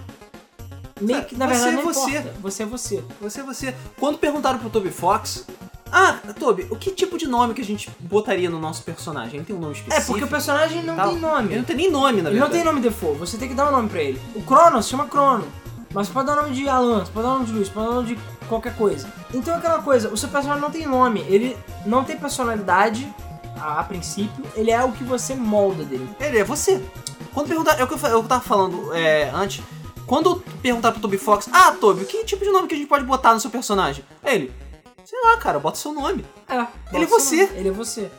Meio 1.01 1.23
que, 1.25 1.35
na 1.35 1.47
Você 1.47 1.53
verdade, 1.53 1.73
é 1.73 1.77
não 1.77 1.93
você. 1.93 2.09
importa. 2.17 2.33
Você 2.41 2.63
é 2.63 2.65
você. 2.65 3.03
Você, 3.21 3.41
você. 3.43 3.75
Quando 3.99 4.17
perguntaram 4.17 4.59
pro 4.59 4.69
Toby 4.69 4.89
Fox. 4.89 5.45
Ah, 5.91 6.19
Toby, 6.39 6.67
o 6.69 6.75
que 6.75 6.91
tipo 6.91 7.17
de 7.17 7.25
nome 7.25 7.55
que 7.55 7.61
a 7.61 7.65
gente 7.65 7.89
botaria 8.01 8.47
no 8.47 8.59
nosso 8.59 8.83
personagem? 8.83 9.37
Ele 9.37 9.45
tem 9.45 9.55
um 9.55 9.59
nome 9.59 9.73
É, 9.73 9.77
específico? 9.77 10.07
porque 10.11 10.23
o 10.23 10.27
personagem 10.27 10.83
não 10.83 10.95
tal? 10.95 11.09
tem 11.09 11.17
nome. 11.19 11.47
Ele 11.49 11.57
não 11.57 11.63
tem 11.63 11.75
nem 11.75 11.89
nome, 11.91 12.21
na 12.21 12.29
Ele 12.29 12.39
não 12.39 12.45
verdade. 12.47 12.51
tem 12.51 12.63
nome 12.63 12.79
default, 12.79 13.17
você 13.17 13.37
tem 13.37 13.49
que 13.49 13.55
dar 13.55 13.69
um 13.69 13.71
nome 13.71 13.89
pra 13.89 13.99
ele. 14.03 14.21
O 14.35 14.41
Cronos 14.43 14.85
se 14.85 14.91
chama 14.91 15.05
Crono, 15.07 15.47
mas 15.91 16.05
você 16.05 16.13
pode 16.13 16.27
dar 16.27 16.33
o 16.37 16.41
nome 16.43 16.53
de 16.53 16.69
Alan, 16.69 16.99
você 17.03 17.11
pode 17.11 17.25
dar 17.25 17.31
o 17.31 17.33
nome 17.39 17.45
de 17.47 17.51
Luiz, 17.53 17.67
você 17.69 17.73
pode 17.73 17.85
dar 17.87 17.91
o 17.91 17.95
nome 17.95 18.07
de 18.15 18.21
qualquer 18.49 18.75
coisa. 18.75 19.07
Então 19.33 19.53
é 19.53 19.57
aquela 19.57 19.81
coisa, 19.81 20.09
o 20.09 20.17
seu 20.17 20.27
personagem 20.29 20.61
não 20.61 20.71
tem 20.71 20.85
nome, 20.85 21.21
ele 21.29 21.55
não 21.85 22.03
tem 22.03 22.17
personalidade 22.17 23.07
a, 23.57 23.79
a 23.79 23.83
princípio, 23.83 24.43
ele 24.55 24.71
é 24.71 24.83
o 24.83 24.91
que 24.91 25.03
você 25.03 25.35
molda 25.35 25.83
dele. 25.85 26.09
Ele 26.19 26.39
é 26.39 26.43
você. 26.43 26.83
Quando 27.33 27.47
perguntaram. 27.47 27.79
É 27.79 27.83
o 27.83 27.87
que 27.87 27.93
eu, 27.93 27.97
fa- 27.97 28.09
eu 28.09 28.23
tava 28.23 28.41
falando 28.41 28.93
é, 28.93 29.29
antes. 29.33 29.63
Quando 30.07 30.37
perguntaram 30.61 30.93
pro 30.93 31.01
Toby 31.03 31.17
Fox, 31.19 31.47
ah, 31.53 31.71
Toby, 31.79 32.03
que 32.05 32.23
tipo 32.25 32.43
de 32.43 32.49
nome 32.51 32.67
que 32.67 32.73
a 32.73 32.77
gente 32.77 32.87
pode 32.87 33.05
botar 33.05 33.33
no 33.35 33.39
seu 33.39 33.51
personagem? 33.51 34.03
Ele, 34.25 34.51
sei 35.05 35.19
lá, 35.23 35.37
cara, 35.37 35.59
bota 35.59 35.77
seu 35.77 35.93
nome. 35.93 36.25
É, 36.49 36.65
Ele 36.91 37.03
é 37.03 37.07
você. 37.07 37.45
nome, 37.45 37.57
Ele 37.59 37.69
é 37.69 37.71
você. 37.71 38.09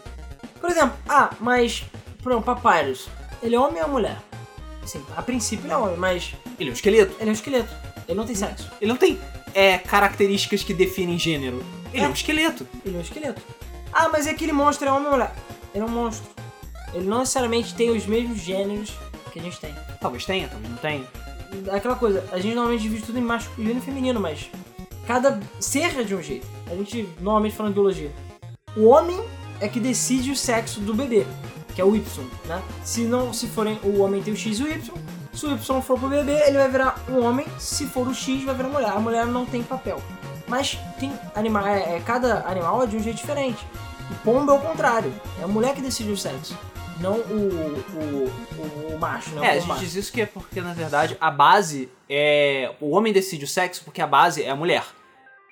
Por 0.61 0.71
exemplo, 0.71 0.97
ah, 1.09 1.31
mas, 1.41 1.83
por 2.23 2.31
exemplo, 2.31 2.55
Papyrus, 2.55 3.09
ele 3.43 3.57
é 3.57 3.59
homem 3.59 3.83
ou 3.83 3.89
mulher? 3.89 4.19
Sim, 4.87 5.03
a 5.17 5.23
princípio 5.23 5.67
ele 5.67 5.73
é 5.73 5.77
homem, 5.77 5.97
mas 5.97 6.33
Ele 6.59 6.69
é 6.69 6.73
um 6.73 6.75
esqueleto. 6.75 7.17
ele 7.19 7.29
é 7.29 7.33
um 7.33 7.35
esqueleto, 7.35 7.69
ele 8.07 8.17
não 8.19 8.25
tem 8.27 8.37
sexo. 8.37 8.71
Ele 8.81 8.91
não 8.93 8.97
tem 8.99 9.19
é, 9.55 9.79
características 9.79 10.63
que 10.63 10.73
definem 10.75 11.19
gênero. 11.19 11.65
Ele 11.93 12.03
é, 12.03 12.07
É. 12.07 12.09
um 12.09 12.13
esqueleto. 12.13 12.67
Ele 12.85 12.97
é 12.97 12.99
um 12.99 13.03
esqueleto. 13.03 13.43
Ah, 13.93 14.09
mas 14.09 14.27
é 14.27 14.31
aquele 14.31 14.53
monstro 14.53 14.89
é 14.89 14.93
homem 14.93 15.07
ou 15.07 15.13
mulher? 15.13 15.35
Ele 15.75 15.83
é 15.83 15.87
um 15.87 15.91
monstro. 15.91 16.29
Ele 16.95 17.07
não 17.07 17.21
necessariamente 17.21 17.75
tem 17.75 17.91
os 17.91 18.07
mesmos 18.07 18.39
gêneros 18.41 18.93
que 19.33 19.39
a 19.39 19.43
gente 19.43 19.59
tem. 19.61 19.75
Talvez 20.01 20.25
tenha, 20.25 20.49
talvez 20.49 20.71
não 20.71 20.79
tenha. 20.79 21.05
Aquela 21.73 21.97
coisa, 21.97 22.25
a 22.33 22.39
gente 22.39 22.55
normalmente 22.55 22.83
divide 22.83 23.03
tudo 23.03 23.19
em 23.19 23.23
masculino 23.23 23.79
e 23.79 23.83
feminino, 23.83 24.21
mas 24.21 24.49
cada 25.07 25.41
ser 25.59 25.99
é 25.99 26.03
de 26.05 26.15
um 26.15 26.23
jeito. 26.23 26.47
A 26.71 26.75
gente 26.77 27.09
normalmente 27.21 27.57
fala 27.57 27.71
em 27.71 27.73
biologia. 27.73 28.11
O 28.77 28.87
homem 28.87 29.21
é 29.61 29.69
que 29.69 29.81
decide 29.81 30.31
o 30.31 30.37
sexo 30.37 30.81
do 30.81 30.95
bebê, 30.95 31.27
que 31.75 31.81
é 31.81 31.85
o 31.85 31.95
Y, 31.97 32.25
né? 32.47 32.63
Se 32.85 33.03
não, 33.03 33.33
se 33.33 33.49
forem 33.49 33.79
o 33.83 34.01
homem 34.01 34.23
tem 34.23 34.33
o 34.33 34.37
X 34.37 34.61
e 34.61 34.63
o 34.63 34.71
Y, 34.71 34.95
se 35.33 35.47
o 35.47 35.53
Y 35.53 35.83
for 35.83 35.99
pro 35.99 36.09
bebê, 36.09 36.33
ele 36.47 36.59
vai 36.59 36.69
virar 36.69 36.99
um 37.09 37.25
homem, 37.25 37.47
se 37.59 37.87
for 37.87 38.07
o 38.09 38.15
X, 38.15 38.43
vai 38.45 38.55
virar 38.55 38.69
mulher. 38.69 38.91
A 38.91 39.01
mulher 39.01 39.27
não 39.27 39.47
tem 39.47 39.63
papel. 39.63 40.01
Mas 40.47 40.79
tem 40.99 41.13
animal, 41.35 41.67
é, 41.67 41.97
é, 41.97 42.01
cada 42.01 42.45
animal 42.49 42.83
é 42.83 42.87
de 42.87 42.97
um 42.97 43.03
jeito 43.03 43.17
diferente. 43.17 43.65
O 44.11 44.15
pombo 44.25 44.51
é 44.51 44.55
o 44.55 44.59
contrário. 44.59 45.13
É 45.41 45.45
a 45.45 45.47
mulher 45.49 45.75
que 45.75 45.81
decide 45.81 46.11
o 46.11 46.17
sexo. 46.17 46.59
Não 47.01 47.15
o, 47.15 47.81
o, 47.95 48.33
o, 48.91 48.95
o 48.95 48.99
macho, 48.99 49.31
não 49.35 49.43
É, 49.45 49.51
a 49.51 49.55
gente 49.55 49.69
macho. 49.69 49.81
diz 49.81 49.95
isso 49.95 50.13
que 50.13 50.21
é 50.23 50.27
porque, 50.27 50.61
na 50.61 50.75
verdade, 50.75 51.17
a 51.21 51.31
base 51.31 51.89
é. 52.09 52.73
O 52.81 52.91
homem 52.91 53.13
decide 53.13 53.45
o 53.45 53.49
sexo 53.49 53.83
porque 53.85 54.03
a 54.03 54.07
base 54.07 54.43
é 54.43 54.51
a 54.51 54.57
mulher. 54.57 54.85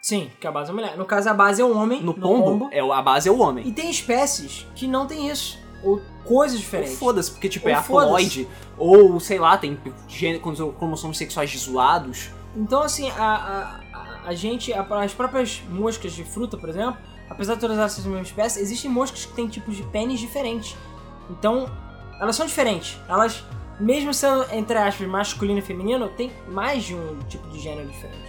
Sim, 0.02 0.30
que 0.40 0.46
a 0.46 0.50
base 0.52 0.70
é 0.70 0.74
mulher. 0.74 0.96
No 0.96 1.04
caso, 1.04 1.28
a 1.30 1.34
base 1.34 1.62
é 1.62 1.64
o 1.64 1.74
homem. 1.76 2.02
No 2.02 2.12
pombo, 2.14 2.68
É, 2.72 2.82
o- 2.82 2.92
a 2.92 3.00
base 3.00 3.28
é 3.28 3.32
o 3.32 3.38
homem. 3.38 3.66
E 3.66 3.72
tem 3.72 3.90
espécies 3.90 4.66
que 4.74 4.86
não 4.86 5.06
tem 5.06 5.28
isso. 5.30 5.58
Ou 5.82 6.02
coisas 6.24 6.56
Ou 6.56 6.62
diferentes. 6.62 6.98
Foda-se, 6.98 7.30
porque 7.30 7.48
tipo, 7.48 7.68
é 7.68 7.72
Ou 7.72 7.78
haploide. 7.78 8.48
Ou, 8.78 9.18
sei 9.18 9.38
lá, 9.38 9.56
tem 9.58 9.78
gênero, 10.06 10.40
cromossomos 10.78 11.18
sexuais 11.18 11.50
zoados. 11.56 12.30
Então, 12.56 12.80
assim, 12.82 13.10
a, 13.10 13.80
a, 14.24 14.28
a- 14.28 14.34
gente, 14.34 14.72
a- 14.72 14.86
as 15.02 15.12
próprias 15.12 15.62
moscas 15.68 16.12
de 16.12 16.24
fruta, 16.24 16.56
por 16.56 16.68
exemplo, 16.68 16.96
apesar 17.28 17.54
de 17.54 17.60
todas 17.60 17.76
elas 17.78 17.92
serem 17.92 18.10
a 18.10 18.14
mesma 18.14 18.26
espécie, 18.28 18.60
existem 18.60 18.90
moscas 18.90 19.24
que 19.26 19.32
têm 19.32 19.48
tipos 19.48 19.76
de 19.76 19.82
pênis 19.84 20.20
diferentes. 20.20 20.76
Então, 21.30 21.68
elas 22.20 22.36
são 22.36 22.46
diferentes. 22.46 22.98
Elas, 23.08 23.44
mesmo 23.80 24.14
sendo, 24.14 24.46
entre 24.52 24.76
aspas, 24.78 25.06
masculino 25.08 25.58
e 25.58 25.62
feminino, 25.62 26.08
tem 26.08 26.32
mais 26.48 26.84
de 26.84 26.94
um 26.94 27.18
tipo 27.28 27.48
de 27.48 27.60
gênero 27.60 27.88
diferente. 27.88 28.28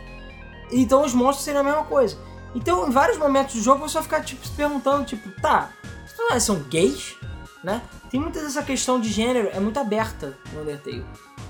Então, 0.72 1.04
os 1.06 1.14
monstros 1.14 1.44
seriam 1.46 1.62
a 1.62 1.64
mesma 1.64 1.84
coisa. 1.86 2.18
Então, 2.54 2.88
em 2.88 2.92
vários 2.92 3.18
momentos 3.18 3.56
do 3.56 3.62
jogo, 3.62 3.80
você 3.88 3.94
vai 3.96 4.04
ficar 4.04 4.22
tipo, 4.22 4.46
se 4.46 4.52
perguntando, 4.54 5.06
tipo, 5.06 5.30
tá, 5.42 5.70
personagens 6.06 6.44
são 6.44 6.60
gays? 6.64 7.16
Né? 7.64 7.82
Tem 8.10 8.20
muita 8.20 8.42
dessa 8.42 8.64
questão 8.64 9.00
de 9.00 9.10
gênero, 9.10 9.50
é 9.52 9.60
muito 9.60 9.80
aberta 9.80 10.38
no 10.54 10.62
Undertale. 10.62 11.06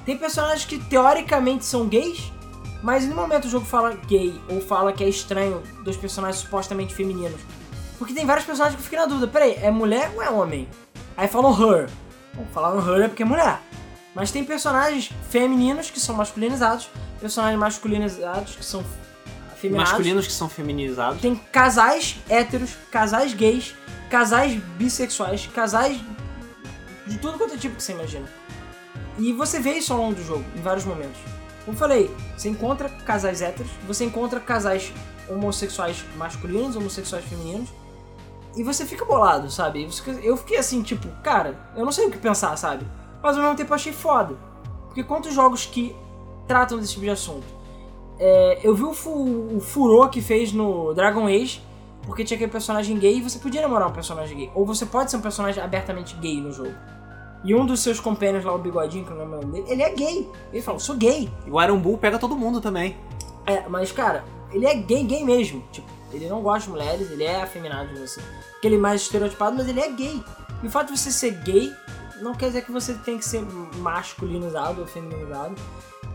Tem 0.05 0.17
personagens 0.17 0.65
que 0.65 0.79
teoricamente 0.79 1.65
são 1.65 1.87
gays, 1.87 2.31
mas 2.81 3.05
no 3.05 3.15
momento 3.15 3.45
o 3.45 3.49
jogo 3.49 3.65
fala 3.65 3.93
gay 4.07 4.39
ou 4.49 4.59
fala 4.59 4.91
que 4.91 5.03
é 5.03 5.09
estranho 5.09 5.61
dos 5.83 5.97
personagens 5.97 6.41
supostamente 6.41 6.95
femininos. 6.95 7.39
Porque 7.97 8.13
tem 8.13 8.25
vários 8.25 8.45
personagens 8.45 8.75
que 8.75 8.81
eu 8.81 8.83
fiquei 8.85 8.97
na 8.97 9.05
dúvida, 9.05 9.27
peraí, 9.27 9.55
é 9.61 9.69
mulher 9.69 10.11
ou 10.15 10.23
é 10.23 10.29
homem? 10.29 10.67
Aí 11.15 11.27
falam 11.27 11.51
her. 11.51 11.89
Bom, 12.33 12.45
falaram 12.53 12.79
her 12.79 13.03
é 13.03 13.07
porque 13.07 13.23
é 13.23 13.25
mulher. 13.25 13.59
Mas 14.15 14.31
tem 14.31 14.43
personagens 14.43 15.11
femininos 15.29 15.91
que 15.91 15.99
são 15.99 16.15
masculinizados, 16.15 16.89
personagens 17.19 17.59
masculinizados 17.59 18.55
que 18.55 18.65
são 18.65 18.83
afeminados. 19.51 19.91
Masculinos 19.91 20.25
que 20.25 20.33
são 20.33 20.49
feminizados. 20.49 21.21
Tem 21.21 21.35
casais 21.35 22.15
héteros, 22.29 22.71
casais 22.89 23.33
gays, 23.33 23.75
casais 24.09 24.59
bissexuais, 24.77 25.47
casais 25.47 25.99
de 27.05 27.17
tudo 27.17 27.37
quanto 27.37 27.53
é 27.53 27.57
tipo 27.57 27.75
que 27.75 27.83
você 27.83 27.93
imagina. 27.93 28.27
E 29.17 29.33
você 29.33 29.59
vê 29.59 29.73
isso 29.73 29.93
ao 29.93 29.99
longo 29.99 30.15
do 30.15 30.23
jogo, 30.23 30.43
em 30.55 30.61
vários 30.61 30.85
momentos. 30.85 31.19
Como 31.65 31.77
falei, 31.77 32.09
você 32.35 32.49
encontra 32.49 32.89
casais 32.89 33.41
héteros, 33.41 33.71
você 33.85 34.05
encontra 34.05 34.39
casais 34.39 34.91
homossexuais 35.29 36.03
masculinos, 36.17 36.75
homossexuais 36.75 37.23
femininos, 37.25 37.69
e 38.55 38.63
você 38.63 38.85
fica 38.85 39.05
bolado, 39.05 39.51
sabe? 39.51 39.87
Eu 40.23 40.35
fiquei 40.37 40.57
assim, 40.57 40.81
tipo, 40.81 41.07
cara, 41.21 41.59
eu 41.75 41.85
não 41.85 41.91
sei 41.91 42.07
o 42.07 42.11
que 42.11 42.17
pensar, 42.17 42.55
sabe? 42.57 42.85
Mas 43.21 43.35
ao 43.35 43.43
mesmo 43.43 43.55
tempo 43.55 43.73
achei 43.73 43.93
foda. 43.93 44.35
Porque 44.87 45.03
quantos 45.03 45.33
jogos 45.33 45.65
que 45.65 45.95
tratam 46.47 46.79
desse 46.79 46.93
tipo 46.93 47.05
de 47.05 47.11
assunto? 47.11 47.45
É, 48.17 48.59
eu 48.63 48.73
vi 48.73 48.83
o, 48.83 48.93
fu 48.93 49.11
o 49.55 49.59
furor 49.59 50.09
que 50.09 50.21
fez 50.21 50.51
no 50.51 50.93
Dragon 50.93 51.27
Age, 51.27 51.61
porque 52.09 52.23
tinha 52.23 52.35
aquele 52.35 52.51
personagem 52.51 52.97
gay 52.97 53.17
e 53.17 53.21
você 53.21 53.37
podia 53.37 53.61
namorar 53.61 53.87
um 53.87 53.93
personagem 53.93 54.35
gay. 54.35 54.51
Ou 54.55 54.65
você 54.65 54.83
pode 54.83 55.11
ser 55.11 55.17
um 55.17 55.21
personagem 55.21 55.63
abertamente 55.63 56.15
gay 56.15 56.41
no 56.41 56.51
jogo. 56.51 56.73
E 57.43 57.53
um 57.53 57.67
dos 57.67 57.81
seus 57.81 57.99
companheiros 57.99 58.43
lá, 58.43 58.53
o 58.53 58.57
bigodinho, 58.57 59.05
que 59.05 59.13
não 59.13 59.21
é 59.21 59.25
o 59.25 59.27
nome 59.27 59.45
dele, 59.45 59.65
ele 59.69 59.83
é 59.83 59.93
gay. 59.93 60.29
Ele 60.51 60.61
fala, 60.61 60.79
sou 60.79 60.95
gay. 60.95 61.31
E 61.45 61.51
o 61.51 61.61
Iron 61.61 61.77
Bull 61.77 61.99
pega 61.99 62.17
todo 62.17 62.35
mundo 62.35 62.59
também. 62.59 62.97
É, 63.45 63.69
mas 63.69 63.91
cara, 63.91 64.25
ele 64.51 64.65
é 64.65 64.73
gay, 64.73 65.03
gay 65.03 65.23
mesmo. 65.23 65.63
Tipo, 65.71 65.87
ele 66.11 66.27
não 66.27 66.41
gosta 66.41 66.65
de 66.65 66.71
mulheres, 66.71 67.11
ele 67.11 67.23
é 67.23 67.43
afeminado 67.43 67.93
de 67.93 67.99
você. 67.99 68.19
Aquele 68.57 68.79
mais 68.79 69.01
estereotipado, 69.03 69.55
mas 69.55 69.67
ele 69.67 69.79
é 69.79 69.91
gay. 69.91 70.23
E 70.63 70.67
o 70.67 70.69
fato 70.69 70.91
de 70.91 70.99
você 70.99 71.11
ser 71.11 71.31
gay 71.43 71.71
não 72.21 72.33
quer 72.33 72.47
dizer 72.47 72.65
que 72.65 72.71
você 72.71 72.95
tem 72.95 73.19
que 73.19 73.25
ser 73.25 73.43
masculinizado 73.77 74.81
ou 74.81 74.87
feminizado. 74.87 75.53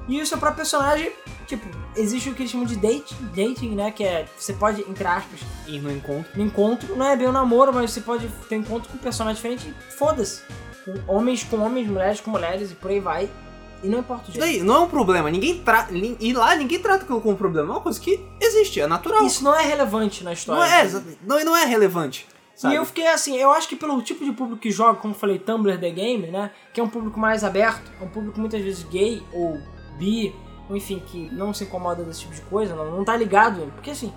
E 0.06 0.20
o 0.20 0.26
seu 0.26 0.36
próprio 0.36 0.58
personagem, 0.58 1.12
tipo, 1.46 1.66
existe 1.96 2.28
o 2.28 2.34
que 2.34 2.42
eles 2.42 2.52
chamam 2.52 2.66
de 2.66 2.76
date, 2.76 3.14
dating, 3.34 3.74
né? 3.74 3.90
Que 3.90 4.04
é, 4.04 4.26
você 4.36 4.52
pode, 4.52 4.82
entre 4.82 5.06
aspas, 5.06 5.40
ir 5.66 5.80
no 5.80 5.90
encontro. 5.90 6.30
No 6.34 6.44
encontro, 6.44 6.96
não 6.96 7.06
é 7.06 7.16
bem 7.16 7.28
um 7.28 7.32
namoro, 7.32 7.72
mas 7.72 7.90
você 7.90 8.00
pode 8.00 8.28
ter 8.48 8.56
um 8.56 8.60
encontro 8.60 8.90
com 8.90 8.96
um 8.96 9.00
personagem 9.00 9.36
diferente 9.36 9.68
e 9.68 9.92
foda-se. 9.92 10.42
Homens 11.08 11.42
com 11.44 11.56
homens, 11.56 11.88
mulheres 11.88 12.20
com 12.20 12.30
mulheres 12.30 12.70
e 12.70 12.74
por 12.74 12.90
aí 12.90 13.00
vai. 13.00 13.30
E 13.82 13.88
não 13.88 14.00
importa 14.00 14.30
o 14.30 14.32
jeito. 14.32 14.40
Daí, 14.40 14.62
não 14.62 14.74
é 14.74 14.78
um 14.80 14.88
problema. 14.88 15.30
Ninguém 15.30 15.62
trata. 15.62 15.92
E 15.92 16.32
lá 16.32 16.54
ninguém 16.54 16.78
trata 16.78 17.04
aquilo 17.04 17.20
como 17.20 17.34
um 17.34 17.36
problema. 17.36 17.68
É 17.68 17.72
uma 17.72 17.80
coisa 17.80 18.00
que 18.00 18.22
existe, 18.40 18.80
é 18.80 18.86
natural. 18.86 19.24
Isso 19.24 19.42
não 19.42 19.54
é 19.54 19.62
relevante 19.62 20.22
na 20.24 20.32
história. 20.32 20.62
Não 20.62 20.98
é, 20.98 21.04
não, 21.22 21.44
não 21.44 21.56
é 21.56 21.64
relevante. 21.64 22.26
Sabe? 22.54 22.74
E 22.74 22.76
eu 22.76 22.84
fiquei 22.84 23.06
assim, 23.08 23.36
eu 23.36 23.50
acho 23.50 23.68
que 23.68 23.76
pelo 23.76 24.00
tipo 24.00 24.24
de 24.24 24.32
público 24.32 24.60
que 24.60 24.70
joga, 24.70 24.98
como 25.00 25.12
eu 25.12 25.18
falei, 25.18 25.38
Tumblr 25.38 25.78
The 25.78 25.90
Game, 25.90 26.28
né? 26.28 26.50
Que 26.72 26.80
é 26.80 26.84
um 26.84 26.88
público 26.88 27.18
mais 27.18 27.42
aberto, 27.42 27.90
é 28.00 28.04
um 28.04 28.08
público 28.08 28.38
muitas 28.38 28.62
vezes 28.62 28.84
gay 28.84 29.22
ou 29.32 29.60
bi, 29.94 30.34
ou 30.68 30.76
enfim, 30.76 31.02
que 31.06 31.28
não 31.32 31.52
se 31.52 31.64
incomoda 31.64 32.02
desse 32.04 32.20
tipo 32.20 32.34
de 32.34 32.40
coisa, 32.42 32.74
não, 32.74 32.90
não 32.90 33.04
tá 33.04 33.16
ligado. 33.16 33.70
Porque 33.72 33.90
assim, 33.90 34.12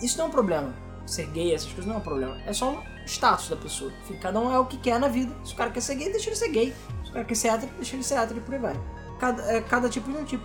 isso 0.00 0.18
não 0.18 0.26
é 0.26 0.28
um 0.28 0.30
problema. 0.30 0.74
Ser 1.04 1.26
gay, 1.26 1.54
essas 1.54 1.68
coisas 1.68 1.86
não 1.86 1.94
é 1.94 1.98
um 1.98 2.02
problema. 2.02 2.36
É 2.46 2.52
só 2.52 2.70
um 2.72 2.82
status 3.06 3.48
da 3.48 3.56
pessoa. 3.56 3.92
Enfim, 4.02 4.16
cada 4.16 4.40
um 4.40 4.52
é 4.52 4.58
o 4.58 4.64
que 4.64 4.76
quer 4.76 4.98
na 4.98 5.08
vida. 5.08 5.32
Se 5.44 5.52
o 5.54 5.56
cara 5.56 5.70
quer 5.70 5.80
ser 5.80 5.94
gay, 5.94 6.10
deixa 6.10 6.28
ele 6.28 6.36
ser 6.36 6.48
gay. 6.48 6.74
Se 7.04 7.10
o 7.10 7.12
cara 7.12 7.24
quer 7.24 7.34
ser 7.34 7.48
hétero, 7.48 7.72
deixa 7.76 7.94
ele 7.94 8.02
ser 8.02 8.14
hétero 8.14 8.40
e 8.40 8.42
por 8.42 8.54
aí 8.54 8.60
vai. 8.60 8.80
Cada, 9.18 9.42
é, 9.52 9.60
cada 9.60 9.88
tipo 9.88 10.10
de 10.10 10.16
um 10.16 10.24
tipo. 10.24 10.44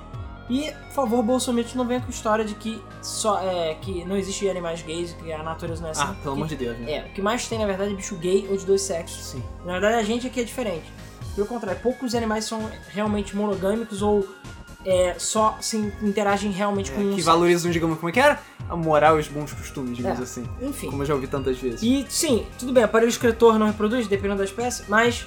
E, 0.50 0.70
por 0.72 0.94
favor, 0.94 1.24
Bolsonaro 1.24 1.66
não 1.76 1.88
venha 1.88 2.02
com 2.02 2.10
história 2.10 2.44
de 2.44 2.56
que 2.56 2.82
só 3.02 3.42
é, 3.42 3.76
que 3.76 4.04
não 4.04 4.18
existe 4.18 4.50
animais 4.50 4.82
gays, 4.82 5.14
que 5.14 5.32
a 5.32 5.42
natureza 5.42 5.82
não 5.82 5.88
é 5.88 5.92
assim. 5.92 6.02
Ah, 6.04 6.16
pelo 6.22 6.36
amor 6.36 6.48
de 6.48 6.58
Deus, 6.58 6.78
né? 6.78 6.92
É, 6.92 7.06
o 7.06 7.14
que 7.14 7.22
mais 7.22 7.48
tem, 7.48 7.58
na 7.58 7.66
verdade, 7.66 7.94
é 7.94 7.96
bicho 7.96 8.16
gay 8.18 8.48
ou 8.50 8.58
de 8.58 8.66
dois 8.66 8.82
sexos. 8.82 9.28
Sim. 9.28 9.44
Na 9.66 9.74
verdade, 9.74 9.96
a 9.96 10.04
gente 10.04 10.28
aqui 10.28 10.42
é 10.42 10.44
diferente. 10.44 10.92
Pelo 11.36 11.48
contrário, 11.48 11.80
poucos 11.82 12.14
animais 12.16 12.46
são 12.46 12.70
realmente 12.90 13.36
monogâmicos 13.36 14.02
ou 14.02 14.28
é, 14.86 15.16
só 15.18 15.58
se 15.62 15.78
interagem 16.02 16.52
realmente 16.52 16.92
é, 16.92 16.96
com 16.96 17.02
um 17.02 17.16
Que 17.16 17.22
valorizam, 17.22 17.72
digamos, 17.72 17.98
como 18.00 18.10
é 18.10 18.12
que 18.12 18.20
era? 18.20 18.40
A 18.70 18.76
moral 18.76 19.18
e 19.18 19.22
os 19.22 19.28
bons 19.28 19.54
costumes, 19.54 19.96
digamos 19.98 20.20
É, 20.20 20.24
assim. 20.24 20.48
Enfim. 20.62 20.90
Como 20.90 21.02
eu 21.04 21.06
já 21.06 21.14
ouvi 21.14 21.28
tantas 21.28 21.58
vezes. 21.60 21.82
E 21.84 22.06
sim, 22.10 22.46
tudo 22.58 22.74
bem, 22.74 22.84
aparelho 22.84 23.10
excretor 23.10 23.58
não 23.60 23.68
reproduz, 23.68 24.08
dependendo 24.08 24.40
da 24.40 24.46
espécie, 24.46 24.84
mas 24.90 25.26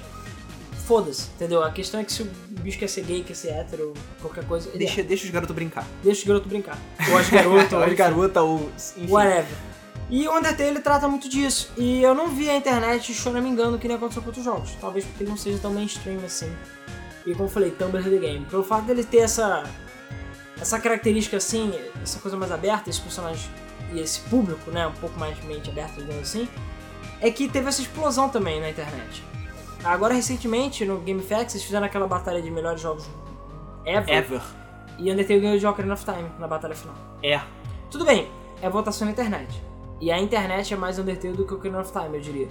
foda-se, 0.85 1.29
entendeu? 1.35 1.63
A 1.63 1.71
questão 1.71 1.99
é 1.99 2.03
que 2.03 2.13
se 2.13 2.21
o 2.23 2.29
bicho 2.61 2.77
quer 2.77 2.87
ser 2.89 3.01
gay, 3.03 3.23
quer 3.23 3.33
ser 3.35 3.49
hétero, 3.49 3.93
qualquer 4.21 4.45
coisa, 4.45 4.69
Deixa, 4.75 5.01
é. 5.01 5.03
deixa 5.03 5.25
os 5.25 5.31
garotos 5.31 5.55
brincar. 5.55 5.85
deixa 6.03 6.21
os 6.21 6.27
garotos 6.27 6.47
brincar. 6.49 6.77
Ou 7.09 7.17
as 7.17 7.29
garotas, 7.29 7.73
ou 7.73 7.83
as 7.83 7.93
garotas, 7.93 8.43
ou. 8.43 8.71
Enfim. 8.97 9.11
whatever. 9.11 9.57
E 10.09 10.27
o 10.27 10.37
Undertale 10.37 10.69
ele 10.69 10.79
trata 10.79 11.07
muito 11.07 11.27
disso. 11.27 11.71
E 11.77 12.01
eu 12.01 12.13
não 12.13 12.29
vi 12.29 12.49
a 12.49 12.55
internet 12.55 13.13
choramingando 13.13 13.77
que 13.77 13.87
nem 13.87 13.97
aconteceu 13.97 14.21
com 14.21 14.29
outros 14.29 14.45
jogos. 14.45 14.75
Talvez 14.79 15.05
porque 15.05 15.23
ele 15.23 15.29
não 15.29 15.37
seja 15.37 15.57
tão 15.59 15.73
mainstream 15.73 16.23
assim. 16.23 16.51
E 17.25 17.31
como 17.33 17.45
eu 17.45 17.49
falei, 17.49 17.71
Tumblr 17.71 18.03
The 18.03 18.17
Game. 18.17 18.45
Pelo 18.45 18.63
fato 18.63 18.85
dele 18.85 19.03
ter 19.03 19.19
essa, 19.19 19.63
essa 20.61 20.79
característica 20.79 21.37
assim, 21.37 21.73
essa 22.03 22.19
coisa 22.19 22.37
mais 22.37 22.51
aberta, 22.51 22.89
esse 22.89 23.01
personagem 23.01 23.49
e 23.91 23.99
esse 23.99 24.19
público, 24.21 24.69
né, 24.71 24.85
um 24.87 24.93
pouco 24.93 25.19
mais 25.19 25.43
mente 25.43 25.69
aberta, 25.69 25.99
digamos 26.01 26.21
assim, 26.21 26.47
é 27.19 27.31
que 27.31 27.47
teve 27.47 27.67
essa 27.67 27.81
explosão 27.81 28.29
também 28.29 28.59
na 28.59 28.69
internet. 28.69 29.23
Agora, 29.83 30.13
recentemente, 30.13 30.85
no 30.85 30.99
GameFAQs, 30.99 31.55
eles 31.55 31.65
fizeram 31.65 31.85
aquela 31.85 32.07
batalha 32.07 32.41
de 32.41 32.49
melhores 32.49 32.81
jogos 32.81 33.07
ever. 33.85 34.15
Ever. 34.15 34.41
E 34.97 35.11
Undertale 35.11 35.39
ganhou 35.39 35.57
de 35.57 35.65
Ocarina 35.65 35.93
of 35.93 36.05
Time 36.05 36.29
na 36.39 36.47
batalha 36.47 36.75
final. 36.75 36.95
É. 37.23 37.39
Tudo 37.89 38.05
bem, 38.05 38.29
é 38.61 38.69
votação 38.69 39.05
na 39.05 39.11
internet. 39.11 39.61
E 40.01 40.11
a 40.11 40.19
internet 40.19 40.73
é 40.73 40.77
mais 40.77 40.99
Undertale 40.99 41.35
do 41.35 41.45
que 41.45 41.53
o 41.53 41.57
Ocarina 41.57 41.81
of 41.81 41.91
Time, 41.91 42.17
eu 42.17 42.21
diria. 42.21 42.47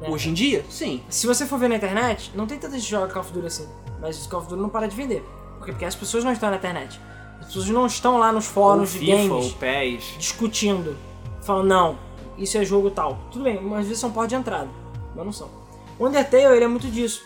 né? 0.00 0.08
Hoje 0.08 0.28
em 0.30 0.34
dia, 0.34 0.64
sim. 0.70 1.02
Se 1.08 1.26
você 1.26 1.46
for 1.46 1.58
ver 1.58 1.68
na 1.68 1.76
internet, 1.76 2.30
não 2.34 2.46
tem 2.46 2.58
tanto 2.58 2.72
gente 2.74 2.84
que 2.84 2.90
joga 2.90 3.12
Call 3.12 3.22
of 3.22 3.32
Duty 3.32 3.46
assim. 3.46 3.68
Mas 4.00 4.24
o 4.24 4.28
Call 4.28 4.40
of 4.40 4.48
Duty 4.48 4.62
não 4.62 4.68
para 4.68 4.86
de 4.86 4.94
vender. 4.96 5.22
Por 5.58 5.66
quê? 5.66 5.72
Porque 5.72 5.84
as 5.84 5.94
pessoas 5.94 6.24
não 6.24 6.32
estão 6.32 6.50
na 6.50 6.56
internet. 6.56 7.00
As 7.40 7.46
pessoas 7.46 7.68
não 7.68 7.86
estão 7.86 8.18
lá 8.18 8.32
nos 8.32 8.46
fóruns 8.46 8.92
de 8.92 9.06
games 9.06 9.52
PES. 9.54 10.14
discutindo. 10.18 10.96
Falando, 11.42 11.66
não, 11.68 11.98
isso 12.38 12.56
é 12.56 12.64
jogo 12.64 12.90
tal. 12.90 13.18
Tudo 13.30 13.44
bem, 13.44 13.58
às 13.74 13.86
vezes 13.86 13.98
são 13.98 14.10
porta 14.10 14.28
de 14.28 14.34
entrada. 14.36 14.68
Mas 15.14 15.24
não 15.24 15.32
são. 15.32 15.50
O 15.98 16.06
Undertale, 16.06 16.54
ele 16.56 16.64
é 16.64 16.68
muito 16.68 16.88
disso. 16.88 17.22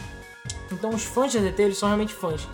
Então 0.72 0.90
os 0.90 1.04
fãs 1.04 1.30
de 1.32 1.38
Undertale 1.38 1.74
são 1.74 1.88
realmente 1.88 2.12
fãs. 2.14 2.46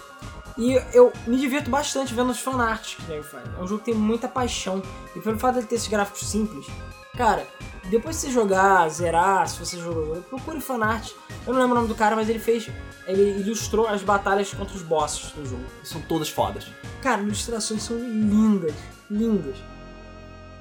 E 0.56 0.74
eu 0.92 1.12
me 1.26 1.36
divirto 1.36 1.68
bastante 1.68 2.14
vendo 2.14 2.30
os 2.30 2.38
fanarts 2.38 2.94
que 2.94 3.02
o 3.02 3.08
nego 3.08 3.24
faz. 3.24 3.44
É 3.58 3.60
um 3.60 3.66
jogo 3.66 3.80
que 3.82 3.90
tem 3.90 3.94
muita 3.94 4.28
paixão. 4.28 4.80
E 5.14 5.20
pelo 5.20 5.38
fato 5.38 5.60
de 5.60 5.66
ter 5.66 5.74
esses 5.74 5.88
gráficos 5.88 6.28
simples, 6.28 6.66
cara, 7.16 7.46
depois 7.90 8.16
de 8.16 8.22
você 8.22 8.30
jogar, 8.30 8.88
zerar, 8.88 9.48
se 9.48 9.58
você 9.58 9.78
jogou, 9.78 10.22
procure 10.22 10.60
fanart. 10.60 11.10
Eu 11.46 11.52
não 11.52 11.60
lembro 11.60 11.72
o 11.72 11.80
nome 11.80 11.88
do 11.88 11.94
cara, 11.94 12.14
mas 12.14 12.28
ele 12.28 12.38
fez. 12.38 12.70
Ele 13.06 13.40
ilustrou 13.40 13.86
as 13.86 14.02
batalhas 14.02 14.54
contra 14.54 14.74
os 14.74 14.82
bosses 14.82 15.32
do 15.32 15.44
jogo. 15.44 15.64
São 15.82 16.00
todas 16.02 16.28
fodas. 16.28 16.66
Cara, 17.02 17.20
ilustrações 17.20 17.82
são 17.82 17.98
lindas, 17.98 18.74
lindas. 19.10 19.56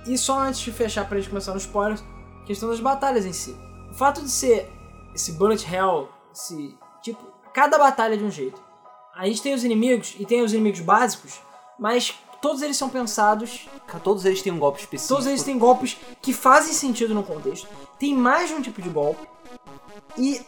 E 0.05 0.17
só 0.17 0.39
antes 0.39 0.59
de 0.59 0.71
fechar 0.71 1.07
pra 1.07 1.17
gente 1.17 1.29
começar 1.29 1.53
nos 1.53 1.63
spoilers, 1.63 2.03
questão 2.45 2.67
das 2.67 2.79
batalhas 2.79 3.25
em 3.25 3.31
si. 3.31 3.55
O 3.89 3.93
fato 3.93 4.21
de 4.21 4.29
ser 4.29 4.69
esse 5.13 5.33
bullet 5.33 5.65
hell, 5.71 6.09
esse 6.33 6.75
tipo, 7.01 7.23
cada 7.53 7.77
batalha 7.77 8.15
é 8.15 8.17
de 8.17 8.23
um 8.23 8.31
jeito. 8.31 8.59
A 9.15 9.27
gente 9.27 9.41
tem 9.41 9.53
os 9.53 9.63
inimigos 9.63 10.15
e 10.19 10.25
tem 10.25 10.41
os 10.41 10.53
inimigos 10.53 10.79
básicos, 10.79 11.39
mas 11.77 12.15
todos 12.41 12.61
eles 12.61 12.77
são 12.77 12.89
pensados, 12.89 13.67
Todos 14.03 14.25
eles 14.25 14.41
têm 14.41 14.51
um 14.51 14.57
golpe 14.57 14.79
específico. 14.79 15.13
todos 15.13 15.27
eles 15.27 15.43
têm 15.43 15.57
golpes 15.57 15.97
que 16.21 16.33
fazem 16.33 16.73
sentido 16.73 17.13
no 17.13 17.21
contexto. 17.21 17.67
Tem 17.99 18.15
mais 18.15 18.49
de 18.49 18.55
um 18.55 18.61
tipo 18.61 18.81
de 18.81 18.89
golpe 18.89 19.25
e 20.17 20.41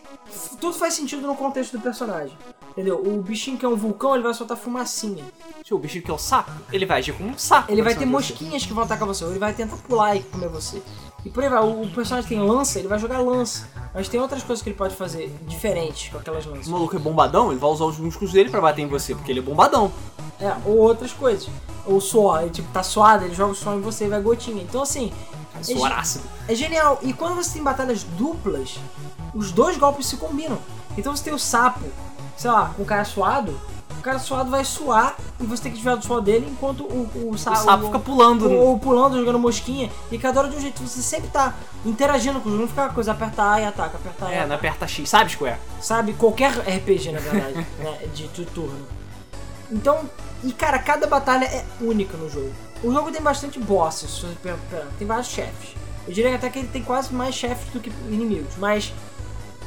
tudo 0.59 0.73
faz 0.73 0.95
sentido 0.95 1.25
no 1.27 1.35
contexto 1.35 1.77
do 1.77 1.81
personagem. 1.81 2.35
Entendeu? 2.71 2.99
O 2.99 3.21
bichinho 3.21 3.57
que 3.57 3.65
é 3.65 3.69
um 3.69 3.75
vulcão, 3.75 4.15
ele 4.15 4.23
vai 4.23 4.33
soltar 4.33 4.57
fumacinha. 4.57 5.23
Se 5.63 5.73
o 5.73 5.77
bichinho 5.77 6.03
que 6.03 6.11
é 6.11 6.13
o 6.13 6.17
saco, 6.17 6.51
ele 6.73 6.85
vai 6.85 6.99
agir 6.99 7.13
como 7.13 7.29
um 7.29 7.37
saco. 7.37 7.71
Ele 7.71 7.81
vai 7.81 7.93
pra 7.93 7.99
ter 7.99 8.05
você. 8.05 8.11
mosquinhas 8.11 8.65
que 8.65 8.73
vão 8.73 8.83
atacar 8.83 9.07
você, 9.07 9.23
ou 9.23 9.29
ele 9.29 9.39
vai 9.39 9.53
tentar 9.53 9.77
pular 9.77 10.15
e 10.15 10.23
comer 10.23 10.49
você. 10.49 10.81
E 11.25 11.29
por 11.29 11.43
aí 11.43 11.49
vai, 11.49 11.63
o 11.63 11.89
personagem 11.89 12.29
tem 12.29 12.39
lança, 12.39 12.77
ele 12.77 12.87
vai 12.87 12.99
jogar 12.99 13.17
lança. 13.19 13.67
Mas 13.93 14.07
tem 14.07 14.19
outras 14.19 14.43
coisas 14.43 14.61
que 14.61 14.69
ele 14.69 14.77
pode 14.77 14.95
fazer 14.95 15.35
diferentes 15.47 16.09
com 16.11 16.19
aquelas 16.19 16.45
lanças. 16.45 16.67
O 16.67 16.71
maluco 16.71 16.95
é 16.95 16.99
bombadão, 16.99 17.49
ele 17.49 17.59
vai 17.59 17.69
usar 17.71 17.85
os 17.85 17.97
músculos 17.97 18.31
dele 18.31 18.49
pra 18.49 18.61
bater 18.61 18.83
em 18.83 18.87
você, 18.87 19.15
porque 19.15 19.31
ele 19.31 19.39
é 19.39 19.41
bombadão. 19.43 19.91
É, 20.39 20.53
ou 20.65 20.77
outras 20.77 21.11
coisas. 21.13 21.49
Ou 21.85 21.99
suor, 21.99 22.41
ele 22.41 22.51
tipo, 22.51 22.71
tá 22.71 22.83
suado, 22.83 23.25
ele 23.25 23.33
joga 23.33 23.53
o 23.53 23.55
suor 23.55 23.75
em 23.75 23.81
você 23.81 24.05
e 24.05 24.09
vai 24.09 24.21
gotinha. 24.21 24.61
Então 24.61 24.81
assim, 24.83 25.11
É 25.59 25.63
suor 25.63 25.91
ácido. 25.91 26.25
é 26.47 26.53
genial. 26.53 26.99
E 27.01 27.11
quando 27.11 27.35
você 27.35 27.53
tem 27.53 27.63
batalhas 27.63 28.03
duplas, 28.03 28.75
os 29.33 29.51
dois 29.51 29.77
golpes 29.77 30.05
se 30.05 30.17
combinam. 30.17 30.59
Então 30.97 31.15
você 31.15 31.23
tem 31.23 31.33
o 31.33 31.39
sapo, 31.39 31.85
sei 32.37 32.51
lá, 32.51 32.71
com 32.75 32.83
o 32.83 32.85
cara 32.85 33.03
suado, 33.03 33.59
cara 34.05 34.19
suado 34.19 34.49
vai 34.51 34.63
suar 34.63 35.15
e 35.39 35.45
você 35.45 35.63
tem 35.63 35.71
que 35.71 35.77
desviar 35.77 35.97
do 35.97 36.05
suor 36.05 36.21
dele 36.21 36.47
enquanto 36.49 36.81
o, 36.83 37.09
o, 37.15 37.31
O 37.31 37.37
sapo 37.37 37.85
fica 37.87 37.99
pulando. 37.99 38.49
ou, 38.49 38.67
ou 38.67 38.79
pulando, 38.79 39.17
jogando 39.17 39.39
mosquinha, 39.39 39.91
e 40.11 40.17
cada 40.19 40.39
hora 40.39 40.49
de 40.49 40.55
um 40.55 40.59
jeito. 40.61 40.81
Você 40.81 41.01
sempre 41.01 41.29
tá 41.29 41.53
interagindo 41.85 42.39
com 42.39 42.47
o 42.47 42.51
jogo, 42.51 42.61
não 42.63 42.69
fica 42.69 42.83
uma 42.83 42.93
coisa, 42.93 43.11
aperta 43.11 43.51
A 43.51 43.61
e 43.61 43.65
ataca, 43.65 43.97
aperta 43.97 44.25
A 44.25 44.29
e 44.29 44.31
É, 44.31 44.35
ataca. 44.35 44.47
não 44.47 44.55
aperta 44.55 44.87
X, 44.87 45.09
sabe, 45.09 45.31
Square? 45.31 45.57
Sabe? 45.81 46.13
Qualquer 46.13 46.51
RPG, 46.59 47.11
na 47.11 47.19
verdade, 47.19 47.53
né, 47.79 47.97
de, 48.13 48.27
de 48.27 48.45
turno. 48.45 48.85
Então, 49.71 50.01
e 50.43 50.51
cara, 50.53 50.77
cada 50.79 51.07
batalha 51.07 51.45
é 51.45 51.65
única 51.81 52.15
no 52.17 52.29
jogo. 52.29 52.51
O 52.83 52.91
jogo 52.93 53.11
tem 53.11 53.21
bastante 53.21 53.57
bosses, 53.59 54.11
se 54.11 54.21
você 54.21 54.35
pe- 54.43 54.53
pe- 54.69 54.85
tem 54.99 55.07
vários 55.07 55.27
chefes. 55.27 55.69
Eu 56.07 56.13
diria 56.13 56.35
até 56.35 56.49
que 56.49 56.59
ele 56.59 56.67
tem 56.67 56.83
quase 56.83 57.11
mais 57.13 57.33
chefes 57.33 57.71
do 57.73 57.79
que 57.79 57.89
inimigos, 58.07 58.53
mas 58.59 58.93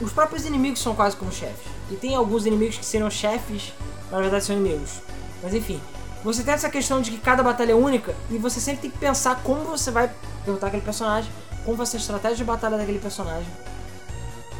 os 0.01 0.13
próprios 0.13 0.45
inimigos 0.47 0.81
são 0.81 0.95
quase 0.95 1.17
como 1.17 1.33
chefes. 1.33 1.67
E 1.91 1.97
tem 1.97 2.15
alguns 2.15 2.47
inimigos 2.47 2.79
que 2.79 2.87
seriam 2.87 3.11
chefes, 3.11 3.73
na 4.11 4.21
verdade 4.21 4.45
são 4.45 4.57
inimigos. 4.57 5.01
Mas 5.43 5.55
enfim, 5.55 5.81
você 6.25 6.43
tem 6.43 6.55
essa 6.55 6.69
questão 6.69 7.01
de 7.01 7.11
que 7.11 7.19
cada 7.19 7.43
batalha 7.43 7.73
é 7.73 7.75
única 7.75 8.15
e 8.31 8.39
você 8.39 8.61
sempre 8.61 8.83
tem 8.83 8.91
que 8.91 8.99
pensar 8.99 9.37
como 9.43 9.65
você 9.65 9.91
vai 9.91 10.11
derrotar 10.45 10.69
aquele 10.69 10.83
personagem, 10.83 11.31
como 11.65 11.77
vai 11.77 11.87
ser 11.87 11.99
a 11.99 12.01
estratégia 12.01 12.39
de 12.39 12.45
batalha 12.45 12.77
daquele 12.77 12.99
personagem. 12.99 13.49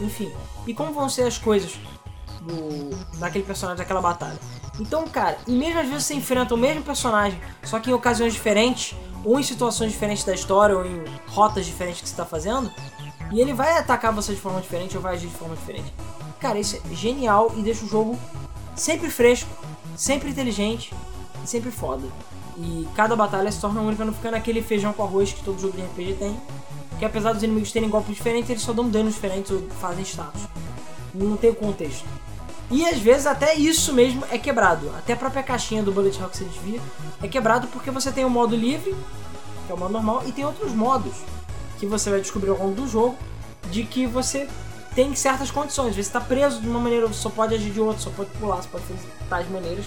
Enfim, 0.01 0.33
e 0.67 0.75
como 0.75 0.93
vão 0.93 1.09
ser 1.09 1.23
as 1.23 1.39
coisas 1.39 1.79
do, 2.43 3.19
daquele 3.19 3.45
personagem 3.45 3.79
daquela 3.79 4.01
batalha. 4.01 4.39
Então, 4.79 5.09
cara, 5.09 5.39
e 5.47 5.53
mesmo 5.53 5.81
às 5.81 5.89
vezes 5.89 6.05
você 6.05 6.15
enfrenta 6.15 6.55
o 6.55 6.59
mesmo 6.59 6.83
personagem, 6.83 7.41
só 7.65 7.81
que 7.81 7.91
em 7.91 7.93
ocasiões 7.93 8.33
diferentes, 8.33 8.97
ou 9.25 9.41
em 9.41 9.43
situações 9.43 9.91
diferentes 9.91 10.23
da 10.23 10.33
história, 10.33 10.77
ou 10.77 10.87
em 10.87 11.05
rotas 11.27 11.67
diferentes 11.67 12.01
que 12.01 12.09
você 12.09 12.13
está 12.13 12.25
fazendo, 12.25 12.71
e 13.33 13.41
ele 13.41 13.53
vai 13.53 13.77
atacar 13.77 14.13
você 14.13 14.33
de 14.33 14.41
forma 14.41 14.61
diferente 14.61 14.97
ou 14.97 15.03
vai 15.03 15.15
agir 15.15 15.27
de 15.27 15.35
forma 15.35 15.57
diferente. 15.57 15.93
Cara, 16.41 16.59
isso 16.59 16.77
é 16.77 16.95
genial 16.95 17.53
e 17.57 17.63
deixa 17.63 17.85
o 17.85 17.89
jogo 17.89 18.19
sempre 18.79 19.11
fresco, 19.11 19.51
sempre 19.97 20.31
inteligente 20.31 20.95
e 21.45 21.47
sempre 21.47 21.71
foda. 21.71 22.07
E 22.57 22.89
cada 22.95 23.15
batalha 23.15 23.51
se 23.53 23.61
torna 23.61 23.81
única, 23.81 24.05
não 24.05 24.13
fica 24.13 24.31
naquele 24.31 24.63
feijão 24.63 24.93
com 24.93 25.03
arroz 25.03 25.33
que 25.33 25.45
todo 25.45 25.61
jogo 25.61 25.77
de 25.77 25.83
RPG 25.83 26.15
tem. 26.19 26.41
Que 26.99 27.05
apesar 27.05 27.33
dos 27.33 27.43
inimigos 27.43 27.71
terem 27.71 27.89
golpes 27.89 28.17
diferentes, 28.17 28.51
eles 28.51 28.63
só 28.63 28.73
dão 28.73 28.89
danos 28.89 29.15
diferentes 29.15 29.51
ou 29.53 29.63
fazem 29.81 30.05
status. 30.05 30.43
Não 31.15 31.37
tem 31.37 31.51
o 31.51 31.55
contexto. 31.55 32.05
E 32.71 32.85
às 32.87 32.99
vezes 32.99 33.27
até 33.27 33.55
isso 33.55 33.93
mesmo 33.93 34.25
é 34.31 34.39
quebrado. 34.39 34.91
Até 34.99 35.13
a 35.13 35.17
própria 35.17 35.43
caixinha 35.43 35.83
do 35.83 35.93
Bullet 35.93 36.19
Hell 36.19 36.29
que 36.29 36.37
você 36.37 36.45
desvia 36.45 36.81
é 37.23 37.29
quebrado 37.29 37.69
porque 37.69 37.91
você 37.91 38.11
tem 38.11 38.25
o 38.25 38.31
modo 38.31 38.57
livre, 38.57 38.95
que 39.67 39.73
é 39.73 39.75
o 39.75 39.79
modo 39.79 39.93
normal, 39.93 40.23
e 40.27 40.33
tem 40.33 40.45
outros 40.45 40.73
modos 40.73 41.15
que 41.79 41.87
você 41.87 42.11
vai 42.11 42.21
descobrir 42.21 42.51
ao 42.51 42.59
longo 42.59 42.75
do 42.75 42.87
jogo 42.89 43.17
de 43.71 43.85
que 43.85 44.07
você 44.07 44.49
tem 44.99 45.15
certas 45.15 45.49
condições. 45.49 45.95
Você 45.95 46.01
está 46.01 46.21
preso 46.21 46.61
de 46.61 46.69
uma 46.69 46.81
maneira, 46.81 47.07
você 47.07 47.21
só 47.21 47.31
pode 47.31 47.55
agir 47.55 47.71
de 47.71 47.81
outra, 47.81 48.03
só 48.03 48.11
pode 48.11 48.31
pular, 48.31 48.61
só 48.61 48.69
pode 48.69 48.83
fazer 48.83 49.09
tais 49.31 49.49
maneiras. 49.49 49.85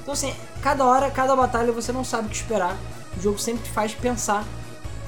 Então 0.00 0.14
assim, 0.14 0.32
cada 0.62 0.84
hora, 0.84 1.10
cada 1.10 1.34
batalha 1.34 1.72
você 1.72 1.90
não 1.90 2.04
sabe 2.04 2.28
o 2.28 2.30
que 2.30 2.36
esperar. 2.36 2.76
O 3.18 3.20
jogo 3.20 3.40
sempre 3.40 3.64
te 3.64 3.70
faz 3.70 3.92
pensar 3.92 4.44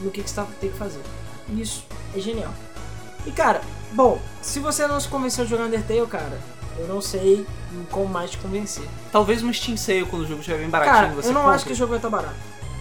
no 0.01 0.11
que, 0.11 0.25
que 0.25 0.29
você 0.29 0.35
tá, 0.35 0.47
tem 0.61 0.71
que 0.73 0.77
fazer. 0.77 1.01
E 1.49 1.61
isso 1.61 1.87
é 2.17 2.19
genial. 2.19 2.53
E 3.25 3.31
cara, 3.31 3.61
bom, 3.93 4.21
se 4.43 4.59
você 4.59 4.89
não 4.89 4.99
se 4.99 5.07
convenceu 5.07 5.45
de 5.45 5.51
jogar 5.53 5.67
Undertale, 5.67 6.05
cara, 6.09 6.41
eu 6.77 6.89
não 6.89 7.01
sei 7.01 7.47
como 7.93 8.09
mais 8.09 8.33
te 8.33 8.39
convencer. 8.39 8.89
Talvez 9.13 9.41
uma 9.41 9.53
Steam 9.53 9.77
Sale 9.77 10.05
quando 10.05 10.23
o 10.23 10.27
jogo 10.27 10.41
estiver 10.41 10.59
bem 10.59 10.69
baratinho 10.69 10.97
Cara, 10.97 11.15
você 11.15 11.29
eu 11.29 11.33
não 11.33 11.43
compre. 11.43 11.55
acho 11.55 11.65
que 11.67 11.73
o 11.75 11.77
jogo 11.77 11.91
vai 11.91 11.99
estar 11.99 12.11
barato. 12.11 12.35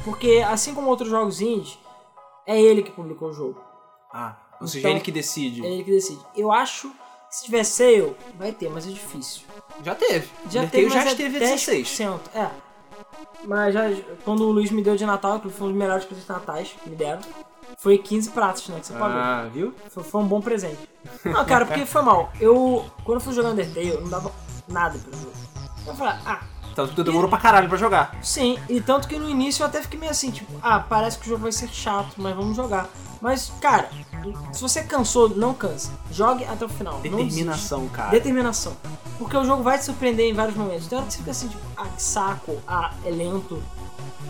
Porque 0.03 0.43
assim 0.49 0.73
como 0.73 0.89
outros 0.89 1.11
jogos 1.11 1.39
indie, 1.39 1.77
é 2.47 2.59
ele 2.59 2.81
que 2.81 2.89
publicou 2.89 3.29
o 3.29 3.33
jogo. 3.33 3.61
Ah, 4.11 4.37
ou 4.63 4.67
seja, 4.67 4.79
Então, 4.79 4.91
ele 4.91 4.99
que 5.01 5.11
decide. 5.11 5.65
É 5.65 5.69
ele 5.69 5.83
que 5.83 5.91
decide. 5.91 6.19
Eu 6.35 6.51
acho 6.51 6.89
que 6.89 7.35
se 7.35 7.45
tiver 7.45 7.63
sale, 7.63 8.15
vai 8.37 8.51
ter, 8.51 8.69
mas 8.69 8.87
é 8.87 8.89
difícil. 8.89 9.41
Já 9.83 9.95
teve. 9.95 10.27
Já 10.49 10.67
teve, 10.67 10.89
já 10.89 10.95
mas 10.97 11.07
é 11.07 11.11
esteve 11.11 11.37
a 11.37 11.39
16. 11.39 11.87
10%. 11.87 12.19
É. 12.33 12.49
Mas 13.45 13.73
já, 13.73 13.83
quando 14.23 14.41
o 14.47 14.51
Luiz 14.51 14.71
me 14.71 14.81
deu 14.81 14.95
de 14.95 15.05
Natal, 15.05 15.39
que 15.39 15.49
foi 15.49 15.67
um 15.67 15.71
dos 15.71 15.79
melhores 15.79 16.05
presentes 16.05 16.27
de 16.27 16.33
natais 16.33 16.75
que 16.81 16.89
me 16.89 16.95
deram, 16.95 17.21
foi 17.77 17.97
15 17.97 18.29
pratos, 18.29 18.67
né, 18.69 18.79
que 18.79 18.87
você 18.87 18.93
pagou. 18.93 19.17
Ah, 19.17 19.49
viu? 19.51 19.73
Foi, 19.89 20.03
foi 20.03 20.21
um 20.21 20.27
bom 20.27 20.39
presente. 20.39 20.77
Não, 21.25 21.43
cara, 21.45 21.65
porque 21.65 21.85
foi 21.85 22.01
mal. 22.01 22.31
Eu, 22.39 22.85
quando 23.03 23.17
eu 23.17 23.21
fui 23.21 23.33
jogar 23.33 23.49
Undertale, 23.49 23.89
eu 23.89 24.01
não 24.01 24.09
dava 24.09 24.31
nada 24.69 24.97
pro 24.97 25.17
jogo. 25.17 25.33
Eu 25.85 25.93
falei, 25.95 26.13
ah, 26.25 26.41
Tanto 26.75 26.93
que 26.93 27.03
demorou 27.03 27.29
pra 27.29 27.37
caralho 27.37 27.67
pra 27.67 27.77
jogar. 27.77 28.15
sim. 28.21 28.57
E 28.69 28.81
tanto 28.81 29.07
que 29.07 29.17
no 29.17 29.29
início 29.29 29.63
eu 29.63 29.67
até 29.67 29.81
fiquei 29.81 29.99
meio 29.99 30.11
assim, 30.11 30.31
tipo, 30.31 30.51
ah, 30.61 30.79
parece 30.79 31.17
que 31.17 31.25
o 31.25 31.29
jogo 31.29 31.43
vai 31.43 31.51
ser 31.51 31.69
chato, 31.69 32.15
mas 32.17 32.35
vamos 32.35 32.55
jogar. 32.55 32.89
Mas, 33.21 33.53
cara, 33.61 33.89
se 34.51 34.61
você 34.61 34.83
cansou, 34.83 35.29
não 35.29 35.53
cansa. 35.53 35.91
Jogue 36.11 36.43
até 36.43 36.65
o 36.65 36.69
final. 36.69 36.99
Determinação, 36.99 37.87
cara. 37.87 38.11
Determinação. 38.11 38.75
Porque 39.17 39.37
o 39.37 39.45
jogo 39.45 39.63
vai 39.63 39.77
te 39.77 39.85
surpreender 39.85 40.29
em 40.29 40.33
vários 40.33 40.57
momentos. 40.57 40.87
Que 40.87 40.95
você 40.95 41.17
fica 41.19 41.31
assim, 41.31 41.47
tipo, 41.47 41.63
ah, 41.77 41.87
que 41.87 42.03
saco, 42.03 42.57
ah, 42.67 42.91
é 43.05 43.09
lento. 43.09 43.63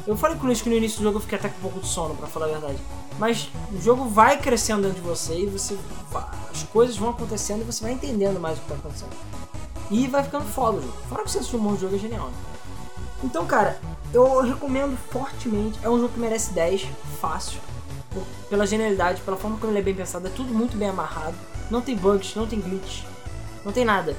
Eu 0.06 0.16
falei 0.16 0.38
com 0.38 0.44
o 0.44 0.46
Luiz 0.46 0.62
que 0.62 0.70
no 0.70 0.76
início 0.76 1.00
do 1.00 1.04
jogo 1.06 1.18
eu 1.18 1.22
fiquei 1.22 1.40
até 1.40 1.50
com 1.50 1.58
um 1.58 1.62
pouco 1.62 1.80
de 1.80 1.88
sono, 1.88 2.14
pra 2.16 2.28
falar 2.28 2.46
a 2.46 2.50
verdade. 2.50 2.78
Mas 3.18 3.50
o 3.72 3.82
jogo 3.82 4.06
vai 4.06 4.38
crescendo 4.38 4.84
dentro 4.84 5.02
de 5.02 5.08
você 5.08 5.40
e 5.40 5.46
você 5.48 5.78
as 6.52 6.64
coisas 6.64 6.96
vão 6.98 7.10
acontecendo 7.10 7.62
e 7.62 7.64
você 7.64 7.84
vai 7.84 7.94
entendendo 7.94 8.40
mais 8.40 8.58
o 8.58 8.62
que 8.62 8.68
tá 8.68 8.76
acontecendo. 8.76 9.12
E 9.94 10.08
vai 10.08 10.24
ficando 10.24 10.46
foda 10.46 10.80
o 10.80 10.82
jogo. 10.82 10.98
Fora 11.08 11.24
que 11.24 11.30
você 11.30 11.56
um 11.56 11.60
monte 11.60 11.76
de 11.76 11.82
jogo 11.82 11.96
é 11.96 12.00
genial. 12.00 12.26
Né? 12.26 12.34
Então, 13.24 13.46
cara, 13.46 13.80
eu 14.12 14.42
recomendo 14.42 14.98
fortemente. 15.12 15.80
É 15.84 15.90
um 15.90 16.00
jogo 16.00 16.14
que 16.14 16.20
merece 16.20 16.52
10, 16.52 16.88
fácil. 17.22 17.60
Pela 18.50 18.66
genialidade, 18.66 19.22
pela 19.22 19.38
forma 19.38 19.58
como 19.58 19.72
ele 19.72 19.80
é 19.80 19.84
bem 19.84 19.94
pensado, 19.94 20.26
é 20.26 20.32
tudo 20.32 20.52
muito 20.52 20.76
bem 20.76 20.90
amarrado. 20.90 21.36
Não 21.70 21.80
tem 21.80 21.96
bugs, 21.96 22.34
não 22.36 22.48
tem 22.48 22.60
glitch, 22.60 23.04
não 23.64 23.72
tem 23.72 23.86
nada. 23.86 24.18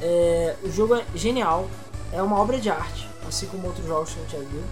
É, 0.00 0.54
o 0.62 0.70
jogo 0.70 0.94
é 0.94 1.04
genial, 1.16 1.68
é 2.12 2.22
uma 2.22 2.38
obra 2.38 2.60
de 2.60 2.70
arte, 2.70 3.08
assim 3.26 3.46
como 3.46 3.66
outros 3.66 3.86
jogos 3.86 4.12
que 4.12 4.20
a 4.20 4.22
gente 4.22 4.32
já 4.32 4.38
viu. 4.38 4.62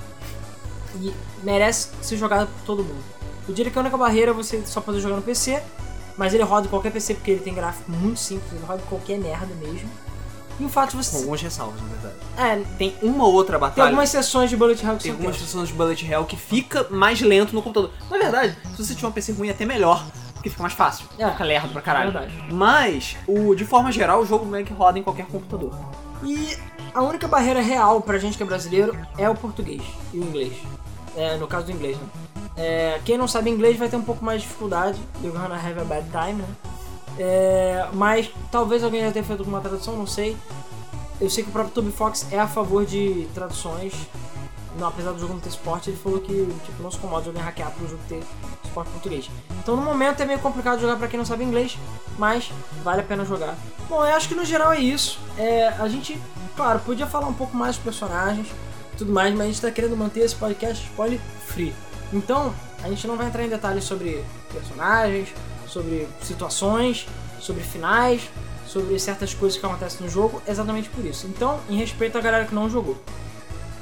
E 1.01 1.15
merece 1.43 1.89
ser 2.03 2.17
jogado 2.17 2.49
por 2.49 2.65
todo 2.65 2.85
mundo. 2.85 3.05
Eu 3.49 3.55
diria 3.55 3.71
que 3.71 3.79
a 3.79 3.81
única 3.81 3.97
barreira 3.97 4.31
é 4.31 4.35
você 4.35 4.63
só 4.65 4.81
poder 4.81 5.01
jogar 5.01 5.17
no 5.17 5.23
PC, 5.23 5.61
mas 6.17 6.35
ele 6.35 6.45
roda 6.45 6.67
em 6.67 6.71
qualquer 6.71 6.93
PC 6.93 7.15
porque 7.15 7.33
ele 7.33 7.41
tem 7.41 7.55
gráfico 7.55 7.91
muito 7.91 8.19
simples, 8.19 8.53
ele 8.53 8.65
roda 8.65 8.81
em 8.81 8.87
qualquer 8.87 9.19
merda 9.19 9.55
mesmo. 9.57 9.89
E 10.59 10.65
o 10.65 10.69
fato 10.69 10.91
de 10.91 10.97
Com 10.97 11.03
você. 11.03 11.17
algumas 11.19 11.43
ressalvas, 11.43 11.81
na 11.83 11.89
verdade. 11.89 12.15
É, 12.39 12.77
Tem 12.79 12.95
uma 13.03 13.27
outra 13.27 13.59
tem 13.59 13.61
batalha. 13.61 13.85
algumas 13.89 14.09
sessões 14.09 14.49
de 14.51 14.57
Bullet 14.57 14.85
Hell 14.85 14.97
que 14.97 15.03
Tem 15.05 15.13
algumas 15.13 15.33
tensas. 15.37 15.49
versões 15.53 15.69
de 15.69 15.75
Bullet 15.75 16.07
Hell 16.11 16.25
que 16.25 16.37
fica 16.37 16.87
mais 16.91 17.21
lento 17.21 17.55
no 17.55 17.61
computador. 17.63 17.91
Na 18.11 18.17
verdade, 18.19 18.57
se 18.75 18.85
você 18.85 18.95
tiver 18.95 19.09
um 19.09 19.13
PC 19.13 19.33
ruim, 19.33 19.49
é 19.49 19.51
até 19.53 19.65
melhor, 19.67 20.05
porque 20.35 20.49
fica 20.51 20.63
mais 20.63 20.75
fácil. 20.75 21.07
É. 21.19 21.31
Fica 21.31 21.45
lerdo 21.45 21.69
pra 21.73 21.83
caralho. 21.83 22.13
Verdade. 22.13 22.33
Mas, 22.51 23.17
o, 23.27 23.55
de 23.55 23.65
forma 23.65 23.93
geral, 23.93 24.21
o 24.21 24.27
jogo 24.27 24.47
meio 24.47 24.65
que 24.65 24.73
roda 24.73 24.99
em 24.99 25.03
qualquer 25.03 25.27
computador. 25.27 25.75
E 26.25 26.57
a 26.95 27.03
única 27.03 27.29
barreira 27.29 27.61
real 27.61 28.01
pra 28.01 28.17
gente 28.19 28.37
que 28.37 28.43
é 28.43 28.47
brasileiro 28.47 28.97
é 29.19 29.29
o 29.29 29.35
português 29.35 29.83
e 30.15 30.19
o 30.19 30.23
inglês. 30.25 30.55
É, 31.15 31.37
no 31.37 31.47
caso 31.47 31.67
do 31.67 31.73
inglês, 31.73 31.97
né? 31.97 32.05
É, 32.59 33.01
quem 33.05 33.19
não 33.19 33.29
sabe 33.29 33.51
inglês 33.51 33.77
vai 33.79 33.89
ter 33.89 33.97
um 33.97 34.03
pouco 34.03 34.25
mais 34.25 34.41
de 34.41 34.47
dificuldade. 34.49 34.99
You're 35.23 35.37
gonna 35.39 35.55
have 35.57 35.79
a 35.79 35.85
bad 35.85 36.07
time, 36.11 36.41
né? 36.41 36.49
É, 37.19 37.89
mas 37.93 38.31
talvez 38.51 38.85
alguém 38.85 39.03
já 39.03 39.13
tenha 39.13 39.25
feito 39.25 39.41
alguma 39.41 39.61
tradução, 39.61 39.97
não 39.97 40.07
sei. 40.07 40.37
Eu 41.21 41.31
sei 41.31 41.43
que 41.43 41.51
o 41.51 41.53
próprio 41.53 41.73
Toby 41.75 41.91
Fox 41.91 42.27
é 42.31 42.39
a 42.39 42.47
favor 42.47 42.85
de 42.85 43.27
traduções. 43.35 43.95
Não, 44.79 44.89
apesar 44.89 45.13
do 45.13 45.19
jogo 45.19 45.33
não 45.33 45.41
ter 45.41 45.51
suporte, 45.51 45.89
ele 45.89 45.97
falou 45.97 46.21
que 46.21 46.33
tipo, 46.65 46.83
não 46.83 46.91
se 46.91 46.99
incomoda 46.99 47.29
alguém 47.29 47.43
hackear 47.43 47.71
pro 47.71 47.89
jogo 47.89 48.03
ter 48.07 48.23
suporte 48.63 48.91
português. 48.91 49.31
Então 49.63 49.75
no 49.75 49.83
momento 49.83 50.23
é 50.23 50.27
meio 50.27 50.39
complicado 50.39 50.81
jogar 50.81 50.97
pra 50.97 51.09
quem 51.09 51.17
não 51.17 51.25
sabe 51.25 51.45
inglês, 51.45 51.79
mas 52.19 52.53
vale 52.85 53.01
a 53.01 53.05
pena 53.05 53.25
jogar. 53.25 53.57
Bom, 53.89 54.05
eu 54.05 54.15
acho 54.15 54.29
que 54.29 54.35
no 54.35 54.45
geral 54.45 54.73
é 54.73 54.79
isso. 54.79 55.19
É, 55.39 55.69
a 55.69 55.89
gente, 55.89 56.21
claro, 56.55 56.81
podia 56.81 57.07
falar 57.07 57.27
um 57.29 57.33
pouco 57.33 57.57
mais 57.57 57.77
dos 57.77 57.85
personagens 57.85 58.49
tudo 58.97 59.13
mais, 59.13 59.33
mas 59.35 59.43
a 59.43 59.47
gente 59.47 59.61
tá 59.61 59.71
querendo 59.71 59.97
manter 59.97 60.21
esse 60.21 60.35
podcast 60.35 60.85
spoiler 60.85 61.21
free. 61.47 61.75
Então, 62.13 62.55
a 62.83 62.89
gente 62.89 63.07
não 63.07 63.17
vai 63.17 63.27
entrar 63.27 63.45
em 63.45 63.49
detalhes 63.49 63.85
sobre 63.85 64.25
personagens, 64.53 65.29
sobre 65.69 66.09
situações, 66.23 67.07
sobre 67.41 67.63
finais, 67.63 68.23
sobre 68.67 68.99
certas 68.99 69.33
coisas 69.33 69.59
que 69.59 69.65
acontecem 69.65 70.05
no 70.05 70.09
jogo, 70.11 70.43
exatamente 70.47 70.89
por 70.89 71.05
isso. 71.05 71.27
Então, 71.27 71.61
em 71.69 71.77
respeito 71.77 72.19
à 72.19 72.21
galera 72.21 72.45
que 72.45 72.55
não 72.55 72.69
jogou. 72.69 72.97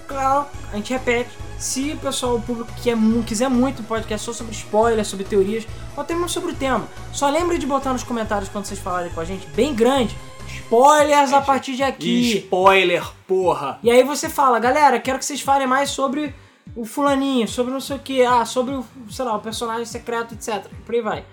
Claro, 0.06 0.46
a 0.70 0.76
gente 0.76 0.92
repete, 0.92 1.30
se 1.58 1.92
o 1.92 1.96
pessoal, 1.96 2.36
o 2.36 2.42
público 2.42 2.70
que 2.82 2.90
é 2.90 2.94
quiser 3.26 3.48
muito 3.48 3.80
um 3.80 3.84
podcast 3.84 4.26
só 4.26 4.32
sobre 4.32 4.52
spoilers, 4.52 5.08
sobre 5.08 5.24
teorias, 5.24 5.66
ou 5.96 6.02
até 6.02 6.14
mesmo 6.14 6.28
sobre 6.28 6.52
o 6.52 6.54
tema, 6.54 6.86
só 7.12 7.28
lembre 7.30 7.56
de 7.56 7.66
botar 7.66 7.92
nos 7.92 8.02
comentários 8.02 8.50
quando 8.50 8.66
vocês 8.66 8.78
falarem 8.78 9.10
com 9.12 9.20
a 9.20 9.24
gente, 9.24 9.46
bem 9.48 9.74
grande, 9.74 10.14
spoilers 10.46 11.32
a 11.32 11.40
partir 11.40 11.74
de 11.74 11.82
aqui. 11.82 12.38
Spoiler, 12.38 13.02
porra! 13.26 13.78
E 13.82 13.90
aí 13.90 14.02
você 14.02 14.28
fala, 14.28 14.58
galera, 14.58 15.00
quero 15.00 15.18
que 15.18 15.24
vocês 15.24 15.40
falem 15.40 15.66
mais 15.66 15.90
sobre 15.90 16.34
o 16.76 16.84
fulaninho, 16.84 17.48
sobre 17.48 17.72
não 17.72 17.80
sei 17.80 17.96
o 17.96 18.00
que, 18.00 18.22
ah, 18.24 18.44
sobre 18.44 18.74
o, 18.74 18.84
sei 19.10 19.24
lá, 19.24 19.34
o 19.36 19.40
personagem 19.40 19.84
secreto, 19.86 20.34
etc. 20.34 20.66
Por 20.84 20.94
aí 20.94 21.00
vai. 21.00 21.24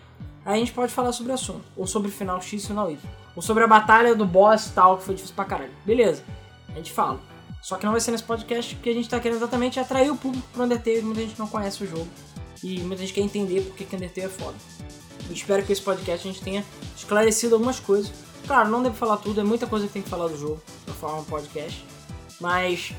Aí 0.46 0.56
a 0.56 0.60
gente 0.60 0.74
pode 0.74 0.92
falar 0.92 1.12
sobre 1.12 1.32
o 1.32 1.36
assunto. 1.36 1.64
Ou 1.76 1.86
sobre 1.86 2.10
o 2.10 2.12
final 2.12 2.42
X 2.42 2.66
final 2.66 2.90
Y. 2.92 2.98
Ou 3.36 3.42
sobre 3.42 3.64
a 3.64 3.68
batalha 3.68 4.16
do 4.16 4.26
boss 4.26 4.68
e 4.68 4.72
tal, 4.72 4.98
que 4.98 5.04
foi 5.04 5.16
difícil 5.16 5.36
pra 5.36 5.46
caralho. 5.46 5.72
Beleza. 5.86 6.24
A 6.70 6.74
gente 6.74 6.92
fala. 6.92 7.20
Só 7.62 7.78
que 7.78 7.86
não 7.86 7.92
vai 7.92 8.02
ser 8.02 8.12
nesse 8.12 8.24
podcast, 8.24 8.74
porque 8.76 8.90
a 8.90 8.94
gente 8.94 9.08
tá 9.08 9.20
querendo 9.20 9.38
exatamente 9.38 9.80
atrair 9.80 10.12
o 10.12 10.16
público 10.16 10.48
pro 10.52 10.64
Undertale. 10.64 11.02
Muita 11.04 11.22
gente 11.22 11.38
não 11.38 11.48
conhece 11.48 11.84
o 11.84 11.88
jogo. 11.88 12.08
E 12.64 12.80
muita 12.82 13.02
gente 13.02 13.14
quer 13.14 13.22
entender 13.22 13.62
porque 13.62 13.86
que 13.86 13.96
Undertale 13.96 14.28
é 14.28 14.30
foda. 14.30 14.56
Espero 15.30 15.64
que 15.64 15.72
esse 15.72 15.82
podcast 15.82 16.28
a 16.28 16.32
gente 16.32 16.44
tenha 16.44 16.66
esclarecido 16.96 17.56
algumas 17.56 17.80
coisas. 17.80 18.12
Claro, 18.48 18.70
não 18.70 18.82
deve 18.82 18.96
falar 18.96 19.18
tudo, 19.18 19.40
é 19.40 19.44
muita 19.44 19.68
coisa 19.68 19.88
que 19.88 19.94
tem 19.94 20.02
que 20.02 20.10
falar 20.10 20.28
do 20.28 20.38
jogo 20.38 20.62
pra 20.84 20.94
falar 20.94 21.20
um 21.20 21.24
podcast. 21.24 21.86
Mas 22.40 22.94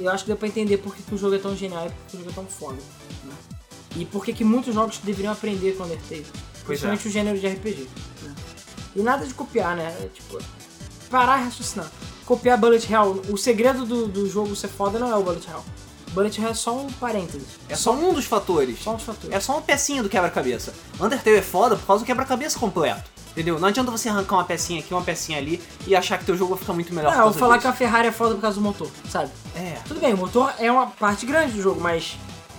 eu 0.00 0.10
acho 0.10 0.24
que 0.24 0.28
deu 0.28 0.36
pra 0.36 0.48
entender 0.48 0.78
por 0.78 0.94
que, 0.94 1.14
o 1.14 1.18
jogo 1.18 1.34
é 1.34 1.38
tão 1.38 1.54
genial 1.54 1.86
e 1.86 1.90
por 1.90 2.06
que 2.10 2.16
o 2.16 2.20
jogo 2.20 2.30
é 2.30 2.34
tão 2.34 2.46
foda. 2.46 2.78
né? 3.24 3.34
E 3.96 4.04
por 4.04 4.24
que 4.24 4.44
muitos 4.44 4.74
jogos 4.74 4.98
deveriam 4.98 5.32
aprender 5.32 5.76
com 5.76 5.84
Undertale. 5.84 6.26
Pois 6.66 6.80
Principalmente 6.80 7.08
o 7.08 7.10
gênero 7.10 7.38
de 7.38 7.46
RPG. 7.46 7.88
né? 8.22 8.34
E 8.96 9.00
nada 9.02 9.24
de 9.24 9.32
copiar, 9.32 9.76
né? 9.76 9.84
É, 10.00 10.08
Tipo, 10.08 10.38
parar 11.10 11.40
e 11.40 11.44
raciocinar. 11.44 11.90
Copiar 12.24 12.58
Bullet 12.58 12.92
Hell. 12.92 13.22
O 13.30 13.36
segredo 13.36 13.86
do, 13.86 14.06
do 14.08 14.28
jogo 14.28 14.54
ser 14.56 14.68
foda 14.68 14.98
não 14.98 15.10
é 15.10 15.16
o 15.16 15.22
Bullet 15.22 15.48
Hell. 15.48 15.64
Bullet 16.12 16.40
Hell 16.40 16.50
é 16.50 16.54
só 16.54 16.76
um 16.76 16.90
parênteses. 16.92 17.46
É 17.68 17.76
só 17.76 17.92
um 17.92 18.12
dos 18.12 18.24
fatores. 18.24 18.82
Só 18.82 18.94
uns 18.94 19.02
fatores. 19.02 19.34
É 19.34 19.38
só 19.38 19.52
uma 19.52 19.62
pecinha 19.62 20.02
do 20.02 20.08
quebra-cabeça. 20.08 20.74
Undertale 21.00 21.36
é 21.36 21.42
foda 21.42 21.76
por 21.76 21.86
causa 21.86 22.02
do 22.02 22.06
quebra-cabeça 22.06 22.58
completo. 22.58 23.10
Entendeu? 23.32 23.58
Não 23.58 23.68
adianta 23.68 23.90
você 23.90 24.08
arrancar 24.08 24.36
uma 24.36 24.44
pecinha 24.44 24.80
aqui, 24.80 24.94
uma 24.94 25.02
pecinha 25.02 25.36
ali 25.36 25.62
e 25.86 25.94
achar 25.94 26.16
que 26.18 26.24
teu 26.24 26.34
jogo 26.36 26.54
vai 26.54 26.58
ficar 26.58 26.72
muito 26.72 26.92
melhor. 26.94 27.14
Não, 27.14 27.26
eu 27.26 27.32
falar 27.34 27.56
que 27.58 27.64
disso. 27.64 27.68
a 27.68 27.72
Ferrari 27.74 28.08
é 28.08 28.12
foda 28.12 28.34
por 28.34 28.40
causa 28.40 28.56
do 28.58 28.62
motor, 28.62 28.88
sabe? 29.10 29.30
É. 29.54 29.76
Tudo 29.86 30.00
bem, 30.00 30.14
o 30.14 30.16
motor 30.16 30.54
é 30.58 30.72
uma 30.72 30.86
parte 30.86 31.26
grande 31.26 31.52
do 31.52 31.60
jogo, 31.62 31.78
mas 31.78 32.16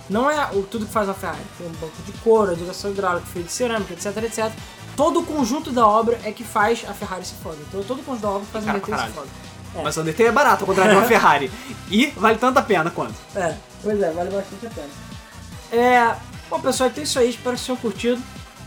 não 0.08 0.30
é 0.30 0.50
o, 0.52 0.62
tudo 0.62 0.86
que 0.86 0.92
faz 0.92 1.08
a 1.08 1.14
Ferrari. 1.14 1.40
Tem 1.56 1.66
um 1.66 1.72
banco 1.72 2.02
de 2.04 2.12
couro, 2.12 2.52
a 2.52 2.54
direção 2.54 2.90
hidráulica, 2.90 3.26
feio 3.26 3.44
de 3.44 3.52
cerâmica, 3.52 3.92
etc, 3.92 4.16
etc. 4.24 4.50
Todo 4.96 5.20
o 5.20 5.24
conjunto 5.24 5.70
da 5.70 5.86
obra 5.86 6.18
é 6.24 6.32
que 6.32 6.42
faz 6.44 6.84
a 6.88 6.92
Ferrari 6.94 7.24
se 7.24 7.34
foda. 7.34 7.56
Então 7.68 7.82
todo 7.82 8.00
o 8.00 8.02
conjunto 8.02 8.22
da 8.22 8.30
obra 8.30 8.46
faz 8.52 8.66
a 8.66 8.70
Undertale 8.70 9.02
se 9.02 9.08
foda. 9.14 9.26
caralho. 9.26 9.84
Mas 9.84 9.96
o 9.96 10.00
Undertale 10.00 10.28
é 10.28 10.32
barato, 10.32 10.62
ao 10.64 10.66
contrário 10.66 10.92
de 10.92 10.98
uma 10.98 11.06
Ferrari. 11.08 11.50
E 11.90 12.06
vale 12.16 12.38
tanto 12.38 12.58
a 12.58 12.62
pena 12.62 12.90
quanto. 12.90 13.14
É, 13.36 13.54
pois 13.82 14.00
é, 14.02 14.10
vale 14.10 14.30
bastante 14.30 14.66
a 14.66 14.70
pena. 14.70 14.88
É, 15.70 16.16
bom 16.48 16.58
pessoal, 16.60 16.88
então 16.88 17.00
é 17.02 17.04
isso 17.04 17.18
aí, 17.18 17.28
espero 17.30 17.54
que 17.54 17.60
vocês 17.62 17.66
tenham 17.66 17.76
curtido. 17.76 18.22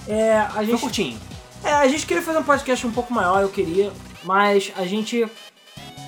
É, 0.08 0.38
a 0.38 0.50
Foi 0.52 0.66
gente, 0.66 0.80
curtinho. 0.82 1.20
é, 1.64 1.74
a 1.74 1.88
gente 1.88 2.06
queria 2.06 2.22
fazer 2.24 2.38
um 2.40 2.44
podcast 2.44 2.86
um 2.88 2.92
pouco 2.92 3.14
maior, 3.14 3.42
eu 3.42 3.50
queria, 3.50 3.92
mas 4.24 4.72
a 4.78 4.86
gente 4.86 5.28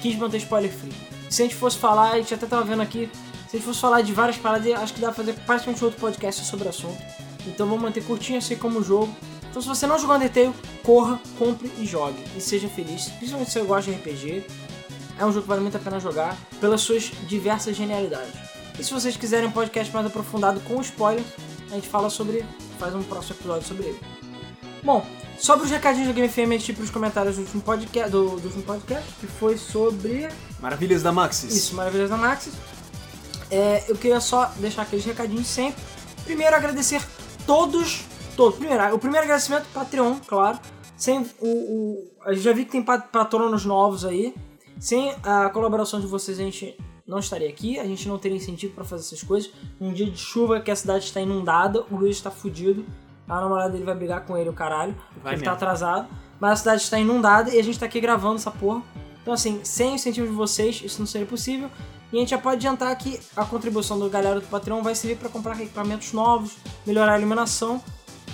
quis 0.02 0.16
manter 0.16 0.38
spoiler 0.38 0.72
free. 0.72 0.94
Se 1.30 1.42
a 1.42 1.46
gente 1.46 1.56
fosse 1.56 1.78
falar, 1.78 2.12
a 2.12 2.18
gente 2.18 2.34
até 2.34 2.46
tava 2.46 2.64
vendo 2.64 2.82
aqui, 2.82 3.10
se 3.54 3.58
a 3.58 3.60
gente 3.60 3.68
fosse 3.68 3.82
falar 3.82 4.02
de 4.02 4.12
várias 4.12 4.36
paradas, 4.36 4.74
acho 4.74 4.96
que 4.96 5.00
dá 5.00 5.10
pra 5.12 5.18
fazer 5.18 5.34
praticamente 5.46 5.86
outro 5.86 6.00
podcast 6.00 6.44
sobre 6.44 6.66
o 6.66 6.70
assunto. 6.70 6.98
Então 7.46 7.68
vamos 7.68 7.84
manter 7.84 8.04
curtinho 8.04 8.40
assim 8.40 8.56
como 8.56 8.80
o 8.80 8.84
jogo. 8.84 9.16
Então 9.48 9.62
se 9.62 9.68
você 9.68 9.86
não 9.86 10.00
jogou 10.00 10.16
Undertale, 10.16 10.52
corra, 10.82 11.22
compre 11.38 11.72
e 11.78 11.86
jogue. 11.86 12.18
E 12.36 12.42
seja 12.42 12.68
feliz. 12.68 13.10
Principalmente 13.10 13.52
se 13.52 13.60
você 13.60 13.66
gosta 13.66 13.92
de 13.92 13.98
RPG. 13.98 14.48
É 15.20 15.24
um 15.24 15.32
jogo 15.32 15.44
que 15.44 15.48
vale 15.50 15.62
muito 15.62 15.78
a 15.78 15.80
pena 15.80 16.00
jogar 16.00 16.36
pelas 16.60 16.82
suas 16.82 17.12
diversas 17.28 17.76
genialidades. 17.76 18.34
E 18.80 18.84
se 18.84 18.92
vocês 18.92 19.16
quiserem 19.16 19.48
um 19.48 19.52
podcast 19.52 19.94
mais 19.94 20.08
aprofundado 20.08 20.60
com 20.62 20.82
spoilers, 20.82 21.28
a 21.70 21.76
gente 21.76 21.88
fala 21.88 22.10
sobre. 22.10 22.44
faz 22.80 22.96
um 22.96 23.04
próximo 23.04 23.36
episódio 23.36 23.68
sobre 23.68 23.86
ele. 23.86 24.00
Bom, 24.82 25.06
sobre 25.38 25.66
os 25.66 25.72
recadinhos 25.72 26.08
do 26.08 26.14
Game 26.16 26.28
FM, 26.28 26.40
a 26.40 26.58
gente 26.58 26.74
pros 26.74 26.90
comentários 26.90 27.36
do 27.36 27.44
último 27.44 27.62
podcast, 27.62 28.10
do, 28.10 28.32
do 28.32 28.46
último 28.46 28.64
podcast, 28.64 29.08
que 29.20 29.28
foi 29.28 29.60
sobre. 29.60 30.28
Maravilhas 30.60 31.04
da 31.04 31.12
Maxis. 31.12 31.56
Isso, 31.56 31.76
Maravilhas 31.76 32.10
da 32.10 32.18
Maxis. 32.18 32.56
É, 33.54 33.84
eu 33.88 33.96
queria 33.96 34.20
só 34.20 34.46
deixar 34.58 34.82
aqueles 34.84 35.06
recadinhos 35.06 35.48
sempre. 35.48 35.82
Primeiro, 36.26 36.56
agradecer 36.56 37.02
todos. 37.46 38.04
todos. 38.36 38.58
Primeiro, 38.58 38.96
o 38.96 39.00
primeiro 39.00 39.26
agradecimento, 39.26 39.66
Patreon, 39.74 40.16
claro. 40.26 40.60
Sem 40.98 41.20
o. 41.40 41.48
o 41.48 42.12
a 42.26 42.34
gente 42.34 42.44
já 42.44 42.54
vi 42.54 42.66
que 42.66 42.72
tem 42.72 42.82
pat- 42.82 43.10
patronos 43.12 43.66
novos 43.66 44.06
aí. 44.06 44.34
Sem 44.80 45.14
a 45.24 45.50
colaboração 45.50 46.00
de 46.00 46.08
vocês, 46.08 46.40
a 46.40 46.44
gente 46.44 46.78
não 47.06 47.20
estaria 47.20 47.48
aqui. 47.50 47.80
A 47.80 47.86
gente 47.86 48.08
não 48.08 48.18
teria 48.18 48.38
incentivo 48.38 48.74
pra 48.74 48.84
fazer 48.84 49.04
essas 49.04 49.22
coisas. 49.22 49.52
Um 49.80 49.92
dia 49.94 50.10
de 50.10 50.18
chuva 50.18 50.60
que 50.62 50.72
a 50.72 50.76
cidade 50.76 51.06
está 51.06 51.22
inundada, 51.22 51.86
o 51.92 51.96
Luiz 51.98 52.16
está 52.18 52.32
fudido. 52.32 52.86
A 53.28 53.40
namorada 53.40 53.70
dele 53.72 53.84
vai 53.86 53.96
brigar 53.96 54.26
com 54.26 54.38
ele, 54.38 54.50
o 54.50 54.54
caralho. 54.54 54.96
Vai 55.22 55.34
ele 55.34 55.44
tá 55.44 55.52
mesmo. 55.52 55.64
atrasado. 55.64 56.08
Mas 56.40 56.52
a 56.54 56.56
cidade 56.56 56.82
está 56.82 57.00
inundada 57.00 57.54
e 57.54 57.60
a 57.60 57.64
gente 57.64 57.80
tá 57.80 57.86
aqui 57.86 58.00
gravando 58.02 58.36
essa 58.36 58.52
porra. 58.52 58.82
Então, 59.22 59.34
assim, 59.34 59.62
sem 59.64 59.92
o 59.92 59.96
incentivo 59.96 60.28
de 60.28 60.34
vocês, 60.34 60.82
isso 60.84 61.00
não 61.00 61.06
seria 61.06 61.26
possível. 61.28 61.70
E 62.14 62.18
a 62.18 62.20
gente 62.20 62.30
já 62.30 62.38
pode 62.38 62.58
adiantar 62.58 62.96
que 62.96 63.20
a 63.36 63.44
contribuição 63.44 63.98
do 63.98 64.08
galera 64.08 64.40
do 64.40 64.46
Patreon 64.46 64.84
vai 64.84 64.94
servir 64.94 65.18
para 65.18 65.30
comprar 65.30 65.60
equipamentos 65.60 66.14
novos, 66.14 66.52
melhorar 66.86 67.14
a 67.16 67.18
iluminação. 67.18 67.82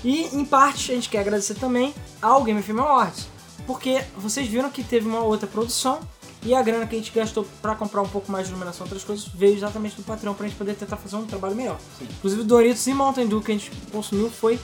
E, 0.03 0.25
em 0.35 0.43
parte, 0.43 0.91
a 0.91 0.95
gente 0.95 1.07
quer 1.07 1.19
agradecer 1.19 1.53
também 1.53 1.95
ao 2.21 2.43
Game 2.43 2.61
FM 2.61 2.79
Awards. 2.79 3.27
Porque 3.65 4.03
vocês 4.17 4.49
viram 4.49 4.69
que 4.69 4.83
teve 4.83 5.07
uma 5.07 5.21
outra 5.21 5.47
produção 5.47 6.01
e 6.43 6.53
a 6.53 6.61
grana 6.61 6.85
que 6.85 6.95
a 6.95 6.97
gente 6.97 7.11
gastou 7.13 7.47
para 7.61 7.73
comprar 7.73 8.01
um 8.01 8.07
pouco 8.07 8.29
mais 8.29 8.47
de 8.47 8.51
iluminação 8.51 8.85
e 8.85 8.87
outras 8.87 9.03
coisas 9.05 9.25
veio 9.29 9.55
exatamente 9.55 9.95
do 9.95 10.03
Patreon 10.03 10.33
pra 10.33 10.45
gente 10.45 10.57
poder 10.57 10.75
tentar 10.75 10.97
fazer 10.97 11.15
um 11.15 11.25
trabalho 11.25 11.55
melhor. 11.55 11.77
Inclusive, 12.01 12.43
Doritos 12.43 12.85
e 12.85 12.93
Mountain 12.93 13.27
Dew 13.27 13.41
que 13.41 13.51
a 13.51 13.55
gente 13.55 13.71
consumiu 13.93 14.29
foi 14.29 14.59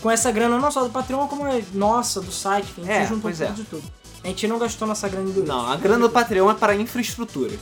com 0.00 0.10
essa 0.10 0.30
grana 0.32 0.58
não 0.58 0.70
só 0.70 0.82
do 0.82 0.90
Patreon, 0.90 1.26
como 1.26 1.46
é 1.46 1.62
nossa, 1.74 2.20
do 2.22 2.32
site, 2.32 2.72
que 2.72 2.80
a 2.80 2.84
gente 2.84 2.94
É, 2.94 3.06
juntou 3.06 3.22
pois 3.22 3.40
um 3.42 3.44
é. 3.44 3.48
de 3.48 3.64
tudo. 3.64 3.84
A 4.22 4.28
gente 4.28 4.48
não 4.48 4.58
gastou 4.58 4.88
nossa 4.88 5.06
grana 5.06 5.28
em 5.28 5.32
Doritos. 5.32 5.48
Não, 5.54 5.66
a 5.70 5.76
grana 5.76 6.06
do 6.06 6.10
Patreon 6.10 6.50
é 6.50 6.54
para 6.54 6.74
infraestrutura. 6.74 7.52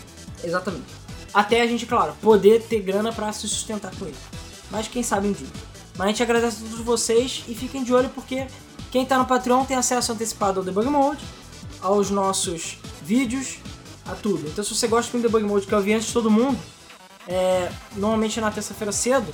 Exatamente. 0.45 0.85
Até 1.33 1.63
a 1.63 1.67
gente, 1.67 1.87
claro, 1.87 2.15
poder 2.21 2.63
ter 2.63 2.81
grana 2.81 3.13
pra 3.13 3.33
se 3.33 3.49
sustentar 3.49 3.91
com 3.99 4.07
isso. 4.07 4.21
Mas 4.71 4.89
quem 4.89 5.03
sabe 5.03 5.29
um 5.29 5.33
dia. 5.33 5.47
Mas 5.97 6.07
a 6.07 6.11
gente 6.11 6.23
agradece 6.23 6.59
a 6.65 6.69
todos 6.69 6.85
vocês 6.85 7.45
e 7.49 7.55
fiquem 7.55 7.83
de 7.85 7.93
olho 7.95 8.09
porque 8.11 8.47
quem 8.91 9.05
tá 9.07 9.19
no 9.19 9.25
Patreon 9.27 9.65
tem 9.65 9.77
acesso 9.77 10.13
antecipado 10.13 10.61
ao 10.61 10.65
Debug 10.65 10.89
Mode, 10.89 11.23
aos 11.81 12.11
nossos 12.11 12.79
vídeos, 13.03 13.57
a 14.07 14.15
tudo. 14.15 14.47
Então 14.49 14.63
se 14.65 14.75
você 14.75 14.87
gosta 14.87 15.17
do 15.17 15.23
Debug 15.23 15.45
Mode 15.45 15.67
que 15.67 15.73
eu 15.73 15.81
vi 15.81 15.93
antes 15.95 16.07
de 16.09 16.13
todo 16.13 16.31
mundo, 16.31 16.59
é, 17.29 17.71
normalmente 17.97 18.41
na 18.41 18.51
terça-feira 18.51 18.93
cedo, 18.93 19.33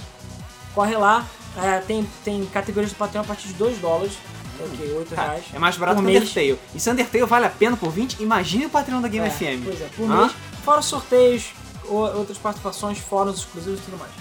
corre 0.74 0.96
lá. 0.96 1.24
É, 1.56 1.78
tem, 1.80 2.08
tem 2.24 2.44
categorias 2.46 2.92
do 2.92 2.96
Patreon 2.96 3.22
a 3.22 3.24
partir 3.24 3.48
de 3.48 3.54
2 3.54 3.78
dólares, 3.78 4.12
é 4.60 4.64
o 4.64 4.68
quê? 4.70 4.92
8 4.96 5.14
Cara, 5.14 5.30
reais. 5.30 5.44
é 5.52 5.58
mais 5.58 5.76
barato 5.76 5.98
que 6.00 6.04
mês. 6.06 6.18
Undertale. 6.22 6.58
E 6.74 6.78
se 6.80 6.90
Undertale 6.90 7.24
vale 7.24 7.46
a 7.46 7.50
pena 7.50 7.76
por 7.76 7.90
20, 7.90 8.20
imagine 8.22 8.66
o 8.66 8.70
Patreon 8.70 9.00
da 9.00 9.08
Game 9.08 9.26
É, 9.26 9.30
FM. 9.30 9.64
Pois 9.64 9.80
é, 9.80 9.88
por 9.96 10.08
Hã? 10.10 10.20
mês. 10.22 10.32
Fora 10.68 10.82
sorteios, 10.82 11.54
ou- 11.86 12.14
outras 12.18 12.36
participações, 12.36 12.98
fóruns 12.98 13.38
exclusivos 13.38 13.80
e 13.80 13.82
tudo 13.84 13.96
mais. 13.96 14.12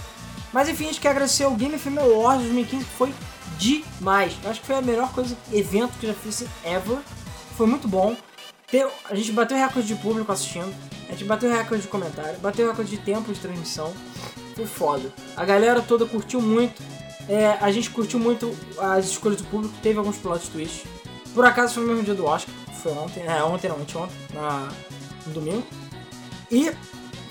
Mas 0.53 0.69
enfim, 0.69 0.85
a 0.85 0.87
gente 0.87 1.01
quer 1.01 1.09
agradecer 1.09 1.43
ao 1.43 1.51
Game 1.51 1.77
FM 1.77 1.97
Awards 1.97 2.43
2015, 2.43 2.85
que 2.85 2.91
foi 2.91 3.13
demais. 3.57 4.31
Eu 4.41 4.49
acho 4.51 4.61
que 4.61 4.65
foi 4.65 4.77
a 4.77 4.81
melhor 4.81 5.11
coisa, 5.11 5.35
evento 5.51 5.97
que 5.99 6.05
eu 6.05 6.13
já 6.13 6.17
fiz 6.17 6.45
ever. 6.63 6.99
Foi 7.57 7.67
muito 7.67 7.85
bom. 7.85 8.15
A 9.09 9.13
gente 9.13 9.33
bateu 9.33 9.57
recorde 9.57 9.89
de 9.89 9.95
público 9.95 10.31
assistindo. 10.31 10.73
A 11.09 11.11
gente 11.11 11.25
bateu 11.25 11.51
recorde 11.51 11.81
de 11.81 11.89
comentário. 11.89 12.39
Bateu 12.39 12.65
recorde 12.69 12.91
de 12.91 12.97
tempo 12.99 13.33
de 13.33 13.39
transmissão. 13.41 13.93
Foi 14.55 14.65
foda. 14.65 15.11
A 15.35 15.43
galera 15.43 15.81
toda 15.81 16.05
curtiu 16.05 16.41
muito. 16.41 16.81
É, 17.27 17.57
a 17.59 17.69
gente 17.73 17.89
curtiu 17.89 18.19
muito 18.19 18.55
as 18.79 19.03
escolhas 19.07 19.41
do 19.41 19.47
público. 19.49 19.73
Teve 19.83 19.99
alguns 19.99 20.15
plot 20.15 20.49
twists. 20.49 20.85
Por 21.33 21.43
acaso 21.43 21.73
foi 21.73 21.83
no 21.83 21.89
mesmo 21.89 22.03
dia 22.05 22.15
do 22.15 22.23
Oscar. 22.23 22.55
Foi 22.81 22.93
ontem. 22.93 23.21
É, 23.27 23.43
ontem 23.43 23.67
não, 23.67 23.75
anteontem. 23.81 24.15
Na, 24.33 24.69
no 25.25 25.33
domingo. 25.33 25.67
E 26.51 26.71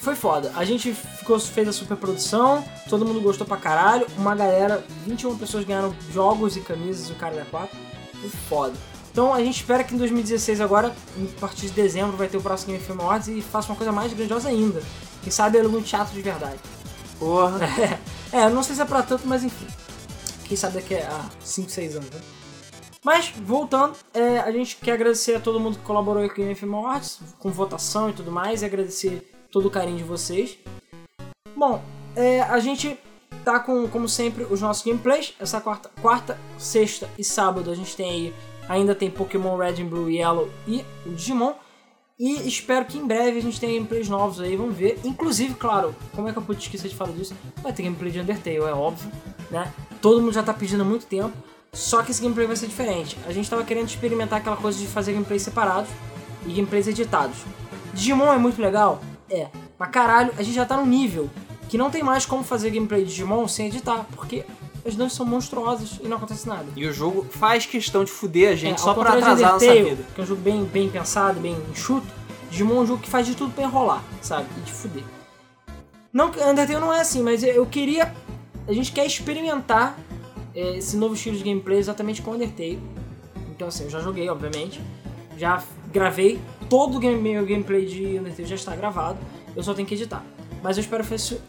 foi 0.01 0.15
foda. 0.15 0.53
A 0.55 0.65
gente 0.65 0.93
ficou, 0.93 1.39
fez 1.41 1.69
a 1.69 1.73
super 1.73 1.97
produção, 1.97 2.65
todo 2.89 3.05
mundo 3.05 3.21
gostou 3.21 3.47
pra 3.47 3.57
caralho. 3.57 4.07
Uma 4.17 4.35
galera, 4.35 4.85
21 5.07 5.37
pessoas 5.37 5.65
ganharam 5.65 5.95
jogos 6.13 6.57
e 6.57 6.61
camisas, 6.61 7.11
o 7.11 7.15
cara 7.15 7.35
é 7.35 7.45
4. 7.45 7.77
Foi 8.21 8.31
foda. 8.49 8.75
Então 9.11 9.33
a 9.33 9.41
gente 9.43 9.57
espera 9.57 9.83
que 9.83 9.95
em 9.95 9.99
2016 9.99 10.61
agora, 10.61 10.89
a 10.89 11.41
partir 11.41 11.63
de 11.63 11.73
dezembro, 11.73 12.17
vai 12.17 12.29
ter 12.29 12.37
o 12.37 12.43
próximo 12.43 12.73
Game 12.73 12.85
Film 12.85 13.01
Awards 13.01 13.29
e 13.29 13.41
faça 13.41 13.69
uma 13.73 13.77
coisa 13.77 13.91
mais 13.91 14.13
grandiosa 14.13 14.49
ainda. 14.49 14.83
Quem 15.23 15.33
sabe 15.33 15.59
algum 15.59 15.81
teatro 15.81 16.15
de 16.15 16.23
verdade. 16.23 16.59
Porra. 17.19 17.59
É, 18.33 18.45
eu 18.45 18.51
não 18.51 18.63
sei 18.63 18.75
se 18.75 18.83
é 18.83 18.85
pra 18.85 19.05
tanto, 19.05 19.27
mas 19.27 19.45
enfim. 19.45 19.67
Quem 20.45 20.57
sabe 20.57 20.75
daqui 20.75 20.97
a 20.97 21.25
5, 21.41 21.71
6 21.71 21.97
anos, 21.97 22.11
né? 22.11 22.21
Mas, 23.07 23.29
voltando, 23.29 23.95
é, 24.13 24.41
a 24.41 24.51
gente 24.51 24.79
quer 24.79 24.91
agradecer 24.91 25.37
a 25.37 25.41
todo 25.41 25.61
mundo 25.61 25.79
que 25.79 25.85
colaborou 25.85 26.25
aqui 26.25 26.45
no 26.45 26.53
FM 26.53 26.75
Awards, 26.75 27.21
com 27.39 27.53
votação 27.53 28.11
e 28.11 28.13
tudo 28.13 28.33
mais, 28.33 28.63
e 28.63 28.65
agradecer 28.65 29.33
todo 29.53 29.67
o 29.67 29.71
carinho 29.71 29.99
de 29.99 30.03
vocês. 30.03 30.59
Bom, 31.57 31.81
é, 32.17 32.41
a 32.41 32.59
gente 32.59 32.99
tá 33.45 33.61
com, 33.61 33.87
como 33.87 34.09
sempre, 34.09 34.43
os 34.51 34.61
nossos 34.61 34.85
gameplays. 34.85 35.35
Essa 35.39 35.61
quarta, 35.61 35.89
quarta, 36.03 36.37
sexta 36.59 37.09
e 37.17 37.23
sábado 37.23 37.71
a 37.71 37.77
gente 37.77 37.95
tem 37.95 38.11
aí, 38.11 38.35
ainda 38.69 38.93
tem 38.93 39.09
Pokémon 39.09 39.57
Red 39.57 39.81
and 39.85 39.87
Blue 39.87 40.11
Yellow 40.11 40.51
e 40.67 40.85
o 41.07 41.11
Digimon. 41.11 41.53
E 42.19 42.49
espero 42.49 42.87
que 42.87 42.99
em 42.99 43.07
breve 43.07 43.39
a 43.39 43.43
gente 43.43 43.61
tenha 43.61 43.75
gameplays 43.75 44.09
novos 44.09 44.41
aí, 44.41 44.57
vamos 44.57 44.77
ver. 44.77 44.99
Inclusive, 45.05 45.55
claro, 45.55 45.95
como 46.13 46.29
é 46.29 46.33
que 46.33 46.39
eu 46.39 46.43
pude 46.43 46.61
esquecer 46.61 46.89
de 46.89 46.97
falar 46.97 47.13
disso? 47.13 47.37
Vai 47.63 47.73
ter 47.73 47.85
gameplay 47.85 48.11
de 48.11 48.19
Undertale, 48.19 48.57
é 48.57 48.73
óbvio, 48.73 49.13
né? 49.49 49.73
Todo 50.03 50.21
mundo 50.21 50.33
já 50.33 50.43
tá 50.43 50.53
pedindo 50.53 50.83
há 50.83 50.85
muito 50.85 51.07
tempo. 51.07 51.37
Só 51.77 52.03
que 52.03 52.11
esse 52.11 52.23
gameplay 52.23 52.47
vai 52.47 52.57
ser 52.57 52.67
diferente. 52.69 53.19
A 53.27 53.33
gente 53.33 53.51
tava 53.51 53.63
querendo 53.63 53.87
experimentar 53.87 54.39
aquela 54.39 54.57
coisa 54.57 54.79
de 54.79 54.87
fazer 54.87 55.13
gameplays 55.13 55.43
separados 55.43 55.91
e 56.47 56.53
gameplays 56.53 56.89
editados. 56.89 57.37
Digimon 57.93 58.33
é 58.33 58.39
muito 58.39 58.61
legal? 58.61 59.03
É. 59.29 59.49
Mas 59.79 59.91
caralho, 59.91 60.33
a 60.39 60.43
gente 60.43 60.55
já 60.55 60.65
tá 60.65 60.79
num 60.79 60.87
nível 60.87 61.29
que 61.69 61.77
não 61.77 61.91
tem 61.91 62.03
mais 62.03 62.25
como 62.25 62.43
fazer 62.43 62.71
gameplay 62.71 63.05
de 63.05 63.11
Digimon 63.11 63.47
sem 63.47 63.67
editar, 63.67 64.07
porque 64.15 64.43
as 64.87 64.95
dungeons 64.95 65.13
são 65.13 65.27
monstruosas 65.27 66.01
e 66.03 66.09
não 66.09 66.17
acontece 66.17 66.49
nada. 66.49 66.65
E 66.75 66.87
o 66.87 66.93
jogo 66.93 67.27
faz 67.29 67.67
questão 67.67 68.05
de 68.05 68.11
fuder 68.11 68.53
a 68.53 68.57
gente 68.57 68.77
É, 68.77 68.79
só 68.79 68.95
pra 68.95 69.11
atrasar 69.11 69.51
a 69.51 69.53
nossa 69.53 69.65
Undertale, 69.67 69.91
vida. 69.91 70.05
Que 70.15 70.21
é 70.21 70.25
um 70.25 70.27
jogo 70.27 70.41
bem, 70.41 70.65
bem 70.65 70.89
pensado, 70.89 71.39
bem 71.41 71.57
enxuto. 71.71 72.07
Digimon 72.51 72.77
é 72.77 72.81
um 72.81 72.87
jogo 72.87 73.03
que 73.03 73.11
faz 73.11 73.27
de 73.27 73.35
tudo 73.35 73.53
pra 73.53 73.65
enrolar, 73.65 74.03
sabe? 74.23 74.47
E 74.57 74.61
de 74.61 74.73
fuder. 74.73 75.05
Não, 76.11 76.29
Undertale 76.29 76.81
não 76.81 76.91
é 76.93 77.01
assim, 77.01 77.23
mas 77.23 77.43
eu 77.43 77.67
queria. 77.67 78.15
A 78.67 78.73
gente 78.73 78.93
quer 78.93 79.05
experimentar 79.05 79.95
é, 79.99 80.06
esse 80.57 80.97
novo 80.97 81.15
estilo 81.15 81.37
de 81.37 81.45
gameplay 81.45 81.79
exatamente 81.79 82.23
com 82.23 82.33
Undertale. 82.33 82.81
Então 83.51 83.69
assim, 83.69 83.85
eu 83.85 83.91
já 83.91 84.01
joguei, 84.01 84.29
obviamente. 84.29 84.81
Já 85.37 85.63
gravei. 85.93 86.41
Todo 86.69 86.97
o 86.97 87.01
game, 87.01 87.21
meu 87.21 87.45
gameplay 87.45 87.87
de 87.87 88.19
Undertale 88.19 88.49
já 88.49 88.55
está 88.55 88.75
gravado. 88.75 89.19
Eu 89.55 89.63
só 89.63 89.75
tenho 89.75 89.87
que 89.87 89.95
editar. 89.95 90.25
Mas 90.63 90.77
eu 90.77 90.81
espero 90.81 91.05
fazer 91.05 91.17
isso 91.17 91.43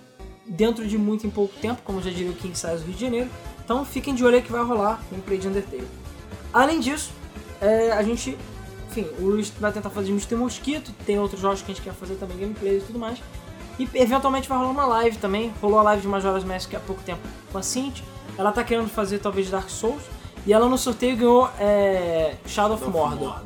dentro 0.45 0.87
de 0.87 0.97
muito 0.97 1.27
em 1.27 1.29
pouco 1.29 1.53
tempo, 1.59 1.81
como 1.83 2.01
já 2.01 2.09
diria 2.09 2.31
o 2.31 2.35
King 2.35 2.57
Size 2.57 2.77
do 2.77 2.85
Rio 2.85 2.95
de 2.95 3.01
Janeiro. 3.01 3.29
Então 3.63 3.83
fiquem 3.83 4.15
de 4.15 4.23
olho 4.23 4.41
que 4.41 4.51
vai 4.51 4.63
rolar 4.63 5.01
gameplay 5.11 5.37
de 5.37 5.47
Undertale. 5.47 5.87
Além 6.53 6.79
disso, 6.79 7.11
é, 7.61 7.91
a 7.91 8.01
gente, 8.01 8.37
enfim, 8.89 9.05
o 9.19 9.25
Luiz 9.25 9.49
vai 9.49 9.71
tentar 9.71 9.89
fazer 9.89 10.09
Mr. 10.09 10.35
Mosquito, 10.35 10.93
tem 11.05 11.19
outros 11.19 11.41
jogos 11.41 11.61
que 11.61 11.71
a 11.71 11.73
gente 11.73 11.83
quer 11.83 11.93
fazer 11.93 12.15
também, 12.15 12.37
gameplay 12.37 12.77
e 12.77 12.81
tudo 12.81 12.97
mais. 12.97 13.19
E 13.79 13.87
eventualmente 13.93 14.49
vai 14.49 14.57
rolar 14.57 14.71
uma 14.71 14.85
live 14.85 15.17
também. 15.17 15.53
Rolou 15.61 15.79
a 15.79 15.83
live 15.83 16.01
de 16.01 16.07
Majora's 16.07 16.43
Mask 16.43 16.73
há 16.73 16.79
pouco 16.79 17.03
tempo 17.03 17.21
com 17.51 17.57
a 17.57 17.61
Cinti. 17.61 18.03
Ela 18.37 18.51
tá 18.51 18.63
querendo 18.63 18.89
fazer 18.89 19.19
talvez 19.19 19.49
Dark 19.49 19.69
Souls. 19.69 20.03
E 20.45 20.53
ela 20.53 20.67
no 20.67 20.77
sorteio 20.77 21.17
ganhou 21.17 21.49
é, 21.59 22.35
Shadow 22.45 22.75
of 22.75 22.85
Mordor. 22.89 23.41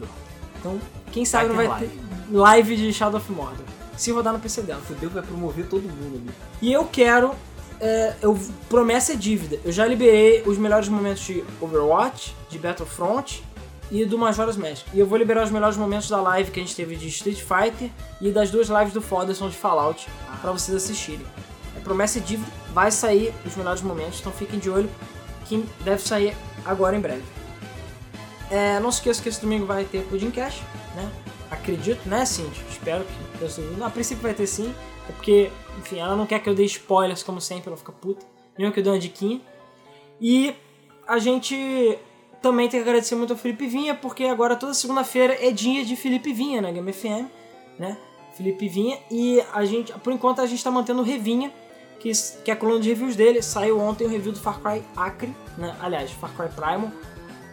Então, 0.59 0.79
quem 1.11 1.25
sabe 1.25 1.49
não 1.49 1.57
ter 1.57 1.67
vai 1.67 1.79
ter 1.79 1.91
live 2.31 2.75
de 2.75 2.93
Shadow 2.93 3.19
of 3.19 3.31
Mordor. 3.31 3.65
Se 3.97 4.11
rodar 4.11 4.33
no 4.33 4.39
PC 4.39 4.61
dela. 4.61 4.81
Fudeu, 4.81 5.09
vai 5.09 5.23
promover 5.23 5.67
todo 5.67 5.83
mundo 5.83 6.21
ali. 6.23 6.31
E 6.61 6.71
eu 6.71 6.85
quero. 6.85 7.33
é, 7.79 8.13
eu, 8.21 8.39
promessa 8.69 9.13
é 9.13 9.15
dívida. 9.15 9.59
Eu 9.65 9.71
já 9.71 9.85
liberei 9.85 10.43
os 10.45 10.57
melhores 10.57 10.87
momentos 10.87 11.23
de 11.23 11.43
Overwatch, 11.59 12.35
de 12.49 12.59
Battlefront 12.59 13.43
e 13.89 14.05
do 14.05 14.17
Majora's 14.17 14.55
Mask. 14.55 14.85
E 14.93 14.99
eu 14.99 15.05
vou 15.07 15.17
liberar 15.17 15.43
os 15.43 15.51
melhores 15.51 15.75
momentos 15.77 16.07
da 16.07 16.21
live 16.21 16.51
que 16.51 16.59
a 16.59 16.63
gente 16.63 16.75
teve 16.75 16.95
de 16.95 17.07
Street 17.07 17.41
Fighter 17.41 17.89
e 18.21 18.31
das 18.31 18.49
duas 18.51 18.69
lives 18.69 18.93
do 18.93 19.01
Foderson 19.01 19.49
de 19.49 19.57
Fallout 19.57 20.07
pra 20.39 20.51
vocês 20.51 20.75
assistirem. 20.77 21.25
É 21.75 21.79
promessa 21.79 22.19
é 22.19 22.21
dívida, 22.21 22.49
vai 22.73 22.91
sair 22.91 23.33
os 23.45 23.55
melhores 23.55 23.81
momentos, 23.81 24.19
então 24.19 24.31
fiquem 24.31 24.59
de 24.59 24.69
olho 24.69 24.89
que 25.45 25.57
deve 25.81 26.01
sair 26.01 26.35
agora 26.65 26.95
em 26.95 26.99
breve. 26.99 27.23
É, 28.49 28.79
não 28.79 28.91
se 28.91 28.99
esqueça 28.99 29.21
que 29.21 29.29
esse 29.29 29.41
domingo 29.41 29.65
vai 29.65 29.85
ter 29.85 30.03
Pudim 30.05 30.31
Cash, 30.31 30.61
né? 30.95 31.09
Acredito, 31.49 32.07
né, 32.07 32.25
Cindy? 32.25 32.61
Espero 32.69 33.05
que. 33.05 33.83
A 33.83 33.89
princípio 33.89 34.21
vai 34.21 34.33
ter 34.33 34.45
sim, 34.45 34.73
é 35.09 35.11
porque, 35.13 35.49
enfim, 35.79 35.99
ela 35.99 36.15
não 36.15 36.25
quer 36.25 36.39
que 36.39 36.49
eu 36.49 36.53
dê 36.53 36.63
spoilers, 36.65 37.23
como 37.23 37.41
sempre, 37.41 37.69
ela 37.69 37.77
fica 37.77 37.91
puta. 37.91 38.25
Nem 38.57 38.71
que 38.71 38.79
eu 38.79 38.83
dê 38.83 38.89
uma 38.89 38.99
diquinha. 38.99 39.41
E 40.19 40.53
a 41.07 41.17
gente 41.17 41.97
também 42.41 42.69
tem 42.69 42.81
que 42.81 42.87
agradecer 42.87 43.15
muito 43.15 43.33
ao 43.33 43.39
Felipe 43.39 43.67
Vinha, 43.67 43.95
porque 43.95 44.25
agora 44.25 44.55
toda 44.55 44.73
segunda-feira 44.73 45.37
é 45.41 45.51
dia 45.51 45.83
de 45.83 45.95
Felipe 45.95 46.33
Vinha 46.33 46.61
na 46.61 46.71
Game 46.71 46.91
FM, 46.91 47.27
né? 47.79 47.97
Felipe 48.35 48.67
Vinha. 48.67 48.99
E 49.09 49.41
a 49.53 49.65
gente, 49.65 49.91
por 49.99 50.13
enquanto, 50.13 50.41
a 50.41 50.45
gente 50.45 50.63
tá 50.63 50.71
mantendo 50.71 51.01
o 51.01 51.05
Revinha, 51.05 51.51
que, 52.01 52.11
que 52.43 52.49
é 52.49 52.53
a 52.53 52.57
coluna 52.57 52.79
de 52.79 52.89
reviews 52.89 53.15
dele. 53.15 53.41
Saiu 53.41 53.79
ontem 53.79 54.05
o 54.05 54.09
review 54.09 54.31
do 54.31 54.39
Far 54.39 54.59
Cry 54.59 54.83
Acre, 54.97 55.33
né? 55.57 55.75
Aliás, 55.79 56.11
Far 56.11 56.31
Cry 56.31 56.49
Primal. 56.49 56.91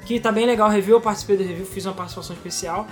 Que 0.07 0.19
tá 0.19 0.33
bem 0.33 0.47
legal 0.47 0.69
o 0.69 0.73
review, 0.73 0.97
eu 0.97 1.01
participei 1.03 1.37
do 1.37 1.45
review, 1.45 1.67
fiz 1.67 1.85
uma 1.85 1.95
participação 1.95 2.35
especial. 2.35 2.87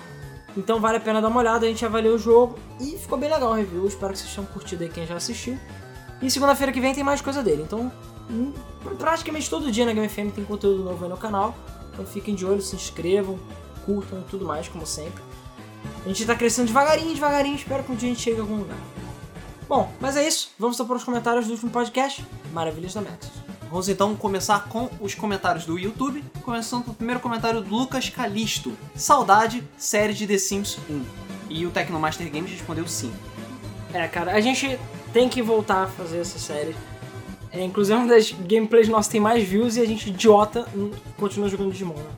Então 0.55 0.81
vale 0.81 0.99
a 0.99 1.01
pena 1.01 1.21
dar 1.21 1.29
uma 1.29 1.41
olhada, 1.41 1.65
a 1.65 1.69
gente 1.69 1.85
avaliou 1.85 2.15
o 2.15 2.19
jogo 2.19 2.59
e 2.79 2.97
ficou 2.99 3.17
bem 3.17 3.31
legal 3.31 3.53
o 3.53 3.55
review. 3.55 3.87
Espero 3.87 4.13
que 4.13 4.19
vocês 4.19 4.35
tenham 4.35 4.47
curtido 4.47 4.85
aí 4.85 4.91
quem 4.91 5.07
já 5.07 5.17
assistiu. 5.17 5.59
E 6.21 6.31
segunda-feira 6.31 6.73
que 6.73 6.81
vem 6.81 6.95
tem 6.95 7.03
mais 7.03 7.23
coisa 7.23 7.43
dele. 7.43 7.63
Então, 7.63 7.91
hum, 8.31 8.53
praticamente 8.99 9.49
todo 9.49 9.73
dia 9.73 9.87
na 9.87 9.93
Game 9.93 10.09
FM 10.09 10.35
tem 10.35 10.45
conteúdo 10.45 10.85
novo 10.85 11.05
aí 11.05 11.11
no 11.11 11.17
canal. 11.17 11.55
Então 11.93 12.05
fiquem 12.05 12.35
de 12.35 12.45
olho, 12.45 12.61
se 12.61 12.77
inscrevam, 12.77 13.39
curtam 13.87 14.21
e 14.21 14.25
tudo 14.25 14.45
mais, 14.45 14.69
como 14.69 14.87
sempre. 14.87 15.23
A 16.05 16.09
gente 16.09 16.27
tá 16.27 16.35
crescendo 16.35 16.67
devagarinho, 16.67 17.15
devagarinho, 17.15 17.57
espero 17.57 17.83
que 17.83 17.93
um 17.93 17.95
dia 17.95 18.11
a 18.11 18.13
gente 18.13 18.23
chegue 18.23 18.39
a 18.39 18.43
algum 18.43 18.59
lugar. 18.59 18.79
Bom, 19.69 19.91
mas 20.01 20.17
é 20.17 20.27
isso. 20.27 20.51
Vamos 20.59 20.77
para 20.77 20.97
os 20.97 21.05
comentários 21.05 21.47
do 21.47 21.53
último 21.53 21.71
podcast. 21.71 22.25
Maravilhas 22.53 22.95
da 22.95 23.01
Maxis. 23.01 23.33
Vamos 23.69 23.89
então 23.89 24.15
começar 24.15 24.69
com 24.69 24.89
os 25.01 25.15
comentários 25.15 25.65
do 25.65 25.77
YouTube, 25.77 26.23
começando 26.43 26.85
pelo 26.85 26.95
primeiro 26.95 27.21
comentário 27.21 27.61
do 27.61 27.75
Lucas 27.75 28.09
Calisto. 28.09 28.77
Saudade, 28.95 29.65
série 29.77 30.15
de 30.15 30.25
The 30.25 30.39
Sims 30.39 30.79
1. 30.89 31.05
E 31.51 31.67
o 31.67 31.71
Tecnomaster 31.71 32.31
Games 32.31 32.51
respondeu 32.53 32.87
sim. 32.87 33.13
É, 33.93 34.07
cara, 34.07 34.33
a 34.33 34.41
gente 34.41 34.79
tem 35.13 35.29
que 35.29 35.43
voltar 35.43 35.83
a 35.83 35.87
fazer 35.89 36.19
essa 36.19 36.39
série. 36.39 36.77
É, 37.51 37.65
inclusive, 37.65 37.99
uma 37.99 38.07
das 38.07 38.31
gameplays 38.31 38.89
nossas 38.89 39.11
tem 39.11 39.21
mais 39.21 39.43
views 39.43 39.77
e 39.77 39.81
a 39.81 39.85
gente, 39.85 40.11
idiota, 40.11 40.65
continua 41.17 41.49
jogando 41.49 41.73
Digimon, 41.73 41.95
né? 41.95 42.11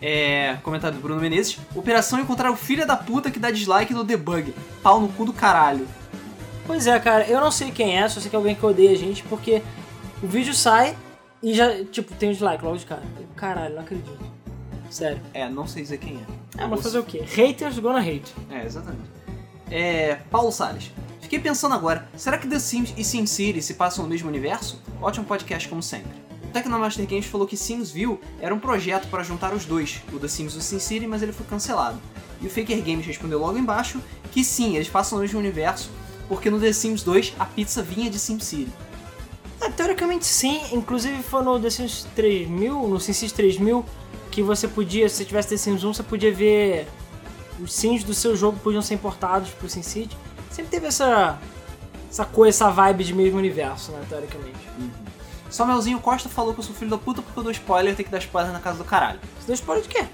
É, 0.00 0.56
comentário 0.62 0.96
do 0.96 1.02
Bruno 1.02 1.20
Menezes. 1.20 1.58
Operação 1.74 2.18
encontrar 2.18 2.50
o 2.50 2.56
filho 2.56 2.86
da 2.86 2.96
puta 2.96 3.30
que 3.30 3.38
dá 3.38 3.50
dislike 3.50 3.92
no 3.92 4.02
debug. 4.02 4.54
Pau 4.82 4.98
no 4.98 5.08
cu 5.08 5.26
do 5.26 5.32
caralho. 5.32 5.86
Pois 6.70 6.86
é, 6.86 7.00
cara, 7.00 7.26
eu 7.26 7.40
não 7.40 7.50
sei 7.50 7.72
quem 7.72 7.98
é, 7.98 8.08
só 8.08 8.20
sei 8.20 8.30
que 8.30 8.36
é 8.36 8.38
alguém 8.38 8.54
que 8.54 8.64
odeia 8.64 8.92
a 8.92 8.94
gente, 8.94 9.24
porque 9.24 9.60
o 10.22 10.26
vídeo 10.28 10.54
sai 10.54 10.96
e 11.42 11.52
já, 11.52 11.84
tipo, 11.84 12.14
tem 12.14 12.28
um 12.28 12.32
dislike 12.32 12.64
logo 12.64 12.76
de 12.76 12.86
cara. 12.86 13.02
Caralho, 13.34 13.74
não 13.74 13.82
acredito. 13.82 14.16
Sério. 14.88 15.20
É, 15.34 15.48
não 15.48 15.66
sei 15.66 15.82
dizer 15.82 15.98
quem 15.98 16.20
é. 16.56 16.62
É, 16.62 16.66
mas 16.68 16.80
fazer 16.80 17.00
o 17.00 17.02
quê? 17.02 17.24
Haters 17.26 17.76
gonna 17.80 17.98
hate. 17.98 18.32
É, 18.48 18.64
exatamente. 18.64 19.10
É, 19.68 20.20
Paulo 20.30 20.52
Salles. 20.52 20.92
Fiquei 21.20 21.40
pensando 21.40 21.74
agora, 21.74 22.08
será 22.16 22.38
que 22.38 22.46
The 22.46 22.60
Sims 22.60 22.94
e 22.96 23.02
SimCity 23.02 23.60
se 23.60 23.74
passam 23.74 24.04
no 24.04 24.08
mesmo 24.08 24.28
universo? 24.28 24.80
Ótimo 25.02 25.26
podcast 25.26 25.68
como 25.68 25.82
sempre. 25.82 26.12
O 26.44 26.52
Tecnomaster 26.52 27.04
Games 27.04 27.26
falou 27.26 27.48
que 27.48 27.56
Simsville 27.56 28.20
era 28.40 28.54
um 28.54 28.60
projeto 28.60 29.08
para 29.08 29.24
juntar 29.24 29.52
os 29.52 29.64
dois, 29.64 30.00
o 30.12 30.20
The 30.20 30.28
Sims 30.28 30.54
e 30.54 30.58
o 30.58 30.60
SimCity, 30.60 31.08
mas 31.08 31.20
ele 31.20 31.32
foi 31.32 31.46
cancelado. 31.46 32.00
E 32.40 32.46
o 32.46 32.48
Faker 32.48 32.80
Games 32.80 33.04
respondeu 33.04 33.40
logo 33.40 33.58
embaixo 33.58 34.00
que 34.30 34.44
sim, 34.44 34.76
eles 34.76 34.88
passam 34.88 35.18
no 35.18 35.22
mesmo 35.22 35.40
universo, 35.40 35.90
porque 36.30 36.48
no 36.48 36.60
The 36.60 36.72
Sims 36.72 37.02
2 37.02 37.34
a 37.40 37.44
pizza 37.44 37.82
vinha 37.82 38.08
de 38.08 38.16
SimCity. 38.16 38.72
É, 39.60 39.68
teoricamente 39.68 40.24
sim, 40.24 40.62
inclusive 40.70 41.20
foi 41.24 41.42
no 41.42 41.58
The 41.58 41.68
Sims 41.68 42.06
3000, 42.14 42.88
no 42.88 43.00
SimCity 43.00 43.34
3000, 43.34 43.84
que 44.30 44.40
você 44.40 44.68
podia, 44.68 45.08
se 45.08 45.16
você 45.16 45.24
tivesse 45.24 45.48
The 45.48 45.56
Sims 45.56 45.82
1, 45.82 45.92
você 45.92 46.02
podia 46.04 46.32
ver 46.32 46.86
os 47.60 47.74
sims 47.74 48.04
do 48.04 48.14
seu 48.14 48.34
jogo 48.36 48.58
podiam 48.60 48.80
ser 48.80 48.94
importados 48.94 49.50
pro 49.50 49.68
SimCity. 49.68 50.16
Sempre 50.50 50.70
teve 50.70 50.86
essa 50.86 51.36
essa 52.08 52.24
coisa, 52.24 52.56
essa 52.56 52.70
vibe 52.70 53.04
de 53.04 53.12
mesmo 53.12 53.38
universo, 53.38 53.90
né, 53.92 54.04
teoricamente. 54.08 54.58
Samuelzinho 55.50 55.98
Costa 55.98 56.28
falou 56.28 56.54
que 56.54 56.60
eu 56.60 56.64
sou 56.64 56.74
filho 56.74 56.90
da 56.90 56.98
puta 56.98 57.22
porque 57.22 57.38
eu 57.38 57.42
dou 57.42 57.52
spoiler 57.52 57.92
e 57.92 57.96
tem 57.96 58.04
que 58.04 58.10
dar 58.10 58.18
spoiler 58.18 58.52
na 58.52 58.60
casa 58.60 58.78
do 58.78 58.84
caralho. 58.84 59.18
Você 59.38 59.46
deu 59.46 59.54
spoiler 59.54 59.82
de 59.82 59.88
quê? 59.88 60.06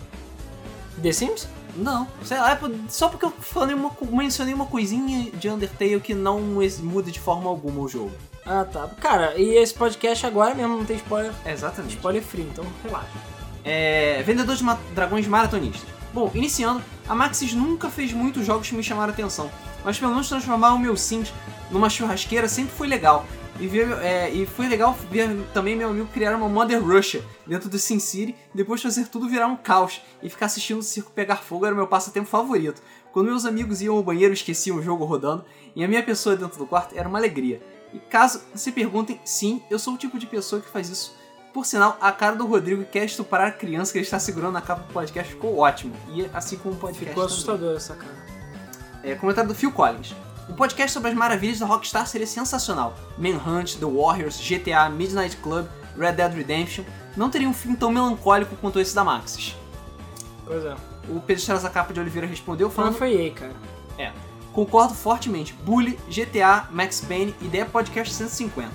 The 1.03 1.13
Sims? 1.13 1.47
Não, 1.77 2.07
sei 2.25 2.39
lá, 2.39 2.53
é 2.53 2.55
por- 2.57 2.73
só 2.89 3.09
porque 3.09 3.25
eu 3.27 3.31
falei 3.41 3.75
uma, 3.75 3.91
mencionei 4.11 4.55
uma 4.55 4.67
coisinha 4.67 5.31
de 5.33 5.49
Undertale 5.49 6.01
que 6.01 6.15
não 6.15 6.41
muda 6.41 7.11
de 7.11 7.21
forma 7.21 7.49
alguma 7.51 7.81
o 7.83 7.89
jogo. 7.89 8.13
Ah, 8.45 8.65
tá. 8.65 8.89
Cara, 9.01 9.35
e 9.37 9.57
esse 9.59 9.75
podcast 9.75 10.25
agora 10.25 10.55
mesmo 10.55 10.77
não 10.79 10.85
tem 10.85 10.97
spoiler, 10.97 11.33
É, 11.45 11.53
exatamente. 11.53 11.97
spoiler 11.97 12.23
free, 12.23 12.43
então 12.43 12.65
relaxa. 12.85 13.09
É, 13.65 14.23
vendedor 14.25 14.55
de 14.57 14.63
ma- 14.65 14.79
dragões 14.95 15.27
maratonistas. 15.27 15.89
Bom, 16.15 16.31
iniciando, 16.35 16.83
a 17.09 17.15
Maxis 17.15 17.53
nunca 17.53 17.91
fez 17.91 18.13
muitos 18.13 18.47
jogos 18.47 18.69
que 18.69 18.75
me 18.75 18.83
chamaram 18.83 19.11
a 19.11 19.13
atenção, 19.13 19.51
mas 19.85 19.99
pelo 19.99 20.13
menos 20.13 20.29
transformar 20.29 20.73
o 20.75 20.79
meu 20.79 20.97
Sims 20.97 21.33
numa 21.71 21.91
churrasqueira 21.91 22.49
sempre 22.49 22.73
foi 22.75 22.87
legal. 22.87 23.27
E, 23.59 23.67
ver, 23.67 23.91
é, 24.03 24.31
e 24.31 24.47
foi 24.47 24.69
legal 24.69 24.97
ver 25.11 25.29
também 25.55 25.77
meu 25.77 25.91
amigo 25.91 26.09
criar 26.13 26.37
uma 26.37 26.49
Mother 26.49 26.83
Russia 26.83 27.23
dentro 27.47 27.69
do 27.69 27.79
Sin 27.79 27.99
City, 27.99 28.35
depois 28.55 28.83
fazer 28.83 29.09
tudo 29.09 29.29
virar 29.29 29.47
um 29.47 29.57
caos 29.57 30.01
e 30.23 30.29
ficar 30.29 30.47
assistindo 30.47 30.79
o 30.79 30.83
circo 30.83 31.11
pegar 31.13 31.37
fogo 31.37 31.65
era 31.65 31.75
o 31.75 31.77
meu 31.77 31.87
passatempo 31.87 32.29
favorito. 32.29 32.83
Quando 33.13 33.27
meus 33.27 33.47
amigos 33.47 33.81
iam 33.81 33.97
ao 33.97 34.03
banheiro 34.03 34.35
esqueciam 34.35 34.77
o 34.77 34.83
jogo 34.83 35.05
rodando, 35.05 35.45
e 35.75 35.83
a 35.83 35.89
minha 35.89 36.03
pessoa 36.03 36.37
dentro 36.37 36.59
do 36.59 36.67
quarto 36.67 36.97
era 36.97 37.09
uma 37.09 37.19
alegria. 37.19 37.63
E 37.93 37.99
caso 37.99 38.43
se 38.55 38.73
perguntem, 38.73 39.19
sim, 39.25 39.63
eu 39.71 39.79
sou 39.79 39.95
o 39.95 39.97
tipo 39.97 40.19
de 40.19 40.27
pessoa 40.27 40.61
que 40.61 40.69
faz 40.69 40.89
isso. 40.91 41.17
Por 41.55 41.65
sinal, 41.65 41.97
a 41.99 42.13
cara 42.13 42.37
do 42.37 42.47
Rodrigo 42.47 42.85
que 42.85 42.91
quer 42.91 43.07
estuprar 43.07 43.49
a 43.49 43.51
criança 43.51 43.91
que 43.91 43.97
ele 43.97 44.05
está 44.05 44.19
segurando 44.19 44.53
na 44.53 44.61
capa 44.61 44.83
do 44.83 44.93
podcast 44.93 45.33
ficou 45.33 45.57
ótimo. 45.57 45.95
E 46.13 46.29
assim 46.35 46.59
como 46.59 46.75
o 46.75 46.79
podcast. 46.79 47.09
Ficou 47.09 47.23
também. 47.23 47.35
assustador 47.35 47.77
essa 47.77 47.95
cara. 47.95 48.27
É, 49.03 49.15
comentário 49.15 49.49
do 49.49 49.55
Phil 49.55 49.73
Collins. 49.73 50.15
Um 50.49 50.55
podcast 50.55 50.93
sobre 50.93 51.11
as 51.11 51.17
maravilhas 51.17 51.59
da 51.59 51.67
Rockstar 51.67 52.07
seria 52.07 52.27
sensacional. 52.27 52.95
Manhunt, 53.19 53.77
The 53.79 53.87
Warriors, 53.87 54.39
GTA, 54.41 54.89
Midnight 54.89 55.37
Club, 55.39 55.67
Red 55.99 56.13
Dead 56.13 56.33
Redemption 56.35 56.85
não 57.17 57.31
teria 57.31 57.49
um 57.49 57.55
fim 57.55 57.75
tão 57.75 57.91
melancólico 57.91 58.55
quanto 58.57 58.79
esse 58.79 58.95
da 58.95 59.03
Maxis. 59.03 59.57
Pois 60.45 60.65
é. 60.65 60.77
O 61.09 61.21
Pedro 61.21 61.71
Capa 61.71 61.93
de 61.93 62.01
Oliveira 62.01 62.27
respondeu 62.27 62.71
Falando 62.71 62.95
falando 62.95 63.13
foi 63.13 63.27
EA, 63.27 63.33
cara. 63.33 63.53
é, 63.99 64.13
concordo 64.53 64.95
fortemente. 64.95 65.53
Bully, 65.53 65.99
GTA, 66.09 66.69
Max 66.71 67.01
Payne, 67.01 67.35
ideia 67.41 67.65
podcast 67.65 68.13
150. 68.15 68.71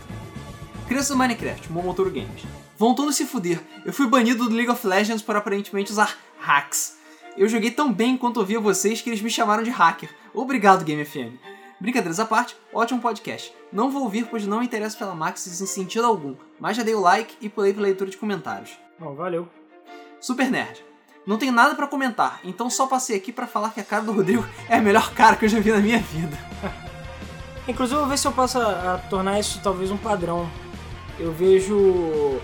Crianças 0.88 1.10
do 1.10 1.18
Minecraft, 1.18 1.72
Momotaro 1.72 2.10
Games. 2.10 2.43
Vão 2.77 2.95
todos 2.95 3.15
se 3.15 3.26
fuder. 3.26 3.61
Eu 3.85 3.93
fui 3.93 4.07
banido 4.07 4.49
do 4.49 4.56
League 4.56 4.72
of 4.72 4.85
Legends 4.85 5.22
por 5.22 5.35
aparentemente 5.35 5.91
usar 5.91 6.18
hacks. 6.39 6.98
Eu 7.38 7.48
joguei 7.48 7.72
tão 7.72 7.93
bem 7.93 8.15
enquanto 8.15 8.38
ouvia 8.38 8.60
vocês 8.60 9.02
que 9.02 9.10
eles 9.10 9.22
me 9.22 9.30
chamaram 9.30 9.64
de 9.64 9.69
hacker. 9.69 10.10
Obrigado, 10.34 10.84
Game 10.84 11.06
FM. 11.06 11.51
Brincadeiras 11.82 12.20
à 12.20 12.26
parte, 12.26 12.56
ótimo 12.72 13.02
podcast. 13.02 13.52
Não 13.74 13.90
vou 13.90 14.03
ouvir 14.03 14.28
pois 14.30 14.45
não 14.45 14.60
me 14.60 14.66
interesso 14.68 14.95
pela 14.99 15.16
Maxis 15.16 15.60
em 15.62 15.66
sentido 15.66 16.06
algum, 16.06 16.36
mas 16.60 16.78
já 16.78 16.84
dei 16.84 16.94
o 16.94 17.02
like 17.02 17.36
e 17.41 17.49
pulei 17.49 17.74
pela 17.74 17.88
leitura 17.88 18.08
de 18.08 18.18
comentários. 18.18 18.70
Bom, 18.99 19.16
valeu. 19.16 19.49
Super 20.20 20.52
Nerd. 20.52 20.86
Não 21.26 21.40
tenho 21.40 21.52
nada 21.52 21.74
pra 21.74 21.88
comentar, 21.88 22.40
então 22.44 22.70
só 22.70 22.86
passei 22.86 23.18
aqui 23.18 23.32
pra 23.32 23.48
falar 23.48 23.72
que 23.72 23.80
a 23.80 23.84
cara 23.84 24.03
do 24.03 24.12
Rodrigo 24.12 24.45
é 24.70 24.76
a 24.76 24.82
melhor 24.82 25.12
cara 25.16 25.36
que 25.36 25.45
eu 25.45 25.49
já 25.49 25.60
vi 25.60 25.72
na 25.72 25.80
minha 25.80 25.98
vida. 25.98 26.38
Inclusive, 27.68 27.95
eu 27.95 28.02
vou 28.02 28.10
ver 28.10 28.18
se 28.20 28.28
eu 28.28 28.32
posso 28.32 28.60
a, 28.60 28.94
a 28.94 28.98
tornar 29.10 29.40
isso 29.40 29.60
talvez 29.64 29.90
um 29.90 29.98
padrão. 29.98 30.48
Eu 31.20 31.32
vejo. 31.32 32.40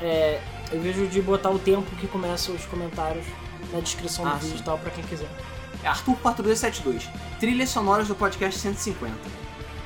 É, 0.00 0.40
eu 0.70 0.80
vejo 0.80 1.08
de 1.08 1.20
botar 1.20 1.50
o 1.50 1.58
tempo 1.58 1.90
que 1.96 2.06
começa 2.06 2.52
os 2.52 2.64
comentários 2.66 3.26
na 3.72 3.80
descrição 3.80 4.24
Ah, 4.24 4.34
do 4.34 4.38
vídeo 4.38 4.60
e 4.60 4.62
tal, 4.62 4.78
pra 4.78 4.90
quem 4.92 5.02
quiser. 5.02 5.28
Arthur 5.88 6.16
4272. 6.16 7.08
Trilhas 7.40 7.70
sonoras 7.70 8.08
do 8.08 8.14
podcast 8.14 8.58
150. 8.60 9.14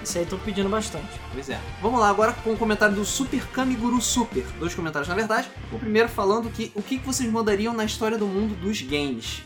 Isso 0.03 0.19
aí 0.19 0.25
estão 0.25 0.39
pedindo 0.39 0.69
bastante. 0.69 1.21
Pois 1.33 1.49
é. 1.49 1.61
Vamos 1.81 2.01
lá 2.01 2.09
agora 2.09 2.33
com 2.33 2.53
o 2.53 2.57
comentário 2.57 2.95
do 2.95 3.05
Super 3.05 3.47
Kamiguru 3.49 4.01
Super. 4.01 4.45
Dois 4.59 4.75
comentários 4.75 5.09
na 5.09 5.15
verdade. 5.15 5.49
O 5.71 5.79
primeiro 5.79 6.09
falando 6.09 6.51
que 6.51 6.73
o 6.75 6.83
que 6.83 6.99
vocês 6.99 7.31
mudariam 7.31 7.73
na 7.73 7.85
história 7.85 8.19
do 8.19 8.27
mundo 8.27 8.55
dos 8.57 8.83
games. 8.83 9.43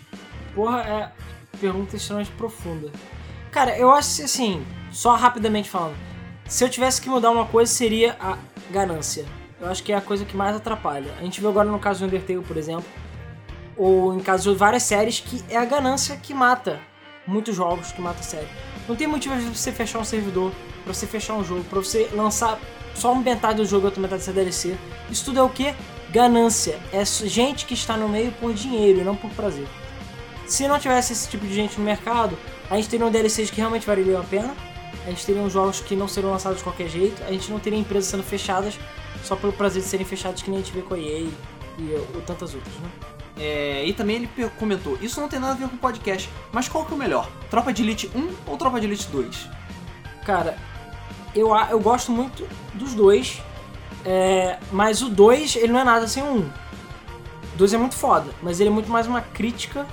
Porra, 0.55 0.81
é 0.81 1.13
pergunta 1.61 1.97
extremamente 1.97 2.31
profunda. 2.33 2.91
Cara, 3.51 3.77
eu 3.79 3.91
acho 3.91 4.17
que 4.17 4.23
assim, 4.23 4.67
só 4.91 5.15
rapidamente 5.15 5.69
falando, 5.69 5.97
se 6.47 6.65
eu 6.65 6.69
tivesse 6.69 7.01
que 7.01 7.09
mudar 7.09 7.31
uma 7.31 7.47
coisa 7.47 7.71
seria 7.71 8.17
a 8.21 8.39
ganância. 8.71 9.25
Eu 9.61 9.69
acho 9.69 9.83
que 9.83 9.93
é 9.93 9.97
a 9.97 10.01
coisa 10.01 10.25
que 10.25 10.37
mais 10.37 10.55
atrapalha. 10.55 11.13
A 11.19 11.23
gente 11.23 11.41
viu 11.41 11.49
agora 11.49 11.69
no 11.69 11.79
caso 11.79 12.01
do 12.01 12.07
Undertale, 12.07 12.43
por 12.43 12.57
exemplo, 12.57 12.85
ou 13.77 14.15
em 14.15 14.21
caso 14.21 14.53
de 14.53 14.59
várias 14.59 14.83
séries, 14.83 15.21
que 15.21 15.45
é 15.49 15.57
a 15.57 15.65
ganância 15.65 16.17
que 16.17 16.33
mata 16.33 16.81
muitos 17.27 17.55
jogos, 17.55 17.93
que 17.93 18.01
mata 18.01 18.21
a 18.21 18.23
série. 18.23 18.49
Não 18.89 18.95
tem 18.95 19.07
motivo 19.07 19.35
pra 19.35 19.45
você 19.45 19.73
fechar 19.73 19.99
um 19.99 20.05
servidor, 20.05 20.53
pra 20.85 20.95
você 20.95 21.07
fechar 21.07 21.35
um 21.35 21.45
jogo, 21.45 21.65
pra 21.65 21.81
você 21.81 22.09
lançar 22.13 22.59
só 22.95 23.13
uma 23.13 23.23
metade 23.23 23.59
do 23.59 23.67
jogo 23.67 23.85
e 23.85 23.87
outra 23.87 24.01
metade 24.01 24.21
dessa 24.21 24.33
DLC. 24.33 24.77
Isso 25.11 25.25
tudo 25.25 25.41
é 25.41 25.43
o 25.43 25.49
que? 25.49 25.75
Ganância. 26.11 26.79
É 26.93 27.05
gente 27.05 27.67
que 27.67 27.75
está 27.75 27.97
no 27.97 28.09
meio 28.09 28.33
por 28.33 28.55
dinheiro 28.55 29.01
e 29.01 29.05
não 29.05 29.17
por 29.17 29.31
prazer. 29.31 29.67
Se 30.47 30.69
não 30.69 30.79
tivesse 30.79 31.13
esse 31.13 31.29
tipo 31.29 31.45
de 31.45 31.53
gente 31.53 31.79
no 31.79 31.85
mercado, 31.85 32.39
a 32.71 32.77
gente 32.77 32.89
teria 32.89 33.05
um 33.05 33.11
DLCs 33.11 33.51
que 33.51 33.57
realmente 33.57 33.87
valeriam 33.87 34.21
a 34.21 34.25
pena, 34.25 34.55
a 35.05 35.11
gente 35.11 35.27
teria 35.27 35.43
uns 35.43 35.53
jogos 35.53 35.81
que 35.81 35.97
não 35.97 36.07
seriam 36.07 36.33
lançados 36.33 36.59
de 36.59 36.65
qualquer 36.65 36.89
jeito, 36.89 37.23
a 37.25 37.33
gente 37.33 37.51
não 37.51 37.59
teria 37.59 37.79
empresas 37.79 38.09
sendo 38.09 38.23
fechadas 38.23 38.79
só 39.25 39.35
pelo 39.35 39.53
prazer 39.53 39.83
de 39.83 39.89
serem 39.89 40.07
fechadas 40.07 40.43
que 40.43 40.51
nem 40.51 40.61
a 40.61 40.63
gente 40.63 40.73
vê 40.73 40.83
com 40.83 40.95
a 40.95 40.99
EA 40.99 41.21
e, 41.21 41.33
e 41.79 42.23
tantas 42.25 42.55
outras, 42.55 42.75
né? 42.77 43.16
É, 43.39 43.85
e 43.85 43.93
também 43.93 44.17
ele 44.17 44.51
comentou, 44.59 44.97
isso 45.01 45.21
não 45.21 45.29
tem 45.29 45.39
nada 45.39 45.53
a 45.53 45.57
ver 45.57 45.69
com 45.69 45.77
o 45.77 45.79
podcast, 45.79 46.31
mas 46.51 46.69
qual 46.69 46.87
que 46.87 46.93
é 46.93 46.95
o 46.95 46.99
melhor? 46.99 47.29
Tropa 47.51 47.73
de 47.73 47.83
Elite 47.83 48.11
1 48.15 48.31
ou 48.47 48.57
Tropa 48.57 48.81
de 48.81 48.87
Elite 48.87 49.09
2? 49.09 49.49
Cara, 50.25 50.57
eu, 51.35 51.55
eu 51.71 51.79
gosto 51.79 52.11
muito 52.11 52.49
dos 52.73 52.95
dois, 52.95 53.43
é, 54.05 54.59
mas 54.73 55.03
o 55.03 55.11
2 55.11 55.57
ele 55.57 55.73
não 55.73 55.81
é 55.81 55.85
nada 55.85 56.09
sem 56.09 56.23
o 56.23 56.27
1. 56.27 56.35
Um. 56.37 56.51
O 57.55 57.59
2 57.59 57.75
é 57.75 57.79
muito 57.79 57.95
foda, 57.95 58.31
mas 58.43 58.59
ele 58.59 58.71
é 58.71 58.73
muito 58.73 58.91
mais 58.91 59.07
uma 59.07 59.21
crítica. 59.21 59.87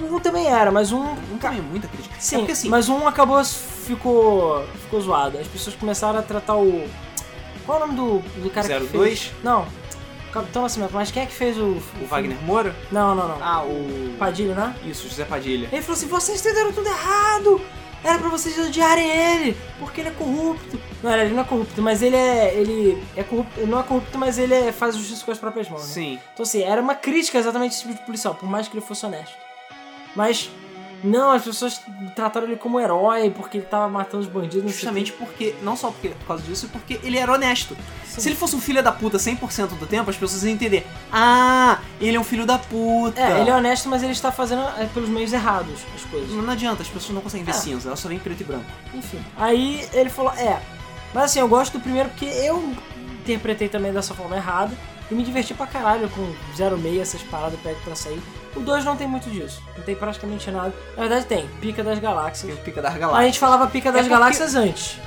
O 0.00 0.14
1 0.16 0.20
também 0.20 0.46
era, 0.46 0.70
mas 0.70 0.92
o 0.92 0.96
1 0.96 1.00
Um 1.32 1.38
também 1.38 1.58
é 1.58 1.62
muita 1.62 1.88
crítica. 1.88 2.14
Sim, 2.18 2.36
é 2.36 2.38
porque 2.38 2.52
assim, 2.52 2.68
mas 2.68 2.88
um 2.88 3.08
acabou, 3.08 3.44
ficou, 3.44 4.64
ficou 4.82 5.00
zoado. 5.00 5.38
As 5.38 5.48
pessoas 5.48 5.74
começaram 5.74 6.18
a 6.18 6.22
tratar 6.22 6.56
o... 6.56 6.88
Qual 7.66 7.80
é 7.80 7.84
o 7.84 7.86
nome 7.86 7.96
do, 7.96 8.42
do 8.42 8.50
cara 8.50 8.68
que 8.68 8.86
02? 8.86 8.90
fez? 8.90 9.32
Não, 9.42 9.62
o 9.62 9.83
Capitão 10.34 10.62
Nascimento. 10.62 10.90
Mas 10.92 11.10
quem 11.10 11.22
é 11.22 11.26
que 11.26 11.32
fez 11.34 11.56
o... 11.56 11.80
o 12.02 12.06
Wagner 12.08 12.36
Moura, 12.42 12.74
Não, 12.92 13.14
não, 13.14 13.28
não. 13.28 13.38
ah, 13.42 13.62
o... 13.62 14.14
Padilha, 14.18 14.54
né? 14.54 14.74
Isso, 14.84 15.08
José 15.08 15.24
Padilha. 15.24 15.68
Ele 15.72 15.80
falou 15.82 15.96
assim, 15.96 16.08
vocês 16.08 16.40
entenderam 16.40 16.72
tudo 16.72 16.88
errado! 16.88 17.60
Era 18.02 18.18
pra 18.18 18.28
vocês 18.28 18.58
odiarem 18.58 19.08
ele, 19.08 19.56
porque 19.78 20.02
ele 20.02 20.08
é 20.10 20.12
corrupto. 20.12 20.78
Não, 21.02 21.10
ele 21.16 21.32
não 21.32 21.40
é 21.40 21.44
corrupto, 21.44 21.80
mas 21.80 22.02
ele 22.02 22.14
é. 22.16 22.52
Ele 22.54 23.02
é 23.16 23.22
corrupto. 23.22 23.58
Ele 23.58 23.70
não 23.70 23.80
é 23.80 23.82
corrupto, 23.82 24.18
mas 24.18 24.36
ele 24.36 24.52
é- 24.52 24.72
faz 24.72 24.94
justiça 24.94 25.24
com 25.24 25.30
as 25.30 25.38
próprias 25.38 25.70
mãos. 25.70 25.80
Né? 25.80 25.86
Sim. 25.94 26.18
Então 26.34 26.42
assim, 26.42 26.62
era 26.62 26.82
uma 26.82 26.94
crítica 26.94 27.38
exatamente 27.38 27.72
esse 27.72 27.80
tipo 27.80 27.94
de 27.94 28.04
policial, 28.04 28.34
por 28.34 28.46
mais 28.46 28.68
que 28.68 28.76
ele 28.76 28.84
fosse 28.84 29.06
honesto. 29.06 29.34
Mas, 30.14 30.50
não, 31.02 31.32
as 31.32 31.42
pessoas 31.42 31.80
trataram 32.14 32.46
ele 32.46 32.56
como 32.56 32.78
herói 32.80 33.30
porque 33.30 33.58
ele 33.58 33.66
tava 33.66 33.88
matando 33.88 34.22
os 34.22 34.28
bandidos. 34.28 34.62
não 34.64 34.68
Justamente 34.70 35.12
porque, 35.12 35.54
não 35.62 35.76
só 35.76 35.90
porque, 35.90 36.08
por 36.10 36.26
causa 36.26 36.42
disso, 36.42 36.68
porque 36.72 37.00
ele 37.02 37.18
era 37.18 37.32
honesto. 37.32 37.76
Sim. 38.06 38.20
Se 38.20 38.28
ele 38.28 38.36
fosse 38.36 38.54
um 38.54 38.60
filho 38.60 38.82
da 38.82 38.92
puta 38.92 39.18
100% 39.18 39.68
do 39.78 39.86
tempo, 39.86 40.08
as 40.10 40.16
pessoas 40.16 40.42
iam 40.44 40.52
entender. 40.52 40.86
Ah, 41.12 41.78
ele 42.00 42.16
é 42.16 42.20
um 42.20 42.24
filho 42.24 42.46
da 42.46 42.58
puta. 42.58 43.20
É, 43.20 43.40
ele 43.40 43.50
é 43.50 43.54
honesto, 43.54 43.88
mas 43.88 44.02
ele 44.02 44.12
está 44.12 44.30
fazendo 44.30 44.62
é, 44.78 44.86
pelos 44.92 45.08
meios 45.08 45.32
errados 45.32 45.80
as 45.94 46.04
coisas. 46.04 46.30
Não 46.30 46.52
adianta, 46.52 46.82
as 46.82 46.88
pessoas 46.88 47.14
não 47.14 47.20
conseguem 47.22 47.44
ver 47.44 47.50
É. 47.52 47.54
cinza, 47.54 47.88
elas 47.88 47.98
só 48.00 48.08
veem 48.08 48.20
preto 48.20 48.40
e 48.40 48.44
branco. 48.44 48.64
Enfim. 48.94 49.22
Aí 49.36 49.86
ele 49.92 50.10
falou, 50.10 50.32
é. 50.32 50.60
Mas 51.12 51.24
assim, 51.24 51.40
eu 51.40 51.48
gosto 51.48 51.74
do 51.74 51.80
primeiro 51.80 52.08
porque 52.10 52.24
eu 52.26 52.72
interpretei 53.20 53.68
também 53.68 53.92
dessa 53.92 54.14
forma 54.14 54.36
errada. 54.36 54.74
E 55.10 55.14
me 55.14 55.22
diverti 55.22 55.52
pra 55.52 55.66
caralho 55.66 56.08
com 56.08 56.32
06, 56.56 56.98
essas 57.00 57.22
paradas 57.22 57.58
pego 57.60 57.78
pra 57.84 57.94
sair. 57.94 58.20
O 58.56 58.60
2 58.60 58.84
não 58.84 58.96
tem 58.96 59.06
muito 59.08 59.28
disso. 59.30 59.62
Não 59.76 59.84
tem 59.84 59.94
praticamente 59.96 60.50
nada. 60.50 60.72
Na 60.96 61.02
verdade 61.02 61.26
tem, 61.26 61.48
Pica 61.60 61.82
das 61.82 61.98
Galáxias. 61.98 62.52
Tem 62.52 62.60
o 62.60 62.64
pica 62.64 62.80
da 62.80 62.88
A 62.90 62.98
galáxia. 62.98 63.26
gente 63.26 63.38
falava 63.38 63.66
Pica 63.66 63.90
das 63.90 64.00
É 64.00 64.02
porque- 64.04 64.14
Galáxias 64.14 64.54
antes. 64.54 64.98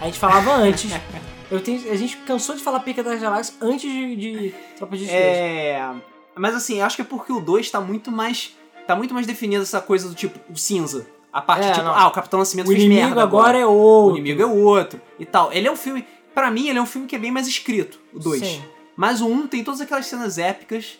A 0.00 0.04
gente 0.06 0.18
falava 0.18 0.52
antes. 0.52 0.90
Eu 1.50 1.60
tenho, 1.60 1.90
a 1.92 1.96
gente 1.96 2.16
cansou 2.18 2.54
de 2.56 2.62
falar 2.62 2.80
Pica 2.80 3.02
das 3.02 3.20
Galáxias 3.20 3.56
antes 3.60 3.90
de, 3.90 4.16
de 4.16 4.54
Tropa 4.76 4.96
de 4.96 5.08
É. 5.10 5.90
Mas 6.36 6.54
assim, 6.54 6.78
eu 6.78 6.86
acho 6.86 6.96
que 6.96 7.02
é 7.02 7.04
porque 7.04 7.32
o 7.32 7.40
2 7.40 7.70
tá 7.70 7.80
muito 7.80 8.10
mais. 8.10 8.56
Tá 8.86 8.96
muito 8.96 9.12
mais 9.14 9.26
definido 9.26 9.62
essa 9.62 9.80
coisa 9.80 10.08
do 10.08 10.14
tipo, 10.14 10.38
o 10.50 10.56
cinza. 10.56 11.06
A 11.32 11.40
parte 11.40 11.66
É, 11.66 11.72
tipo, 11.72 11.84
não. 11.84 11.94
ah, 11.94 12.08
o 12.08 12.10
Capitão 12.10 12.38
Nascimento 12.38 12.66
O 12.66 12.70
fez 12.70 12.82
inimigo 12.82 13.06
merda. 13.06 13.22
agora 13.22 13.58
é 13.58 13.64
O 13.66 13.70
outro. 13.72 14.18
inimigo 14.18 14.42
é 14.42 14.46
o 14.46 14.56
outro 14.56 15.00
e 15.18 15.24
tal. 15.24 15.52
Ele 15.52 15.66
é 15.68 15.70
um 15.72 15.76
filme. 15.76 16.06
Pra 16.34 16.50
mim, 16.50 16.68
ele 16.68 16.78
é 16.78 16.82
um 16.82 16.86
filme 16.86 17.06
que 17.06 17.14
é 17.14 17.18
bem 17.18 17.30
mais 17.30 17.46
escrito, 17.46 17.98
o 18.12 18.18
2. 18.18 18.40
Sim. 18.40 18.62
Mas 18.96 19.20
o 19.20 19.26
1 19.28 19.32
um 19.32 19.46
tem 19.46 19.62
todas 19.64 19.80
aquelas 19.80 20.06
cenas 20.06 20.36
épicas. 20.38 20.98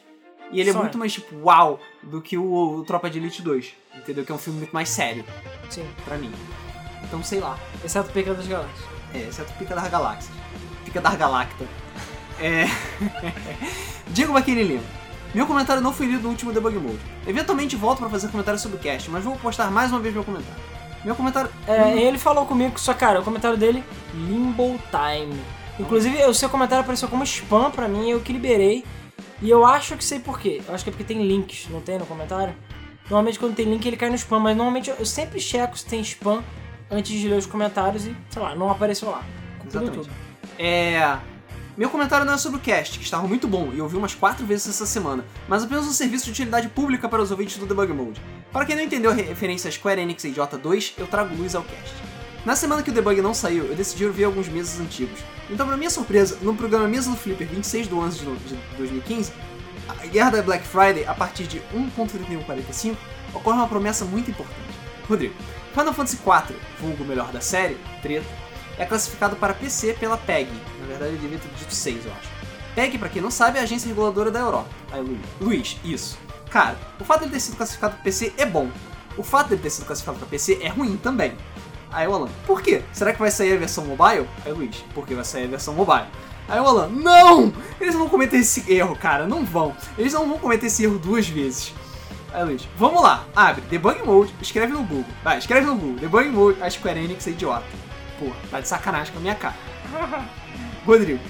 E 0.51 0.61
ele 0.61 0.69
é 0.69 0.73
Só 0.74 0.81
muito 0.81 0.97
é. 0.97 0.99
mais 0.99 1.12
tipo, 1.12 1.35
uau, 1.45 1.81
do 2.03 2.20
que 2.20 2.37
o, 2.37 2.79
o 2.79 2.85
Tropa 2.85 3.09
de 3.09 3.19
Elite 3.19 3.43
2. 3.43 3.73
Entendeu? 3.97 4.24
Que 4.24 4.33
é 4.33 4.35
um 4.35 4.39
filme 4.39 4.61
muito 4.61 4.73
mais 4.73 4.89
sério, 4.89 5.24
Sim. 5.70 5.87
pra 6.05 6.16
mim. 6.16 6.33
Então, 7.05 7.23
sei 7.23 7.41
lá. 7.41 7.59
Exceto 7.85 8.11
Pica 8.12 8.35
das 8.35 8.47
Galáxias. 8.47 8.89
É, 9.15 9.19
exceto 9.29 9.53
Pica 9.55 9.74
das 9.74 9.91
Galáxias. 9.91 10.35
Pica 10.85 11.01
das 11.01 11.15
Galacta. 11.16 11.66
É. 12.41 12.65
Diego 14.09 14.33
Baquini 14.33 14.62
Lima. 14.62 14.83
Meu 15.35 15.47
comentário 15.47 15.83
não 15.83 15.93
foi 15.93 16.07
lido 16.07 16.24
no 16.24 16.31
último 16.31 16.53
Debug 16.53 16.77
Mode. 16.79 16.99
Eventualmente 17.27 17.74
volto 17.77 17.99
pra 18.01 18.09
fazer 18.09 18.29
comentário 18.29 18.61
sobre 18.61 18.77
o 18.77 18.81
cast, 18.81 19.11
mas 19.11 19.24
vou 19.24 19.37
postar 19.37 19.70
mais 19.70 19.91
uma 19.91 20.01
vez 20.01 20.15
meu 20.15 20.24
comentário. 20.24 20.62
Meu 21.05 21.15
comentário. 21.15 21.51
É, 21.66 22.03
ele 22.03 22.19
falou 22.19 22.45
comigo, 22.45 22.79
só 22.79 22.93
cara, 22.93 23.20
o 23.20 23.24
comentário 23.24 23.57
dele, 23.57 23.83
Limbo 24.15 24.79
Time. 24.91 25.41
Inclusive, 25.81 26.23
o 26.27 26.35
seu 26.35 26.51
comentário 26.51 26.83
apareceu 26.83 27.09
como 27.09 27.24
spam 27.24 27.70
pra 27.70 27.89
mim, 27.89 28.11
eu 28.11 28.20
que 28.20 28.33
liberei. 28.33 28.85
E 29.43 29.51
eu 29.51 29.66
acho 29.66 29.97
que 29.97 30.05
sei 30.05 30.20
por 30.20 30.39
quê. 30.39 30.62
Eu 30.66 30.74
acho 30.74 30.85
que 30.85 30.90
é 30.90 30.93
porque 30.93 31.05
tem 31.05 31.27
links, 31.27 31.66
não 31.69 31.81
tem 31.81 31.98
no 31.98 32.06
comentário? 32.06 32.55
Normalmente 33.10 33.39
quando 33.39 33.55
tem 33.56 33.66
link 33.66 33.85
ele 33.85 33.97
cai 33.97 34.09
no 34.09 34.14
spam, 34.14 34.39
mas 34.39 34.56
normalmente 34.56 34.89
eu, 34.89 35.05
sempre 35.05 35.40
checo 35.40 35.77
se 35.77 35.85
tem 35.85 36.01
spam 36.01 36.43
antes 36.89 37.20
de 37.20 37.28
ler 37.28 37.36
os 37.36 37.47
comentários 37.47 38.06
e, 38.06 38.16
sei 38.31 38.40
lá, 38.40 38.55
não 38.55 38.70
apareceu 38.70 39.10
lá. 39.10 39.24
Exatamente. 39.66 40.09
É. 40.59 41.19
Meu 41.77 41.90
comentário 41.90 42.24
não 42.24 42.35
é 42.35 42.39
sobre 42.39 42.59
o 42.59 42.60
cast, 42.60 42.98
que 42.98 43.05
estava 43.05 43.27
muito 43.27 43.48
bom 43.48 43.70
e 43.73 43.78
eu 43.78 43.85
ouvi 43.85 43.97
umas 43.97 44.14
quatro 44.14 44.47
vezes 44.47 44.69
essa 44.69 44.86
semana, 44.86 45.24
mas 45.48 45.64
apenas 45.64 45.86
um 45.86 45.93
serviço 45.93 46.27
de 46.27 46.31
utilidade 46.31 46.69
pública 46.69 47.09
para 47.09 47.20
os 47.20 47.31
ouvintes 47.31 47.56
do 47.56 47.66
Debug 47.66 47.93
Mode. 47.93 48.20
Para 48.52 48.66
quem 48.66 48.77
não 48.77 48.82
entendeu 48.82 49.10
a 49.10 49.14
referência 49.14 49.69
a 49.69 49.73
Square 49.73 50.01
Enix 50.01 50.23
e 50.24 50.32
J2, 50.32 50.93
eu 50.98 51.06
trago 51.06 51.35
luz 51.35 51.55
ao 51.55 51.62
cast. 51.62 51.94
Na 52.44 52.56
semana 52.56 52.82
que 52.82 52.90
o 52.90 52.93
debug 52.93 53.20
não 53.23 53.32
saiu, 53.35 53.66
eu 53.66 53.74
decidi 53.77 54.05
ouvir 54.05 54.24
alguns 54.24 54.48
meses 54.48 54.81
antigos. 54.81 55.20
Então, 55.48 55.66
pra 55.66 55.77
minha 55.77 55.90
surpresa, 55.90 56.39
no 56.43 56.55
programa 56.55 56.89
Mesa 56.89 57.10
do 57.10 57.16
Flipper 57.16 57.47
26 57.47 57.86
de 57.89 57.94
11 57.94 58.19
de 58.19 58.24
no- 58.24 58.36
de 58.36 58.55
2015, 58.77 59.32
a 59.89 60.06
guerra 60.06 60.31
da 60.31 60.43
Black 60.43 60.66
Friday, 60.66 61.05
a 61.06 61.14
partir 61.14 61.44
de 61.47 61.60
1.3145, 61.73 62.97
ocorre 63.32 63.56
uma 63.56 63.69
promessa 63.69 64.05
muito 64.05 64.31
importante. 64.31 64.59
Rodrigo, 65.09 65.35
Final 65.73 65.93
Fantasy 65.94 66.16
IV, 66.16 66.56
vulgo 66.81 67.05
melhor 67.05 67.31
da 67.32 67.40
série, 67.40 67.77
treta, 68.01 68.27
é 68.78 68.85
classificado 68.86 69.36
para 69.36 69.55
PC 69.55 69.94
pela 69.94 70.16
PEG. 70.16 70.48
Na 70.81 70.86
verdade, 70.86 71.12
eu 71.12 71.19
devia 71.19 71.39
ter 71.39 71.48
dito 71.59 71.74
6, 71.74 72.05
eu 72.06 72.12
acho. 72.12 72.28
PEG, 72.74 72.98
pra 72.98 73.09
quem 73.09 73.23
não 73.23 73.31
sabe, 73.31 73.59
é 73.59 73.60
a 73.60 73.64
agência 73.64 73.86
reguladora 73.89 74.31
da 74.31 74.40
Europa. 74.40 74.69
Aí, 74.90 75.01
Luiz. 75.01 75.20
Luiz, 75.40 75.77
isso. 75.85 76.19
Cara, 76.51 76.77
o 76.98 77.05
fato 77.05 77.20
dele 77.20 77.32
ter 77.32 77.40
sido 77.40 77.56
classificado 77.56 77.94
para 77.94 78.02
PC 78.02 78.32
é 78.36 78.47
bom. 78.47 78.69
O 79.16 79.23
fato 79.23 79.48
dele 79.51 79.60
ter 79.62 79.70
sido 79.70 79.85
classificado 79.86 80.19
para 80.19 80.27
PC 80.28 80.59
é 80.62 80.69
ruim 80.69 80.97
também. 80.97 81.36
Aí 81.93 82.09
o 82.09 82.14
Alan, 82.14 82.28
por 82.47 82.62
quê? 82.62 82.82
Será 82.93 83.12
que 83.12 83.19
vai 83.19 83.31
sair 83.31 83.55
a 83.55 83.59
versão 83.59 83.85
mobile? 83.85 84.27
Aí 84.44 84.52
o 84.52 84.56
Luiz, 84.56 84.85
porque 84.94 85.14
vai 85.14 85.24
sair 85.24 85.44
a 85.44 85.48
versão 85.48 85.74
mobile. 85.74 86.06
Aí 86.48 86.59
o 86.59 86.66
Alan, 86.66 86.89
não! 86.89 87.52
Eles 87.81 87.94
não 87.94 88.02
vão 88.02 88.09
cometer 88.09 88.39
esse 88.39 88.73
erro, 88.73 88.97
cara, 88.97 89.27
não 89.27 89.44
vão. 89.44 89.77
Eles 89.98 90.12
não 90.12 90.27
vão 90.27 90.39
cometer 90.39 90.66
esse 90.66 90.85
erro 90.85 90.98
duas 90.98 91.28
vezes. 91.28 91.74
Aí 92.32 92.44
Luiz, 92.44 92.66
vamos 92.78 93.02
lá, 93.02 93.27
abre, 93.36 93.62
debug 93.69 94.02
mode, 94.05 94.35
escreve 94.40 94.73
no 94.73 94.82
Google. 94.82 95.05
Vai, 95.23 95.36
escreve 95.36 95.66
no 95.66 95.77
Google, 95.77 95.97
debug 95.97 96.28
mode, 96.31 96.62
a 96.62 96.70
Square 96.70 96.98
Enix 96.98 97.27
é 97.27 97.31
idiota. 97.31 97.66
Pô, 98.19 98.31
tá 98.51 98.59
de 98.60 98.69
sacanagem 98.69 99.12
com 99.12 99.19
a 99.19 99.23
minha 99.23 99.35
cara. 99.35 99.55
Rodrigo, 100.86 101.20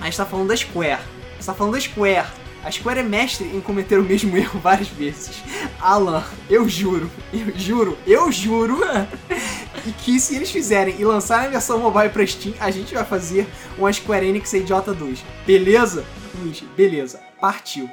a 0.00 0.04
gente 0.04 0.16
tá 0.16 0.26
falando 0.26 0.48
da 0.48 0.56
Square. 0.56 1.00
Você 1.40 1.46
tá 1.46 1.54
falando 1.54 1.72
da 1.72 1.80
Square. 1.80 2.26
A 2.64 2.70
Square 2.70 3.00
é 3.00 3.02
mestre 3.02 3.46
em 3.46 3.60
cometer 3.60 3.98
o 3.98 4.02
mesmo 4.02 4.34
erro 4.38 4.58
várias 4.60 4.88
vezes. 4.88 5.42
Alan, 5.80 6.24
eu 6.50 6.68
juro, 6.68 7.10
eu 7.32 7.56
juro, 7.56 7.98
eu 8.06 8.32
juro 8.32 8.80
e 9.86 9.92
que 10.02 10.18
se 10.18 10.34
eles 10.34 10.50
fizerem 10.50 10.96
e 10.98 11.04
lançarem 11.04 11.46
a 11.46 11.50
versão 11.50 11.78
mobile 11.78 12.08
pra 12.08 12.26
Steam, 12.26 12.54
a 12.58 12.70
gente 12.70 12.94
vai 12.94 13.04
fazer 13.04 13.46
uma 13.78 13.92
Square 13.92 14.26
Enix 14.26 14.52
Idiota 14.52 14.92
2. 14.92 15.24
Beleza? 15.46 16.04
Luiz, 16.38 16.60
beleza. 16.76 17.20
Partiu. 17.40 17.88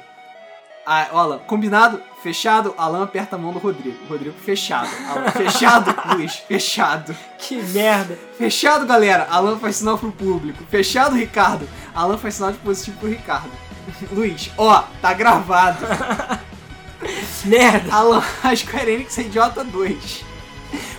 Ah, 0.86 1.08
Alan, 1.12 1.38
combinado? 1.38 1.98
Fechado? 2.22 2.74
Alan 2.76 3.04
aperta 3.04 3.36
a 3.36 3.38
mão 3.38 3.52
do 3.52 3.58
Rodrigo. 3.58 3.96
Rodrigo, 4.06 4.36
fechado. 4.38 4.90
Alan, 5.08 5.30
fechado? 5.30 5.94
Luiz, 6.14 6.34
fechado. 6.34 7.16
Que 7.38 7.56
merda. 7.56 8.18
Fechado, 8.36 8.84
galera. 8.84 9.26
Alan 9.30 9.58
faz 9.58 9.76
sinal 9.76 9.96
pro 9.96 10.12
público. 10.12 10.62
Fechado, 10.68 11.16
Ricardo. 11.16 11.66
Alan 11.94 12.18
faz 12.18 12.34
sinal 12.34 12.52
de 12.52 12.58
positivo 12.58 12.98
pro 12.98 13.08
Ricardo. 13.08 13.50
Luiz, 14.12 14.50
ó, 14.56 14.84
tá 15.00 15.12
gravado. 15.12 15.84
Merda. 17.44 17.92
Alan, 17.92 18.22
a 18.42 18.56
Square 18.56 18.90
Enix 18.90 19.18
é 19.18 19.22
idiota 19.22 19.62
2. 19.62 20.24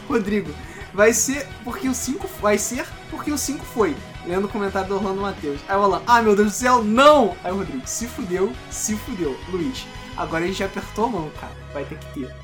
Rodrigo, 0.08 0.54
vai 0.94 1.14
ser 1.14 1.48
porque 1.64 1.90
o 1.90 1.94
5 1.94 2.28
vai 2.40 2.58
ser 2.58 2.86
porque 3.10 3.32
o 3.32 3.38
5 3.38 3.66
foi. 3.66 3.96
Lendo 4.26 4.46
o 4.46 4.50
comentário 4.50 4.88
do 4.88 4.96
Orlando 4.96 5.22
Matheus. 5.22 5.60
Aí 5.68 5.76
o 5.76 5.82
Alan, 5.82 6.02
ah 6.08 6.22
meu 6.22 6.36
Deus 6.36 6.52
do 6.52 6.56
céu, 6.56 6.84
não! 6.84 7.36
Aí 7.44 7.52
o 7.52 7.58
Rodrigo, 7.58 7.86
se 7.86 8.08
fudeu, 8.08 8.52
se 8.72 8.96
fudeu. 8.96 9.38
Luiz, 9.50 9.86
agora 10.18 10.44
a 10.44 10.48
gente 10.48 10.60
já 10.60 10.66
apertou 10.66 11.06
a 11.06 11.10
mão, 11.10 11.32
cara. 11.40 11.54
Vai 11.74 11.84
ter 11.86 11.98
que 11.98 12.14
ter. 12.14 12.36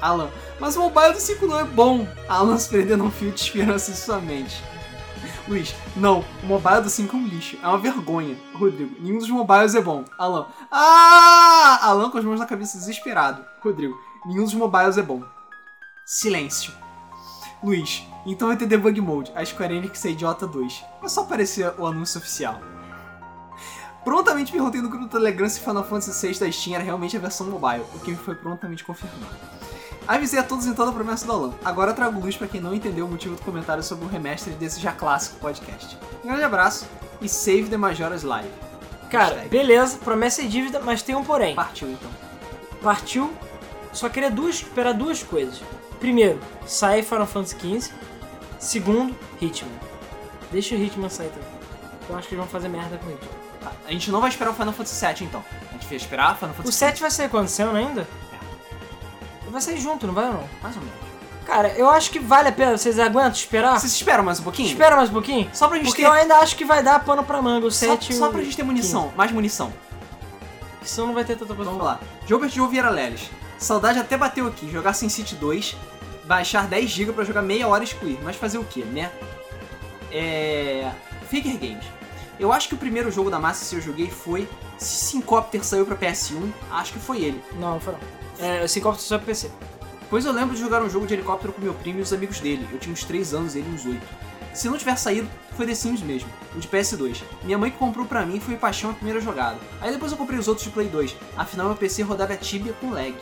Alan, 0.00 0.30
mas 0.60 0.76
o 0.76 0.80
mobile 0.80 1.12
do 1.12 1.20
5 1.20 1.46
não 1.46 1.58
é 1.58 1.64
bom. 1.64 2.06
Alan 2.28 2.58
se 2.58 2.68
prendendo 2.68 3.04
um 3.04 3.10
fio 3.10 3.30
de 3.32 3.40
esperança 3.40 3.90
em 3.90 3.94
sua 3.94 4.20
mente. 4.20 4.62
Luiz, 5.48 5.74
não, 5.96 6.22
o 6.42 6.46
mobile 6.46 6.82
do 6.82 6.90
5 6.90 7.16
é 7.16 7.18
um 7.18 7.26
lixo. 7.26 7.58
É 7.62 7.66
uma 7.66 7.78
vergonha. 7.78 8.36
Rodrigo, 8.52 8.94
nenhum 9.00 9.18
dos 9.18 9.30
mobiles 9.30 9.74
é 9.74 9.80
bom. 9.80 10.04
Alan, 10.18 10.46
ah! 10.70 11.78
Alan 11.82 12.10
com 12.10 12.18
as 12.18 12.24
mãos 12.24 12.38
na 12.38 12.44
cabeça 12.44 12.76
desesperado. 12.76 13.42
Rodrigo, 13.62 13.98
nenhum 14.26 14.44
dos 14.44 14.52
mobiles 14.52 14.98
é 14.98 15.02
bom. 15.02 15.24
Silêncio. 16.04 16.72
Luiz, 17.62 18.06
então 18.26 18.48
vai 18.48 18.58
ter 18.58 18.66
debug 18.66 19.00
mode. 19.00 19.32
A 19.34 19.42
Square 19.42 19.74
Enix 19.74 20.04
é 20.04 20.10
idiota 20.10 20.46
2. 20.46 20.84
É 21.02 21.08
só 21.08 21.22
aparecer 21.22 21.72
o 21.78 21.86
anúncio 21.86 22.18
oficial. 22.18 22.60
Prontamente 24.04 24.52
perguntei 24.52 24.82
no 24.82 24.90
grupo 24.90 25.06
do 25.06 25.10
Telegram 25.10 25.48
se 25.48 25.60
Final 25.60 25.84
Fantasy 25.84 26.28
VI 26.28 26.38
da 26.40 26.52
Steam 26.52 26.74
era 26.74 26.84
realmente 26.84 27.16
a 27.16 27.20
versão 27.20 27.46
mobile, 27.46 27.84
o 27.94 27.98
que 28.00 28.10
me 28.10 28.16
foi 28.16 28.34
prontamente 28.34 28.84
confirmado. 28.84 29.34
Avisei 30.08 30.38
a 30.40 30.42
todos 30.42 30.64
em 30.66 30.72
toda 30.72 30.90
a 30.90 30.94
promessa 30.94 31.26
do 31.26 31.32
Alan. 31.32 31.52
Agora 31.62 31.92
trago 31.92 32.18
luz 32.18 32.34
para 32.34 32.48
quem 32.48 32.62
não 32.62 32.74
entendeu 32.74 33.04
o 33.04 33.08
motivo 33.10 33.36
do 33.36 33.42
comentário 33.42 33.82
sobre 33.82 34.06
o 34.06 34.08
remaster 34.08 34.54
desse 34.54 34.80
já 34.80 34.90
clássico 34.90 35.36
podcast. 35.38 35.98
Um 36.24 36.28
grande 36.28 36.44
abraço 36.44 36.86
e 37.20 37.28
save 37.28 37.68
the 37.68 37.76
Majora's 37.76 38.22
Live. 38.22 38.48
Cara, 39.10 39.26
Hashtag. 39.26 39.48
beleza, 39.50 39.98
promessa 39.98 40.40
e 40.40 40.48
dívida, 40.48 40.80
mas 40.80 41.02
tem 41.02 41.14
um 41.14 41.22
porém. 41.22 41.54
Partiu 41.54 41.90
então. 41.90 42.10
Partiu, 42.82 43.30
só 43.92 44.08
queria 44.08 44.30
duas, 44.30 44.56
esperar 44.56 44.94
duas 44.94 45.22
coisas. 45.22 45.60
Primeiro, 46.00 46.40
sai 46.66 47.02
Final 47.02 47.26
Fantasy 47.26 47.56
XV. 47.80 47.92
Segundo, 48.58 49.14
Hitman. 49.40 49.70
Deixa 50.50 50.74
o 50.74 50.78
Hitman 50.78 51.10
sair 51.10 51.28
também. 51.28 51.48
Eu 52.08 52.16
acho 52.16 52.28
que 52.28 52.34
eles 52.34 52.42
vão 52.44 52.50
fazer 52.50 52.68
merda 52.68 52.96
com 52.96 53.06
o 53.06 53.12
Hitman. 53.12 53.30
Tá, 53.60 53.72
A 53.86 53.92
gente 53.92 54.10
não 54.10 54.20
vai 54.20 54.30
esperar 54.30 54.50
o 54.52 54.54
Final 54.54 54.72
Fantasy 54.72 55.04
VII 55.06 55.24
então. 55.26 55.44
A 55.68 55.72
gente 55.74 55.86
vai 55.86 55.96
esperar 55.96 56.36
Final 56.38 56.50
O 56.52 56.54
Fantasy 56.56 56.78
7 56.78 57.00
vai 57.02 57.10
sair 57.10 57.28
quando? 57.28 57.48
Saiu 57.48 57.74
ainda? 57.76 58.06
Vai 59.50 59.60
sair 59.60 59.78
junto, 59.80 60.06
não 60.06 60.14
vai 60.14 60.26
ou 60.26 60.34
não? 60.34 60.48
Mais 60.62 60.76
ou 60.76 60.82
menos. 60.82 60.98
Cara, 61.46 61.68
eu 61.78 61.88
acho 61.88 62.10
que 62.10 62.18
vale 62.18 62.48
a 62.48 62.52
pena. 62.52 62.76
Vocês 62.76 62.98
aguentam 62.98 63.32
esperar? 63.32 63.80
Vocês 63.80 63.92
esperam 63.92 64.22
mais 64.22 64.38
um 64.38 64.42
pouquinho? 64.42 64.68
Espera 64.68 64.94
mais 64.96 65.08
um 65.08 65.12
pouquinho? 65.14 65.48
Só 65.52 65.66
pra 65.66 65.78
gente 65.78 65.86
Porque 65.86 66.02
ter. 66.02 66.08
eu 66.08 66.12
ainda 66.12 66.36
acho 66.36 66.54
que 66.54 66.64
vai 66.64 66.82
dar 66.82 67.02
pano 67.02 67.24
pra 67.24 67.40
manga 67.40 67.66
o 67.66 67.70
Só, 67.70 67.86
7 67.86 68.12
e 68.12 68.14
só 68.14 68.28
o 68.28 68.32
pra 68.32 68.42
gente 68.42 68.54
ter 68.54 68.62
munição, 68.62 69.10
mais 69.16 69.32
munição. 69.32 69.68
15, 69.68 69.78
que 70.82 70.90
senão 70.90 71.06
não 71.08 71.14
vai 71.14 71.24
ter 71.24 71.36
tanta 71.36 71.54
coisa 71.54 71.70
Vamos 71.70 71.84
lá. 71.84 71.98
Gilbert 72.26 72.50
Joe 72.50 72.68
Vieira 72.68 72.90
Leles. 72.90 73.30
Saudade 73.56 73.98
até 73.98 74.16
bateu 74.16 74.46
aqui. 74.46 74.70
Jogar 74.70 74.92
Sin 74.92 75.08
City 75.08 75.34
2, 75.36 75.74
baixar 76.26 76.68
10GB 76.68 77.14
pra 77.14 77.24
jogar 77.24 77.40
meia 77.40 77.66
hora 77.66 77.82
e 77.82 77.86
excluir. 77.86 78.18
Mas 78.22 78.36
fazer 78.36 78.58
o 78.58 78.64
que, 78.64 78.84
né? 78.84 79.10
É. 80.12 80.90
Figure 81.28 81.56
Games. 81.56 81.84
Eu 82.38 82.52
acho 82.52 82.68
que 82.68 82.74
o 82.74 82.78
primeiro 82.78 83.10
jogo 83.10 83.30
da 83.30 83.38
massa 83.38 83.68
que 83.68 83.74
eu 83.76 83.80
joguei 83.80 84.10
foi. 84.10 84.46
Se 84.78 85.10
Syncopter 85.10 85.64
saiu 85.64 85.84
pra 85.84 85.96
PS1, 85.96 86.50
acho 86.70 86.92
que 86.92 86.98
foi 86.98 87.22
ele. 87.22 87.42
Não, 87.58 87.72
não 87.72 87.80
foi 87.80 87.94
não. 87.94 88.46
É, 88.46 88.62
o 88.64 88.68
Syncopter 88.68 89.02
só 89.02 89.18
pro 89.18 89.26
PC. 89.26 89.50
Pois 90.08 90.24
eu 90.24 90.32
lembro 90.32 90.54
de 90.54 90.60
jogar 90.60 90.82
um 90.82 90.88
jogo 90.88 91.06
de 91.06 91.14
helicóptero 91.14 91.52
com 91.52 91.60
meu 91.60 91.74
primo 91.74 91.98
e 91.98 92.02
os 92.02 92.12
amigos 92.12 92.40
dele. 92.40 92.66
Eu 92.72 92.78
tinha 92.78 92.92
uns 92.92 93.04
3 93.04 93.34
anos 93.34 93.54
e 93.54 93.58
ele 93.58 93.68
uns 93.68 93.84
8. 93.84 94.00
Se 94.54 94.68
não 94.68 94.78
tiver 94.78 94.96
saído, 94.96 95.28
foi 95.56 95.66
The 95.66 95.74
Sims 95.74 96.00
mesmo, 96.00 96.28
o 96.56 96.58
de 96.58 96.66
PS2. 96.66 97.22
Minha 97.42 97.58
mãe 97.58 97.70
que 97.70 97.76
comprou 97.76 98.06
pra 98.06 98.24
mim 98.24 98.40
foi 98.40 98.56
paixão 98.56 98.90
a 98.90 98.94
primeira 98.94 99.20
jogada. 99.20 99.58
Aí 99.80 99.92
depois 99.92 100.10
eu 100.10 100.18
comprei 100.18 100.38
os 100.38 100.48
outros 100.48 100.64
de 100.64 100.72
Play 100.72 100.88
2. 100.88 101.14
Afinal, 101.36 101.66
meu 101.66 101.76
PC 101.76 102.02
rodava 102.02 102.36
Tibia 102.36 102.72
com 102.74 102.90
lag. 102.90 103.14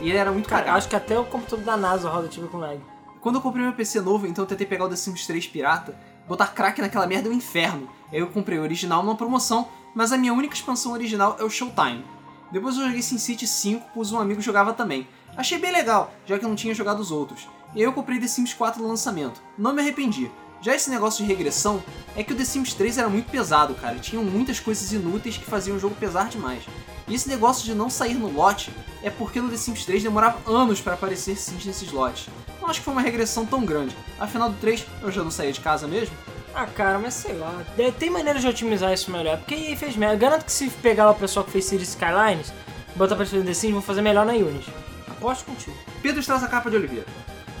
E 0.00 0.08
ele 0.08 0.18
era 0.18 0.32
muito 0.32 0.48
cagado. 0.48 0.76
acho 0.76 0.88
que 0.88 0.96
até 0.96 1.18
o 1.18 1.24
computador 1.24 1.64
da 1.64 1.76
NASA 1.76 2.08
roda 2.08 2.28
tipo 2.28 2.48
com 2.48 2.58
lag. 2.58 2.80
Quando 3.20 3.36
eu 3.36 3.40
comprei 3.40 3.62
meu 3.62 3.72
PC 3.72 4.00
novo, 4.00 4.26
então 4.26 4.44
eu 4.44 4.48
tentei 4.48 4.66
pegar 4.66 4.84
o 4.84 4.88
The 4.88 4.96
Sims 4.96 5.26
3 5.26 5.46
pirata, 5.46 5.96
botar 6.28 6.48
crack 6.48 6.80
naquela 6.80 7.06
merda 7.06 7.28
é 7.28 7.32
um 7.32 7.34
inferno. 7.34 7.88
Aí 8.12 8.18
eu 8.18 8.26
comprei 8.26 8.58
o 8.58 8.62
original 8.62 9.02
numa 9.02 9.16
promoção, 9.16 9.68
mas 9.94 10.12
a 10.12 10.18
minha 10.18 10.32
única 10.34 10.54
expansão 10.54 10.92
original 10.92 11.36
é 11.38 11.44
o 11.44 11.50
Showtime. 11.50 12.04
Depois 12.50 12.76
eu 12.76 12.86
joguei 12.86 13.02
SimCity 13.02 13.46
5, 13.46 13.86
pois 13.94 14.12
um 14.12 14.18
amigo 14.18 14.40
jogava 14.40 14.72
também. 14.72 15.06
Achei 15.36 15.58
bem 15.58 15.72
legal, 15.72 16.12
já 16.26 16.38
que 16.38 16.44
eu 16.44 16.48
não 16.48 16.56
tinha 16.56 16.74
jogado 16.74 17.00
os 17.00 17.10
outros. 17.10 17.48
E 17.74 17.82
eu 17.82 17.92
comprei 17.92 18.20
The 18.20 18.28
Sims 18.28 18.54
4 18.54 18.80
no 18.80 18.88
lançamento. 18.88 19.42
Não 19.58 19.72
me 19.72 19.80
arrependi. 19.80 20.30
Já 20.60 20.74
esse 20.74 20.88
negócio 20.88 21.24
de 21.24 21.30
regressão, 21.30 21.82
é 22.16 22.22
que 22.22 22.32
o 22.32 22.36
The 22.36 22.44
Sims 22.44 22.72
3 22.72 22.98
era 22.98 23.08
muito 23.08 23.28
pesado, 23.30 23.74
cara. 23.74 23.98
Tinham 23.98 24.22
muitas 24.22 24.60
coisas 24.60 24.92
inúteis 24.92 25.36
que 25.36 25.44
faziam 25.44 25.76
o 25.76 25.80
jogo 25.80 25.96
pesar 25.96 26.28
demais. 26.28 26.62
E 27.08 27.14
esse 27.14 27.28
negócio 27.28 27.64
de 27.64 27.74
não 27.74 27.90
sair 27.90 28.14
no 28.14 28.32
lote 28.32 28.72
é 29.02 29.10
porque 29.10 29.40
no 29.40 29.50
The 29.50 29.56
Sims 29.56 29.84
3 29.84 30.04
demorava 30.04 30.38
anos 30.50 30.80
para 30.80 30.94
aparecer 30.94 31.36
Sims 31.36 31.66
nesses 31.66 31.90
lotes. 31.90 32.28
Não 32.60 32.68
acho 32.68 32.78
que 32.78 32.84
foi 32.84 32.94
uma 32.94 33.02
regressão 33.02 33.44
tão 33.44 33.64
grande. 33.64 33.94
Afinal 34.18 34.48
do 34.48 34.56
3, 34.58 34.86
eu 35.02 35.10
já 35.10 35.22
não 35.22 35.30
saía 35.30 35.52
de 35.52 35.60
casa 35.60 35.86
mesmo. 35.86 36.16
Ah, 36.54 36.66
cara, 36.66 36.98
mas 36.98 37.14
sei 37.14 37.34
lá. 37.36 37.64
de- 37.76 37.92
Tem 37.92 38.10
maneiras 38.10 38.42
de 38.42 38.48
otimizar 38.48 38.92
isso 38.92 39.10
melhor. 39.10 39.38
Porque 39.38 39.54
aí 39.54 39.76
fez 39.76 39.96
merda. 39.96 40.16
Garanto 40.16 40.44
que 40.44 40.52
se 40.52 40.68
pegar 40.70 41.10
o 41.10 41.14
pessoal 41.14 41.44
que 41.44 41.50
fez 41.50 41.64
Cities 41.64 41.88
Skylines, 41.90 42.52
botar 42.94 43.16
pra 43.16 43.26
fazer 43.26 43.42
The 43.44 43.54
Sims, 43.54 43.72
vão 43.72 43.82
fazer 43.82 44.02
melhor 44.02 44.24
na 44.24 44.32
Unity. 44.34 44.70
Aposto 45.10 45.44
contigo. 45.46 45.76
Pedro 46.02 46.22
traz 46.24 46.44
a 46.44 46.48
capa 46.48 46.70
de 46.70 46.76
Oliveira. 46.76 47.06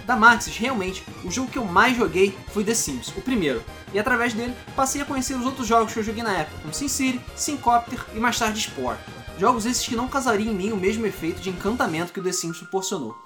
Da 0.06 0.16
Maxis, 0.16 0.56
realmente, 0.58 1.02
o 1.24 1.30
jogo 1.30 1.50
que 1.50 1.58
eu 1.58 1.64
mais 1.64 1.96
joguei 1.96 2.36
foi 2.52 2.62
The 2.62 2.74
Sims, 2.74 3.08
o 3.16 3.22
primeiro. 3.22 3.62
E 3.92 3.98
através 3.98 4.34
dele, 4.34 4.54
passei 4.76 5.00
a 5.00 5.04
conhecer 5.04 5.34
os 5.34 5.46
outros 5.46 5.66
jogos 5.66 5.92
que 5.92 5.98
eu 5.98 6.04
joguei 6.04 6.22
na 6.22 6.32
época, 6.40 6.58
como 6.60 6.74
SimCity, 6.74 7.20
Syncopter 7.34 7.98
e 8.14 8.18
mais 8.20 8.38
tarde 8.38 8.60
Spore. 8.60 8.98
Jogos 9.38 9.64
esses 9.66 9.86
que 9.86 9.96
não 9.96 10.06
causariam 10.06 10.52
em 10.52 10.54
mim 10.54 10.72
o 10.72 10.76
mesmo 10.76 11.06
efeito 11.06 11.40
de 11.40 11.48
encantamento 11.50 12.12
que 12.12 12.20
o 12.20 12.22
The 12.22 12.32
Sims 12.32 12.58
proporcionou. 12.58 13.16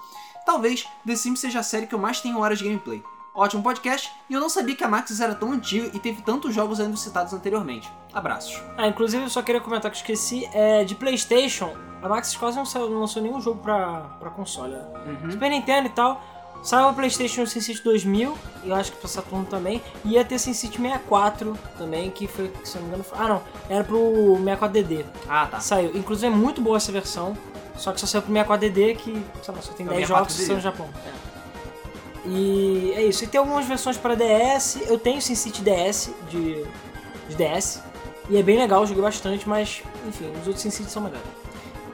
Talvez 0.45 0.87
The 1.05 1.15
Sims 1.17 1.39
seja 1.41 1.59
a 1.59 1.63
série 1.63 1.85
que 1.85 1.93
eu 1.93 1.99
mais 1.99 2.21
tenho 2.21 2.39
horas 2.39 2.57
de 2.57 2.63
gameplay. 2.65 3.03
Ótimo 3.41 3.63
podcast, 3.63 4.11
e 4.29 4.33
eu 4.33 4.39
não 4.41 4.49
sabia 4.49 4.75
que 4.75 4.83
a 4.83 4.87
Maxis 4.89 5.21
era 5.21 5.33
tão 5.33 5.53
antiga 5.53 5.89
e 5.93 5.99
teve 5.99 6.21
tantos 6.21 6.53
jogos 6.53 6.77
ainda 6.79 6.97
citados 6.97 7.31
anteriormente. 7.31 7.89
Abraços. 8.13 8.61
Ah, 8.77 8.85
inclusive 8.85 9.23
eu 9.23 9.29
só 9.29 9.41
queria 9.41 9.61
comentar 9.61 9.89
que 9.89 9.95
eu 9.95 10.01
esqueci. 10.01 10.49
É, 10.53 10.83
de 10.83 10.93
Playstation, 10.93 11.73
a 12.01 12.09
Maxis 12.09 12.35
quase 12.35 12.57
não, 12.57 12.65
saiu- 12.65 12.89
não 12.89 12.99
lançou 12.99 13.21
nenhum 13.23 13.39
jogo 13.39 13.61
pra, 13.61 14.01
pra 14.19 14.29
console. 14.29 14.73
né? 14.73 14.83
Uhum. 15.23 15.31
Super 15.31 15.49
Nintendo 15.49 15.87
e 15.87 15.91
tal. 15.91 16.21
Saiu 16.61 16.89
a 16.89 16.93
Playstation 16.93 17.45
SimCity 17.45 17.81
2000, 17.81 18.37
e 18.65 18.69
eu 18.71 18.75
acho 18.75 18.91
que 18.91 18.97
pra 18.97 19.07
Saturno 19.07 19.45
também. 19.45 19.81
E 20.03 20.09
ia 20.15 20.25
ter 20.25 20.37
SimCity 20.37 20.75
64 20.77 21.57
também, 21.77 22.11
que 22.11 22.27
foi, 22.27 22.51
se 22.65 22.75
eu 22.75 22.81
não 22.81 22.89
me 22.89 22.95
engano, 22.95 23.03
foi- 23.05 23.17
ah 23.19 23.27
não, 23.29 23.41
era 23.69 23.85
pro 23.85 24.35
64DD. 24.43 25.05
Ah, 25.29 25.47
tá. 25.49 25.61
Saiu. 25.61 25.95
Inclusive 25.95 26.27
é 26.27 26.35
muito 26.35 26.59
boa 26.61 26.75
essa 26.75 26.91
versão, 26.91 27.37
só 27.77 27.93
que 27.93 28.01
só 28.01 28.05
saiu 28.05 28.21
pro 28.21 28.33
64DD, 28.33 28.95
que 28.97 29.13
sei 29.41 29.55
lá, 29.55 29.61
só 29.61 29.71
tem 29.71 29.85
É 29.85 29.89
o 29.89 29.93
10 29.93 30.07
64 30.07 30.07
jogos 30.07 30.35
que 30.35 30.45
são 30.45 30.55
no 30.57 30.61
Japão. 30.61 30.89
É. 31.05 31.28
E 32.25 32.93
é 32.95 33.03
isso. 33.05 33.23
E 33.23 33.27
tem 33.27 33.39
algumas 33.39 33.65
versões 33.65 33.97
para 33.97 34.15
DS. 34.15 34.79
Eu 34.87 34.97
tenho 34.97 35.21
SimCity 35.21 35.61
DS 35.61 36.11
de, 36.29 36.63
de 37.29 37.35
DS. 37.35 37.81
E 38.29 38.37
é 38.37 38.43
bem 38.43 38.57
legal, 38.57 38.85
joguei 38.85 39.01
bastante, 39.01 39.47
mas 39.49 39.81
enfim, 40.07 40.29
os 40.39 40.45
outros 40.47 40.61
SimCity 40.61 40.91
são 40.91 41.01
melhores. 41.01 41.25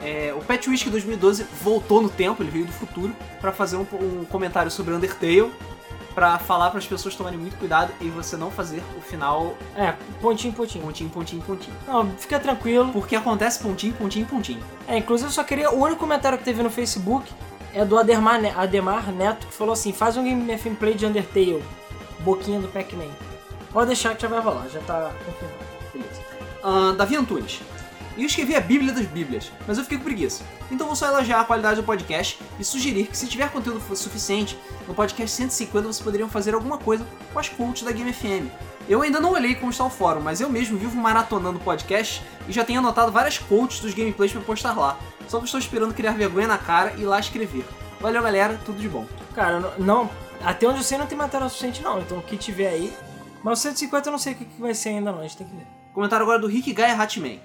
É, 0.02 0.34
o 0.38 0.42
Pet 0.42 0.70
Whisky 0.70 0.90
2012 0.90 1.46
voltou 1.64 2.02
no 2.02 2.10
tempo, 2.10 2.44
ele 2.44 2.52
veio 2.52 2.66
do 2.66 2.72
futuro, 2.74 3.16
pra 3.40 3.52
fazer 3.52 3.78
um, 3.78 3.86
um 3.94 4.26
comentário 4.26 4.70
sobre 4.70 4.94
Undertale, 4.94 5.50
pra 6.14 6.38
falar 6.38 6.70
para 6.70 6.80
as 6.80 6.86
pessoas 6.86 7.16
tomarem 7.16 7.40
muito 7.40 7.58
cuidado 7.58 7.92
e 8.02 8.10
você 8.10 8.36
não 8.38 8.52
fazer 8.52 8.84
o 8.98 9.02
final 9.02 9.56
É, 9.76 9.96
pontinho, 10.22 10.54
pontinho. 10.54 10.84
pontinho, 10.84 11.10
pontinho, 11.10 11.42
pontinho. 11.42 11.76
Não, 11.88 12.10
fica 12.18 12.40
tranquilo. 12.40 12.92
Porque 12.92 13.16
acontece 13.16 13.60
pontinho, 13.60 13.94
pontinho, 13.94 14.26
pontinho. 14.26 14.60
É, 14.88 14.98
inclusive 14.98 15.30
eu 15.30 15.34
só 15.34 15.44
queria. 15.44 15.72
O 15.72 15.82
único 15.82 16.00
comentário 16.00 16.38
que 16.38 16.44
teve 16.44 16.62
no 16.62 16.70
Facebook 16.70 17.32
é 17.76 17.84
do 17.84 17.98
Ademar, 18.00 18.40
Ademar 18.58 19.12
Neto, 19.12 19.46
que 19.48 19.54
falou 19.54 19.74
assim: 19.74 19.92
faz 19.92 20.16
um 20.16 20.24
game 20.24 20.44
gameplay 20.46 20.94
de 20.94 21.06
Undertale, 21.06 21.64
boquinha 22.22 22.60
do 22.60 22.70
Pac-Man. 22.70 23.12
Pode 23.72 23.88
deixar 23.88 24.16
que 24.16 24.22
já 24.22 24.30
vai 24.30 24.40
rolar, 24.40 24.68
já 24.70 24.80
tá 24.80 25.12
confirmado. 25.26 25.66
Beleza. 25.94 26.22
Ahn, 26.64 26.96
Davi 26.96 27.18
Antunes. 27.18 27.60
Eu 28.18 28.26
escrevi 28.26 28.56
a 28.56 28.62
Bíblia 28.62 28.94
das 28.94 29.06
Bíblias, 29.06 29.52
mas 29.68 29.78
eu 29.78 29.84
fiquei 29.84 29.98
com 29.98 30.06
preguiça. 30.06 30.42
Então 30.72 30.88
vou 30.88 30.96
só 30.96 31.08
elogiar 31.08 31.42
a 31.42 31.44
qualidade 31.44 31.82
do 31.82 31.84
podcast 31.86 32.40
e 32.58 32.64
sugerir 32.64 33.08
que 33.08 33.18
se 33.18 33.28
tiver 33.28 33.52
conteúdo 33.52 33.82
suficiente, 33.94 34.58
no 34.88 34.96
podcast 34.96 35.36
150 35.36 35.88
vocês 35.88 36.00
poderiam 36.00 36.30
fazer 36.30 36.56
alguma 36.56 36.78
coisa 36.78 37.06
com 37.34 37.40
as 37.40 37.50
quotes 37.50 37.84
da 37.84 37.92
Game 37.92 38.14
FM. 38.14 38.48
Eu 38.88 39.02
ainda 39.02 39.20
não 39.20 39.32
olhei 39.32 39.56
como 39.56 39.72
está 39.72 39.84
o 39.84 39.90
fórum, 39.90 40.22
mas 40.22 40.40
eu 40.42 40.50
mesmo 40.50 40.78
vivo 40.78 40.96
maratonando 40.96 41.60
podcast 41.60 42.22
e 42.48 42.52
já 42.52 42.64
tenho 42.64 42.80
anotado 42.80 43.12
várias 43.12 43.38
quotes 43.40 43.80
dos 43.80 43.94
gameplays 43.94 44.32
para 44.32 44.42
postar 44.42 44.74
lá. 44.78 44.98
Só 45.28 45.40
que 45.40 45.46
estou 45.46 45.60
esperando 45.60 45.94
criar 45.94 46.12
vergonha 46.12 46.48
na 46.48 46.58
cara 46.58 46.94
e 46.98 47.04
lá 47.04 47.20
escrever. 47.20 47.66
Valeu 48.00 48.22
galera, 48.22 48.60
tudo 48.64 48.80
de 48.80 48.88
bom. 48.88 49.06
Cara, 49.34 49.60
não, 49.60 49.72
não- 49.80 50.10
até 50.44 50.68
onde 50.68 50.78
eu 50.78 50.84
sei 50.84 50.98
não 51.00 51.08
tem 51.08 51.18
material 51.18 51.50
suficiente 51.50 51.82
não, 51.82 52.00
então 52.00 52.20
o 52.20 52.22
que 52.22 52.38
tiver 52.38 52.68
aí. 52.68 52.94
Mas 53.44 53.60
o 53.60 53.62
150 53.64 54.08
eu 54.08 54.12
não 54.12 54.20
sei 54.20 54.34
o 54.34 54.36
que 54.36 54.46
que 54.46 54.62
vai 54.62 54.76
ser 54.76 54.90
ainda 54.90 55.12
não, 55.12 55.20
a 55.20 55.24
gente 55.24 55.38
tem 55.38 55.48
que 55.48 55.56
ver. 55.56 55.66
Comentário 55.94 56.24
agora 56.24 56.40
do 56.40 56.48
Rick 56.48 56.72
Gaia 56.74 56.94
Hatman. 56.96 57.40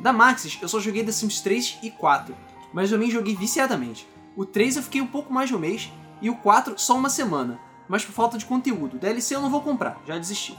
Da 0.00 0.12
Maxis, 0.14 0.58
eu 0.62 0.68
só 0.68 0.80
joguei 0.80 1.04
The 1.04 1.12
Sims 1.12 1.40
3 1.42 1.78
e 1.82 1.90
4, 1.90 2.34
mas 2.72 2.88
também 2.88 3.10
joguei 3.10 3.36
viciadamente. 3.36 4.08
O 4.34 4.46
3 4.46 4.76
eu 4.76 4.82
fiquei 4.82 5.02
um 5.02 5.06
pouco 5.06 5.30
mais 5.30 5.48
de 5.50 5.54
um 5.56 5.58
mês 5.58 5.90
e 6.22 6.30
o 6.30 6.36
4 6.36 6.78
só 6.78 6.96
uma 6.96 7.10
semana, 7.10 7.58
mas 7.90 8.04
por 8.04 8.12
falta 8.12 8.38
de 8.38 8.46
conteúdo. 8.46 8.96
DLC 8.96 9.34
eu 9.34 9.42
não 9.42 9.50
vou 9.50 9.60
comprar, 9.60 10.00
já 10.06 10.16
desisti. 10.16 10.56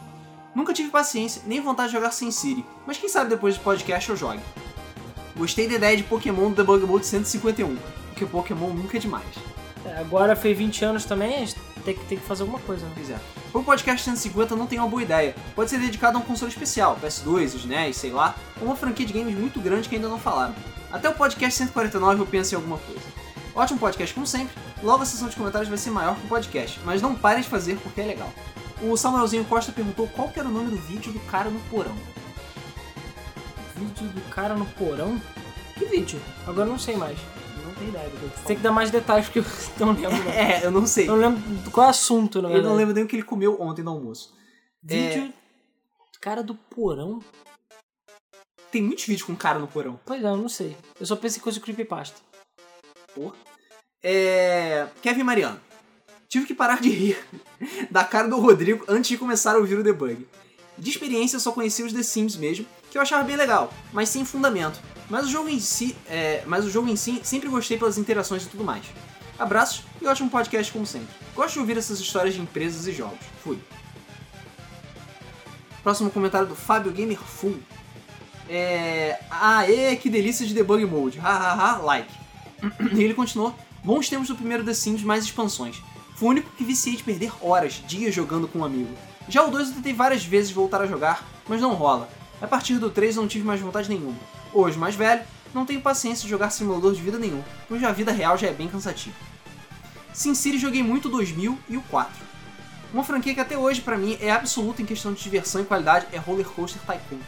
Nunca 0.53 0.73
tive 0.73 0.89
paciência 0.89 1.41
nem 1.47 1.61
vontade 1.61 1.87
de 1.87 1.95
jogar 1.95 2.11
sem 2.11 2.29
Siri, 2.29 2.65
mas 2.85 2.97
quem 2.97 3.07
sabe 3.07 3.29
depois 3.29 3.57
do 3.57 3.63
podcast 3.63 4.09
eu 4.09 4.17
jogue. 4.17 4.41
Gostei 5.37 5.65
da 5.65 5.75
ideia 5.75 5.95
de 5.95 6.03
Pokémon 6.03 6.49
do 6.49 6.55
Debug 6.57 6.85
Mode 6.85 7.05
151, 7.05 7.77
porque 8.09 8.25
Pokémon 8.25 8.73
nunca 8.73 8.97
é 8.97 8.99
demais. 8.99 9.23
É, 9.85 9.97
agora 9.97 10.35
foi 10.35 10.53
20 10.53 10.83
anos 10.83 11.05
também, 11.05 11.35
a 11.35 11.39
gente 11.39 11.55
tem 11.85 11.95
que, 11.95 12.05
tem 12.05 12.17
que 12.17 12.25
fazer 12.25 12.41
alguma 12.41 12.59
coisa. 12.59 12.85
Né? 12.85 12.91
Pois 12.93 13.09
é. 13.09 13.17
Pro 13.49 13.63
podcast 13.63 14.03
150 14.03 14.53
não 14.57 14.67
tem 14.67 14.77
uma 14.77 14.89
boa 14.89 15.01
ideia. 15.01 15.33
Pode 15.55 15.69
ser 15.69 15.79
dedicado 15.79 16.17
a 16.17 16.21
um 16.21 16.23
console 16.23 16.51
especial, 16.51 16.99
PS2, 17.01 17.55
SNES, 17.55 17.95
sei 17.95 18.11
lá, 18.11 18.35
ou 18.59 18.67
uma 18.67 18.75
franquia 18.75 19.05
de 19.05 19.13
games 19.13 19.33
muito 19.33 19.61
grande 19.61 19.87
que 19.87 19.95
ainda 19.95 20.09
não 20.09 20.19
falaram. 20.19 20.53
Até 20.91 21.07
o 21.07 21.13
podcast 21.13 21.57
149 21.57 22.19
eu 22.19 22.27
penso 22.27 22.53
em 22.53 22.57
alguma 22.57 22.77
coisa. 22.77 23.20
Ótimo 23.53 23.79
podcast 23.79 24.13
como 24.13 24.25
sempre, 24.25 24.53
logo 24.81 25.03
a 25.03 25.05
sessão 25.05 25.27
de 25.27 25.35
comentários 25.35 25.67
vai 25.67 25.77
ser 25.77 25.91
maior 25.91 26.15
que 26.17 26.25
o 26.25 26.29
podcast, 26.29 26.79
mas 26.85 27.01
não 27.01 27.15
parem 27.15 27.41
de 27.43 27.49
fazer 27.49 27.77
porque 27.79 27.99
é 28.01 28.05
legal. 28.05 28.31
O 28.81 28.95
Samuelzinho 28.95 29.45
Costa 29.45 29.71
perguntou 29.71 30.07
qual 30.07 30.29
que 30.29 30.39
era 30.39 30.47
o 30.47 30.51
nome 30.51 30.71
do 30.71 30.77
vídeo 30.77 31.11
do 31.11 31.19
cara 31.21 31.49
no 31.49 31.59
porão. 31.69 31.95
Vídeo 33.75 34.07
do 34.09 34.21
cara 34.29 34.55
no 34.55 34.65
porão? 34.65 35.21
Que 35.77 35.85
vídeo? 35.85 36.19
Agora 36.47 36.67
eu 36.67 36.71
não 36.71 36.79
sei 36.79 36.95
mais. 36.95 37.19
Não 37.65 37.73
tem 37.75 37.89
ideia 37.89 38.09
do 38.09 38.17
que 38.17 38.23
eu 38.23 38.45
Tem 38.45 38.55
que 38.55 38.63
dar 38.63 38.71
mais 38.71 38.89
detalhes 38.89 39.25
porque 39.27 39.39
eu 39.39 39.45
não 39.85 39.93
lembro. 39.93 40.23
Não. 40.23 40.31
É, 40.31 40.65
eu 40.65 40.71
não 40.71 40.87
sei. 40.87 41.07
Eu 41.07 41.17
não 41.17 41.29
lembro 41.29 41.71
qual 41.71 41.85
é 41.85 41.87
o 41.87 41.91
assunto, 41.91 42.41
na 42.41 42.47
Eu 42.47 42.53
verdade. 42.53 42.69
não 42.69 42.77
lembro 42.77 42.93
nem 42.95 43.03
o 43.03 43.07
que 43.07 43.15
ele 43.15 43.23
comeu 43.23 43.61
ontem 43.61 43.83
no 43.83 43.91
almoço. 43.91 44.33
Vídeo 44.81 45.31
cara 46.21 46.43
do 46.43 46.53
porão? 46.53 47.19
Tem 48.71 48.81
muitos 48.81 49.05
vídeos 49.05 49.23
com 49.25 49.35
cara 49.35 49.57
no 49.57 49.67
porão. 49.67 49.99
Pois 50.05 50.23
é, 50.23 50.27
eu 50.27 50.37
não 50.37 50.47
sei. 50.47 50.77
Eu 50.99 51.05
só 51.05 51.15
penso 51.15 51.39
em 51.39 51.41
coisa 51.41 51.57
de 51.57 51.63
creepypasta. 51.63 52.21
Porra. 53.13 53.35
É. 54.03 54.87
Kevin 55.01 55.23
Mariano. 55.23 55.59
Tive 56.27 56.45
que 56.45 56.53
parar 56.53 56.79
de 56.79 56.89
rir 56.89 57.17
da 57.91 58.03
cara 58.03 58.27
do 58.27 58.39
Rodrigo 58.39 58.85
antes 58.87 59.09
de 59.09 59.17
começar 59.17 59.55
a 59.55 59.57
ouvir 59.57 59.77
o 59.77 59.83
debug. 59.83 60.25
De 60.77 60.89
experiência, 60.89 61.35
eu 61.35 61.39
só 61.41 61.51
conhecia 61.51 61.85
os 61.85 61.91
The 61.93 62.01
Sims 62.01 62.37
mesmo, 62.37 62.65
que 62.89 62.97
eu 62.97 63.01
achava 63.01 63.23
bem 63.23 63.35
legal, 63.35 63.71
mas 63.91 64.09
sem 64.09 64.23
fundamento. 64.23 64.79
Mas 65.09 65.25
o 65.25 65.29
jogo 65.29 65.49
em 65.49 65.59
si, 65.59 65.95
é, 66.07 66.41
mas 66.47 66.65
o 66.65 66.69
jogo 66.69 66.87
em 66.87 66.95
si 66.95 67.19
sempre 67.23 67.49
gostei 67.49 67.77
pelas 67.77 67.97
interações 67.97 68.45
e 68.45 68.49
tudo 68.49 68.63
mais. 68.63 68.85
Abraços 69.37 69.83
e 70.01 70.07
ótimo 70.07 70.29
podcast 70.29 70.71
como 70.71 70.85
sempre. 70.85 71.09
Gosto 71.35 71.55
de 71.55 71.59
ouvir 71.59 71.77
essas 71.77 71.99
histórias 71.99 72.33
de 72.33 72.41
empresas 72.41 72.87
e 72.87 72.93
jogos. 72.93 73.19
Fui. 73.43 73.59
Próximo 75.83 76.09
comentário 76.11 76.47
do 76.47 76.55
Fábio 76.55 76.91
Gamer 76.91 77.19
Full. 77.19 77.59
É. 78.47 79.19
Aê, 79.29 79.95
que 79.97 80.09
delícia 80.09 80.45
de 80.45 80.53
debug 80.53 80.85
mode. 80.85 81.19
Hahaha, 81.19 81.77
like. 81.79 82.20
E 82.93 83.03
ele 83.03 83.13
continuou: 83.13 83.55
Bons 83.83 84.09
tempos 84.09 84.27
do 84.27 84.35
primeiro 84.35 84.63
The 84.63 84.73
Sims, 84.73 85.03
mais 85.03 85.23
expansões. 85.23 85.81
Foi 86.15 86.27
o 86.27 86.31
único 86.31 86.51
que 86.51 86.63
viciei 86.63 86.95
de 86.95 87.03
perder 87.03 87.31
horas, 87.41 87.81
dias 87.87 88.13
jogando 88.13 88.47
com 88.47 88.59
um 88.59 88.65
amigo. 88.65 88.95
Já 89.27 89.43
o 89.43 89.51
2 89.51 89.69
eu 89.69 89.75
tentei 89.75 89.93
várias 89.93 90.23
vezes 90.23 90.51
voltar 90.51 90.81
a 90.81 90.87
jogar, 90.87 91.25
mas 91.47 91.61
não 91.61 91.73
rola. 91.73 92.09
A 92.41 92.47
partir 92.47 92.77
do 92.77 92.89
3 92.89 93.15
eu 93.15 93.21
não 93.21 93.29
tive 93.29 93.45
mais 93.45 93.59
vontade 93.59 93.89
nenhuma. 93.89 94.17
Hoje, 94.53 94.77
mais 94.77 94.95
velho, 94.95 95.21
não 95.53 95.65
tenho 95.65 95.81
paciência 95.81 96.23
de 96.23 96.29
jogar 96.29 96.49
simulador 96.49 96.93
de 96.93 97.01
vida 97.01 97.17
nenhum, 97.17 97.41
pois 97.67 97.83
a 97.83 97.91
vida 97.91 98.11
real 98.11 98.37
já 98.37 98.47
é 98.47 98.53
bem 98.53 98.67
cansativa. 98.67 99.15
SimCity 100.13 100.59
joguei 100.59 100.83
muito 100.83 101.07
o 101.07 101.11
2000 101.11 101.57
e 101.69 101.77
o 101.77 101.81
4. 101.83 102.11
Uma 102.93 103.03
franquia 103.03 103.33
que 103.33 103.39
até 103.39 103.57
hoje 103.57 103.81
pra 103.81 103.97
mim 103.97 104.17
é 104.19 104.31
absoluta 104.31 104.81
em 104.81 104.85
questão 104.85 105.13
de 105.13 105.23
diversão 105.23 105.61
e 105.61 105.65
qualidade 105.65 106.07
é 106.11 106.17
Roller 106.17 106.45
Coaster 106.45 106.81
Tycoon. 106.81 107.19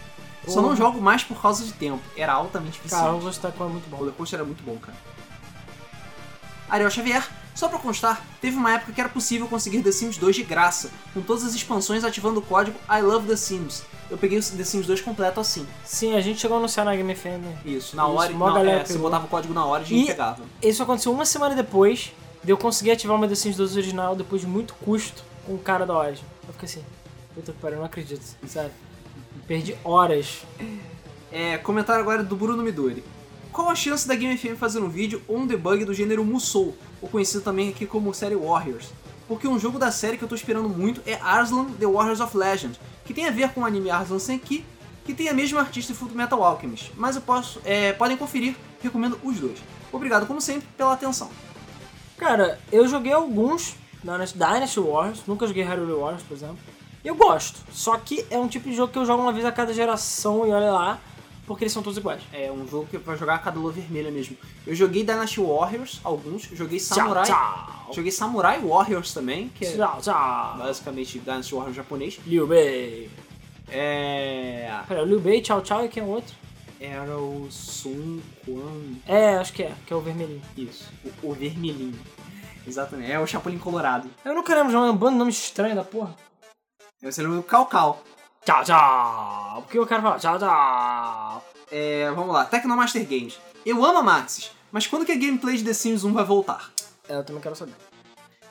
Só 0.46 0.56
não 0.58 0.70
Porra. 0.70 0.76
jogo 0.76 1.02
mais 1.02 1.24
por 1.24 1.42
causa 1.42 1.64
de 1.64 1.72
tempo, 1.72 2.02
era 2.18 2.34
altamente 2.34 2.80
viciante. 2.82 3.04
Cara, 3.04 3.16
o 3.16 3.20
Ghost 3.20 3.40
Tycoon 3.40 3.66
é 3.66 3.70
muito 3.70 3.90
bom. 3.90 3.98
roller 3.98 4.14
coaster 4.14 4.40
era 4.40 4.46
muito 4.46 4.62
bom, 4.62 4.78
cara. 4.78 4.98
Ariel 6.74 6.90
Xavier, 6.90 7.24
só 7.54 7.68
pra 7.70 7.78
constar, 7.78 8.26
teve 8.42 8.58
uma 8.58 8.74
época 8.74 8.92
que 8.94 9.00
era 9.00 9.08
possível 9.08 9.46
conseguir 9.48 9.84
The 9.84 9.92
Sims 9.92 10.18
2 10.18 10.38
de 10.38 10.44
graça, 10.44 10.90
com 11.14 11.22
todas 11.22 11.44
as 11.46 11.54
expansões 11.54 12.04
ativando 12.04 12.40
o 12.40 12.42
código 12.42 12.76
I 12.90 13.00
Love 13.00 13.28
The 13.28 13.36
Sims. 13.36 13.84
Eu 14.10 14.18
peguei 14.18 14.40
o 14.40 14.42
The 14.44 14.64
Sims 14.64 14.88
2 14.88 15.02
completo 15.02 15.40
assim. 15.40 15.68
Sim, 15.86 16.16
a 16.16 16.22
gente 16.22 16.40
chegou 16.42 16.56
a 16.58 16.60
anunciar 16.60 16.84
na 16.84 16.96
Game 16.96 17.14
FM. 17.14 17.46
Isso, 17.64 17.96
na 17.96 18.04
Isso, 18.06 18.12
hora, 18.14 18.30
não, 18.32 18.40
galera 18.54 18.82
é, 18.82 18.86
você 18.86 18.98
botava 18.98 19.26
o 19.26 19.30
código 19.30 19.54
na 19.54 19.64
hora 19.68 19.84
e 19.84 19.86
a 19.86 19.88
gente 19.88 20.04
E- 20.04 20.08
pegava. 20.08 20.42
Isso 20.64 20.82
aconteceu 20.82 21.12
uma 21.12 21.26
semana 21.28 21.54
depois 21.54 22.12
de 22.44 22.52
eu 22.52 22.58
conseguir 22.58 22.90
ativar 22.90 23.16
o 23.16 23.20
meu 23.20 23.30
The 23.30 23.36
Sims 23.36 23.56
2 23.56 23.78
original 23.78 24.16
depois 24.16 24.42
de 24.42 24.48
muito 24.48 24.74
custo 24.74 25.24
com 25.46 25.54
o 25.54 25.60
cara 25.60 25.86
da 25.86 25.96
Origin. 25.96 26.24
Eu 26.48 26.54
fiquei 26.54 26.68
assim, 26.68 26.84
puta 27.36 27.52
que 27.52 27.60
pariu, 27.60 27.78
não 27.78 27.86
acredito, 27.86 28.24
sério. 28.48 28.72
Perdi 29.48 29.78
horas. 29.84 30.40
É, 31.32 31.58
comentário 31.60 32.02
agora 32.02 32.24
do 32.24 32.36
Bruno 32.36 32.64
Midori. 32.64 33.04
Qual 33.54 33.70
a 33.70 33.76
chance 33.76 34.08
da 34.08 34.16
Game 34.16 34.36
FM 34.36 34.58
fazer 34.58 34.80
um 34.80 34.90
vídeo 34.90 35.22
ou 35.28 35.38
um 35.38 35.46
debug 35.46 35.86
do 35.86 35.94
gênero 35.94 36.26
Musou, 36.26 36.76
ou 37.00 37.08
conhecido 37.08 37.44
também 37.44 37.70
aqui 37.70 37.86
como 37.86 38.12
série 38.12 38.36
Warriors? 38.36 38.88
Porque 39.28 39.48
um 39.48 39.60
jogo 39.60 39.78
da 39.78 39.92
série 39.92 40.18
que 40.18 40.24
eu 40.24 40.28
tô 40.28 40.34
esperando 40.34 40.68
muito 40.68 41.04
é 41.06 41.14
Arslan 41.22 41.66
The 41.74 41.86
Warriors 41.86 42.20
of 42.20 42.36
Legend, 42.36 42.80
que 43.06 43.14
tem 43.14 43.28
a 43.28 43.32
ver 43.32 43.54
com 43.54 43.62
o 43.62 43.66
anime 43.66 43.92
Arslan 43.92 44.18
Senki, 44.18 44.66
que 45.06 45.14
tem 45.14 45.30
a 45.30 45.36
mesma 45.36 45.60
artista 45.60 45.92
em 45.92 45.96
Full 45.96 46.10
Metal 46.16 46.44
Alchemist. 46.44 46.94
Mas 46.98 47.16
eu 47.16 47.22
posso, 47.22 47.62
é, 47.64 47.94
podem 47.94 48.18
conferir, 48.18 48.56
recomendo 48.82 49.20
os 49.24 49.40
dois. 49.40 49.60
Obrigado, 49.92 50.26
como 50.26 50.42
sempre, 50.42 50.68
pela 50.76 50.94
atenção. 50.94 51.30
Cara, 52.18 52.60
eu 52.72 52.88
joguei 52.88 53.14
alguns 53.14 53.76
Dynasty 54.04 54.80
Wars, 54.80 55.22
nunca 55.28 55.46
joguei 55.46 55.62
Hyrule 55.64 55.94
Wars, 55.94 56.24
por 56.24 56.34
exemplo. 56.34 56.58
Eu 57.06 57.14
gosto, 57.14 57.60
só 57.72 57.98
que 57.98 58.26
é 58.32 58.38
um 58.38 58.48
tipo 58.48 58.68
de 58.68 58.76
jogo 58.76 58.92
que 58.92 58.98
eu 58.98 59.06
jogo 59.06 59.22
uma 59.22 59.32
vez 59.32 59.46
a 59.46 59.52
cada 59.52 59.72
geração 59.72 60.48
e 60.48 60.52
olha 60.52 60.72
lá, 60.72 61.00
porque 61.46 61.64
eles 61.64 61.74
são 61.74 61.84
todos 61.84 61.98
iguais. 61.98 62.24
É 62.32 62.52
um 62.52 62.68
jogo 62.68 62.88
que 62.88 62.98
vai 62.98 63.18
jogar 63.18 63.36
a 63.36 63.40
cada 63.40 63.60
lua 63.60 63.72
vermelha 63.72 64.12
mesmo. 64.12 64.38
Eu 64.66 64.76
joguei 64.76 65.04
Dynasty 65.04 65.42
Warriors, 65.42 66.00
alguns, 66.04 66.44
joguei 66.44 66.80
Samurai. 66.80 67.26
Tchau, 67.26 67.90
Joguei 67.94 68.12
Samurai 68.12 68.60
Warriors 68.60 69.14
também, 69.14 69.50
que 69.50 69.66
é 69.66 69.72
tchau. 69.72 70.00
Tchau, 70.02 70.02
tchau. 70.02 70.58
basicamente 70.58 71.20
Dynasty 71.20 71.54
Warriors 71.54 71.76
japonês. 71.76 72.20
Liu 72.26 72.48
Bei. 72.48 73.10
É. 73.70 74.72
Pera, 74.88 75.04
Liu 75.04 75.20
Bei, 75.20 75.42
tchau, 75.42 75.62
tchau 75.62 75.86
e 75.86 75.90
quem 75.90 76.02
é 76.04 76.06
o 76.06 76.10
outro? 76.10 76.34
Era 76.80 77.18
o 77.18 77.48
Sun 77.50 78.20
Quan. 78.46 79.00
É, 79.08 79.36
acho 79.36 79.54
que 79.54 79.64
é, 79.64 79.74
que 79.86 79.94
é 79.94 79.96
o 79.96 80.02
vermelhinho. 80.02 80.42
Isso, 80.58 80.92
o, 81.24 81.30
o 81.30 81.34
vermelhinho. 81.34 82.00
Exatamente, 82.68 83.12
é 83.12 83.20
o 83.20 83.28
Chapolin 83.28 83.58
Colorado. 83.58 84.10
Eu 84.24 84.34
nunca 84.34 84.56
lembro 84.56 84.70
de 84.70 84.78
um 84.78 84.96
bando 84.96 85.14
de 85.14 85.18
nome 85.20 85.32
estranho 85.32 85.76
da 85.76 85.84
porra. 85.84 86.16
Você 87.02 87.22
lembra 87.22 87.38
do 87.38 87.44
Cal 87.44 87.66
Cal. 87.66 88.02
Tchau, 88.46 88.62
tchau. 88.66 89.62
Porque 89.62 89.80
eu 89.80 89.88
quero 89.88 90.02
falar 90.02 90.20
tchau, 90.20 90.38
tchau. 90.38 91.46
É, 91.72 92.12
vamos 92.12 92.34
lá, 92.34 92.44
Tecnomaster 92.44 93.02
Games. 93.08 93.40
Eu 93.66 93.84
amo 93.86 94.00
a 94.00 94.04
Maxis, 94.04 94.52
mas 94.70 94.86
quando 94.86 95.06
que 95.06 95.14
a 95.14 95.16
gameplay 95.16 95.56
de 95.56 95.64
The 95.64 95.74
Sims 95.74 96.04
1 96.04 96.12
vai 96.12 96.26
voltar? 96.26 96.70
É, 97.08 97.16
eu 97.16 97.24
também 97.24 97.42
quero 97.42 97.56
saber. 97.56 97.74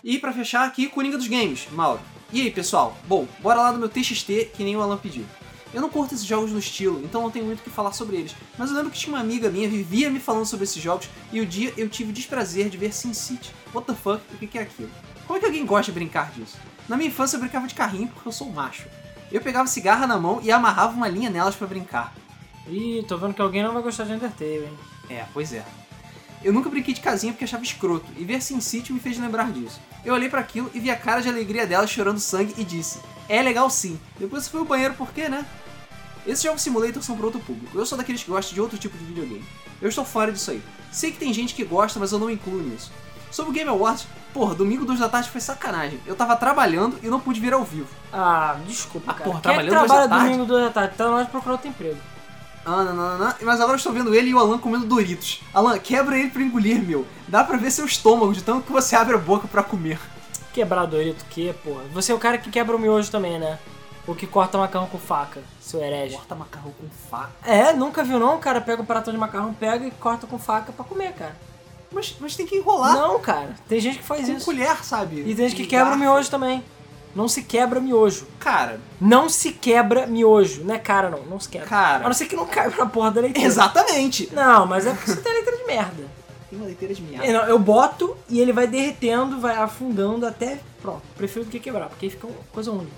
E 0.02 0.18
pra 0.18 0.32
fechar 0.32 0.66
aqui, 0.66 0.88
Coringa 0.88 1.18
dos 1.18 1.28
Games, 1.28 1.68
Mauro. 1.70 2.00
E 2.32 2.40
aí, 2.40 2.50
pessoal? 2.50 2.96
Bom, 3.06 3.28
bora 3.40 3.60
lá 3.60 3.70
do 3.70 3.78
meu 3.78 3.88
TXT, 3.88 4.52
que 4.54 4.64
nem 4.64 4.74
o 4.74 4.80
Alan 4.80 4.96
pediu. 4.96 5.26
Eu 5.74 5.82
não 5.82 5.90
curto 5.90 6.14
esses 6.14 6.24
jogos 6.24 6.50
no 6.50 6.58
estilo, 6.58 7.02
então 7.04 7.20
não 7.20 7.30
tenho 7.30 7.44
muito 7.44 7.60
o 7.60 7.62
que 7.62 7.70
falar 7.70 7.92
sobre 7.92 8.16
eles. 8.16 8.34
Mas 8.56 8.70
eu 8.70 8.76
lembro 8.76 8.90
que 8.90 8.98
tinha 8.98 9.14
uma 9.14 9.20
amiga 9.20 9.50
minha, 9.50 9.68
vivia 9.68 10.10
me 10.10 10.18
falando 10.18 10.46
sobre 10.46 10.64
esses 10.64 10.82
jogos, 10.82 11.08
e 11.30 11.40
o 11.40 11.46
dia 11.46 11.72
eu 11.76 11.88
tive 11.88 12.10
o 12.10 12.12
desprazer 12.14 12.70
de 12.70 12.78
ver 12.78 12.94
SimCity. 12.94 13.54
What 13.74 13.86
the 13.86 13.94
fuck? 13.94 14.22
O 14.32 14.38
que 14.38 14.46
que 14.46 14.58
é 14.58 14.62
aquilo? 14.62 14.90
Como 15.26 15.36
é 15.36 15.40
que 15.40 15.46
alguém 15.46 15.66
gosta 15.66 15.92
de 15.92 15.98
brincar 15.98 16.30
disso? 16.32 16.56
Na 16.88 16.96
minha 16.96 17.08
infância 17.08 17.36
eu 17.36 17.40
brincava 17.40 17.66
de 17.66 17.74
carrinho 17.74 18.08
porque 18.08 18.26
eu 18.26 18.32
sou 18.32 18.50
macho. 18.50 18.88
Eu 19.32 19.40
pegava 19.40 19.66
cigarra 19.66 20.06
na 20.06 20.18
mão 20.18 20.40
e 20.42 20.52
amarrava 20.52 20.92
uma 20.92 21.08
linha 21.08 21.30
nelas 21.30 21.56
pra 21.56 21.66
brincar. 21.66 22.12
Ih, 22.68 23.02
tô 23.08 23.16
vendo 23.16 23.32
que 23.32 23.40
alguém 23.40 23.62
não 23.62 23.72
vai 23.72 23.82
gostar 23.82 24.04
de 24.04 24.12
Undertale, 24.12 24.66
hein? 24.66 24.78
É, 25.08 25.24
pois 25.32 25.52
é. 25.54 25.64
Eu 26.44 26.52
nunca 26.52 26.68
brinquei 26.68 26.92
de 26.92 27.00
casinha 27.00 27.32
porque 27.32 27.44
achava 27.44 27.62
escroto, 27.62 28.06
e 28.16 28.24
ver 28.24 28.42
SimCity 28.42 28.92
me 28.92 29.00
fez 29.00 29.18
lembrar 29.18 29.50
disso. 29.50 29.80
Eu 30.04 30.12
olhei 30.12 30.28
pra 30.28 30.40
aquilo 30.40 30.70
e 30.74 30.80
vi 30.80 30.90
a 30.90 30.96
cara 30.96 31.22
de 31.22 31.28
alegria 31.28 31.66
dela 31.66 31.86
chorando 31.86 32.20
sangue 32.20 32.54
e 32.58 32.64
disse: 32.64 33.00
É 33.28 33.40
legal 33.40 33.70
sim. 33.70 33.98
Depois 34.18 34.48
fui 34.48 34.60
ao 34.60 34.66
banheiro 34.66 34.94
por 34.94 35.12
quê, 35.12 35.28
né? 35.28 35.46
Esses 36.26 36.42
jogos 36.42 36.60
simulator 36.62 37.02
são 37.02 37.16
para 37.16 37.26
outro 37.26 37.40
público. 37.40 37.76
Eu 37.76 37.86
sou 37.86 37.96
daqueles 37.96 38.22
que 38.22 38.30
gostam 38.30 38.54
de 38.54 38.60
outro 38.60 38.78
tipo 38.78 38.96
de 38.98 39.04
videogame. 39.04 39.44
Eu 39.80 39.88
estou 39.88 40.04
fora 40.04 40.30
disso 40.30 40.50
aí. 40.50 40.62
Sei 40.92 41.10
que 41.10 41.18
tem 41.18 41.32
gente 41.32 41.54
que 41.54 41.64
gosta, 41.64 41.98
mas 41.98 42.12
eu 42.12 42.18
não 42.18 42.26
me 42.26 42.34
incluo 42.34 42.62
nisso. 42.62 42.92
Sobre 43.30 43.50
o 43.50 43.54
Game 43.54 43.70
Awards, 43.70 44.06
porra, 44.32 44.54
domingo 44.54 44.84
2 44.84 44.98
da 45.00 45.08
tarde 45.08 45.30
foi 45.30 45.40
sacanagem. 45.40 46.00
Eu 46.06 46.14
tava 46.16 46.36
trabalhando 46.36 46.98
e 47.02 47.08
não 47.08 47.20
pude 47.20 47.40
vir 47.40 47.52
ao 47.52 47.64
vivo. 47.64 47.88
Ah, 48.12 48.56
desculpa, 48.66 49.10
Ah, 49.10 49.14
cara. 49.14 49.24
porra, 49.30 49.40
Quem 49.42 49.52
é 49.52 49.62
que 49.62 49.68
trabalha 49.70 50.08
domingo, 50.08 50.44
duas 50.44 50.64
da 50.64 50.70
tarde? 50.70 50.94
Tá 50.96 51.04
na 51.08 51.14
hora 51.16 51.24
de 51.24 51.30
procurar 51.30 51.52
outro 51.52 51.68
emprego. 51.68 51.98
Ah, 52.64 52.84
não, 52.84 52.94
não, 52.94 53.18
não, 53.18 53.18
não. 53.26 53.34
Mas 53.42 53.56
agora 53.60 53.72
eu 53.72 53.76
estou 53.76 53.92
vendo 53.92 54.14
ele 54.14 54.30
e 54.30 54.34
o 54.34 54.38
Alan 54.38 54.58
comendo 54.58 54.86
Doritos. 54.86 55.42
Alan, 55.52 55.78
quebra 55.78 56.16
ele 56.16 56.30
pra 56.30 56.42
engolir, 56.42 56.80
meu. 56.82 57.04
Dá 57.26 57.42
pra 57.42 57.56
ver 57.56 57.70
seu 57.70 57.84
estômago 57.84 58.32
de 58.32 58.42
tanto 58.42 58.66
que 58.66 58.72
você 58.72 58.94
abre 58.94 59.14
a 59.16 59.18
boca 59.18 59.48
pra 59.48 59.62
comer. 59.62 59.98
Quebrar 60.52 60.84
Dorito, 60.86 61.24
que, 61.30 61.52
porra? 61.64 61.82
Você 61.92 62.12
é 62.12 62.14
o 62.14 62.18
cara 62.18 62.38
que 62.38 62.50
quebra 62.50 62.76
o 62.76 62.78
miojo 62.78 63.10
também, 63.10 63.38
né? 63.38 63.58
O 64.06 64.14
que 64.14 64.26
corta 64.26 64.58
macarrão 64.58 64.86
com 64.86 64.98
faca, 64.98 65.40
seu 65.60 65.80
herege. 65.82 66.14
Corta 66.16 66.34
macarrão 66.34 66.72
com 66.72 66.86
faca. 67.10 67.30
É, 67.44 67.72
nunca 67.72 68.04
viu 68.04 68.18
não? 68.18 68.36
O 68.36 68.38
cara 68.38 68.60
pega 68.60 68.82
um 68.82 68.84
pratão 68.84 69.12
de 69.12 69.18
macarrão, 69.18 69.54
pega 69.54 69.86
e 69.86 69.90
corta 69.92 70.26
com 70.26 70.38
faca 70.38 70.72
pra 70.72 70.84
comer, 70.84 71.12
cara. 71.14 71.34
Mas, 71.92 72.14
mas 72.20 72.34
tem 72.36 72.46
que 72.46 72.56
enrolar 72.56 72.94
Não, 72.94 73.18
cara. 73.20 73.54
Tem 73.68 73.78
gente 73.80 73.98
que 73.98 74.04
faz 74.04 74.26
com 74.26 74.32
isso. 74.36 74.44
colher, 74.44 74.84
sabe? 74.84 75.20
E 75.20 75.34
tem 75.34 75.48
gente 75.48 75.56
que 75.56 75.66
quebra 75.66 75.94
o 75.94 75.98
miojo 75.98 76.30
também. 76.30 76.62
Não 77.14 77.28
se 77.28 77.42
quebra 77.42 77.78
miojo. 77.78 78.26
Cara, 78.40 78.80
Não 79.00 79.28
se 79.28 79.52
quebra 79.52 80.06
miojo. 80.06 80.64
Não 80.64 80.74
é 80.74 80.78
cara, 80.78 81.10
não. 81.10 81.20
Não 81.24 81.38
se 81.38 81.48
quebra. 81.48 81.68
Cara. 81.68 82.04
A 82.04 82.08
não 82.08 82.14
ser 82.14 82.24
que 82.26 82.34
não 82.34 82.46
caiba 82.46 82.74
na 82.76 82.86
porra 82.86 83.10
da 83.10 83.20
leiteira. 83.20 83.46
exatamente. 83.46 84.30
Não, 84.32 84.66
mas 84.66 84.86
é 84.86 84.92
porque 84.94 85.10
você 85.10 85.20
tem 85.20 85.32
leiteira 85.34 85.58
de 85.58 85.64
merda. 85.66 86.04
Tem 86.48 86.58
uma 86.58 86.66
leiteira 86.66 86.94
de 86.94 87.02
É, 87.02 87.18
merda. 87.18 87.32
não, 87.32 87.44
eu 87.48 87.58
boto 87.58 88.16
e 88.30 88.40
ele 88.40 88.52
vai 88.52 88.66
derretendo, 88.66 89.38
vai 89.40 89.56
afundando 89.56 90.26
até. 90.26 90.58
Pronto. 90.80 91.02
Prefiro 91.16 91.44
do 91.44 91.50
que 91.50 91.60
quebrar, 91.60 91.88
porque 91.90 92.06
aí 92.06 92.10
fica 92.10 92.26
uma 92.26 92.36
coisa 92.50 92.70
única. 92.72 92.92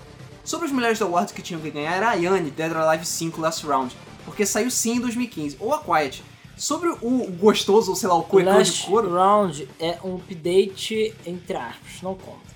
Sobre 0.45 0.67
os 0.67 0.71
melhores 0.71 1.01
awards 1.01 1.33
que 1.33 1.41
tinham 1.41 1.59
que 1.61 1.69
ganhar 1.71 1.91
era 1.93 2.07
a 2.07 2.11
Ayane, 2.11 2.51
Dead 2.51 2.71
or 2.71 2.77
Alive 2.77 3.05
5 3.05 3.41
Last 3.41 3.65
Round, 3.65 3.95
porque 4.23 4.45
saiu 4.45 4.69
sim 4.71 4.97
em 4.97 4.99
2015, 5.01 5.57
ou 5.59 5.73
a 5.73 5.79
Quiet. 5.79 6.23
Sobre 6.57 6.89
o 7.01 7.31
gostoso, 7.31 7.91
ou 7.91 7.95
sei 7.95 8.07
lá, 8.07 8.15
o 8.15 8.23
cuecão 8.23 8.53
de 8.53 8.59
Last 8.59 8.87
couro, 8.87 9.11
Round 9.13 9.67
é 9.79 9.99
um 10.03 10.15
update 10.15 11.13
entre 11.25 11.57
aspas, 11.57 12.01
não 12.01 12.15
conta. 12.15 12.55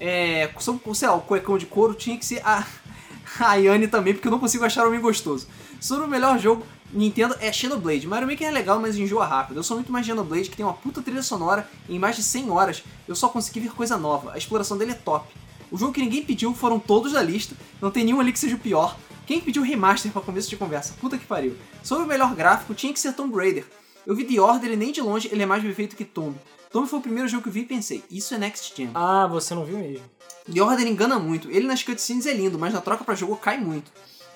é, 0.00 0.50
sobre, 0.58 0.94
sei 0.94 1.08
lá, 1.08 1.14
o 1.14 1.20
cuecão 1.20 1.58
de 1.58 1.66
couro 1.66 1.94
tinha 1.94 2.16
que 2.16 2.24
ser 2.24 2.40
a, 2.44 2.66
a 3.40 3.50
Ayane 3.50 3.86
também, 3.86 4.14
porque 4.14 4.26
eu 4.28 4.32
não 4.32 4.38
consigo 4.38 4.64
achar 4.64 4.84
o 4.84 4.88
homem 4.88 5.00
gostoso. 5.00 5.46
Sobre 5.80 6.06
o 6.06 6.08
melhor 6.08 6.38
jogo, 6.38 6.64
Nintendo 6.92 7.36
é 7.40 7.52
Xenoblade. 7.52 8.06
Mario 8.06 8.28
Maker 8.28 8.48
é 8.48 8.50
legal, 8.50 8.80
mas 8.80 8.96
enjoa 8.96 9.26
rápido. 9.26 9.58
Eu 9.58 9.62
sou 9.62 9.76
muito 9.76 9.92
mais 9.92 10.06
Xenoblade, 10.06 10.48
que 10.48 10.56
tem 10.56 10.64
uma 10.64 10.72
puta 10.72 11.02
trilha 11.02 11.22
sonora 11.22 11.68
e 11.88 11.96
em 11.96 11.98
mais 11.98 12.16
de 12.16 12.22
100 12.22 12.50
horas 12.50 12.82
eu 13.06 13.14
só 13.14 13.28
consegui 13.28 13.60
ver 13.60 13.72
coisa 13.72 13.98
nova. 13.98 14.32
A 14.32 14.38
exploração 14.38 14.78
dele 14.78 14.92
é 14.92 14.94
top. 14.94 15.26
O 15.70 15.76
jogo 15.76 15.92
que 15.92 16.00
ninguém 16.00 16.22
pediu 16.22 16.54
foram 16.54 16.78
todos 16.78 17.12
da 17.12 17.22
lista, 17.22 17.54
não 17.82 17.90
tem 17.90 18.04
nenhum 18.04 18.20
ali 18.20 18.32
que 18.32 18.38
seja 18.38 18.54
o 18.54 18.58
pior. 18.58 18.96
Quem 19.26 19.40
pediu 19.40 19.64
remaster 19.64 20.12
pra 20.12 20.22
começo 20.22 20.48
de 20.48 20.56
conversa? 20.56 20.94
Puta 21.00 21.18
que 21.18 21.26
pariu. 21.26 21.56
Sobre 21.82 22.04
o 22.04 22.06
melhor 22.06 22.32
gráfico, 22.36 22.72
tinha 22.74 22.92
que 22.92 23.00
ser 23.00 23.12
Tomb 23.12 23.34
Raider. 23.34 23.66
Eu 24.06 24.14
vi 24.14 24.24
The 24.24 24.40
Order 24.40 24.70
e 24.70 24.76
nem 24.76 24.92
de 24.92 25.00
longe 25.00 25.28
ele 25.32 25.42
é 25.42 25.46
mais 25.46 25.64
bem 25.64 25.74
feito 25.74 25.96
que 25.96 26.04
Tomb. 26.04 26.38
Tomb 26.70 26.88
foi 26.88 27.00
o 27.00 27.02
primeiro 27.02 27.28
jogo 27.28 27.42
que 27.42 27.48
eu 27.48 27.52
vi 27.52 27.62
e 27.62 27.64
pensei, 27.64 28.04
isso 28.08 28.34
é 28.34 28.38
Next 28.38 28.72
Gen. 28.76 28.90
Ah, 28.94 29.26
você 29.26 29.52
não 29.52 29.64
viu 29.64 29.78
mesmo. 29.78 30.04
The 30.52 30.62
Order 30.62 30.86
engana 30.86 31.18
muito, 31.18 31.50
ele 31.50 31.66
nas 31.66 31.82
cutscenes 31.82 32.24
é 32.24 32.32
lindo, 32.32 32.56
mas 32.56 32.72
na 32.72 32.80
troca 32.80 33.02
pra 33.02 33.16
jogo 33.16 33.36
cai 33.36 33.58
muito. 33.58 33.90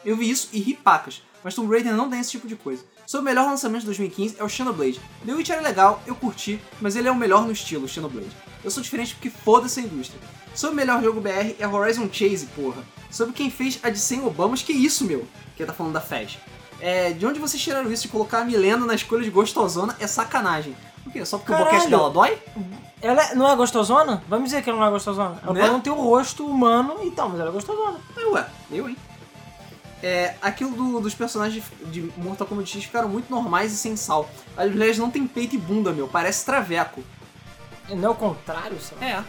Eu 0.04 0.16
vi 0.16 0.28
isso 0.28 0.48
e 0.52 0.58
ri 0.58 0.74
pacas, 0.74 1.22
mas 1.44 1.54
Tomb 1.54 1.72
Raider 1.72 1.94
não 1.94 2.10
tem 2.10 2.18
esse 2.18 2.32
tipo 2.32 2.48
de 2.48 2.56
coisa. 2.56 2.84
Sobre 3.10 3.22
o 3.22 3.34
melhor 3.34 3.46
lançamento 3.50 3.80
de 3.80 3.86
2015 3.86 4.36
é 4.38 4.44
o 4.44 4.48
Xenoblade. 4.48 5.00
The 5.26 5.32
Witcher 5.32 5.56
é 5.58 5.60
legal, 5.60 6.00
eu 6.06 6.14
curti, 6.14 6.62
mas 6.80 6.94
ele 6.94 7.08
é 7.08 7.10
o 7.10 7.14
melhor 7.16 7.44
no 7.44 7.50
estilo, 7.50 7.88
Xenoblade. 7.88 8.30
Eu 8.62 8.70
sou 8.70 8.80
diferente 8.80 9.16
porque 9.16 9.28
foda-se 9.28 9.80
a 9.80 9.82
indústria. 9.82 10.20
Sobre 10.54 10.74
o 10.74 10.76
melhor 10.76 11.02
jogo 11.02 11.20
BR 11.20 11.56
é 11.58 11.66
Horizon 11.66 12.08
Chase, 12.12 12.46
porra. 12.54 12.84
Sobre 13.10 13.34
quem 13.34 13.50
fez 13.50 13.80
a 13.82 13.90
de 13.90 13.98
100 13.98 14.26
Obamas, 14.26 14.62
que 14.62 14.72
isso, 14.72 15.04
meu? 15.04 15.26
Que 15.56 15.66
tá 15.66 15.72
falando 15.72 15.94
da 15.94 16.00
FES. 16.00 16.38
É, 16.78 17.10
de 17.12 17.26
onde 17.26 17.40
vocês 17.40 17.60
tiraram 17.60 17.90
isso 17.90 18.02
de 18.04 18.08
colocar 18.10 18.42
a 18.42 18.44
Milena 18.44 18.86
na 18.86 18.94
escolha 18.94 19.24
de 19.24 19.30
gostosona 19.30 19.96
é 19.98 20.06
sacanagem. 20.06 20.76
Por 21.02 21.12
quê? 21.12 21.24
Só 21.24 21.36
porque 21.36 21.50
Caralho. 21.50 21.68
o 21.68 21.72
boquete 21.72 21.90
dela 21.90 22.10
dói? 22.10 22.38
Ela 23.02 23.24
é- 23.24 23.34
não 23.34 23.50
é 23.50 23.56
gostosona? 23.56 24.22
Vamos 24.28 24.44
dizer 24.50 24.62
que 24.62 24.70
ela 24.70 24.78
não 24.78 24.86
é 24.86 24.90
gostosona. 24.90 25.36
Ela 25.42 25.52
Né? 25.52 25.66
não 25.66 25.80
ter 25.80 25.90
o 25.90 25.94
rosto 25.94 26.46
humano 26.46 27.00
e 27.02 27.10
tal, 27.10 27.28
mas 27.28 27.40
ela 27.40 27.48
é 27.48 27.52
gostosona. 27.52 27.98
Ah, 28.16 28.28
Ué, 28.30 28.46
eu, 28.70 28.88
hein? 28.88 28.96
É, 30.02 30.34
aquilo 30.40 30.70
do- 30.70 31.00
dos 31.00 31.14
personagens 31.14 31.62
de 31.86 32.10
Mortal 32.16 32.46
Kombat 32.46 32.70
X 32.70 32.84
ficaram 32.84 33.08
muito 33.08 33.30
normais 33.30 33.72
e 33.72 33.76
sem 33.76 33.96
sal. 33.96 34.30
As 34.56 34.70
mulheres 34.70 34.96
não 34.98 35.10
têm 35.10 35.26
peito 35.26 35.54
e 35.54 35.58
bunda, 35.58 35.92
meu, 35.92 36.08
parece 36.08 36.44
traveco. 36.44 37.02
Não 37.88 38.04
é 38.04 38.08
o 38.10 38.14
contrário, 38.14 38.80
sabe? 38.80 39.04
É. 39.04 39.22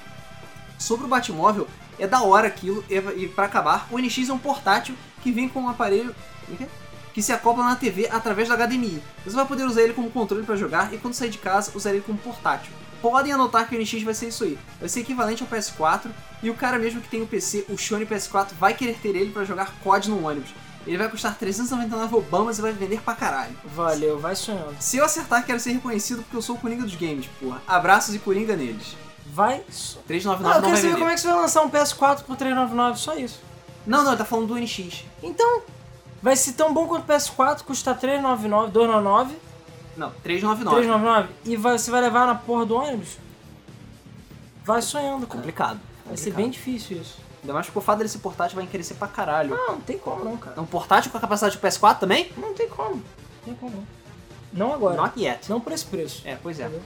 Sobre 0.78 1.06
o 1.06 1.10
Batmóvel, 1.10 1.68
é 2.00 2.08
da 2.08 2.22
hora 2.24 2.48
aquilo, 2.48 2.84
e 2.90 2.96
e 3.24 3.28
pra 3.28 3.46
acabar, 3.46 3.88
o 3.92 3.98
NX 4.00 4.30
é 4.30 4.34
um 4.34 4.38
portátil 4.38 4.96
que 5.22 5.32
vem 5.32 5.50
com 5.50 5.62
um 5.62 5.70
aparelho 5.70 6.16
é 6.52 6.56
que 6.56 6.64
é? 6.64 6.68
que 7.14 7.22
se 7.22 7.34
acopla 7.34 7.66
na 7.66 7.76
TV 7.76 8.08
através 8.10 8.48
da 8.48 8.56
HDMI. 8.56 9.04
Você 9.26 9.36
vai 9.36 9.46
poder 9.46 9.66
usar 9.66 9.82
ele 9.82 9.94
como 9.94 10.10
controle 10.10 10.46
pra 10.46 10.56
jogar 10.56 10.94
e 10.94 10.98
quando 10.98 11.14
sair 11.14 11.30
de 11.30 11.38
casa, 11.38 11.72
usar 11.76 11.90
ele 11.92 12.00
como 12.02 12.18
portátil. 12.18 12.72
Podem 13.02 13.34
anotar 13.34 13.68
que 13.68 13.76
o 13.76 13.80
NX 13.80 14.04
vai 14.04 14.14
ser 14.14 14.28
isso 14.28 14.44
aí. 14.44 14.58
Vai 14.80 14.88
ser 14.90 15.00
equivalente 15.02 15.42
ao 15.44 15.50
PS4 15.50 16.10
e 16.44 16.50
o 16.50 16.56
cara 16.56 16.78
mesmo 16.78 17.02
que 17.02 17.08
tem 17.10 17.22
o 17.22 17.28
PC, 17.28 17.66
o 17.70 17.78
Sony 17.78 18.06
PS4, 18.06 18.50
vai 18.60 18.74
querer 18.74 18.98
ter 19.02 19.16
ele 19.16 19.32
pra 19.32 19.44
jogar 19.44 19.74
COD 19.84 20.10
no 20.10 20.26
ônibus. 20.28 20.52
Ele 20.86 20.98
vai 20.98 21.08
custar 21.10 21.36
399 21.38 22.16
Obamas 22.16 22.58
e 22.58 22.62
vai 22.62 22.72
vender 22.72 23.02
pra 23.02 23.14
caralho. 23.14 23.56
Valeu, 23.66 24.20
vai 24.20 24.36
sonhando. 24.36 24.76
Se 24.80 24.98
eu 24.98 25.06
acertar, 25.06 25.46
quero 25.46 25.60
ser 25.60 25.72
reconhecido 25.74 26.24
porque 26.24 26.36
eu 26.36 26.42
sou 26.42 26.56
o 26.56 26.60
Coringa 26.60 26.84
dos 26.84 26.96
games, 26.96 27.28
porra. 27.40 27.62
Abraços 27.68 28.16
e 28.16 28.20
Coringa 28.20 28.56
neles. 28.56 28.96
Vai. 29.34 29.64
so- 29.70 30.00
399 30.08 30.44
Não, 30.44 30.50
eu 30.50 30.62
não 30.62 30.62
quero 30.70 30.76
saber 30.78 30.88
vender. 30.90 31.00
como 31.00 31.12
é 31.12 31.14
que 31.16 31.22
você 31.22 31.28
vai 31.28 31.38
lançar 31.42 31.62
um 31.62 31.70
PS4 31.70 32.24
por 32.24 32.36
399, 32.36 33.00
só 33.00 33.16
isso. 33.16 33.40
Não, 33.86 34.04
não, 34.04 34.12
ele 34.12 34.18
tá 34.18 34.26
falando 34.26 34.48
do 34.48 34.56
NX. 34.58 35.06
Então, 35.22 35.62
vai 36.22 36.36
ser 36.36 36.54
tão 36.54 36.74
bom 36.74 36.88
quanto 36.88 37.04
o 37.04 37.14
PS4, 37.14 37.62
custa 37.64 37.94
399, 37.94 38.72
299, 38.72 39.36
Não, 40.02 40.12
399. 40.24 40.82
399 40.82 41.30
e 41.46 41.56
vai- 41.56 41.78
você 41.78 41.92
vai 41.92 42.02
levar 42.02 42.26
na 42.26 42.36
porra 42.36 42.66
do 42.66 42.76
ônibus? 42.76 43.18
Vai 44.64 44.82
sonhando, 44.82 45.26
cara. 45.28 45.40
Complicado. 45.40 45.80
Vai 46.06 46.18
ser 46.18 46.32
bem 46.34 46.50
difícil 46.50 47.02
isso. 47.02 47.18
Ainda 47.42 47.54
mais 47.54 47.66
porque 47.66 47.80
o 47.80 47.82
fato 47.82 47.98
dele 47.98 48.10
ser 48.10 48.20
portátil 48.20 48.56
vai 48.56 48.66
encarecer 48.66 48.96
pra 48.98 49.08
caralho. 49.08 49.50
Não, 49.56 49.74
não 49.74 49.82
tem 49.82 49.98
como 49.98 50.24
não, 50.24 50.38
cara. 50.38 50.56
É 50.58 50.60
um 50.60 50.66
portátil 50.66 51.12
com 51.12 51.18
a 51.18 51.22
capacidade 51.22 51.58
do 51.58 51.62
PS4 51.62 52.00
também? 52.00 52.32
Não 52.38 52.54
tem 52.54 52.68
como. 52.70 52.96
Não 52.96 53.04
tem 53.46 53.54
como 53.56 53.76
não. 53.78 53.88
Não 54.54 54.74
agora. 54.74 54.96
Not 54.98 55.20
yet. 55.20 55.50
Não 55.50 55.60
por 55.60 55.72
esse 55.74 55.86
preço. 55.86 56.22
É, 56.26 56.36
pois 56.36 56.60
é. 56.60 56.64
Entendeu? 56.64 56.82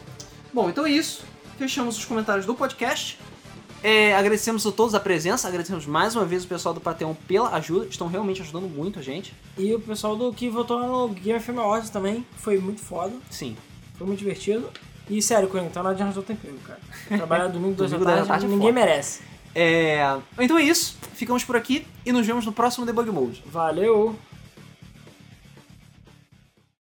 Bom, 0.53 0.69
então 0.69 0.85
é 0.85 0.91
isso. 0.91 1.23
Fechamos 1.57 1.97
os 1.97 2.05
comentários 2.05 2.45
do 2.45 2.53
podcast. 2.55 3.19
É, 3.85 4.15
agradecemos 4.15 4.65
a 4.65 4.71
todos 4.71 4.95
a 4.95 4.99
presença, 4.99 5.47
agradecemos 5.47 5.85
mais 5.85 6.15
uma 6.15 6.25
vez 6.25 6.43
o 6.43 6.47
pessoal 6.47 6.73
do 6.73 6.81
Patreon 6.81 7.13
pela 7.27 7.51
ajuda, 7.51 7.85
estão 7.85 8.07
realmente 8.07 8.41
ajudando 8.41 8.67
muito 8.67 8.97
a 8.97 9.01
gente. 9.03 9.31
E 9.55 9.75
o 9.75 9.79
pessoal 9.79 10.15
do 10.15 10.33
que 10.33 10.49
votou 10.49 10.79
no 10.79 11.09
Game 11.09 11.39
Film 11.39 11.59
Awards 11.59 11.91
também 11.91 12.25
foi 12.35 12.57
muito 12.57 12.81
foda, 12.81 13.13
Sim. 13.29 13.55
foi 13.95 14.07
muito 14.07 14.17
divertido. 14.17 14.71
E 15.07 15.21
sério, 15.21 15.47
Coringa, 15.47 15.69
hora 15.79 15.93
de 15.93 16.01
arranjar 16.01 16.19
o 16.19 16.23
tempo, 16.23 16.47
cara. 16.65 16.79
Trabalhar 17.09 17.45
domingo, 17.53 17.75
da 17.75 17.85
duas 17.85 17.91
da 17.91 18.11
tarde, 18.11 18.27
tarde 18.27 18.45
é 18.45 18.49
ninguém 18.49 18.69
foda. 18.69 18.79
merece. 18.79 19.21
É, 19.53 20.17
então 20.39 20.57
é 20.57 20.63
isso, 20.63 20.97
ficamos 21.13 21.43
por 21.43 21.55
aqui 21.55 21.85
e 22.03 22.11
nos 22.11 22.25
vemos 22.25 22.43
no 22.43 22.51
próximo 22.51 22.87
Debug 22.87 23.11
Mode. 23.11 23.43
Valeu! 23.45 24.15